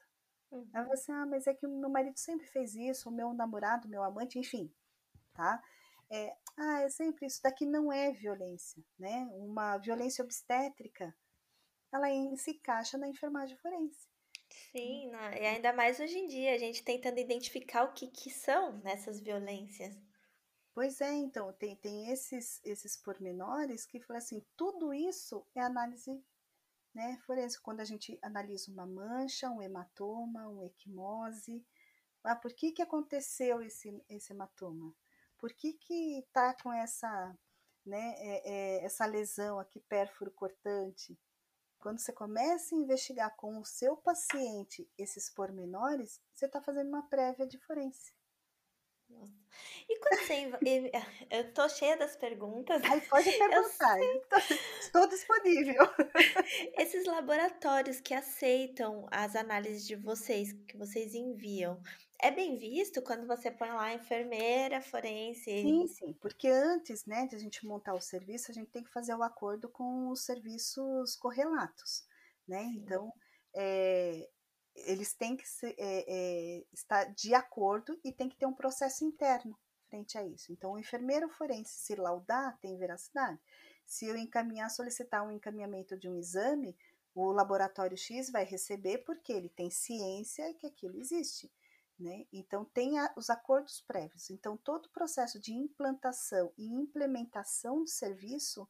Uhum. 0.51 0.69
Aí 0.73 0.85
você, 0.85 1.11
ah, 1.11 1.25
mas 1.25 1.47
é 1.47 1.53
que 1.53 1.65
o 1.65 1.69
meu 1.69 1.89
marido 1.89 2.17
sempre 2.17 2.45
fez 2.47 2.75
isso, 2.75 3.09
o 3.09 3.11
meu 3.11 3.33
namorado, 3.33 3.87
meu 3.87 4.03
amante, 4.03 4.37
enfim, 4.37 4.71
tá? 5.33 5.63
É, 6.09 6.35
ah, 6.57 6.81
é 6.81 6.89
sempre 6.89 7.25
isso 7.25 7.41
daqui 7.41 7.65
não 7.65 7.91
é 7.91 8.11
violência, 8.11 8.83
né? 8.99 9.29
Uma 9.31 9.77
violência 9.77 10.23
obstétrica, 10.23 11.15
ela 11.91 12.07
se 12.37 12.51
encaixa 12.51 12.97
na 12.97 13.07
enfermagem 13.07 13.57
forense. 13.57 14.09
Sim, 14.71 15.11
e 15.39 15.45
ainda 15.45 15.71
mais 15.71 15.99
hoje 15.99 16.17
em 16.17 16.27
dia, 16.27 16.53
a 16.53 16.57
gente 16.57 16.83
tentando 16.83 17.19
identificar 17.19 17.83
o 17.83 17.93
que, 17.93 18.07
que 18.07 18.29
são 18.29 18.77
nessas 18.79 19.21
violências. 19.21 19.97
Pois 20.73 21.01
é, 21.01 21.13
então, 21.13 21.51
tem, 21.53 21.75
tem 21.77 22.09
esses, 22.11 22.61
esses 22.63 22.95
pormenores 22.97 23.85
que 23.85 23.99
falam 24.01 24.17
assim, 24.17 24.41
tudo 24.55 24.93
isso 24.93 25.45
é 25.55 25.61
análise 25.61 26.21
né? 26.93 27.17
Forense, 27.25 27.61
quando 27.61 27.79
a 27.79 27.85
gente 27.85 28.17
analisa 28.21 28.71
uma 28.71 28.85
mancha, 28.85 29.49
um 29.49 29.61
hematoma, 29.61 30.47
uma 30.47 30.65
equimose, 30.65 31.65
ah, 32.23 32.35
por 32.35 32.53
que, 32.53 32.71
que 32.71 32.81
aconteceu 32.81 33.61
esse, 33.61 34.03
esse 34.09 34.31
hematoma? 34.33 34.93
Por 35.37 35.53
que 35.53 35.73
que 35.73 36.27
tá 36.31 36.55
com 36.61 36.71
essa, 36.71 37.35
né, 37.85 38.13
é, 38.17 38.51
é, 38.79 38.85
essa 38.85 39.05
lesão 39.05 39.59
aqui, 39.59 39.79
pérfuro 39.79 40.31
cortante? 40.31 41.17
Quando 41.79 41.99
você 41.99 42.13
começa 42.13 42.75
a 42.75 42.77
investigar 42.77 43.35
com 43.35 43.57
o 43.57 43.65
seu 43.65 43.97
paciente 43.97 44.87
esses 44.95 45.31
pormenores, 45.31 46.21
você 46.31 46.45
está 46.45 46.61
fazendo 46.61 46.89
uma 46.89 47.09
prévia 47.09 47.47
de 47.47 47.57
forense. 47.57 48.13
E 49.89 49.99
quando 49.99 50.21
você. 50.21 50.51
Eu 51.29 51.53
tô 51.53 51.67
cheia 51.67 51.97
das 51.97 52.15
perguntas. 52.15 52.81
Ai, 52.83 53.01
pode 53.01 53.31
perguntar. 53.37 53.99
Estou 54.79 55.07
disponível. 55.07 55.83
Esses 56.77 57.05
laboratórios 57.05 57.99
que 57.99 58.13
aceitam 58.13 59.07
as 59.11 59.35
análises 59.35 59.85
de 59.85 59.95
vocês, 59.95 60.53
que 60.67 60.77
vocês 60.77 61.13
enviam, 61.13 61.81
é 62.21 62.31
bem 62.31 62.57
visto 62.57 63.01
quando 63.01 63.27
você 63.27 63.51
põe 63.51 63.69
lá 63.69 63.93
enfermeira, 63.93 64.81
forense? 64.81 65.43
Sim, 65.43 65.87
sim, 65.87 66.13
porque 66.21 66.47
antes 66.47 67.05
né, 67.05 67.25
de 67.27 67.35
a 67.35 67.39
gente 67.39 67.65
montar 67.65 67.93
o 67.93 68.01
serviço, 68.01 68.51
a 68.51 68.53
gente 68.53 68.69
tem 68.69 68.83
que 68.83 68.91
fazer 68.91 69.15
o 69.15 69.23
acordo 69.23 69.67
com 69.69 70.09
os 70.09 70.23
serviços 70.23 71.15
correlatos. 71.15 72.05
Né? 72.47 72.63
Então, 72.75 73.11
é, 73.55 74.29
eles 74.75 75.13
têm 75.13 75.35
que 75.35 75.47
ser, 75.47 75.75
é, 75.77 76.05
é, 76.07 76.65
estar 76.73 77.05
de 77.13 77.33
acordo 77.33 77.99
e 78.03 78.11
tem 78.11 78.29
que 78.29 78.37
ter 78.37 78.45
um 78.45 78.53
processo 78.53 79.03
interno 79.03 79.57
frente 79.89 80.17
a 80.17 80.25
isso. 80.25 80.51
Então, 80.51 80.73
o 80.73 80.79
enfermeiro 80.79 81.29
forense 81.29 81.73
se 81.73 81.95
laudar 81.95 82.57
tem 82.59 82.77
veracidade. 82.77 83.39
Se 83.85 84.05
eu 84.05 84.15
encaminhar, 84.15 84.69
solicitar 84.69 85.25
um 85.25 85.31
encaminhamento 85.31 85.97
de 85.97 86.07
um 86.07 86.15
exame, 86.15 86.77
o 87.13 87.31
laboratório 87.31 87.97
X 87.97 88.31
vai 88.31 88.45
receber 88.45 88.99
porque 88.99 89.33
ele 89.33 89.49
tem 89.49 89.69
ciência 89.69 90.53
que 90.53 90.65
aquilo 90.65 90.97
existe. 90.97 91.51
Né? 91.99 92.25
Então, 92.31 92.63
tem 92.63 92.97
a, 92.97 93.13
os 93.17 93.29
acordos 93.29 93.81
prévios. 93.81 94.29
Então, 94.29 94.55
todo 94.55 94.85
o 94.85 94.91
processo 94.91 95.39
de 95.39 95.53
implantação 95.53 96.53
e 96.57 96.65
implementação 96.65 97.83
do 97.83 97.89
serviço, 97.89 98.67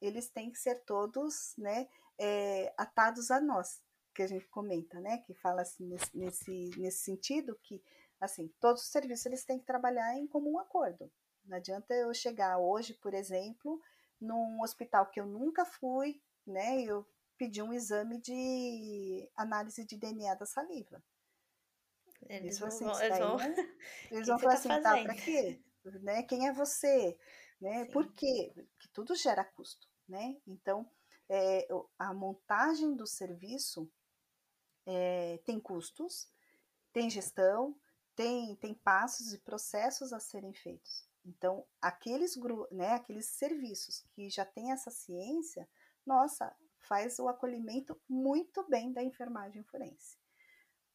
eles 0.00 0.30
têm 0.30 0.50
que 0.50 0.58
ser 0.58 0.76
todos 0.84 1.54
né, 1.58 1.88
é, 2.16 2.72
atados 2.78 3.30
a 3.32 3.40
nós 3.40 3.82
que 4.14 4.22
a 4.22 4.26
gente 4.26 4.46
comenta, 4.48 5.00
né? 5.00 5.18
Que 5.18 5.34
fala 5.34 5.62
assim 5.62 5.86
nesse, 5.86 6.16
nesse, 6.16 6.70
nesse 6.76 6.98
sentido 6.98 7.58
que 7.62 7.82
assim 8.20 8.52
todos 8.60 8.82
os 8.82 8.88
serviços 8.88 9.26
eles 9.26 9.44
têm 9.44 9.58
que 9.58 9.66
trabalhar 9.66 10.16
em 10.16 10.26
comum 10.26 10.58
acordo. 10.58 11.10
Não 11.44 11.56
adianta 11.56 11.92
eu 11.94 12.12
chegar 12.14 12.58
hoje, 12.58 12.94
por 12.94 13.14
exemplo, 13.14 13.80
num 14.20 14.62
hospital 14.62 15.10
que 15.10 15.20
eu 15.20 15.26
nunca 15.26 15.64
fui, 15.64 16.20
né? 16.46 16.82
Eu 16.82 17.06
pedir 17.36 17.62
um 17.62 17.72
exame 17.72 18.20
de 18.20 19.28
análise 19.34 19.84
de 19.84 19.96
DNA 19.96 20.34
da 20.34 20.46
saliva. 20.46 21.02
Eles 22.28 22.58
vão, 22.58 22.68
assim, 22.68 22.84
eles 23.04 23.18
vão, 23.18 23.36
eles 24.10 24.28
vão 24.28 24.38
falar 24.38 24.52
tá 24.52 24.58
assim, 24.58 24.68
fazendo? 24.68 24.82
tá, 24.82 25.02
para 25.02 25.14
quê? 25.14 25.60
Né? 26.02 26.22
Quem 26.22 26.46
é 26.46 26.52
você? 26.52 27.18
Né? 27.60 27.86
Por 27.86 28.12
quê? 28.14 28.52
Que 28.78 28.88
tudo 28.92 29.16
gera 29.16 29.44
custo, 29.44 29.88
né? 30.08 30.36
Então, 30.46 30.88
é, 31.28 31.66
a 31.98 32.14
montagem 32.14 32.94
do 32.94 33.06
serviço 33.06 33.90
é, 34.86 35.38
tem 35.44 35.60
custos, 35.60 36.28
tem 36.92 37.08
gestão, 37.08 37.76
tem, 38.14 38.54
tem 38.56 38.74
passos 38.74 39.32
e 39.32 39.38
processos 39.38 40.12
a 40.12 40.20
serem 40.20 40.52
feitos. 40.52 41.08
Então, 41.24 41.64
aqueles, 41.80 42.36
né, 42.70 42.94
aqueles 42.94 43.26
serviços 43.26 44.04
que 44.12 44.28
já 44.28 44.44
têm 44.44 44.72
essa 44.72 44.90
ciência, 44.90 45.68
nossa, 46.04 46.54
faz 46.80 47.18
o 47.18 47.28
acolhimento 47.28 47.98
muito 48.08 48.68
bem 48.68 48.92
da 48.92 49.02
enfermagem 49.02 49.62
forense. 49.62 50.18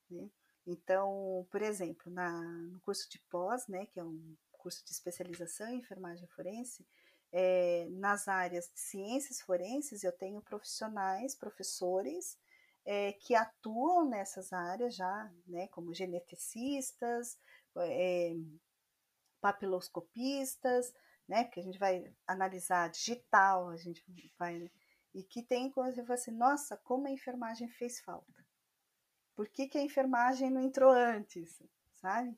Né? 0.10 0.30
Então, 0.66 1.48
por 1.50 1.62
exemplo, 1.62 2.12
na, 2.12 2.42
no 2.42 2.80
curso 2.82 3.10
de 3.10 3.20
pós, 3.30 3.68
né, 3.68 3.86
que 3.86 4.00
é 4.00 4.04
um 4.04 4.36
curso 4.52 4.84
de 4.84 4.92
especialização 4.92 5.70
em 5.70 5.80
enfermagem 5.80 6.28
forense, 6.28 6.86
é, 7.32 7.88
nas 7.92 8.28
áreas 8.28 8.70
de 8.74 8.80
ciências 8.80 9.42
forenses, 9.42 10.04
eu 10.04 10.12
tenho 10.12 10.42
profissionais, 10.42 11.36
professores, 11.36 12.38
é, 12.88 13.12
que 13.12 13.36
atuam 13.36 14.08
nessas 14.08 14.54
áreas 14.54 14.96
já, 14.96 15.30
né, 15.46 15.68
como 15.68 15.94
geneticistas, 15.94 17.38
é, 17.76 18.34
papiloscopistas, 19.42 20.94
né, 21.28 21.44
porque 21.44 21.60
a 21.60 21.64
gente 21.64 21.78
vai 21.78 22.10
analisar 22.26 22.90
digital, 22.90 23.68
a 23.68 23.76
gente 23.76 24.02
vai 24.40 24.72
e 25.14 25.22
que 25.22 25.44
tem 25.44 25.70
você 25.72 26.02
fala 26.04 26.14
assim, 26.14 26.32
nossa, 26.32 26.78
como 26.78 27.08
a 27.08 27.12
enfermagem 27.12 27.68
fez 27.68 28.00
falta. 28.00 28.46
Por 29.36 29.50
que, 29.50 29.68
que 29.68 29.78
a 29.78 29.82
enfermagem 29.82 30.50
não 30.50 30.62
entrou 30.62 30.92
antes, 30.92 31.62
sabe? 31.96 32.38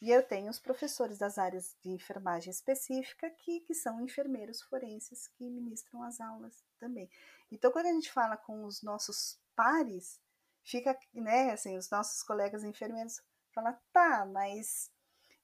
E 0.00 0.10
eu 0.10 0.22
tenho 0.22 0.48
os 0.48 0.60
professores 0.60 1.18
das 1.18 1.38
áreas 1.38 1.76
de 1.82 1.90
enfermagem 1.90 2.50
específica 2.50 3.28
que, 3.30 3.60
que 3.60 3.74
são 3.74 4.00
enfermeiros 4.00 4.62
forenses 4.62 5.26
que 5.26 5.50
ministram 5.50 6.02
as 6.02 6.20
aulas 6.20 6.62
também. 6.78 7.10
Então, 7.50 7.72
quando 7.72 7.86
a 7.86 7.92
gente 7.92 8.12
fala 8.12 8.36
com 8.36 8.64
os 8.64 8.82
nossos 8.82 9.38
pares, 9.58 10.20
fica, 10.62 10.96
né, 11.12 11.50
assim, 11.50 11.76
os 11.76 11.90
nossos 11.90 12.22
colegas 12.22 12.62
enfermeiros 12.62 13.20
falam, 13.52 13.76
tá, 13.92 14.24
mas 14.24 14.88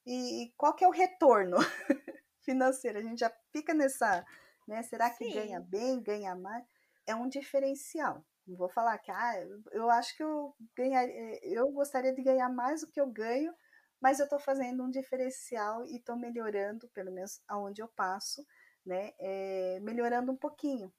e, 0.05 0.43
e 0.43 0.53
qual 0.55 0.73
que 0.73 0.85
é 0.85 0.87
o 0.87 0.91
retorno 0.91 1.57
financeiro? 2.39 2.97
A 2.97 3.01
gente 3.01 3.19
já 3.19 3.29
fica 3.51 3.73
nessa, 3.73 4.25
né, 4.65 4.81
será 4.83 5.09
que 5.09 5.25
Sim. 5.25 5.33
ganha 5.33 5.59
bem, 5.59 6.01
ganha 6.01 6.33
mais? 6.33 6.63
É 7.05 7.13
um 7.13 7.27
diferencial. 7.27 8.25
Não 8.47 8.55
vou 8.55 8.69
falar 8.69 8.97
que, 8.99 9.11
ah, 9.11 9.33
eu 9.73 9.89
acho 9.89 10.15
que 10.15 10.23
eu 10.23 10.55
ganharia, 10.77 11.39
eu 11.43 11.69
gostaria 11.73 12.13
de 12.13 12.23
ganhar 12.23 12.47
mais 12.47 12.81
do 12.81 12.87
que 12.87 13.01
eu 13.01 13.07
ganho, 13.07 13.53
mas 13.99 14.19
eu 14.19 14.25
estou 14.25 14.39
fazendo 14.39 14.81
um 14.81 14.89
diferencial 14.89 15.83
e 15.83 15.97
estou 15.97 16.15
melhorando, 16.15 16.87
pelo 16.93 17.11
menos 17.11 17.41
aonde 17.49 17.81
eu 17.81 17.87
passo, 17.89 18.45
né, 18.85 19.11
é, 19.19 19.79
melhorando 19.81 20.31
um 20.31 20.37
pouquinho, 20.37 20.93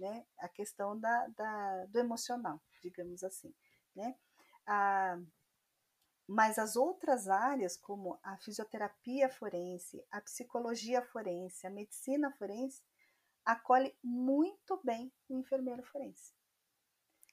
né? 0.00 0.26
A 0.38 0.48
questão 0.48 0.98
da, 0.98 1.26
da, 1.28 1.86
do 1.86 1.98
emocional, 1.98 2.60
digamos 2.82 3.22
assim, 3.22 3.54
né? 3.94 4.16
A, 4.66 5.20
mas 6.26 6.58
as 6.58 6.76
outras 6.76 7.28
áreas, 7.28 7.76
como 7.76 8.18
a 8.22 8.36
fisioterapia 8.38 9.28
forense, 9.28 10.04
a 10.10 10.20
psicologia 10.20 11.02
forense, 11.02 11.66
a 11.66 11.70
medicina 11.70 12.30
forense, 12.38 12.82
acolhe 13.44 13.94
muito 14.02 14.80
bem 14.84 15.12
o 15.28 15.36
enfermeiro 15.36 15.82
forense. 15.82 16.32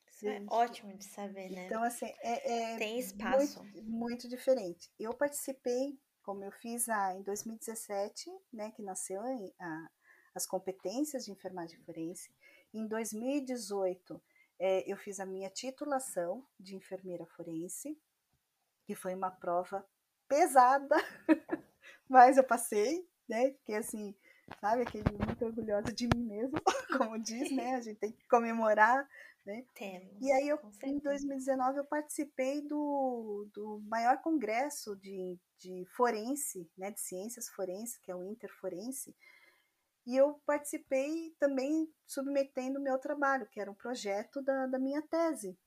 Isso 0.09 0.27
é 0.27 0.43
ótimo 0.49 0.97
de 0.97 1.05
saber, 1.05 1.51
né? 1.51 1.67
Então, 1.67 1.83
assim, 1.83 2.07
é, 2.21 2.73
é 2.73 2.77
tem 2.77 2.97
espaço. 2.97 3.63
Muito, 3.63 3.83
muito, 3.83 4.27
diferente. 4.27 4.91
Eu 4.99 5.13
participei, 5.13 5.99
como 6.23 6.43
eu 6.43 6.51
fiz 6.51 6.89
a, 6.89 7.13
em 7.13 7.21
2017, 7.21 8.31
né, 8.51 8.71
que 8.71 8.81
nasceu 8.81 9.21
a, 9.21 9.89
as 10.33 10.47
competências 10.47 11.25
de 11.25 11.31
enfermagem 11.31 11.79
forense, 11.83 12.31
em 12.73 12.87
2018, 12.87 14.21
é, 14.59 14.91
eu 14.91 14.97
fiz 14.97 15.19
a 15.19 15.25
minha 15.25 15.49
titulação 15.49 16.45
de 16.59 16.75
enfermeira 16.75 17.25
forense, 17.25 17.97
que 18.85 18.95
foi 18.95 19.13
uma 19.13 19.29
prova 19.29 19.85
pesada, 20.27 20.95
mas 22.09 22.37
eu 22.37 22.43
passei, 22.43 23.07
né? 23.27 23.51
Porque 23.51 23.73
assim, 23.73 24.15
sabe, 24.59 24.81
aquele 24.83 25.11
muito 25.11 25.45
orgulhosa 25.45 25.91
de 25.93 26.07
mim 26.07 26.23
mesmo, 26.23 26.57
como 26.97 27.19
diz, 27.19 27.51
né? 27.51 27.75
A 27.75 27.81
gente 27.81 27.99
tem 27.99 28.11
que 28.11 28.27
comemorar, 28.27 29.07
né? 29.45 29.65
Temos, 29.75 30.21
e 30.21 30.31
aí 30.31 30.47
eu, 30.47 30.59
em 30.83 30.99
2019 30.99 31.79
eu 31.79 31.85
participei 31.85 32.61
do, 32.61 33.47
do 33.53 33.79
maior 33.87 34.21
congresso 34.21 34.95
de, 34.95 35.37
de 35.59 35.85
forense, 35.95 36.69
né? 36.77 36.91
De 36.91 36.99
ciências 36.99 37.49
forenses, 37.49 37.97
que 37.97 38.11
é 38.11 38.15
o 38.15 38.23
Interforense, 38.23 39.15
e 40.07 40.15
eu 40.15 40.41
participei 40.45 41.35
também 41.37 41.93
submetendo 42.05 42.79
o 42.79 42.81
meu 42.81 42.97
trabalho, 42.97 43.45
que 43.47 43.59
era 43.59 43.69
um 43.69 43.75
projeto 43.75 44.41
da, 44.41 44.65
da 44.65 44.79
minha 44.79 45.01
tese. 45.01 45.59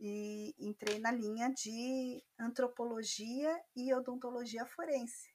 E 0.00 0.52
entrei 0.58 0.98
na 0.98 1.12
linha 1.12 1.48
de 1.48 2.24
antropologia 2.36 3.56
e 3.76 3.94
odontologia 3.94 4.66
forense. 4.66 5.32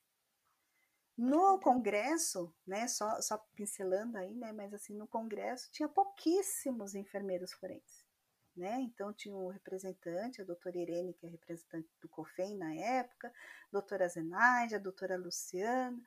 No 1.17 1.57
congresso, 1.61 2.53
né, 2.67 2.85
só, 2.89 3.22
só 3.22 3.38
pincelando 3.55 4.17
aí, 4.17 4.35
né, 4.35 4.51
mas 4.51 4.73
assim, 4.73 4.93
no 4.93 5.07
congresso 5.07 5.72
tinha 5.72 5.88
pouquíssimos 5.88 6.93
enfermeiros 6.93 7.53
forenses, 7.53 8.05
né, 8.53 8.81
então 8.81 9.13
tinha 9.13 9.34
um 9.34 9.47
representante, 9.47 10.41
a 10.41 10.45
doutora 10.45 10.77
Irene, 10.77 11.13
que 11.13 11.26
é 11.26 11.30
representante 11.30 11.88
do 12.01 12.09
COFEM 12.09 12.57
na 12.57 12.76
época, 12.76 13.30
a 13.30 13.72
doutora 13.72 14.09
Zenaide, 14.09 14.76
a 14.76 14.80
doutora 14.80 15.15
Luciana, 15.15 15.97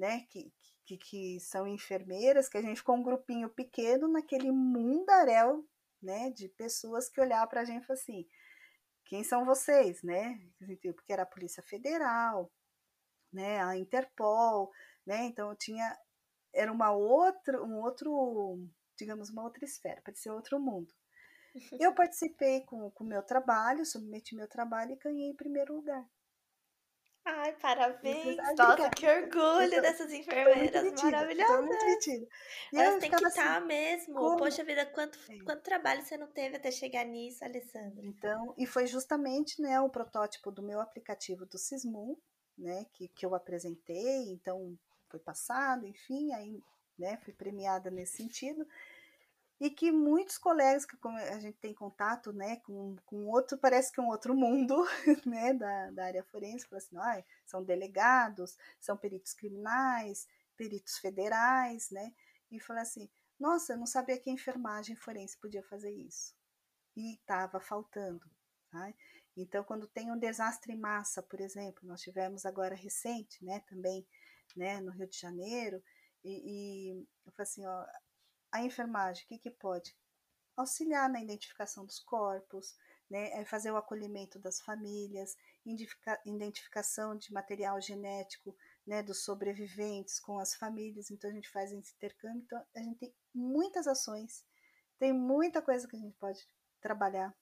né, 0.00 0.22
que, 0.30 0.50
que, 0.86 0.96
que 0.96 1.40
são 1.40 1.66
enfermeiras, 1.66 2.48
que 2.48 2.56
a 2.56 2.62
gente 2.62 2.78
ficou 2.78 2.96
um 2.96 3.02
grupinho 3.02 3.50
pequeno 3.50 4.08
naquele 4.08 4.50
mundaréu, 4.50 5.68
né, 6.02 6.30
de 6.30 6.48
pessoas 6.48 7.10
que 7.10 7.20
olhavam 7.20 7.48
para 7.48 7.60
a 7.60 7.64
gente 7.64 7.82
e 7.82 7.86
falavam 7.86 8.02
assim, 8.02 8.26
quem 9.04 9.22
são 9.22 9.44
vocês, 9.44 10.02
né, 10.02 10.40
porque 10.58 11.12
era 11.12 11.24
a 11.24 11.26
Polícia 11.26 11.62
Federal, 11.62 12.50
né, 13.30 13.62
a 13.62 13.76
Interpol, 13.76 14.72
né, 15.06 15.24
então 15.24 15.54
tinha, 15.54 15.94
era 16.54 16.72
uma 16.72 16.92
outra, 16.92 17.62
um 17.62 17.78
outro, 17.82 18.58
digamos, 18.96 19.28
uma 19.28 19.44
outra 19.44 19.66
esfera, 19.66 20.00
parecia 20.02 20.32
outro 20.32 20.58
mundo. 20.58 20.94
Eu 21.78 21.94
participei 21.94 22.62
com 22.62 22.90
o 22.98 23.04
meu 23.04 23.22
trabalho, 23.22 23.84
submeti 23.84 24.34
meu 24.34 24.48
trabalho 24.48 24.92
e 24.92 24.96
ganhei 24.96 25.28
em 25.28 25.36
primeiro 25.36 25.74
lugar. 25.74 26.08
Ai, 27.24 27.52
parabéns! 27.60 28.36
Nossa, 28.56 28.90
que 28.90 29.06
orgulho 29.06 29.82
dessas 29.82 30.12
enfermeiras 30.12 31.02
maravilhosas! 31.02 32.06
E 32.72 32.76
Elas 32.78 33.00
têm 33.00 33.10
que 33.10 33.16
estar 33.16 33.30
tá 33.30 33.56
assim, 33.58 33.66
mesmo. 33.66 34.14
Como? 34.14 34.36
Poxa 34.38 34.64
vida, 34.64 34.86
quanto, 34.86 35.18
é. 35.30 35.38
quanto 35.44 35.62
trabalho 35.62 36.02
você 36.02 36.16
não 36.16 36.28
teve 36.28 36.56
até 36.56 36.70
chegar 36.70 37.04
nisso, 37.04 37.44
Alessandra? 37.44 38.04
Então, 38.04 38.54
e 38.56 38.66
foi 38.66 38.86
justamente 38.86 39.60
né, 39.60 39.80
o 39.80 39.90
protótipo 39.90 40.50
do 40.50 40.62
meu 40.62 40.80
aplicativo 40.80 41.44
do 41.44 41.58
Sismum, 41.58 42.16
né, 42.56 42.86
que, 42.92 43.08
que 43.08 43.24
eu 43.24 43.34
apresentei, 43.34 44.30
então 44.30 44.78
foi 45.08 45.20
passado, 45.20 45.86
enfim, 45.86 46.32
aí 46.32 46.62
né, 46.98 47.18
fui 47.18 47.32
premiada 47.32 47.90
nesse 47.90 48.16
sentido, 48.16 48.66
e 49.60 49.68
que 49.68 49.92
muitos 49.92 50.38
colegas 50.38 50.86
que 50.86 50.96
a 51.06 51.38
gente 51.38 51.58
tem 51.58 51.74
contato 51.74 52.32
né, 52.32 52.56
com, 52.60 52.96
com 53.04 53.26
outro, 53.26 53.58
parece 53.58 53.92
que 53.92 54.00
um 54.00 54.08
outro 54.08 54.34
mundo 54.34 54.74
né, 55.26 55.52
da, 55.52 55.90
da 55.90 56.04
área 56.06 56.24
forense, 56.24 56.66
falam 56.66 56.82
assim, 56.82 56.96
ah, 56.96 57.24
são 57.44 57.62
delegados, 57.62 58.56
são 58.80 58.96
peritos 58.96 59.34
criminais, 59.34 60.26
peritos 60.56 60.96
federais, 60.96 61.90
né, 61.90 62.14
e 62.50 62.58
fala 62.58 62.80
assim, 62.80 63.10
nossa, 63.38 63.74
eu 63.74 63.78
não 63.78 63.86
sabia 63.86 64.18
que 64.18 64.30
a 64.30 64.32
enfermagem 64.32 64.96
forense 64.96 65.38
podia 65.38 65.62
fazer 65.62 65.90
isso. 65.90 66.34
E 66.96 67.14
estava 67.14 67.60
faltando. 67.60 68.28
Tá? 68.70 68.92
Então, 69.36 69.62
quando 69.64 69.86
tem 69.86 70.10
um 70.10 70.18
desastre 70.18 70.72
em 70.72 70.78
massa, 70.78 71.22
por 71.22 71.40
exemplo, 71.40 71.86
nós 71.86 72.00
tivemos 72.00 72.46
agora 72.46 72.74
recente, 72.74 73.44
né, 73.44 73.60
também, 73.68 74.06
né, 74.56 74.80
no 74.80 74.90
Rio 74.90 75.06
de 75.06 75.18
Janeiro, 75.18 75.82
e, 76.24 76.92
e 76.92 77.06
eu 77.26 77.32
falei 77.32 77.50
assim, 77.50 77.66
ó, 77.66 77.86
a 78.52 78.62
enfermagem, 78.62 79.24
o 79.24 79.28
que, 79.28 79.38
que 79.38 79.50
pode? 79.50 79.96
Auxiliar 80.56 81.08
na 81.08 81.22
identificação 81.22 81.84
dos 81.84 82.00
corpos, 82.00 82.76
né, 83.08 83.30
é 83.40 83.44
fazer 83.44 83.70
o 83.70 83.76
acolhimento 83.76 84.38
das 84.38 84.60
famílias, 84.60 85.36
identificação 86.24 87.16
de 87.16 87.32
material 87.32 87.80
genético 87.80 88.56
né, 88.86 89.02
dos 89.02 89.24
sobreviventes 89.24 90.20
com 90.20 90.38
as 90.38 90.54
famílias, 90.54 91.10
então 91.10 91.28
a 91.30 91.32
gente 91.32 91.50
faz 91.50 91.72
esse 91.72 91.94
intercâmbio, 91.94 92.42
então 92.42 92.64
a 92.74 92.80
gente 92.80 92.98
tem 92.98 93.14
muitas 93.34 93.86
ações, 93.86 94.44
tem 94.98 95.12
muita 95.12 95.60
coisa 95.60 95.88
que 95.88 95.96
a 95.96 95.98
gente 95.98 96.16
pode 96.18 96.46
trabalhar, 96.80 97.34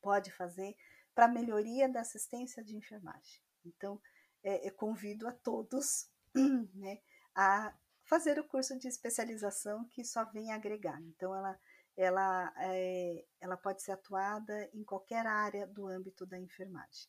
pode 0.00 0.30
fazer 0.32 0.76
para 1.14 1.28
melhoria 1.28 1.88
da 1.88 2.00
assistência 2.00 2.62
de 2.62 2.76
enfermagem. 2.76 3.42
Então, 3.64 4.00
é, 4.42 4.66
eu 4.66 4.72
convido 4.74 5.26
a 5.26 5.32
todos 5.32 6.08
né, 6.74 7.00
a 7.34 7.74
fazer 8.08 8.38
o 8.38 8.44
curso 8.44 8.78
de 8.78 8.88
especialização 8.88 9.86
que 9.88 10.04
só 10.04 10.24
vem 10.24 10.52
agregar. 10.52 11.00
Então, 11.02 11.34
ela, 11.34 11.58
ela, 11.96 12.52
é, 12.58 13.24
ela 13.40 13.56
pode 13.56 13.82
ser 13.82 13.92
atuada 13.92 14.68
em 14.72 14.82
qualquer 14.82 15.26
área 15.26 15.66
do 15.66 15.86
âmbito 15.86 16.26
da 16.26 16.38
enfermagem. 16.38 17.08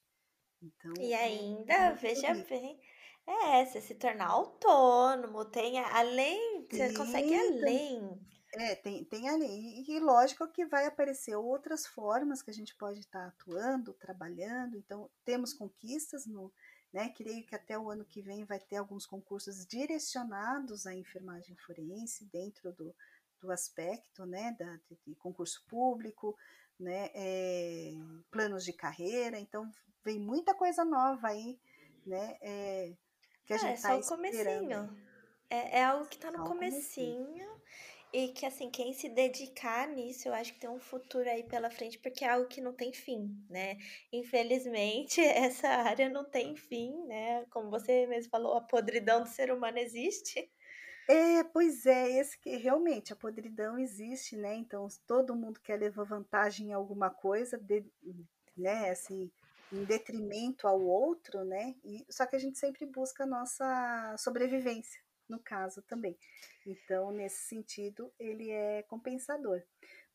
Então, 0.61 0.93
e 0.99 1.13
é 1.13 1.23
ainda, 1.23 1.73
é 1.73 1.93
veja 1.93 2.33
bem, 2.33 2.79
é, 3.25 3.65
você 3.65 3.79
se 3.79 3.95
tornar 3.95 4.27
autônomo, 4.27 5.45
tem 5.45 5.79
além, 5.79 6.67
você 6.69 6.93
consegue 6.93 7.33
além. 7.33 8.19
É, 8.53 8.75
tem, 8.75 9.05
tem 9.05 9.29
ali. 9.29 9.83
E, 9.87 9.99
lógico 9.99 10.47
que 10.47 10.65
vai 10.65 10.87
aparecer 10.87 11.35
outras 11.35 11.85
formas 11.85 12.41
que 12.41 12.49
a 12.49 12.53
gente 12.53 12.75
pode 12.75 12.99
estar 12.99 13.27
atuando, 13.27 13.93
trabalhando. 13.93 14.75
Então, 14.75 15.09
temos 15.23 15.53
conquistas 15.53 16.25
no. 16.25 16.51
Né, 16.91 17.09
creio 17.09 17.45
que 17.45 17.53
até 17.53 17.77
o 17.77 17.91
ano 17.91 18.03
que 18.03 18.19
vem 18.19 18.43
vai 18.45 18.59
ter 18.59 18.77
alguns 18.77 19.05
concursos 19.05 19.63
direcionados 19.63 20.87
à 20.87 20.95
enfermagem 20.95 21.55
forense 21.57 22.25
dentro 22.33 22.73
do, 22.73 22.95
do 23.39 23.51
aspecto 23.51 24.25
né, 24.25 24.55
da, 24.57 24.79
de, 25.05 25.13
concurso 25.15 25.63
público, 25.67 26.35
né, 26.79 27.11
é, 27.13 27.91
planos 28.31 28.65
de 28.65 28.73
carreira, 28.73 29.37
então 29.37 29.69
vem 30.03 30.19
muita 30.19 30.55
coisa 30.55 30.83
nova 30.83 31.27
aí, 31.27 31.59
né, 32.07 32.37
é, 32.41 32.95
que 33.45 33.53
a 33.53 33.57
é, 33.57 33.59
gente 33.59 33.75
está 33.75 33.95
esperando. 33.95 34.17
Comecinho. 34.17 35.09
É, 35.47 35.79
é 35.79 35.83
algo 35.83 36.07
que 36.07 36.15
está 36.15 36.31
no 36.31 36.43
comecinho, 36.43 37.25
comecinho 37.25 37.58
e 38.11 38.29
que, 38.29 38.45
assim, 38.45 38.69
quem 38.69 38.91
se 38.93 39.07
dedicar 39.09 39.87
nisso, 39.87 40.27
eu 40.27 40.33
acho 40.33 40.53
que 40.53 40.59
tem 40.59 40.69
um 40.69 40.79
futuro 40.79 41.29
aí 41.29 41.43
pela 41.43 41.69
frente, 41.69 41.99
porque 41.99 42.25
é 42.25 42.29
algo 42.29 42.47
que 42.47 42.61
não 42.61 42.73
tem 42.73 42.91
fim, 42.91 43.29
né? 43.49 43.77
Infelizmente, 44.11 45.21
essa 45.21 45.67
área 45.67 46.09
não 46.09 46.25
tem 46.25 46.55
fim, 46.55 46.91
né? 47.05 47.45
Como 47.51 47.69
você 47.69 48.07
mesmo 48.07 48.31
falou, 48.31 48.55
a 48.57 48.61
podridão 48.61 49.21
do 49.21 49.29
ser 49.29 49.51
humano 49.51 49.77
existe. 49.77 50.49
É, 51.07 51.43
pois 51.43 51.85
é, 51.85 52.19
esse 52.19 52.39
que 52.39 52.55
realmente 52.55 53.11
a 53.11 53.15
podridão 53.15 53.79
existe, 53.79 54.35
né? 54.35 54.55
Então 54.55 54.87
todo 55.07 55.35
mundo 55.35 55.59
quer 55.59 55.79
levar 55.79 56.03
vantagem 56.03 56.69
em 56.69 56.73
alguma 56.73 57.09
coisa, 57.09 57.57
de, 57.57 57.83
né? 58.55 58.89
Assim, 58.91 59.31
em 59.71 59.83
detrimento 59.85 60.67
ao 60.67 60.81
outro, 60.81 61.43
né? 61.45 61.75
E, 61.83 62.05
só 62.09 62.25
que 62.25 62.35
a 62.35 62.39
gente 62.39 62.57
sempre 62.57 62.85
busca 62.85 63.23
a 63.23 63.27
nossa 63.27 64.15
sobrevivência, 64.17 65.01
no 65.29 65.39
caso 65.39 65.81
também. 65.83 66.17
Então, 66.65 67.11
nesse 67.11 67.47
sentido, 67.47 68.11
ele 68.19 68.49
é 68.51 68.83
compensador. 68.83 69.61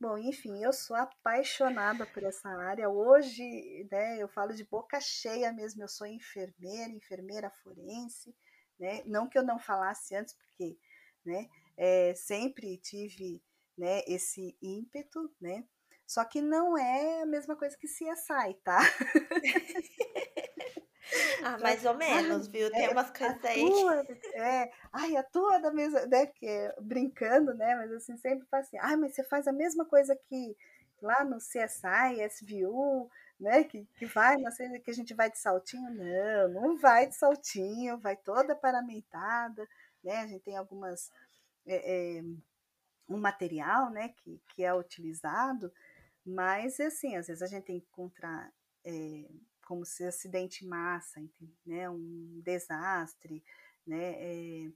Bom, 0.01 0.19
enfim, 0.19 0.63
eu 0.63 0.73
sou 0.73 0.97
apaixonada 0.97 2.05
por 2.07 2.23
essa 2.23 2.49
área. 2.49 2.89
Hoje, 2.89 3.89
né, 3.91 4.19
eu 4.23 4.29
falo 4.29 4.53
de 4.53 4.65
boca 4.65 5.01
cheia 5.01 5.53
mesmo, 5.53 5.83
eu 5.83 5.89
sou 5.89 6.07
enfermeira, 6.07 6.91
enfermeira 6.93 7.51
forense, 7.63 8.35
né? 8.79 9.03
Não 9.07 9.29
que 9.29 9.39
eu 9.39 9.43
não 9.45 9.59
falasse 9.59 10.15
antes, 10.17 10.35
porque, 10.35 10.77
né, 11.25 11.49
é, 11.77 12.15
sempre 12.15 12.77
tive, 12.79 13.43
né, 13.79 14.03
esse 14.07 14.57
ímpeto, 14.61 15.33
né? 15.41 15.65
Só 16.07 16.25
que 16.25 16.43
não 16.43 16.77
é 16.77 17.23
a 17.23 17.27
mesma 17.27 17.57
coisa 17.57 17.77
que 17.79 17.87
CSI, 17.89 18.55
tá? 18.63 18.79
Ah, 21.45 21.59
mais 21.59 21.85
ou 21.85 21.95
menos, 21.95 22.47
viu? 22.49 22.71
Tem 22.71 22.87
é, 22.87 22.91
umas 22.91 23.11
coisas 23.11 23.45
aí. 23.45 23.63
é, 24.35 24.71
ai, 24.91 25.17
atua 25.17 25.59
da 25.59 25.71
mesma, 25.71 26.07
né? 26.07 26.25
Porque, 26.27 26.73
brincando, 26.81 27.53
né? 27.55 27.75
Mas 27.77 27.93
assim, 27.93 28.17
sempre 28.17 28.47
faz 28.49 28.67
assim, 28.67 28.79
ai, 28.81 28.97
mas 28.97 29.15
você 29.15 29.23
faz 29.23 29.47
a 29.47 29.53
mesma 29.53 29.85
coisa 29.85 30.17
que 30.17 30.57
lá 31.03 31.23
no 31.23 31.37
CSI, 31.37 32.23
SVU, 32.31 33.11
né? 33.39 33.65
Que, 33.65 33.85
que 33.99 34.07
vai, 34.07 34.39
não 34.39 34.51
sei, 34.51 34.71
que 34.81 34.91
a 34.91 34.95
gente 34.95 35.13
vai 35.13 35.31
de 35.31 35.39
saltinho. 35.39 35.91
Não, 35.91 36.49
não 36.49 36.79
vai 36.79 37.07
de 37.07 37.15
saltinho, 37.15 37.99
vai 37.99 38.17
toda 38.17 38.57
paramentada, 38.57 39.69
né? 40.03 40.21
A 40.21 40.27
gente 40.27 40.43
tem 40.43 40.57
algumas. 40.57 41.11
É, 41.67 42.19
é, 42.19 42.23
um 43.07 43.19
material, 43.19 43.91
né? 43.91 44.09
Que, 44.17 44.41
que 44.49 44.65
é 44.65 44.73
utilizado, 44.75 45.71
mas 46.25 46.81
assim, 46.81 47.17
às 47.17 47.27
vezes 47.27 47.43
a 47.43 47.47
gente 47.47 47.65
tem 47.65 47.81
que 47.81 47.87
encontrar. 47.87 48.51
É, 48.85 49.29
como 49.65 49.85
se 49.85 50.05
acidente 50.05 50.65
em 50.65 50.69
massa, 50.69 51.21
né, 51.65 51.89
um 51.89 52.41
desastre, 52.45 53.43
né, 53.87 54.15
é, 54.17 54.73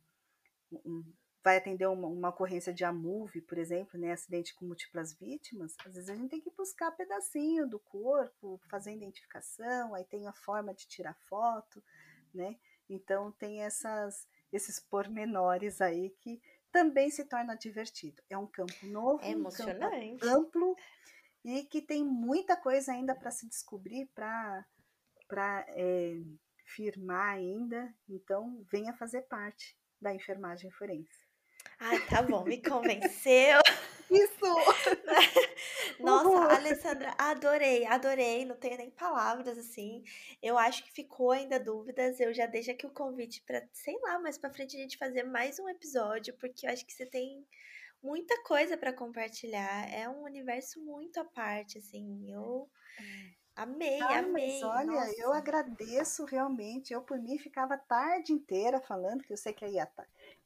um, 0.73 1.05
vai 1.43 1.57
atender 1.57 1.87
uma, 1.87 2.09
uma, 2.09 2.29
ocorrência 2.29 2.73
de 2.73 2.85
AMUV, 2.85 3.41
por 3.43 3.59
exemplo, 3.59 3.99
né, 3.99 4.13
acidente 4.13 4.55
com 4.55 4.67
múltiplas 4.67 5.15
vítimas, 5.15 5.75
às 5.85 5.95
vezes 5.95 6.11
a 6.11 6.15
gente 6.15 6.31
tem 6.31 6.41
que 6.41 6.51
buscar 6.57 6.91
pedacinho 6.93 7.69
do 7.69 7.79
corpo, 7.79 8.61
fazer 8.71 8.93
identificação, 8.93 9.95
aí 9.95 10.05
tem 10.05 10.27
a 10.27 10.33
forma 10.33 10.75
de 10.75 10.87
tirar 10.87 11.15
foto, 11.29 11.83
né, 12.35 12.57
então 12.89 13.33
tem 13.33 13.63
essas, 13.63 14.27
esses 14.53 14.81
pormenores 14.81 15.81
aí 15.81 16.11
que 16.21 16.41
também 16.71 17.11
se 17.11 17.25
torna 17.25 17.55
divertido. 17.55 18.23
É 18.29 18.37
um 18.37 18.47
campo 18.47 18.87
novo, 18.87 19.23
é 19.25 19.31
emocionante. 19.31 20.15
Um 20.15 20.19
campo 20.19 20.39
amplo 20.39 20.77
e 21.45 21.65
que 21.65 21.81
tem 21.81 22.05
muita 22.05 22.57
coisa 22.57 22.93
ainda 22.93 23.15
para 23.15 23.31
se 23.31 23.49
descobrir, 23.49 24.07
para 24.15 24.65
para 25.29 25.65
é, 25.69 26.15
eh, 26.15 26.23
firmar 26.65 27.35
ainda, 27.35 27.95
então 28.09 28.65
venha 28.71 28.93
fazer 28.95 29.23
parte 29.23 29.77
da 30.01 30.15
enfermagem 30.15 30.71
forense. 30.71 31.29
Ah, 31.79 32.01
tá 32.09 32.23
bom, 32.23 32.45
me 32.45 32.63
convenceu. 32.63 33.61
Isso! 34.11 34.41
Nossa. 36.01 36.55
Alessandra, 36.57 37.15
adorei, 37.19 37.85
adorei, 37.85 38.45
não 38.45 38.57
tenho 38.57 38.79
nem 38.79 38.91
palavras 38.91 39.59
assim. 39.59 40.03
Eu 40.43 40.57
acho 40.57 40.83
que 40.83 40.93
ficou 40.93 41.31
ainda 41.31 41.61
dúvidas. 41.61 42.19
Eu 42.19 42.33
já 42.33 42.47
deixo 42.47 42.71
aqui 42.71 42.87
o 42.87 42.91
convite 42.91 43.43
para, 43.47 43.69
sei 43.73 43.99
lá, 44.01 44.19
mais 44.19 44.39
para 44.39 44.53
frente 44.53 44.77
a 44.77 44.81
gente 44.81 44.97
fazer 44.97 45.25
mais 45.25 45.59
um 45.59 45.69
episódio, 45.69 46.35
porque 46.39 46.67
eu 46.67 46.71
acho 46.71 46.87
que 46.87 46.93
você 46.93 47.05
tem 47.05 47.47
muita 48.03 48.43
coisa 48.45 48.77
para 48.77 48.93
compartilhar. 48.93 49.93
É 49.93 50.09
um 50.09 50.23
universo 50.23 50.81
muito 50.81 51.21
à 51.21 51.25
parte, 51.25 51.79
assim. 51.79 52.33
Eu 52.33 52.69
é. 52.99 53.39
Amei, 53.59 54.01
ah, 54.01 54.21
amei. 54.21 54.61
Mas 54.61 54.63
olha, 54.63 54.93
Nossa. 54.93 55.21
eu 55.21 55.33
agradeço 55.33 56.25
realmente. 56.25 56.93
Eu, 56.93 57.03
por 57.03 57.19
mim, 57.19 57.37
ficava 57.39 57.75
a 57.75 57.79
tarde 57.79 58.33
inteira 58.33 58.81
falando, 58.81 59.25
que 59.25 59.33
eu 59.33 59.37
sei 59.37 59.53
que 59.53 59.65
aí 59.65 59.81
é 59.81 59.89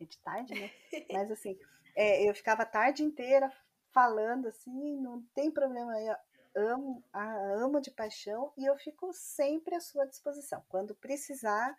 de 0.01 0.17
tarde, 0.19 0.55
né? 0.55 0.71
Mas 1.13 1.31
assim, 1.31 1.59
é, 1.95 2.27
eu 2.27 2.35
ficava 2.35 2.63
a 2.63 2.67
tarde 2.67 3.03
inteira 3.03 3.53
falando 3.91 4.49
assim, 4.49 4.97
não 4.97 5.21
tem 5.35 5.51
problema. 5.51 5.93
Eu 6.01 6.17
amo, 6.73 7.05
amo 7.13 7.83
de 7.83 7.91
paixão 7.91 8.51
e 8.57 8.65
eu 8.65 8.79
fico 8.79 9.13
sempre 9.13 9.75
à 9.75 9.81
sua 9.81 10.07
disposição. 10.07 10.65
Quando 10.71 10.95
precisar, 10.95 11.77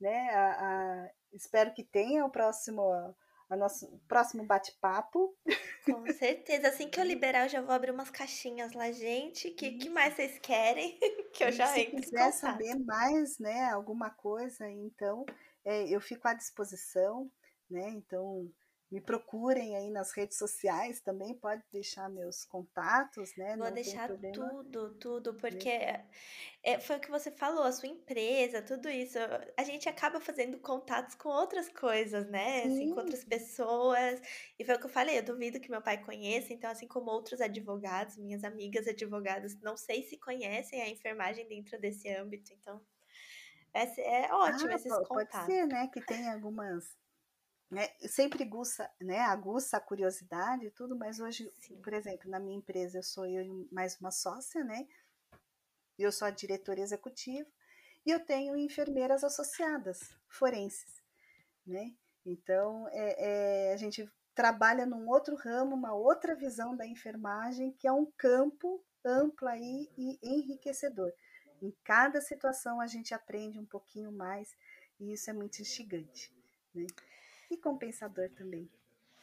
né? 0.00 0.30
A, 0.30 0.48
a, 0.50 1.10
espero 1.32 1.72
que 1.72 1.84
tenha 1.84 2.26
o 2.26 2.30
próximo 2.30 3.14
o 3.54 3.58
nosso 3.58 4.00
próximo 4.08 4.44
bate-papo. 4.44 5.36
Com 5.84 6.06
certeza. 6.12 6.68
Assim 6.68 6.88
que 6.88 6.98
eu 7.00 7.04
liberar, 7.04 7.44
eu 7.44 7.48
já 7.48 7.60
vou 7.60 7.74
abrir 7.74 7.90
umas 7.90 8.10
caixinhas 8.10 8.72
lá, 8.72 8.90
gente. 8.92 9.48
O 9.48 9.54
que, 9.54 9.72
que 9.72 9.88
mais 9.88 10.14
vocês 10.14 10.38
querem? 10.38 10.98
que 11.32 11.44
eu 11.44 11.48
e 11.48 11.52
já 11.52 11.66
se 11.68 11.86
quiser 11.86 12.32
saber 12.32 12.76
mais, 12.76 13.38
né, 13.38 13.70
alguma 13.70 14.10
coisa, 14.10 14.68
então 14.70 15.24
é, 15.64 15.88
eu 15.88 16.00
fico 16.00 16.28
à 16.28 16.34
disposição, 16.34 17.30
né? 17.70 17.88
Então, 17.90 18.50
me 18.92 19.00
procurem 19.00 19.74
aí 19.74 19.90
nas 19.90 20.12
redes 20.12 20.36
sociais 20.36 21.00
também, 21.00 21.34
pode 21.34 21.62
deixar 21.72 22.10
meus 22.10 22.44
contatos, 22.44 23.34
né? 23.36 23.56
Vou 23.56 23.64
Não 23.64 23.72
deixar 23.72 24.06
tudo, 24.34 24.90
tudo, 24.96 25.34
porque 25.34 25.70
é, 26.62 26.78
foi 26.78 26.96
o 26.96 27.00
que 27.00 27.10
você 27.10 27.30
falou, 27.30 27.64
a 27.64 27.72
sua 27.72 27.88
empresa, 27.88 28.60
tudo 28.60 28.90
isso. 28.90 29.16
A 29.56 29.64
gente 29.64 29.88
acaba 29.88 30.20
fazendo 30.20 30.58
contatos 30.58 31.14
com 31.14 31.30
outras 31.30 31.70
coisas, 31.70 32.28
né? 32.28 32.64
Assim, 32.64 32.90
com 32.90 33.00
outras 33.00 33.24
pessoas. 33.24 34.20
E 34.58 34.64
foi 34.64 34.74
o 34.74 34.78
que 34.78 34.84
eu 34.84 34.90
falei, 34.90 35.16
eu 35.18 35.22
duvido 35.22 35.58
que 35.58 35.70
meu 35.70 35.80
pai 35.80 35.96
conheça, 36.04 36.52
então, 36.52 36.70
assim 36.70 36.86
como 36.86 37.10
outros 37.10 37.40
advogados, 37.40 38.18
minhas 38.18 38.44
amigas 38.44 38.86
advogadas, 38.86 39.58
não 39.62 39.74
sei 39.74 40.02
se 40.02 40.18
conhecem 40.18 40.82
a 40.82 40.88
enfermagem 40.90 41.48
dentro 41.48 41.80
desse 41.80 42.10
âmbito, 42.10 42.52
então. 42.52 42.78
É, 43.72 44.26
é 44.26 44.34
ótimo 44.34 44.70
ah, 44.70 44.74
esses 44.74 44.92
pode 44.92 45.08
contatos. 45.08 45.32
Pode 45.32 45.46
ser, 45.46 45.66
né? 45.66 45.88
Que 45.90 46.04
tem 46.04 46.28
algumas 46.28 46.94
né, 47.72 47.88
sempre 48.06 48.44
aguça, 48.44 48.90
né, 49.00 49.20
aguça 49.20 49.78
a 49.78 49.80
curiosidade 49.80 50.66
e 50.66 50.70
tudo, 50.70 50.94
mas 50.94 51.20
hoje, 51.20 51.50
Sim. 51.58 51.80
por 51.80 51.94
exemplo, 51.94 52.30
na 52.30 52.38
minha 52.38 52.58
empresa 52.58 52.98
eu 52.98 53.02
sou 53.02 53.24
eu 53.24 53.40
e 53.42 53.68
mais 53.72 53.98
uma 53.98 54.10
sócia, 54.10 54.62
né? 54.62 54.86
Eu 55.98 56.12
sou 56.12 56.28
a 56.28 56.30
diretora 56.30 56.80
executiva 56.80 57.48
e 58.04 58.10
eu 58.10 58.20
tenho 58.20 58.58
enfermeiras 58.58 59.24
associadas, 59.24 60.14
forenses, 60.28 61.02
né? 61.66 61.94
Então, 62.26 62.86
é, 62.90 63.70
é, 63.70 63.72
a 63.72 63.76
gente 63.78 64.06
trabalha 64.34 64.84
num 64.84 65.08
outro 65.08 65.34
ramo, 65.34 65.74
uma 65.74 65.94
outra 65.94 66.34
visão 66.34 66.76
da 66.76 66.86
enfermagem, 66.86 67.72
que 67.72 67.88
é 67.88 67.92
um 67.92 68.04
campo 68.18 68.84
amplo 69.02 69.48
aí 69.48 69.90
e 69.96 70.18
enriquecedor. 70.22 71.10
Em 71.62 71.74
cada 71.82 72.20
situação 72.20 72.82
a 72.82 72.86
gente 72.86 73.14
aprende 73.14 73.58
um 73.58 73.64
pouquinho 73.64 74.12
mais 74.12 74.54
e 75.00 75.14
isso 75.14 75.30
é 75.30 75.32
muito 75.32 75.62
instigante, 75.62 76.30
né? 76.74 76.86
E 77.52 77.56
compensador 77.56 78.30
também. 78.30 78.68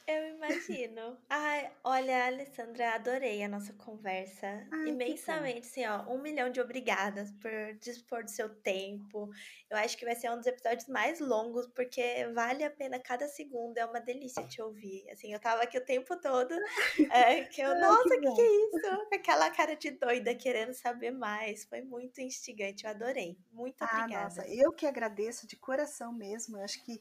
Eu 0.10 0.28
imagino. 0.30 1.18
Ai, 1.30 1.72
olha, 1.84 2.26
Alessandra, 2.26 2.96
adorei 2.96 3.44
a 3.44 3.48
nossa 3.48 3.74
conversa. 3.74 4.68
Ai, 4.72 4.88
Imensamente, 4.88 5.68
assim, 5.68 5.86
ó, 5.86 6.02
um 6.12 6.20
milhão 6.20 6.50
de 6.50 6.60
obrigadas 6.60 7.32
por 7.34 7.52
dispor 7.80 8.24
do 8.24 8.32
seu 8.32 8.50
tempo. 8.50 9.30
Eu 9.70 9.78
acho 9.78 9.96
que 9.96 10.06
vai 10.06 10.16
ser 10.16 10.32
um 10.32 10.38
dos 10.38 10.48
episódios 10.48 10.88
mais 10.88 11.20
longos, 11.20 11.68
porque 11.76 12.28
vale 12.34 12.64
a 12.64 12.72
pena 12.72 12.98
cada 12.98 13.28
segundo, 13.28 13.78
é 13.78 13.86
uma 13.86 14.02
delícia 14.02 14.44
te 14.48 14.60
ouvir. 14.60 15.08
Assim, 15.12 15.32
eu 15.32 15.40
tava 15.40 15.62
aqui 15.62 15.78
o 15.78 15.86
tempo 15.86 16.20
todo, 16.20 16.56
é, 17.14 17.44
que 17.44 17.62
eu, 17.62 17.80
nossa, 17.80 18.10
que, 18.10 18.20
que 18.20 18.42
é 18.42 18.66
isso? 18.66 19.08
Aquela 19.14 19.52
cara 19.52 19.76
de 19.76 19.92
doida 19.92 20.34
querendo 20.34 20.74
saber 20.74 21.12
mais. 21.12 21.66
Foi 21.66 21.82
muito 21.82 22.20
instigante, 22.20 22.84
eu 22.84 22.90
adorei. 22.90 23.38
Muito 23.52 23.84
ah, 23.84 23.86
obrigada. 23.86 24.24
Nossa, 24.24 24.48
eu 24.48 24.72
que 24.72 24.88
agradeço 24.88 25.46
de 25.46 25.56
coração 25.56 26.12
mesmo. 26.12 26.58
Eu 26.58 26.64
acho 26.64 26.84
que 26.84 27.00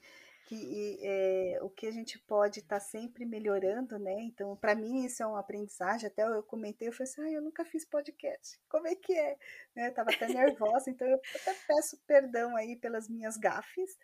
que 0.49 0.99
é, 1.03 1.59
o 1.61 1.69
que 1.69 1.87
a 1.87 1.91
gente 1.91 2.19
pode 2.21 2.61
estar 2.61 2.77
tá 2.77 2.81
sempre 2.81 3.27
melhorando, 3.27 3.99
né? 3.99 4.15
Então, 4.23 4.57
para 4.57 4.75
mim, 4.75 5.05
isso 5.05 5.23
é 5.23 5.27
um 5.27 5.37
aprendizagem. 5.37 6.07
Até 6.07 6.23
eu 6.23 6.43
comentei, 6.43 6.89
eu 6.89 6.93
falei 6.93 7.13
assim, 7.13 7.23
ah, 7.23 7.31
eu 7.33 7.43
nunca 7.43 7.67
fiz 7.67 7.85
podcast. 7.85 8.59
Como 8.67 8.87
é 8.87 8.95
que 8.95 9.13
é? 9.13 9.37
Né? 9.77 9.89
Eu 9.89 9.95
tava 9.95 10.11
até 10.11 10.27
nervosa, 10.27 10.89
então 10.89 11.07
eu 11.07 11.21
até 11.35 11.55
peço 11.67 11.99
perdão 12.07 12.57
aí 12.57 12.77
pelas 12.77 13.11
minhas 13.11 13.37
gafes. 13.37 13.99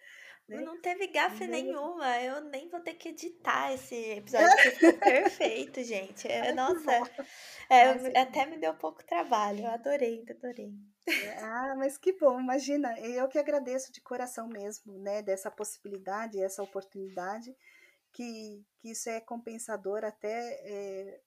Né? 0.46 0.60
Não 0.60 0.78
teve 0.78 1.06
gafe 1.06 1.46
nenhuma, 1.46 2.20
eu 2.20 2.42
nem 2.42 2.68
vou 2.68 2.80
ter 2.80 2.94
que 2.94 3.08
editar 3.08 3.72
esse 3.72 3.94
episódio, 3.94 4.46
porque 4.48 4.70
ficou 4.72 4.92
perfeito, 5.00 5.82
gente. 5.82 6.28
É, 6.28 6.52
nossa, 6.52 6.90
é, 7.70 8.20
até 8.20 8.44
me 8.44 8.58
deu 8.58 8.72
um 8.72 8.76
pouco 8.76 9.02
trabalho, 9.04 9.60
eu 9.60 9.70
adorei, 9.70 10.22
adorei. 10.28 10.74
Ah, 11.38 11.74
mas 11.76 11.96
que 11.96 12.12
bom, 12.12 12.38
imagina, 12.38 12.98
eu 13.00 13.26
que 13.26 13.38
agradeço 13.38 13.90
de 13.90 14.02
coração 14.02 14.46
mesmo, 14.46 14.98
né, 14.98 15.22
dessa 15.22 15.50
possibilidade, 15.50 16.42
essa 16.42 16.62
oportunidade, 16.62 17.56
que, 18.12 18.62
que 18.78 18.90
isso 18.90 19.08
é 19.08 19.20
compensador 19.20 20.04
até, 20.04 20.60
é, 20.62 21.20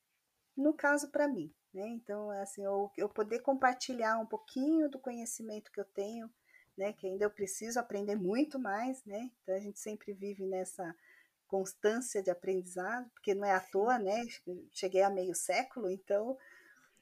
no 0.55 0.73
caso, 0.75 1.09
para 1.09 1.27
mim, 1.27 1.51
né, 1.73 1.87
então, 1.87 2.29
assim, 2.41 2.63
eu, 2.63 2.91
eu 2.95 3.09
poder 3.09 3.39
compartilhar 3.39 4.19
um 4.19 4.27
pouquinho 4.27 4.89
do 4.89 4.99
conhecimento 4.99 5.71
que 5.71 5.79
eu 5.79 5.85
tenho, 5.85 6.29
né, 6.77 6.93
que 6.93 7.07
ainda 7.07 7.25
eu 7.25 7.29
preciso 7.29 7.79
aprender 7.79 8.15
muito 8.15 8.59
mais, 8.59 9.03
né, 9.05 9.31
então 9.41 9.55
a 9.55 9.59
gente 9.59 9.79
sempre 9.79 10.13
vive 10.13 10.45
nessa 10.45 10.95
constância 11.47 12.21
de 12.21 12.29
aprendizado, 12.29 13.09
porque 13.11 13.33
não 13.33 13.45
é 13.45 13.53
à 13.53 13.59
toa, 13.59 13.97
né, 13.97 14.25
cheguei 14.71 15.01
a 15.01 15.09
meio 15.09 15.33
século, 15.33 15.89
então 15.89 16.37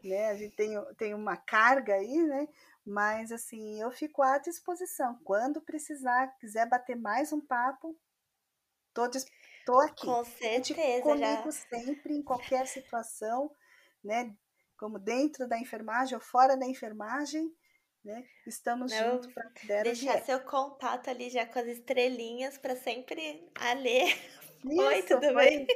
né? 0.05 0.29
A 0.29 0.35
gente 0.35 0.55
tem, 0.55 0.71
tem 0.97 1.13
uma 1.13 1.35
carga 1.35 1.95
aí, 1.95 2.23
né? 2.23 2.47
Mas 2.85 3.31
assim, 3.31 3.81
eu 3.81 3.91
fico 3.91 4.21
à 4.21 4.37
disposição. 4.37 5.19
Quando 5.23 5.61
precisar, 5.61 6.27
quiser 6.39 6.67
bater 6.69 6.95
mais 6.95 7.33
um 7.33 7.41
papo, 7.41 7.97
tô, 8.93 9.09
tô 9.65 9.79
aqui. 9.79 10.05
Com 10.05 10.23
certeza. 10.23 11.01
Comigo 11.01 11.51
já. 11.51 11.51
sempre, 11.51 12.13
em 12.13 12.21
qualquer 12.21 12.67
situação, 12.67 13.51
né? 14.03 14.35
Como 14.77 14.99
dentro 14.99 15.47
da 15.47 15.57
enfermagem 15.57 16.15
ou 16.15 16.21
fora 16.21 16.55
da 16.55 16.67
enfermagem, 16.67 17.51
né? 18.05 18.23
Estamos 18.45 18.91
Não, 18.91 19.13
juntos 19.13 19.33
para 19.33 19.83
deixar 19.83 20.23
seu 20.23 20.39
contato 20.41 21.09
ali 21.09 21.29
já 21.29 21.45
com 21.45 21.59
as 21.59 21.67
estrelinhas 21.67 22.57
para 22.57 22.75
sempre 22.75 23.49
a 23.55 23.73
ler. 23.73 24.15
Isso, 24.63 24.81
Oi, 24.81 25.03
tudo 25.03 25.33
foi, 25.33 25.45
bem? 25.45 25.67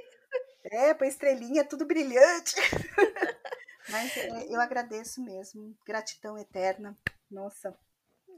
É, 0.64 0.94
põe 0.94 1.08
estrelinha, 1.08 1.66
tudo 1.66 1.86
brilhante. 1.86 2.56
Mas 3.90 4.16
é, 4.18 4.54
eu 4.54 4.62
agradeço 4.62 5.24
mesmo. 5.24 5.76
Gratidão 5.86 6.38
eterna. 6.38 6.98
Nossa, 7.30 7.76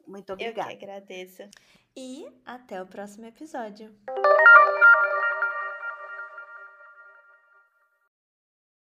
muito 0.08 0.32
obrigada. 0.34 0.72
Eu 0.72 0.78
que 0.78 0.86
agradeço. 0.86 1.44
E 1.96 2.26
até 2.46 2.82
o 2.82 2.88
próximo 2.88 3.26
episódio. 3.26 3.94